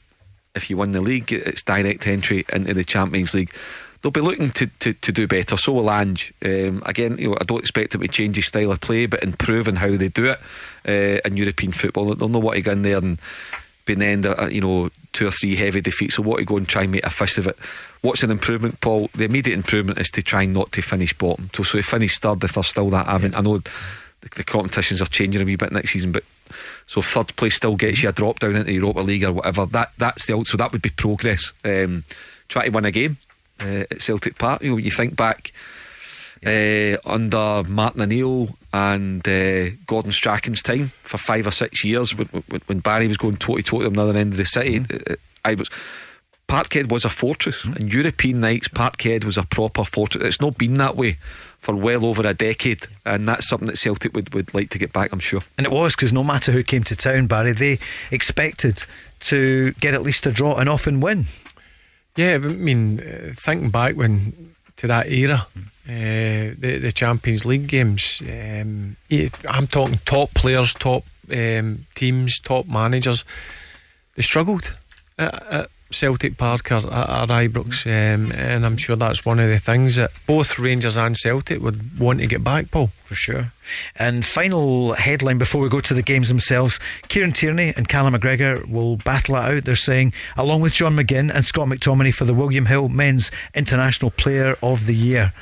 if 0.55 0.69
you 0.69 0.77
win 0.77 0.91
the 0.91 1.01
league, 1.01 1.31
it's 1.31 1.63
direct 1.63 2.07
entry 2.07 2.45
into 2.51 2.73
the 2.73 2.83
Champions 2.83 3.33
League. 3.33 3.53
they'll 4.01 4.11
be 4.11 4.21
looking 4.21 4.49
to, 4.51 4.67
to, 4.79 4.93
to 4.93 5.11
do 5.11 5.27
better. 5.27 5.57
So 5.57 5.73
will 5.73 5.91
Ange. 5.91 6.33
Um, 6.43 6.81
again, 6.85 7.17
you 7.17 7.29
know, 7.29 7.37
I 7.39 7.43
don't 7.43 7.59
expect 7.59 7.91
them 7.91 8.01
to 8.01 8.07
change 8.07 8.35
his 8.35 8.47
style 8.47 8.71
of 8.71 8.81
play, 8.81 9.05
but 9.05 9.23
improving 9.23 9.75
how 9.75 9.95
they 9.95 10.09
do 10.09 10.25
it 10.25 10.39
uh, 10.87 11.21
in 11.25 11.37
European 11.37 11.71
football. 11.71 12.13
They'll 12.15 12.29
know 12.29 12.39
what 12.39 12.55
to 12.55 12.61
go 12.61 12.71
in 12.71 12.83
there 12.83 12.97
and 12.97 13.19
be 13.89 13.93
in 13.93 13.99
the 13.99 14.05
end, 14.05 14.25
uh, 14.25 14.47
you 14.47 14.61
know, 14.61 14.89
two 15.13 15.27
or 15.27 15.31
three 15.31 15.55
heavy 15.55 15.81
defeats. 15.81 16.15
So 16.15 16.23
what 16.23 16.37
to 16.37 16.45
go 16.45 16.57
and 16.57 16.67
try 16.67 16.83
and 16.83 16.91
make 16.91 17.05
a 17.05 17.09
fist 17.09 17.37
of 17.37 17.47
it. 17.47 17.57
What's 18.01 18.23
an 18.23 18.31
improvement, 18.31 18.79
Paul? 18.81 19.09
The 19.15 19.25
immediate 19.25 19.55
improvement 19.55 19.99
is 19.99 20.11
to 20.11 20.21
try 20.21 20.45
not 20.45 20.71
to 20.73 20.81
finish 20.81 21.13
bottom. 21.13 21.49
So, 21.53 21.63
so 21.63 21.79
to 21.79 21.83
finish 21.83 22.19
third 22.19 22.43
if 22.43 22.53
they're 22.53 22.63
still 22.63 22.89
that 22.91 23.07
having. 23.07 23.35
I 23.35 23.41
know 23.41 23.57
the, 23.57 23.69
the 24.35 24.43
competitions 24.43 25.01
are 25.01 25.05
changing 25.05 25.41
a 25.41 25.45
wee 25.45 25.55
bit 25.55 25.71
next 25.71 25.91
season, 25.91 26.11
but 26.11 26.23
so 26.87 27.01
third 27.01 27.35
place 27.35 27.55
still 27.55 27.75
gets 27.75 28.01
you 28.01 28.09
a 28.09 28.11
drop 28.13 28.39
down 28.39 28.55
into 28.55 28.71
Europa 28.71 29.01
League 29.01 29.23
or 29.23 29.33
whatever. 29.33 29.65
That 29.65 29.91
that's 29.97 30.25
the 30.25 30.43
so 30.45 30.57
that 30.57 30.71
would 30.71 30.81
be 30.81 30.89
progress. 30.89 31.51
Um, 31.63 32.03
try 32.47 32.65
to 32.65 32.71
win 32.71 32.85
a 32.85 32.91
game 32.91 33.17
uh, 33.59 33.85
at 33.91 34.01
Celtic 34.01 34.37
Park. 34.37 34.61
You 34.61 34.71
know, 34.71 34.77
you 34.77 34.91
think 34.91 35.15
back 35.15 35.51
uh, 36.45 36.97
under 37.05 37.67
Martin 37.69 38.01
O'Neill 38.01 38.49
and 38.73 39.27
uh, 39.27 39.69
Gordon 39.85 40.11
Strachan's 40.11 40.61
time 40.61 40.91
for 41.03 41.17
five 41.17 41.47
or 41.47 41.51
six 41.51 41.83
years 41.83 42.15
when, 42.15 42.27
when 42.67 42.79
Barry 42.79 43.07
was 43.07 43.17
going 43.17 43.37
toe 43.37 43.57
to 43.57 43.63
toe 43.63 43.81
at 43.81 43.93
the 43.93 44.01
other 44.01 44.17
end 44.17 44.33
of 44.33 44.37
the 44.37 44.45
city. 44.45 44.79
Mm-hmm. 44.79 45.13
I 45.45 45.55
was. 45.55 45.69
Parkhead 46.47 46.91
was 46.91 47.05
a 47.05 47.11
fortress, 47.11 47.61
mm-hmm. 47.61 47.75
and 47.75 47.93
European 47.93 48.39
nights, 48.39 48.69
Parkhead 48.69 49.23
was 49.23 49.37
a 49.37 49.43
proper 49.43 49.85
fortress. 49.85 50.23
It's 50.23 50.41
not 50.41 50.57
been 50.57 50.77
that 50.77 50.95
way 50.95 51.17
for 51.59 51.75
well 51.75 52.03
over 52.03 52.25
a 52.25 52.33
decade, 52.33 52.87
and 53.05 53.27
that's 53.27 53.47
something 53.47 53.67
that 53.67 53.77
Celtic 53.77 54.15
would, 54.15 54.33
would 54.33 54.51
like 54.55 54.71
to 54.71 54.79
get 54.79 54.91
back, 54.91 55.13
I'm 55.13 55.19
sure. 55.19 55.41
And 55.59 55.67
it 55.67 55.71
was 55.71 55.95
because 55.95 56.11
no 56.11 56.23
matter 56.23 56.51
who 56.51 56.63
came 56.63 56.83
to 56.85 56.95
town, 56.95 57.27
Barry, 57.27 57.51
they 57.51 57.77
expected 58.09 58.85
to 59.19 59.73
get 59.73 59.93
at 59.93 60.01
least 60.01 60.25
a 60.25 60.31
draw 60.31 60.55
and 60.55 60.67
often 60.67 61.01
win. 61.01 61.25
Yeah, 62.15 62.35
I 62.35 62.37
mean, 62.39 62.99
uh, 62.99 63.33
thinking 63.35 63.69
back 63.69 63.95
when 63.95 64.55
to 64.77 64.87
that 64.87 65.11
era, 65.11 65.45
uh, 65.89 66.53
the 66.57 66.77
the 66.79 66.91
Champions 66.91 67.45
League 67.45 67.67
games. 67.67 68.21
Um, 68.21 68.95
I'm 69.49 69.65
talking 69.65 69.99
top 70.05 70.31
players, 70.35 70.73
top 70.75 71.03
um, 71.31 71.87
teams, 71.95 72.39
top 72.39 72.67
managers. 72.67 73.25
They 74.15 74.21
struggled 74.21 74.75
at, 75.17 75.43
at 75.47 75.69
Celtic 75.91 76.37
Park 76.37 76.71
or 76.71 76.77
at, 76.77 77.29
Ibrox, 77.29 77.87
um, 77.87 78.31
and 78.33 78.65
I'm 78.65 78.77
sure 78.77 78.95
that's 78.95 79.25
one 79.25 79.39
of 79.39 79.49
the 79.49 79.57
things 79.57 79.95
that 79.95 80.11
both 80.27 80.59
Rangers 80.59 80.95
and 80.95 81.17
Celtic 81.17 81.59
would 81.61 81.97
want 81.97 82.19
to 82.19 82.27
get 82.27 82.43
back, 82.43 82.69
Paul. 82.69 82.91
For 83.05 83.15
sure. 83.15 83.51
And 83.95 84.23
final 84.23 84.93
headline 84.93 85.39
before 85.39 85.61
we 85.61 85.69
go 85.69 85.79
to 85.79 85.95
the 85.95 86.03
games 86.03 86.27
themselves 86.27 86.79
Kieran 87.07 87.31
Tierney 87.31 87.73
and 87.75 87.87
Callum 87.87 88.13
McGregor 88.13 88.69
will 88.69 88.97
battle 88.97 89.35
it 89.37 89.39
out. 89.39 89.65
They're 89.65 89.75
saying, 89.75 90.13
along 90.37 90.61
with 90.61 90.73
John 90.73 90.95
McGinn 90.95 91.33
and 91.33 91.43
Scott 91.43 91.67
McTominay 91.67 92.13
for 92.13 92.25
the 92.25 92.35
William 92.35 92.67
Hill 92.67 92.89
Men's 92.89 93.31
International 93.55 94.11
Player 94.11 94.55
of 94.61 94.85
the 94.85 94.93
Year. 94.93 95.33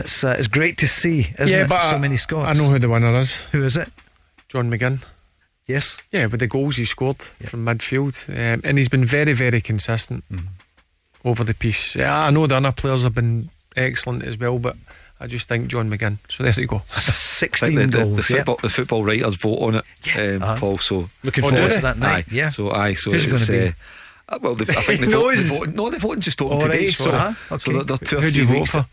It's, 0.00 0.24
uh, 0.24 0.36
it's 0.38 0.48
great 0.48 0.78
to 0.78 0.88
see, 0.88 1.30
isn't 1.38 1.48
yeah, 1.48 1.64
it? 1.64 1.68
But 1.68 1.80
so 1.80 1.96
I, 1.96 1.98
many 1.98 2.16
Scots. 2.16 2.48
I 2.48 2.52
know 2.60 2.70
who 2.70 2.78
the 2.78 2.88
winner 2.88 3.18
is. 3.18 3.34
Who 3.52 3.64
is 3.64 3.76
it? 3.76 3.88
John 4.48 4.70
McGinn. 4.70 5.02
Yes. 5.66 5.98
Yeah, 6.10 6.26
with 6.26 6.40
the 6.40 6.48
goals 6.48 6.76
he 6.76 6.84
scored 6.84 7.24
yeah. 7.40 7.48
from 7.48 7.64
midfield. 7.64 8.28
Um, 8.28 8.60
and 8.64 8.76
he's 8.76 8.88
been 8.88 9.04
very, 9.04 9.32
very 9.32 9.60
consistent 9.60 10.24
mm. 10.28 10.46
over 11.24 11.44
the 11.44 11.54
piece. 11.54 11.94
Yeah, 11.94 12.26
I 12.26 12.30
know 12.30 12.46
the 12.46 12.56
other 12.56 12.72
players 12.72 13.04
have 13.04 13.14
been 13.14 13.50
excellent 13.76 14.24
as 14.24 14.36
well, 14.36 14.58
but 14.58 14.76
I 15.20 15.28
just 15.28 15.46
think 15.46 15.68
John 15.68 15.88
McGinn. 15.88 16.18
So 16.28 16.42
there 16.42 16.52
you 16.56 16.66
go. 16.66 16.82
16 16.90 17.74
the, 17.74 17.86
goals. 17.86 18.16
The, 18.16 18.22
football, 18.22 18.56
the 18.56 18.68
football 18.68 19.04
writers 19.04 19.36
vote 19.36 19.58
on 19.58 19.74
it, 19.76 19.84
yeah. 20.04 20.36
um, 20.36 20.42
uh-huh. 20.42 20.56
Paul. 20.58 20.78
So 20.78 21.08
looking 21.22 21.44
oh, 21.44 21.50
forward 21.50 21.72
to 21.72 21.80
that 21.80 21.98
night. 21.98 22.26
Aye. 22.28 22.32
Yeah. 22.32 22.48
So 22.48 22.70
aye. 22.72 22.94
So 22.94 23.12
Who's 23.12 23.26
it's. 23.26 23.48
It 23.48 23.48
going 23.48 23.62
to 23.62 23.68
uh, 23.68 23.72
uh, 24.30 24.38
well, 24.40 24.52
I 24.60 24.64
think 24.64 25.00
they 25.00 25.06
vote, 25.06 25.36
they 25.36 25.42
vote, 25.42 25.74
no, 25.74 25.90
they're 25.90 25.98
voting 25.98 26.20
just 26.20 26.40
open 26.40 26.60
today. 26.60 26.86
Right, 26.86 26.94
so, 26.94 27.10
uh-huh. 27.10 27.54
okay. 27.54 27.58
so 27.58 27.72
they're, 27.72 27.82
they're 27.82 27.96
two 27.96 28.18
or 28.18 28.20
Who'd 28.20 28.36
you 28.36 28.48
weeks. 28.48 28.72
vote 28.72 28.86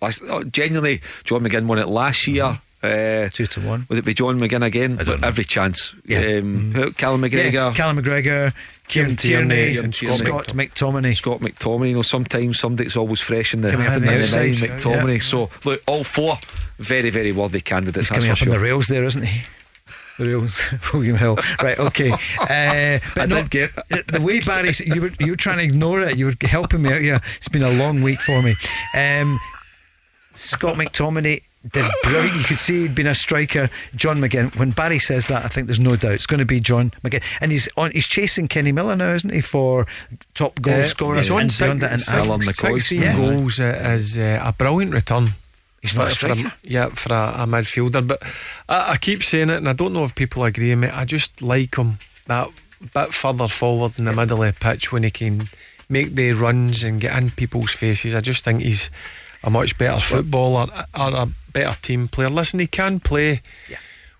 for? 0.00 0.10
Oh, 0.28 0.44
genuinely, 0.44 1.00
John 1.24 1.42
McGinn 1.42 1.66
won 1.66 1.78
it 1.78 1.88
last 1.88 2.26
year. 2.26 2.58
Uh, 2.82 3.28
Two 3.28 3.44
to 3.44 3.60
one. 3.60 3.86
Would 3.90 3.98
it 3.98 4.04
be 4.06 4.14
John 4.14 4.38
McGinn 4.40 4.64
again? 4.64 4.98
Every 5.22 5.44
chance. 5.44 5.94
Yeah. 6.06 6.18
Um, 6.18 6.72
mm. 6.72 6.96
Callum 6.96 7.20
McGregor. 7.20 7.52
Yeah, 7.52 7.74
Callum 7.74 7.98
McGregor, 7.98 8.54
Kieran 8.88 9.16
Tierney, 9.16 9.76
and 9.76 9.94
Scott 9.94 10.46
McTominay. 10.46 11.14
Scott 11.14 11.40
McTominay. 11.40 11.90
You 11.90 11.96
know, 11.96 12.02
sometimes 12.02 12.58
somebody's 12.58 12.96
always 12.96 13.20
fresh 13.20 13.52
in 13.52 13.60
the, 13.60 13.72
coming 13.72 13.86
up 13.86 13.96
in 13.96 14.00
the, 14.00 14.08
the 14.08 14.22
outside. 14.22 14.54
McTominay. 14.54 15.12
Yeah. 15.12 15.18
So 15.18 15.50
look, 15.66 15.82
all 15.86 16.04
four 16.04 16.38
very, 16.78 17.10
very 17.10 17.32
worthy 17.32 17.60
candidates. 17.60 18.08
He's 18.08 18.18
coming 18.18 18.30
up 18.30 18.38
sure. 18.38 18.48
on 18.48 18.58
the 18.58 18.64
rails 18.64 18.86
there, 18.86 19.04
isn't 19.04 19.26
he? 19.26 19.42
The 20.18 20.26
rails, 20.26 20.60
William 20.92 21.16
Hill. 21.16 21.38
Right, 21.62 21.78
okay. 21.78 22.10
Uh, 22.40 22.98
but 23.14 23.22
I 23.22 23.26
no, 23.26 23.36
did 23.42 23.50
get 23.50 24.06
the 24.08 24.20
way 24.20 24.40
Barry, 24.40 24.72
you 24.84 25.00
were 25.02 25.12
you 25.20 25.32
were 25.32 25.36
trying 25.36 25.58
to 25.58 25.64
ignore 25.64 26.00
it. 26.02 26.18
You 26.18 26.26
were 26.26 26.34
helping 26.42 26.82
me 26.82 26.92
out 26.92 27.00
here. 27.00 27.20
It's 27.36 27.48
been 27.48 27.62
a 27.62 27.70
long 27.70 28.02
week 28.02 28.20
for 28.20 28.42
me. 28.42 28.54
Um, 28.96 29.38
Scott 30.32 30.74
McTominay 30.76 31.42
did 31.72 31.90
brilliant. 32.02 32.36
You 32.38 32.44
could 32.44 32.58
see 32.60 32.82
he'd 32.82 32.94
been 32.94 33.06
a 33.06 33.14
striker. 33.14 33.68
John 33.94 34.18
McGinn. 34.20 34.56
When 34.56 34.70
Barry 34.70 34.98
says 34.98 35.26
that, 35.28 35.44
I 35.44 35.48
think 35.48 35.66
there's 35.66 35.80
no 35.80 35.96
doubt 35.96 36.12
it's 36.12 36.26
going 36.26 36.38
to 36.40 36.46
be 36.46 36.60
John 36.60 36.90
McGinn. 37.04 37.22
And 37.40 37.52
he's 37.52 37.68
on. 37.76 37.90
He's 37.92 38.06
chasing 38.06 38.48
Kenny 38.48 38.72
Miller 38.72 38.96
now, 38.96 39.12
isn't 39.14 39.32
he, 39.32 39.40
for 39.42 39.86
top 40.34 40.60
goal 40.60 40.74
Uh, 40.82 40.86
scorer? 40.86 41.16
he's 41.16 41.30
on 41.30 41.42
and 41.42 41.52
six- 41.52 41.60
beyond 41.66 41.82
it. 41.82 41.92
And 41.92 42.00
Still 42.00 42.30
I- 42.32 42.34
on 42.34 42.42
16 42.42 43.02
Yeah. 43.02 43.16
goals 43.16 43.60
uh, 43.60 43.64
is 43.96 44.16
uh, 44.18 44.40
a 44.42 44.52
brilliant 44.52 44.92
return. 44.92 45.30
He's 45.82 45.96
not 45.96 46.12
a 46.12 46.14
for, 46.14 46.34
for 46.34 46.52
yeah, 46.62 46.88
for 46.90 47.12
a, 47.14 47.42
a 47.42 47.46
midfielder. 47.46 48.06
But 48.06 48.22
I, 48.68 48.92
I 48.92 48.96
keep 48.98 49.22
saying 49.22 49.50
it, 49.50 49.56
and 49.56 49.68
I 49.68 49.72
don't 49.72 49.92
know 49.92 50.04
if 50.04 50.14
people 50.14 50.44
agree 50.44 50.70
with 50.70 50.78
me. 50.78 50.88
I 50.88 51.04
just 51.04 51.40
like 51.42 51.76
him 51.76 51.98
that 52.26 52.48
bit 52.94 53.12
further 53.14 53.48
forward 53.48 53.92
in 53.98 54.04
the 54.04 54.12
middle 54.12 54.42
of 54.42 54.54
the 54.54 54.60
pitch 54.60 54.92
when 54.92 55.02
he 55.02 55.10
can 55.10 55.48
make 55.88 56.14
the 56.14 56.32
runs 56.32 56.82
and 56.82 57.00
get 57.00 57.16
in 57.16 57.30
people's 57.30 57.72
faces. 57.72 58.14
I 58.14 58.20
just 58.20 58.44
think 58.44 58.60
he's 58.62 58.90
a 59.42 59.50
much 59.50 59.76
better 59.78 60.00
footballer 60.00 60.66
or 60.98 61.14
a 61.14 61.28
better 61.52 61.78
team 61.80 62.08
player. 62.08 62.28
Listen, 62.28 62.58
he 62.60 62.66
can 62.66 63.00
play 63.00 63.40
Yeah. 63.68 63.78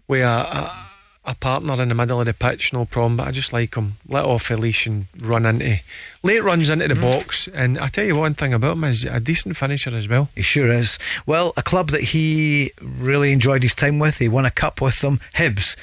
with 0.08 0.22
a, 0.22 0.26
a, 0.26 0.89
a 1.30 1.34
partner 1.34 1.80
in 1.80 1.88
the 1.88 1.94
middle 1.94 2.20
of 2.20 2.26
the 2.26 2.34
pitch, 2.34 2.72
no 2.72 2.84
problem. 2.84 3.16
But 3.16 3.28
I 3.28 3.30
just 3.30 3.52
like 3.52 3.76
him. 3.76 3.96
Let 4.08 4.24
off 4.24 4.50
a 4.50 4.54
leash 4.54 4.86
and 4.86 5.06
run 5.20 5.46
into 5.46 5.80
late 6.22 6.42
runs 6.42 6.68
into 6.68 6.88
the 6.88 6.96
box. 6.96 7.48
And 7.54 7.78
I 7.78 7.86
tell 7.86 8.04
you 8.04 8.16
one 8.16 8.34
thing 8.34 8.52
about 8.52 8.76
him 8.76 8.84
is 8.84 9.04
a 9.04 9.20
decent 9.20 9.56
finisher 9.56 9.90
as 9.90 10.08
well. 10.08 10.28
He 10.34 10.42
sure 10.42 10.72
is. 10.72 10.98
Well, 11.26 11.52
a 11.56 11.62
club 11.62 11.90
that 11.90 12.02
he 12.02 12.72
really 12.82 13.32
enjoyed 13.32 13.62
his 13.62 13.74
time 13.74 13.98
with. 13.98 14.18
He 14.18 14.28
won 14.28 14.44
a 14.44 14.50
cup 14.50 14.80
with 14.80 15.00
them. 15.00 15.20
Hibs. 15.34 15.76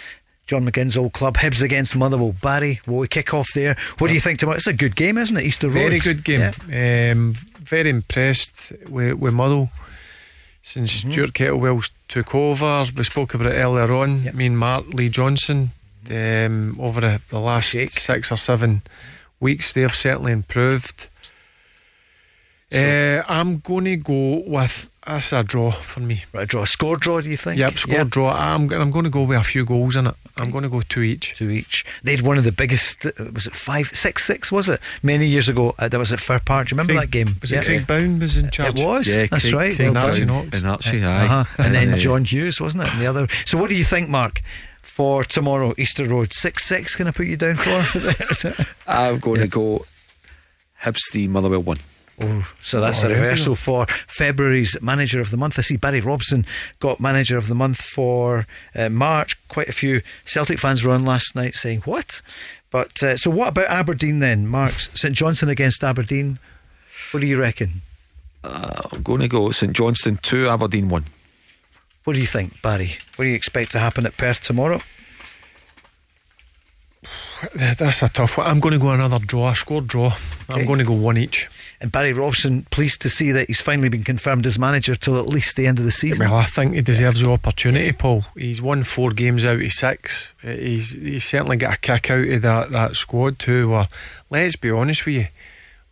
John 0.48 0.66
McGinn's 0.66 0.96
old 0.96 1.12
club, 1.12 1.36
Hibs 1.36 1.62
against 1.62 1.94
Motherwell. 1.94 2.34
Barry, 2.42 2.80
will 2.88 3.00
we 3.00 3.08
kick 3.10 3.34
off 3.34 3.50
there? 3.54 3.76
What 3.98 4.08
do 4.08 4.14
you 4.14 4.22
think 4.22 4.40
tomorrow? 4.40 4.56
It's 4.56 4.68
a 4.68 4.74
good 4.74 4.96
game, 4.96 5.18
isn't 5.18 5.36
it? 5.36 5.44
Easter 5.44 5.68
Road. 5.68 5.74
Very 5.74 6.00
good 6.00 6.24
game. 6.24 6.52
Yeah. 6.70 7.12
Um, 7.12 7.34
very 7.60 7.90
impressed 7.90 8.72
with, 8.88 9.16
with 9.16 9.34
Motherwell 9.34 9.72
since 10.68 11.00
Mm-hmm. 11.00 11.12
Stuart 11.12 11.34
Kettlewell's 11.34 11.92
took 12.10 12.36
over. 12.36 12.84
We 12.96 13.04
spoke 13.04 13.34
about 13.34 13.52
it 13.54 13.56
earlier 13.56 13.92
on. 13.94 14.24
Yep. 14.24 14.34
Me 14.36 14.46
and 14.48 14.58
Mark 14.60 14.88
Lee 14.94 15.08
Johnson 15.10 15.72
um, 16.12 16.78
over 16.80 17.00
the, 17.02 17.22
the 17.30 17.40
last 17.40 17.70
Shake. 17.70 17.90
six 17.90 18.32
or 18.32 18.38
seven 18.38 18.82
weeks, 19.40 19.74
they've 19.74 19.96
certainly 19.96 20.34
improved. 20.34 21.08
Uh, 22.74 23.24
I'm 23.30 23.60
going 23.60 23.86
to 23.86 23.96
go 23.96 24.44
with 24.46 24.90
that's 25.08 25.32
a 25.34 25.42
draw 25.44 25.72
for 25.72 26.02
me. 26.02 26.24
Right, 26.34 26.48
draw. 26.48 26.64
A 26.64 26.68
score 26.68 26.98
draw, 26.98 27.22
do 27.22 27.30
you 27.30 27.38
think? 27.38 27.58
Yep, 27.58 27.78
score 27.78 27.96
Yeah. 27.96 28.04
draw. 28.04 28.32
I'm, 28.32 28.72
I'm 28.74 28.92
going 28.92 29.06
to 29.06 29.10
go 29.10 29.24
with 29.24 29.40
a 29.40 29.44
few 29.44 29.66
goals 29.66 29.96
in 29.96 30.08
it. 30.08 30.14
I'm 30.36 30.52
going 30.52 30.64
to 30.64 30.70
go 30.70 30.82
two 30.82 31.02
each. 31.02 31.34
Two 31.36 31.50
each. 31.50 31.86
They 32.04 32.16
had 32.16 32.22
one 32.26 32.38
of 32.38 32.44
the 32.44 32.52
biggest. 32.52 33.06
uh, 33.06 33.12
Was 33.34 33.48
it 33.48 33.54
five, 33.54 33.88
six, 33.96 34.26
six? 34.26 34.52
Was 34.52 34.70
it 34.70 34.80
many 35.02 35.26
years 35.26 35.48
ago? 35.50 35.74
Uh, 35.80 35.88
that 35.88 35.98
was 35.98 36.12
at 36.14 36.20
Fir 36.20 36.40
Park. 36.40 36.68
Do 36.68 36.76
you 36.76 36.78
remember 36.80 36.94
Craig- 37.00 37.12
that 37.12 37.12
game? 37.12 37.36
Was 37.42 37.52
Yeah. 37.52 37.60
it 37.62 37.66
Craig 37.66 37.88
Brown 37.88 38.20
was 38.20 38.38
in 38.38 38.50
charge? 38.52 38.80
It 38.80 38.86
was. 38.86 39.08
Yeah, 39.08 39.26
That's 39.32 39.44
Craig- 39.50 39.54
right. 39.56 39.76
Craig 39.76 39.94
well 39.94 40.06
Archie 40.08 40.26
done. 40.26 40.28
Knox. 40.46 40.58
in 40.62 40.66
Archie, 40.66 41.04
aye. 41.04 41.26
Uh-huh. 41.26 41.64
And 41.64 41.74
then 41.76 41.94
uh, 41.94 41.98
John 41.98 42.26
Hughes, 42.26 42.60
wasn't 42.62 42.84
it? 42.84 42.92
And 42.94 43.02
the 43.02 43.08
other. 43.08 43.28
So, 43.46 43.58
what 43.58 43.70
do 43.70 43.76
you 43.76 43.84
think, 43.86 44.10
Mark? 44.10 44.42
For 44.84 45.24
tomorrow, 45.24 45.74
Easter 45.78 46.06
Road, 46.06 46.34
six 46.34 46.66
six. 46.66 46.96
Can 46.96 47.08
I 47.08 47.12
put 47.12 47.28
you 47.28 47.38
down 47.38 47.56
for? 47.56 48.66
I'm 48.88 49.20
going 49.20 49.38
Yeah. 49.42 49.44
to 49.46 49.48
go 49.50 49.86
Hibs 50.84 51.12
three, 51.12 51.28
Motherwell 51.28 51.62
one. 51.64 51.78
Oh, 52.20 52.52
so 52.62 52.82
that's 52.82 53.04
a 53.04 53.10
reversal 53.10 53.54
for 53.54 53.86
February's 54.08 54.76
Manager 54.82 55.22
of 55.22 55.30
the 55.30 55.38
Month. 55.38 55.60
I 55.60 55.62
see 55.62 55.78
Barry 55.78 56.02
Robson 56.02 56.48
got 56.80 57.00
Manager 57.00 57.38
of 57.38 57.48
the 57.48 57.54
Month 57.54 57.78
for 57.78 58.48
uh, 58.76 58.90
March. 58.90 59.38
Quite 59.50 59.68
a 59.70 59.74
few 59.74 60.02
Celtic 60.26 60.58
fans 60.58 60.84
were 60.84 60.94
on 60.94 61.06
last 61.06 61.36
night 61.36 61.54
saying, 61.54 61.82
What? 61.82 62.24
But 62.72 63.04
uh, 63.04 63.18
so, 63.18 63.30
what 63.30 63.50
about 63.50 63.68
Aberdeen 63.68 64.20
then? 64.20 64.48
Mark 64.48 64.74
St 64.74 65.16
Johnstone 65.16 65.50
against 65.50 65.84
Aberdeen. 65.84 66.40
What 67.12 67.20
do 67.22 67.28
you 67.28 67.40
reckon? 67.40 67.82
Uh, 68.44 68.82
I'm 68.92 69.04
going 69.04 69.22
to 69.22 69.28
go 69.28 69.52
St 69.52 69.74
Johnstone 69.74 70.18
two, 70.22 70.50
Aberdeen 70.50 70.90
one. 70.90 71.06
What 72.04 72.14
do 72.14 72.20
you 72.20 72.28
think, 72.28 72.62
Barry? 72.62 72.98
What 73.16 73.26
do 73.26 73.30
you 73.30 73.36
expect 73.36 73.72
to 73.72 73.80
happen 73.80 74.06
at 74.06 74.18
Perth 74.18 74.42
tomorrow? 74.42 74.82
That's 77.56 78.02
a 78.02 78.10
tough 78.10 78.38
one. 78.38 78.48
I'm 78.48 78.60
going 78.60 78.74
to 78.74 78.80
go 78.80 78.90
another 78.90 79.20
draw, 79.20 79.50
a 79.50 79.56
score 79.56 79.82
draw. 79.82 80.08
Okay. 80.08 80.62
I'm 80.62 80.66
going 80.66 80.80
to 80.80 80.86
go 80.86 80.94
one 80.94 81.18
each. 81.18 81.48
And 81.80 81.92
Barry 81.92 82.12
Robson, 82.12 82.64
pleased 82.72 83.04
to 83.04 83.10
see 83.10 83.32
that 83.32 83.48
he's 83.48 83.62
finally 83.62 83.90
been 83.90 84.04
confirmed 84.04 84.48
as 84.48 84.58
manager 84.58 84.96
till 84.96 85.20
at 85.20 85.28
least 85.28 85.56
the 85.56 85.68
end 85.68 85.78
of 85.78 85.86
the 85.86 85.92
season. 85.92 86.28
Well, 86.28 86.40
I 86.40 86.46
think 86.46 86.74
he 86.74 86.82
deserves 86.82 87.22
the 87.22 87.30
opportunity, 87.30 87.92
Paul. 87.92 88.26
He's 88.36 88.62
won 88.62 88.84
four 88.84 89.12
games 89.12 89.46
out 89.46 89.62
of 89.62 89.72
six. 89.72 90.34
Uh, 90.44 90.52
He's 90.52 90.94
he's 90.94 91.26
certainly 91.26 91.58
got 91.58 91.76
a 91.76 91.78
kick 91.78 92.10
out 92.10 92.28
of 92.28 92.42
that, 92.42 92.72
that 92.72 92.96
squad 92.96 93.38
too. 93.38 93.70
Where, 93.70 93.88
let's 94.32 94.56
be 94.56 94.72
honest 94.72 95.06
with 95.06 95.16
you, 95.16 95.28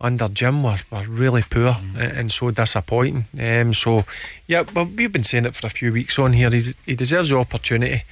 under 0.01 0.27
Jim 0.27 0.63
were, 0.63 0.79
were 0.91 1.03
really 1.07 1.43
poor 1.43 1.73
mm. 1.73 1.99
and, 1.99 2.17
and, 2.17 2.31
so 2.31 2.49
disappointing. 2.49 3.25
Um, 3.39 3.73
so, 3.73 4.05
yeah, 4.47 4.63
but 4.63 4.89
we've 4.89 5.11
been 5.11 5.23
saying 5.23 5.45
it 5.45 5.55
for 5.55 5.67
a 5.67 5.69
few 5.69 5.93
weeks 5.93 6.17
on 6.17 6.33
here. 6.33 6.49
He's, 6.49 6.73
he 6.85 6.95
deserves 6.95 7.29
the 7.29 7.37
opportunity. 7.37 8.03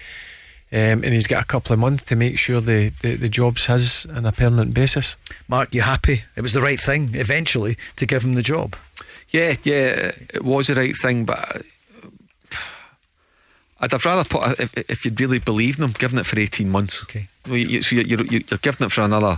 Um, 0.74 1.04
and 1.04 1.14
he's 1.14 1.28
got 1.28 1.44
a 1.44 1.45
couple 1.45 1.72
of 1.72 1.78
months 1.78 2.02
to 2.06 2.16
make 2.16 2.40
sure 2.40 2.60
the, 2.60 2.90
the, 3.04 3.16
the 3.16 3.30
job's 3.30 3.68
his 3.68 4.08
on 4.08 4.26
a 4.26 4.32
permanent 4.32 4.74
basis. 4.74 5.16
Mark, 5.48 5.76
you 5.76 5.84
happy? 5.84 6.24
It 6.36 6.41
was 6.41 6.54
the 6.54 6.62
right 6.62 6.82
thing 6.82 7.12
eventually 7.14 7.78
to 7.98 8.08
give 8.08 8.24
him 8.24 8.34
the 8.34 8.41
job. 8.41 8.76
Yeah, 9.30 9.56
yeah, 9.62 10.14
it 10.34 10.44
was 10.44 10.68
the 10.68 10.74
right 10.74 10.95
thing, 10.95 11.26
but 11.26 11.62
I'd 13.80 13.91
have 13.91 14.04
rather 14.04 14.24
put 14.28 14.60
if, 14.60 14.74
if 14.90 15.06
you'd 15.06 15.20
really 15.20 15.38
believed 15.38 15.78
in 15.78 15.86
him, 15.86 15.91
giving 15.91 16.18
it 16.18 16.26
for 16.26 16.40
eighteen 16.40 16.72
months. 16.72 17.04
Okay, 17.04 17.28
well, 17.45 17.58
you, 17.58 17.84
so 17.84 17.95
you're, 17.95 18.06
you're, 18.06 18.26
you're 18.26 18.60
giving 18.60 18.88
it 18.88 18.91
for 18.91 19.02
another 19.02 19.38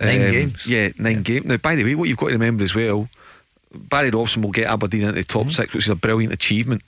nine 0.00 0.22
um, 0.22 0.30
games. 0.30 0.66
Yeah, 0.66 0.88
nine 0.98 1.16
yeah. 1.16 1.22
games. 1.22 1.44
Now, 1.44 1.56
by 1.58 1.74
the 1.74 1.84
way, 1.84 1.94
what 1.94 2.08
you've 2.08 2.16
got 2.16 2.28
to 2.28 2.32
remember 2.32 2.64
as 2.64 2.74
well, 2.74 3.10
Barry 3.74 4.08
Robson 4.08 4.40
will 4.40 4.50
get 4.50 4.68
Aberdeen 4.68 5.02
into 5.02 5.14
the 5.14 5.24
top 5.24 5.42
mm-hmm. 5.42 5.50
six, 5.50 5.74
which 5.74 5.84
is 5.84 5.90
a 5.90 5.94
brilliant 5.94 6.32
achievement. 6.32 6.82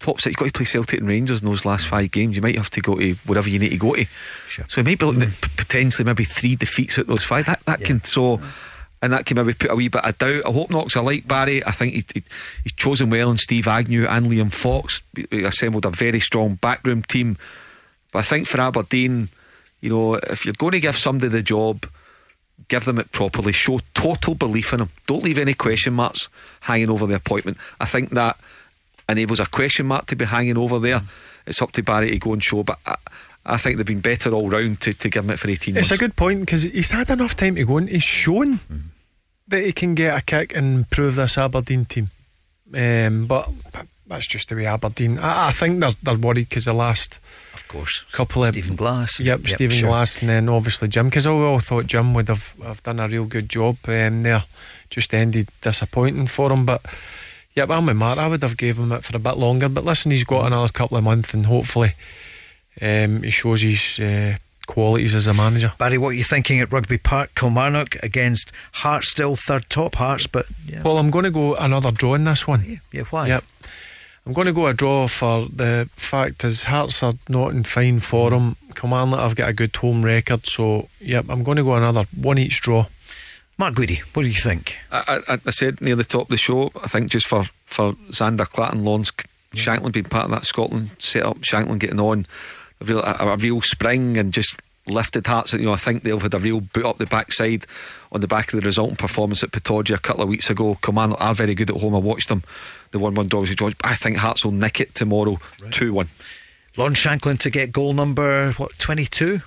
Top 0.00 0.20
six, 0.20 0.32
you've 0.32 0.36
got 0.36 0.46
to 0.46 0.52
play 0.52 0.64
Celtic 0.64 1.00
and 1.00 1.08
Rangers 1.08 1.42
in 1.42 1.46
those 1.46 1.64
last 1.64 1.86
five 1.86 2.10
games. 2.10 2.34
You 2.34 2.42
might 2.42 2.56
have 2.56 2.70
to 2.70 2.80
go 2.80 2.96
to 2.96 3.14
whatever 3.26 3.48
you 3.48 3.58
need 3.58 3.68
to 3.68 3.76
go 3.76 3.94
to. 3.94 4.06
Sure. 4.48 4.64
So 4.68 4.80
it 4.80 4.84
might 4.84 4.98
be 4.98 5.04
looking 5.04 5.22
mm. 5.22 5.44
at 5.44 5.56
potentially 5.56 6.04
maybe 6.04 6.24
three 6.24 6.56
defeats 6.56 6.98
at 6.98 7.06
those 7.06 7.22
five. 7.22 7.46
That 7.46 7.64
that 7.66 7.80
yeah. 7.80 7.86
can 7.86 8.04
so. 8.04 8.40
And 9.02 9.14
that 9.14 9.24
can 9.24 9.38
maybe 9.38 9.54
put 9.54 9.70
a 9.70 9.74
wee 9.74 9.88
bit 9.88 10.04
of 10.04 10.18
doubt. 10.18 10.42
I 10.46 10.52
hope 10.52 10.68
Knox 10.68 10.94
are 10.94 11.02
like 11.02 11.26
Barry. 11.26 11.64
I 11.64 11.70
think 11.70 11.94
he, 11.94 12.04
he, 12.12 12.22
he's 12.64 12.72
chosen 12.72 13.08
well 13.08 13.30
in 13.30 13.38
Steve 13.38 13.66
Agnew 13.66 14.06
and 14.06 14.26
Liam 14.26 14.52
Fox. 14.52 15.00
He 15.30 15.42
assembled 15.42 15.86
a 15.86 15.90
very 15.90 16.20
strong 16.20 16.56
backroom 16.56 17.02
team. 17.02 17.38
But 18.12 18.18
I 18.18 18.22
think 18.22 18.46
for 18.46 18.60
Aberdeen, 18.60 19.30
you 19.80 19.88
know, 19.88 20.16
if 20.16 20.44
you're 20.44 20.52
going 20.52 20.72
to 20.72 20.80
give 20.80 20.98
somebody 20.98 21.28
the 21.28 21.42
job, 21.42 21.86
give 22.68 22.84
them 22.84 22.98
it 22.98 23.10
properly. 23.10 23.52
Show 23.52 23.80
total 23.94 24.34
belief 24.34 24.72
in 24.74 24.80
them. 24.80 24.90
Don't 25.06 25.24
leave 25.24 25.38
any 25.38 25.54
question 25.54 25.94
marks 25.94 26.28
hanging 26.60 26.90
over 26.90 27.06
the 27.06 27.14
appointment. 27.14 27.56
I 27.80 27.86
think 27.86 28.10
that 28.10 28.38
enables 29.12 29.40
a 29.40 29.46
question 29.46 29.86
mark 29.86 30.06
to 30.06 30.16
be 30.16 30.24
hanging 30.24 30.58
over 30.58 30.78
there. 30.78 31.00
Mm. 31.00 31.08
It's 31.46 31.62
up 31.62 31.72
to 31.72 31.82
Barry 31.82 32.10
to 32.10 32.18
go 32.18 32.32
and 32.32 32.42
show. 32.42 32.62
But 32.62 32.78
I, 32.86 32.96
I 33.44 33.56
think 33.56 33.76
they've 33.76 33.86
been 33.86 34.00
better 34.00 34.30
all 34.30 34.48
round 34.48 34.80
to, 34.82 34.92
to 34.92 35.08
give 35.08 35.24
him 35.24 35.30
it 35.30 35.38
for 35.38 35.48
18 35.48 35.74
months. 35.74 35.90
It's 35.90 35.98
a 35.98 36.02
good 36.02 36.16
point 36.16 36.40
because 36.40 36.62
he's 36.62 36.90
had 36.90 37.10
enough 37.10 37.36
time 37.36 37.56
to 37.56 37.64
go 37.64 37.78
and 37.78 37.88
he's 37.88 38.02
shown 38.02 38.58
mm. 38.58 38.80
that 39.48 39.64
he 39.64 39.72
can 39.72 39.94
get 39.94 40.16
a 40.16 40.22
kick 40.22 40.54
and 40.54 40.78
improve 40.78 41.16
this 41.16 41.38
Aberdeen 41.38 41.84
team. 41.84 42.10
Um, 42.72 43.26
but 43.26 43.48
that's 44.06 44.26
just 44.26 44.48
the 44.48 44.56
way 44.56 44.66
Aberdeen. 44.66 45.18
I, 45.18 45.48
I 45.48 45.52
think 45.52 45.80
they're, 45.80 45.92
they're 46.02 46.18
worried 46.18 46.48
because 46.48 46.66
the 46.66 46.74
last. 46.74 47.18
Of 47.54 47.66
course. 47.68 48.04
Couple 48.12 48.44
of 48.44 48.50
Stephen 48.50 48.76
Glass. 48.76 49.20
Yep, 49.20 49.40
yep 49.40 49.48
Stephen 49.48 49.76
sure. 49.76 49.88
Glass, 49.88 50.20
and 50.20 50.28
then 50.28 50.48
obviously 50.48 50.88
Jim. 50.88 51.06
Because 51.06 51.26
I 51.26 51.30
all 51.30 51.60
thought 51.60 51.86
Jim 51.86 52.14
would 52.14 52.28
have, 52.28 52.54
have 52.62 52.82
done 52.82 53.00
a 53.00 53.08
real 53.08 53.24
good 53.24 53.48
job 53.48 53.76
um, 53.88 54.22
there. 54.22 54.44
Just 54.90 55.14
ended 55.14 55.48
disappointing 55.60 56.26
for 56.26 56.52
him, 56.52 56.66
but 56.66 56.84
yeah, 57.54 57.66
I'm 57.68 57.86
with 57.86 57.96
Mark. 57.96 58.18
I 58.18 58.28
would 58.28 58.42
have 58.42 58.56
gave 58.56 58.78
him 58.78 58.92
it 58.92 59.04
for 59.04 59.16
a 59.16 59.20
bit 59.20 59.36
longer. 59.36 59.68
But 59.68 59.84
listen, 59.84 60.10
he's 60.10 60.24
got 60.24 60.46
another 60.46 60.72
couple 60.72 60.96
of 60.96 61.04
months, 61.04 61.34
and 61.34 61.46
hopefully 61.46 61.92
um, 62.80 63.22
he 63.22 63.30
shows 63.30 63.62
his 63.62 63.98
uh, 63.98 64.36
qualities 64.66 65.14
as 65.14 65.26
a 65.26 65.34
manager. 65.34 65.72
Barry, 65.78 65.98
what 65.98 66.10
are 66.10 66.14
you 66.14 66.24
thinking 66.24 66.60
at 66.60 66.70
Rugby 66.70 66.98
Park? 66.98 67.34
Kilmarnock 67.34 67.96
against 68.02 68.52
Hearts, 68.72 69.10
still 69.10 69.36
third 69.36 69.68
top 69.68 69.96
Hearts, 69.96 70.26
but 70.26 70.46
yeah. 70.66 70.82
Well, 70.82 70.98
I'm 70.98 71.10
going 71.10 71.24
to 71.24 71.30
go 71.30 71.56
another 71.56 71.90
draw 71.90 72.14
in 72.14 72.24
this 72.24 72.46
one. 72.46 72.64
Yeah, 72.66 72.76
yeah 72.92 73.02
why? 73.10 73.28
Yep. 73.28 73.44
I'm 74.26 74.32
going 74.32 74.46
to 74.46 74.52
go 74.52 74.66
a 74.66 74.74
draw 74.74 75.08
for 75.08 75.48
the 75.48 75.88
fact 75.92 76.42
his 76.42 76.64
Hearts 76.64 77.02
are 77.02 77.14
not 77.28 77.50
in 77.50 77.64
fine 77.64 77.98
form. 77.98 78.56
Kilmarnock 78.74 79.20
have 79.20 79.34
got 79.34 79.48
a 79.48 79.52
good 79.52 79.74
home 79.74 80.04
record, 80.04 80.46
so 80.46 80.88
yep, 81.00 81.26
I'm 81.28 81.42
going 81.42 81.56
to 81.56 81.64
go 81.64 81.74
another 81.74 82.04
one 82.16 82.38
each 82.38 82.60
draw. 82.60 82.86
Mark 83.60 83.74
Guidi, 83.74 83.98
what 84.14 84.22
do 84.22 84.28
you 84.28 84.40
think? 84.40 84.78
I, 84.90 85.20
I, 85.28 85.38
I, 85.44 85.50
said 85.50 85.82
near 85.82 85.94
the 85.94 86.02
top 86.02 86.22
of 86.22 86.28
the 86.28 86.38
show, 86.38 86.72
I 86.82 86.86
think 86.86 87.10
just 87.10 87.26
for, 87.26 87.44
for 87.66 87.92
Zander 88.08 88.46
Clatton, 88.46 88.84
Lawrence 88.84 89.12
yeah. 89.52 89.62
Shankland 89.62 89.92
being 89.92 90.06
part 90.06 90.24
of 90.24 90.30
that 90.30 90.46
Scotland 90.46 90.92
set 90.98 91.26
up, 91.26 91.40
Shankland 91.40 91.80
getting 91.80 92.00
on 92.00 92.24
a 92.80 92.86
real, 92.86 93.00
a, 93.00 93.16
a 93.20 93.36
real 93.36 93.60
spring 93.60 94.16
and 94.16 94.32
just 94.32 94.58
lifted 94.86 95.26
hearts. 95.26 95.52
You 95.52 95.66
know, 95.66 95.74
I 95.74 95.76
think 95.76 96.04
they've 96.04 96.22
had 96.22 96.32
a 96.32 96.38
real 96.38 96.62
boot 96.62 96.86
up 96.86 96.96
the 96.96 97.04
backside 97.04 97.66
on 98.10 98.22
the 98.22 98.26
back 98.26 98.50
of 98.50 98.58
the 98.58 98.64
resulting 98.64 98.96
performance 98.96 99.42
at 99.42 99.50
Pittodrie 99.50 99.94
a 99.94 99.98
couple 99.98 100.22
of 100.22 100.30
weeks 100.30 100.48
ago. 100.48 100.78
Command 100.80 101.16
are 101.18 101.34
very 101.34 101.54
good 101.54 101.68
at 101.68 101.76
home. 101.76 101.94
I 101.94 101.98
watched 101.98 102.30
them. 102.30 102.42
The 102.92 102.98
one-one 102.98 103.28
dogs 103.28 103.54
George. 103.54 103.76
I 103.84 103.94
think 103.94 104.16
Hearts 104.16 104.42
will 104.42 104.52
nick 104.52 104.80
it 104.80 104.94
tomorrow, 104.94 105.38
two-one. 105.70 106.08
Lon 106.78 106.94
Shankland 106.94 107.40
to 107.40 107.50
get 107.50 107.72
goal 107.72 107.92
number 107.92 108.52
what 108.52 108.78
twenty-two. 108.78 109.42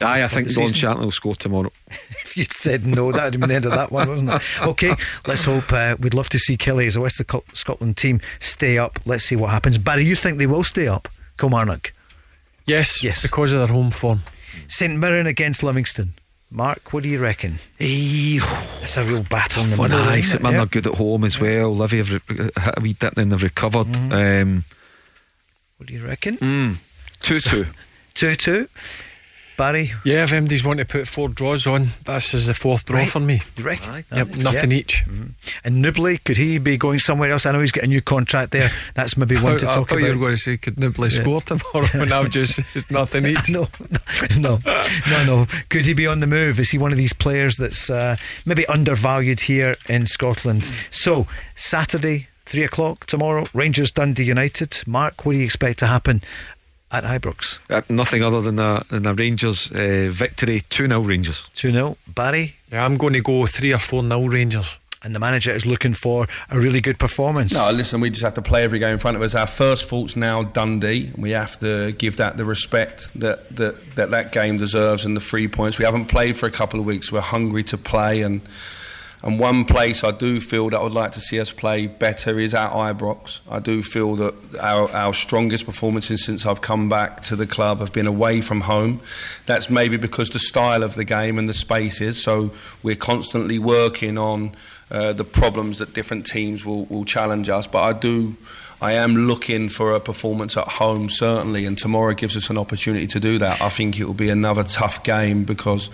Aye, 0.00 0.24
I 0.24 0.28
think 0.28 0.54
Lon 0.56 0.68
Shankland 0.68 1.04
will 1.04 1.10
score 1.10 1.34
tomorrow. 1.34 1.72
if 1.88 2.36
you'd 2.36 2.52
said 2.52 2.84
no, 2.84 3.12
that 3.12 3.24
would 3.24 3.32
have 3.34 3.40
been 3.40 3.48
the 3.48 3.54
end 3.54 3.64
of 3.64 3.72
that 3.72 3.90
one, 3.90 4.08
wasn't 4.08 4.30
it? 4.30 4.42
Okay, 4.62 4.94
let's 5.26 5.44
hope. 5.44 5.72
Uh, 5.72 5.96
we'd 5.98 6.12
love 6.12 6.28
to 6.30 6.38
see 6.38 6.56
Killie 6.56 6.86
as 6.86 6.96
a 6.96 7.00
West 7.00 7.20
of 7.20 7.42
Scotland 7.54 7.96
team 7.96 8.20
stay 8.38 8.76
up. 8.76 8.98
Let's 9.06 9.24
see 9.24 9.36
what 9.36 9.50
happens. 9.50 9.78
Barry, 9.78 10.04
you 10.04 10.14
think 10.14 10.38
they 10.38 10.46
will 10.46 10.64
stay 10.64 10.86
up? 10.86 11.08
Kilmarnock. 11.38 11.92
Yes, 12.66 13.02
yes, 13.02 13.22
because 13.22 13.52
of 13.52 13.60
their 13.60 13.74
home 13.74 13.90
form. 13.90 14.22
St 14.68 14.98
Mirren 14.98 15.26
against 15.26 15.62
Livingston. 15.62 16.14
Mark, 16.50 16.92
what 16.92 17.02
do 17.02 17.08
you 17.08 17.18
reckon? 17.18 17.58
Hey, 17.78 18.38
it's 18.82 18.96
a 18.96 19.04
real 19.04 19.22
battle 19.22 19.64
in 19.64 19.70
the 19.70 19.76
middle. 19.76 19.98
Aye, 19.98 20.20
St 20.20 20.42
Mirren 20.42 20.56
yeah. 20.56 20.62
are 20.62 20.66
good 20.66 20.86
at 20.86 20.94
home 20.94 21.24
as 21.24 21.40
well. 21.40 21.74
Livy 21.74 21.98
have 21.98 22.12
re- 22.12 22.36
hit 22.36 22.52
a 22.56 22.80
wee 22.80 22.92
dip 22.92 23.16
and 23.16 23.32
they've 23.32 23.42
recovered. 23.42 23.86
Mm. 23.86 24.42
Um, 24.42 24.64
what 25.78 25.88
do 25.88 25.94
you 25.94 26.04
reckon? 26.04 26.36
Mm, 26.38 26.76
2 27.20 27.40
2. 27.40 27.66
2 28.14 28.36
2. 28.36 28.68
Barry? 29.56 29.92
Yeah, 30.04 30.24
if 30.24 30.30
MDs 30.30 30.64
want 30.64 30.78
to 30.78 30.84
put 30.84 31.08
four 31.08 31.28
draws 31.28 31.66
on, 31.66 31.88
this 32.04 32.34
is 32.34 32.46
the 32.46 32.54
fourth 32.54 32.84
draw 32.84 33.00
right. 33.00 33.08
for 33.08 33.20
me. 33.20 33.42
You 33.56 33.64
reckon? 33.64 33.90
Right. 33.90 34.04
Yep, 34.14 34.28
nothing 34.36 34.70
yeah. 34.70 34.76
each. 34.78 35.04
Mm-hmm. 35.04 35.26
And 35.64 35.82
Nouble, 35.82 36.18
could 36.24 36.36
he 36.36 36.58
be 36.58 36.76
going 36.76 36.98
somewhere 36.98 37.32
else? 37.32 37.46
I 37.46 37.52
know 37.52 37.60
he's 37.60 37.72
got 37.72 37.84
a 37.84 37.86
new 37.86 38.02
contract 38.02 38.52
there. 38.52 38.70
That's 38.94 39.16
maybe 39.16 39.36
one 39.40 39.58
to 39.58 39.68
I, 39.68 39.74
talk 39.74 39.92
I 39.92 39.96
about. 39.96 40.06
you 40.06 40.18
were 40.18 40.26
going 40.26 40.36
to 40.36 40.42
say, 40.42 40.56
could 40.56 40.78
Nouble 40.78 41.04
yeah. 41.04 41.20
score 41.20 41.40
tomorrow? 41.40 41.86
and 41.94 42.10
now 42.10 42.24
just 42.24 42.60
it's 42.74 42.90
nothing 42.90 43.26
each. 43.26 43.48
no, 43.48 43.68
no, 44.38 44.60
no, 45.08 45.24
no. 45.24 45.46
Could 45.68 45.86
he 45.86 45.94
be 45.94 46.06
on 46.06 46.20
the 46.20 46.26
move? 46.26 46.60
Is 46.60 46.70
he 46.70 46.78
one 46.78 46.92
of 46.92 46.98
these 46.98 47.12
players 47.12 47.56
that's 47.56 47.88
uh, 47.88 48.16
maybe 48.44 48.66
undervalued 48.66 49.40
here 49.40 49.76
in 49.88 50.06
Scotland? 50.06 50.70
So, 50.90 51.26
Saturday, 51.54 52.28
three 52.44 52.62
o'clock 52.64 53.06
tomorrow, 53.06 53.46
Rangers 53.52 53.90
Dundee 53.90 54.24
United. 54.24 54.82
Mark, 54.86 55.24
what 55.24 55.32
do 55.32 55.38
you 55.38 55.44
expect 55.44 55.78
to 55.80 55.86
happen 55.86 56.22
at 56.90 57.04
Ibrox? 57.04 57.58
Uh, 57.70 57.82
nothing 57.88 58.22
other 58.22 58.40
than 58.40 58.58
a, 58.58 58.82
than 58.90 59.06
a 59.06 59.14
Rangers 59.14 59.70
uh, 59.72 60.08
victory, 60.10 60.62
2 60.70 60.86
0 60.88 61.00
Rangers. 61.00 61.46
2 61.54 61.72
0. 61.72 61.96
Barry? 62.08 62.56
Yeah, 62.70 62.84
I'm 62.84 62.96
going 62.96 63.14
to 63.14 63.20
go 63.20 63.46
3 63.46 63.72
or 63.72 63.78
4 63.78 64.02
0 64.02 64.26
Rangers. 64.26 64.78
And 65.02 65.14
the 65.14 65.20
manager 65.20 65.52
is 65.52 65.66
looking 65.66 65.94
for 65.94 66.26
a 66.50 66.58
really 66.58 66.80
good 66.80 66.98
performance. 66.98 67.54
No, 67.54 67.70
listen, 67.70 68.00
we 68.00 68.10
just 68.10 68.24
have 68.24 68.34
to 68.34 68.42
play 68.42 68.64
every 68.64 68.80
game 68.80 68.92
in 68.92 68.98
front 68.98 69.16
of 69.16 69.22
us. 69.22 69.36
Our 69.36 69.46
first 69.46 69.88
fault's 69.88 70.16
now 70.16 70.42
Dundee. 70.42 71.12
We 71.16 71.30
have 71.30 71.60
to 71.60 71.92
give 71.92 72.16
that 72.16 72.36
the 72.36 72.44
respect 72.44 73.10
that 73.14 73.54
that, 73.56 73.94
that, 73.94 74.10
that 74.10 74.32
game 74.32 74.56
deserves 74.56 75.04
and 75.04 75.16
the 75.16 75.20
three 75.20 75.46
points. 75.46 75.78
We 75.78 75.84
haven't 75.84 76.06
played 76.06 76.36
for 76.36 76.46
a 76.46 76.50
couple 76.50 76.80
of 76.80 76.86
weeks. 76.86 77.12
We're 77.12 77.20
hungry 77.20 77.62
to 77.64 77.78
play 77.78 78.22
and 78.22 78.40
and 79.22 79.40
one 79.40 79.64
place 79.64 80.04
I 80.04 80.10
do 80.10 80.40
feel 80.40 80.70
that 80.70 80.78
I 80.78 80.82
would 80.82 80.92
like 80.92 81.12
to 81.12 81.20
see 81.20 81.40
us 81.40 81.50
play 81.50 81.86
better 81.86 82.38
is 82.38 82.54
at 82.54 82.70
Ibrox. 82.70 83.40
I 83.50 83.60
do 83.60 83.82
feel 83.82 84.14
that 84.16 84.34
our, 84.60 84.90
our 84.90 85.14
strongest 85.14 85.64
performances 85.64 86.24
since 86.24 86.44
I've 86.44 86.60
come 86.60 86.88
back 86.88 87.24
to 87.24 87.36
the 87.36 87.46
club 87.46 87.78
have 87.80 87.92
been 87.92 88.06
away 88.06 88.40
from 88.40 88.62
home. 88.62 89.00
That's 89.46 89.70
maybe 89.70 89.96
because 89.96 90.30
the 90.30 90.38
style 90.38 90.82
of 90.82 90.94
the 90.94 91.04
game 91.04 91.38
and 91.38 91.48
the 91.48 91.54
spaces. 91.54 92.22
So 92.22 92.52
we're 92.82 92.94
constantly 92.94 93.58
working 93.58 94.18
on 94.18 94.52
uh, 94.90 95.12
the 95.14 95.24
problems 95.24 95.78
that 95.78 95.94
different 95.94 96.26
teams 96.26 96.64
will, 96.64 96.84
will 96.84 97.04
challenge 97.04 97.48
us. 97.48 97.66
But 97.66 97.82
I 97.82 97.92
do. 97.94 98.36
I 98.80 98.92
am 98.92 99.26
looking 99.26 99.70
for 99.70 99.94
a 99.94 100.00
performance 100.00 100.56
at 100.58 100.68
home, 100.68 101.08
certainly, 101.08 101.64
and 101.64 101.78
tomorrow 101.78 102.12
gives 102.12 102.36
us 102.36 102.50
an 102.50 102.58
opportunity 102.58 103.06
to 103.06 103.18
do 103.18 103.38
that. 103.38 103.62
I 103.62 103.70
think 103.70 103.98
it 103.98 104.04
will 104.04 104.14
be 104.14 104.28
another 104.28 104.64
tough 104.64 105.02
game 105.02 105.44
because 105.44 105.88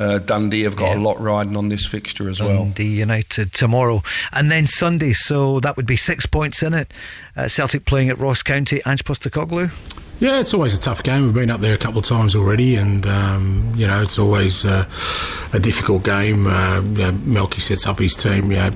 uh, 0.00 0.18
Dundee 0.18 0.62
have 0.62 0.76
got 0.76 0.96
yeah. 0.96 0.98
a 0.98 1.00
lot 1.00 1.20
riding 1.20 1.56
on 1.56 1.68
this 1.68 1.86
fixture 1.86 2.28
as 2.28 2.38
Dundee 2.38 2.52
well. 2.54 2.64
Dundee 2.64 2.98
United 2.98 3.52
tomorrow, 3.52 4.02
and 4.32 4.50
then 4.50 4.66
Sunday. 4.66 5.12
So 5.12 5.60
that 5.60 5.76
would 5.76 5.86
be 5.86 5.96
six 5.96 6.26
points 6.26 6.62
in 6.62 6.74
it. 6.74 6.92
Uh, 7.36 7.48
Celtic 7.48 7.84
playing 7.84 8.08
at 8.08 8.18
Ross 8.18 8.42
County. 8.42 8.80
Ange 8.86 9.04
Postecoglou. 9.04 9.70
Yeah, 10.20 10.38
it's 10.38 10.52
always 10.52 10.76
a 10.76 10.80
tough 10.80 11.02
game. 11.02 11.24
We've 11.24 11.34
been 11.34 11.50
up 11.50 11.62
there 11.62 11.74
a 11.74 11.78
couple 11.78 11.98
of 11.98 12.04
times 12.04 12.34
already, 12.34 12.76
and 12.76 13.06
um, 13.06 13.72
you 13.74 13.86
know 13.86 14.02
it's 14.02 14.18
always 14.18 14.66
uh, 14.66 14.84
a 15.54 15.58
difficult 15.58 16.04
game. 16.04 16.46
Uh, 16.46 16.82
you 16.82 16.98
know, 16.98 17.12
Malky 17.12 17.60
sets 17.60 17.86
up 17.86 17.98
his 17.98 18.14
team, 18.14 18.50
you 18.50 18.58
know, 18.58 18.70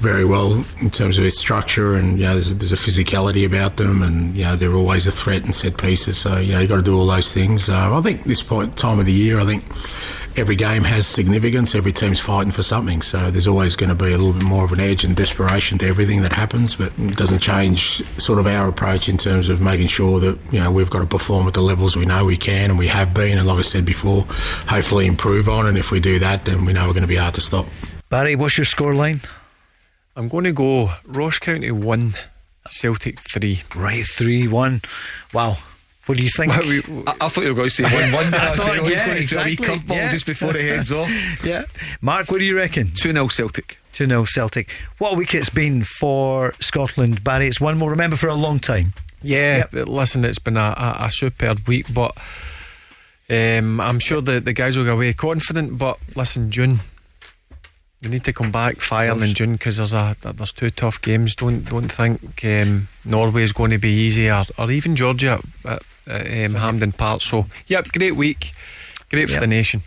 very 0.00 0.24
well 0.24 0.64
in 0.80 0.90
terms 0.90 1.18
of 1.18 1.24
its 1.24 1.38
structure, 1.38 1.94
and 1.94 2.18
you 2.18 2.24
know, 2.24 2.32
there's 2.32 2.50
a, 2.50 2.54
there's 2.54 2.72
a 2.72 2.76
physicality 2.76 3.46
about 3.46 3.76
them, 3.76 4.02
and 4.02 4.36
you 4.36 4.42
know 4.42 4.56
they're 4.56 4.74
always 4.74 5.06
a 5.06 5.12
threat 5.12 5.44
in 5.44 5.52
set 5.52 5.78
pieces. 5.78 6.18
So 6.18 6.38
you 6.38 6.54
know 6.54 6.58
you 6.58 6.66
got 6.66 6.76
to 6.76 6.82
do 6.82 6.98
all 6.98 7.06
those 7.06 7.32
things. 7.32 7.68
Uh, 7.68 7.96
I 7.96 8.00
think 8.00 8.24
this 8.24 8.42
point 8.42 8.76
time 8.76 8.98
of 8.98 9.06
the 9.06 9.12
year, 9.12 9.38
I 9.38 9.44
think 9.44 9.62
every 10.38 10.56
game 10.56 10.84
has 10.84 11.06
significance. 11.06 11.74
Every 11.74 11.92
team's 11.92 12.20
fighting 12.20 12.52
for 12.52 12.62
something, 12.62 13.02
so 13.02 13.30
there's 13.30 13.46
always 13.46 13.76
going 13.76 13.88
to 13.88 13.94
be 13.94 14.12
a 14.12 14.18
little 14.18 14.32
bit 14.32 14.44
more 14.44 14.64
of 14.64 14.72
an 14.72 14.80
edge 14.80 15.04
and 15.04 15.16
desperation 15.16 15.78
to 15.78 15.86
everything 15.86 16.22
that 16.22 16.32
happens. 16.32 16.76
But 16.76 16.98
it 16.98 17.16
doesn't 17.16 17.40
change 17.40 18.04
sort 18.20 18.38
of 18.38 18.46
our 18.46 18.68
approach 18.68 19.08
in 19.08 19.16
terms 19.16 19.48
of 19.48 19.60
making 19.60 19.88
sure 19.88 20.20
that 20.20 20.38
you 20.52 20.60
know 20.60 20.70
we've 20.70 20.90
got 20.90 21.00
to 21.00 21.06
perform 21.06 21.46
at 21.48 21.54
the 21.54 21.62
levels 21.62 21.96
we 21.96 22.06
know 22.06 22.24
we 22.24 22.36
can 22.36 22.70
and 22.70 22.78
we 22.78 22.88
have 22.88 23.14
been, 23.14 23.38
and 23.38 23.46
like 23.46 23.58
I 23.58 23.62
said 23.62 23.84
before, 23.84 24.24
hopefully 24.68 25.06
improve 25.06 25.48
on. 25.48 25.66
And 25.66 25.76
if 25.76 25.90
we 25.90 26.00
do 26.00 26.18
that, 26.18 26.44
then 26.44 26.64
we 26.64 26.72
know 26.72 26.86
we're 26.86 26.94
going 26.94 27.02
to 27.02 27.08
be 27.08 27.16
hard 27.16 27.34
to 27.34 27.40
stop. 27.40 27.66
Barry, 28.08 28.36
what's 28.36 28.56
your 28.56 28.64
scoreline? 28.64 29.26
I'm 30.14 30.28
going 30.28 30.44
to 30.44 30.52
go 30.52 30.92
Ross 31.04 31.38
County 31.38 31.70
one, 31.70 32.14
Celtic 32.66 33.20
three. 33.20 33.62
Right, 33.74 34.04
three 34.04 34.48
one. 34.48 34.82
Wow. 35.32 35.58
What 36.06 36.18
do 36.18 36.24
you 36.24 36.30
think? 36.30 36.52
I, 36.52 37.16
I, 37.20 37.28
thought 37.28 37.42
you 37.42 37.48
were 37.48 37.54
going 37.54 37.68
to 37.68 37.74
say 37.74 37.82
one 37.82 38.12
one. 38.12 38.34
I, 38.34 38.52
thought, 38.52 38.68
I 38.68 38.80
was 38.80 38.90
yeah, 38.90 39.06
going 39.06 39.16
to 39.16 39.22
exactly. 39.22 39.56
throw 39.56 39.74
a 39.74 39.76
curveball 39.76 39.96
yeah. 39.96 40.10
just 40.10 40.24
before 40.24 40.56
it 40.56 40.68
heads 40.68 40.92
off. 40.92 41.10
yeah. 41.44 41.64
Mark, 42.00 42.30
what 42.30 42.38
do 42.38 42.44
you 42.44 42.56
reckon? 42.56 42.92
2 42.94 43.12
0 43.12 43.26
Celtic. 43.26 43.78
2 43.94 44.06
0 44.06 44.24
Celtic. 44.24 44.70
What 44.98 45.14
a 45.14 45.16
week 45.16 45.34
it's 45.34 45.50
been 45.50 45.82
for 45.82 46.54
Scotland, 46.60 47.24
Barry. 47.24 47.48
It's 47.48 47.60
one 47.60 47.76
more, 47.76 47.90
remember, 47.90 48.14
for 48.14 48.28
a 48.28 48.34
long 48.34 48.60
time. 48.60 48.94
Yeah, 49.20 49.64
yep. 49.72 49.88
listen, 49.88 50.24
it's 50.24 50.38
been 50.38 50.56
a, 50.56 50.60
a, 51.00 51.06
a 51.06 51.10
superb 51.10 51.66
week, 51.66 51.92
but 51.92 52.16
um, 53.28 53.80
I'm 53.80 53.98
sure 53.98 54.20
the, 54.20 54.38
the 54.38 54.52
guys 54.52 54.76
will 54.76 54.84
go 54.84 54.92
away 54.92 55.12
confident. 55.12 55.76
But 55.76 55.98
listen, 56.14 56.52
June, 56.52 56.78
they 58.00 58.10
need 58.10 58.24
to 58.24 58.32
come 58.32 58.52
back 58.52 58.76
firing 58.76 59.22
in 59.22 59.34
June 59.34 59.52
because 59.52 59.78
there's 59.78 59.92
a 59.92 60.14
there's 60.20 60.52
two 60.52 60.70
tough 60.70 61.02
games. 61.02 61.34
Don't 61.34 61.64
don't 61.64 61.90
think 61.90 62.44
um, 62.44 62.86
Norway 63.04 63.42
is 63.42 63.52
going 63.52 63.72
to 63.72 63.78
be 63.78 63.90
easy, 63.90 64.30
or, 64.30 64.44
or 64.56 64.70
even 64.70 64.94
Georgia 64.94 65.40
at, 65.64 65.82
at 66.06 66.50
um, 66.50 66.54
Hampden 66.54 66.92
Park. 66.92 67.22
So, 67.22 67.46
yep, 67.66 67.88
great 67.88 68.16
week, 68.16 68.52
great 69.10 69.26
for 69.26 69.34
yep. 69.34 69.40
the 69.40 69.46
nation. 69.46 69.82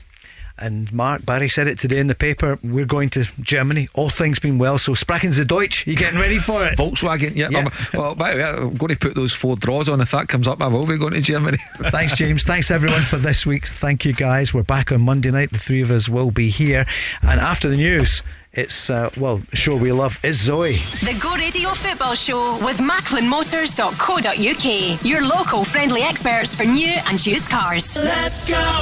And 0.61 0.91
Mark 0.91 1.25
Barry 1.25 1.47
said 1.47 1.67
it 1.67 1.79
today 1.79 1.99
in 1.99 2.07
the 2.07 2.15
paper. 2.15 2.59
We're 2.61 2.85
going 2.85 3.09
to 3.11 3.25
Germany. 3.41 3.87
All 3.95 4.09
things 4.09 4.39
being 4.39 4.57
well. 4.57 4.77
So 4.77 4.91
Sprachen 4.91 5.31
Sie 5.31 5.45
Deutsch. 5.45 5.87
You 5.87 5.95
getting 5.95 6.19
ready 6.19 6.37
for 6.37 6.65
it? 6.65 6.73
Volkswagen. 6.77 7.35
Yeah. 7.35 7.47
yeah. 7.49 7.59
I'm, 7.59 7.71
well, 7.97 8.15
by 8.15 8.33
the 8.33 8.37
way, 8.37 8.43
I'm 8.43 8.75
going 8.75 8.93
to 8.93 8.99
put 8.99 9.15
those 9.15 9.31
four 9.31 9.55
draws 9.55 9.87
on. 9.87 10.01
If 10.01 10.11
that 10.11 10.27
comes 10.27 10.47
up, 10.47 10.61
I 10.61 10.67
will 10.67 10.85
be 10.85 10.97
going 10.97 11.13
to 11.13 11.21
Germany. 11.21 11.57
Thanks, 11.75 12.15
James. 12.15 12.43
Thanks 12.43 12.71
everyone 12.71 13.03
for 13.03 13.17
this 13.17 13.45
week's. 13.45 13.73
Thank 13.73 14.03
you, 14.03 14.13
guys. 14.13 14.53
We're 14.53 14.63
back 14.63 14.91
on 14.91 15.01
Monday 15.01 15.31
night. 15.31 15.51
The 15.51 15.59
three 15.59 15.81
of 15.81 15.91
us 15.91 16.09
will 16.09 16.31
be 16.31 16.49
here. 16.49 16.85
And 17.21 17.39
after 17.39 17.69
the 17.69 17.77
news. 17.77 18.21
It's, 18.53 18.89
uh, 18.89 19.11
well, 19.15 19.41
a 19.53 19.55
show 19.55 19.76
we 19.76 19.91
love 19.91 20.19
is 20.23 20.41
Zoe. 20.41 20.73
The 21.05 21.15
Go 21.21 21.35
Radio 21.35 21.69
Football 21.69 22.15
Show 22.15 22.57
with 22.65 22.80
MacklinMotors.co.uk. 22.80 25.05
Your 25.05 25.21
local 25.27 25.63
friendly 25.63 26.01
experts 26.01 26.55
for 26.55 26.63
new 26.65 26.95
and 27.07 27.23
used 27.26 27.51
cars. 27.51 27.95
Let's 27.97 28.43
go! 28.49 28.81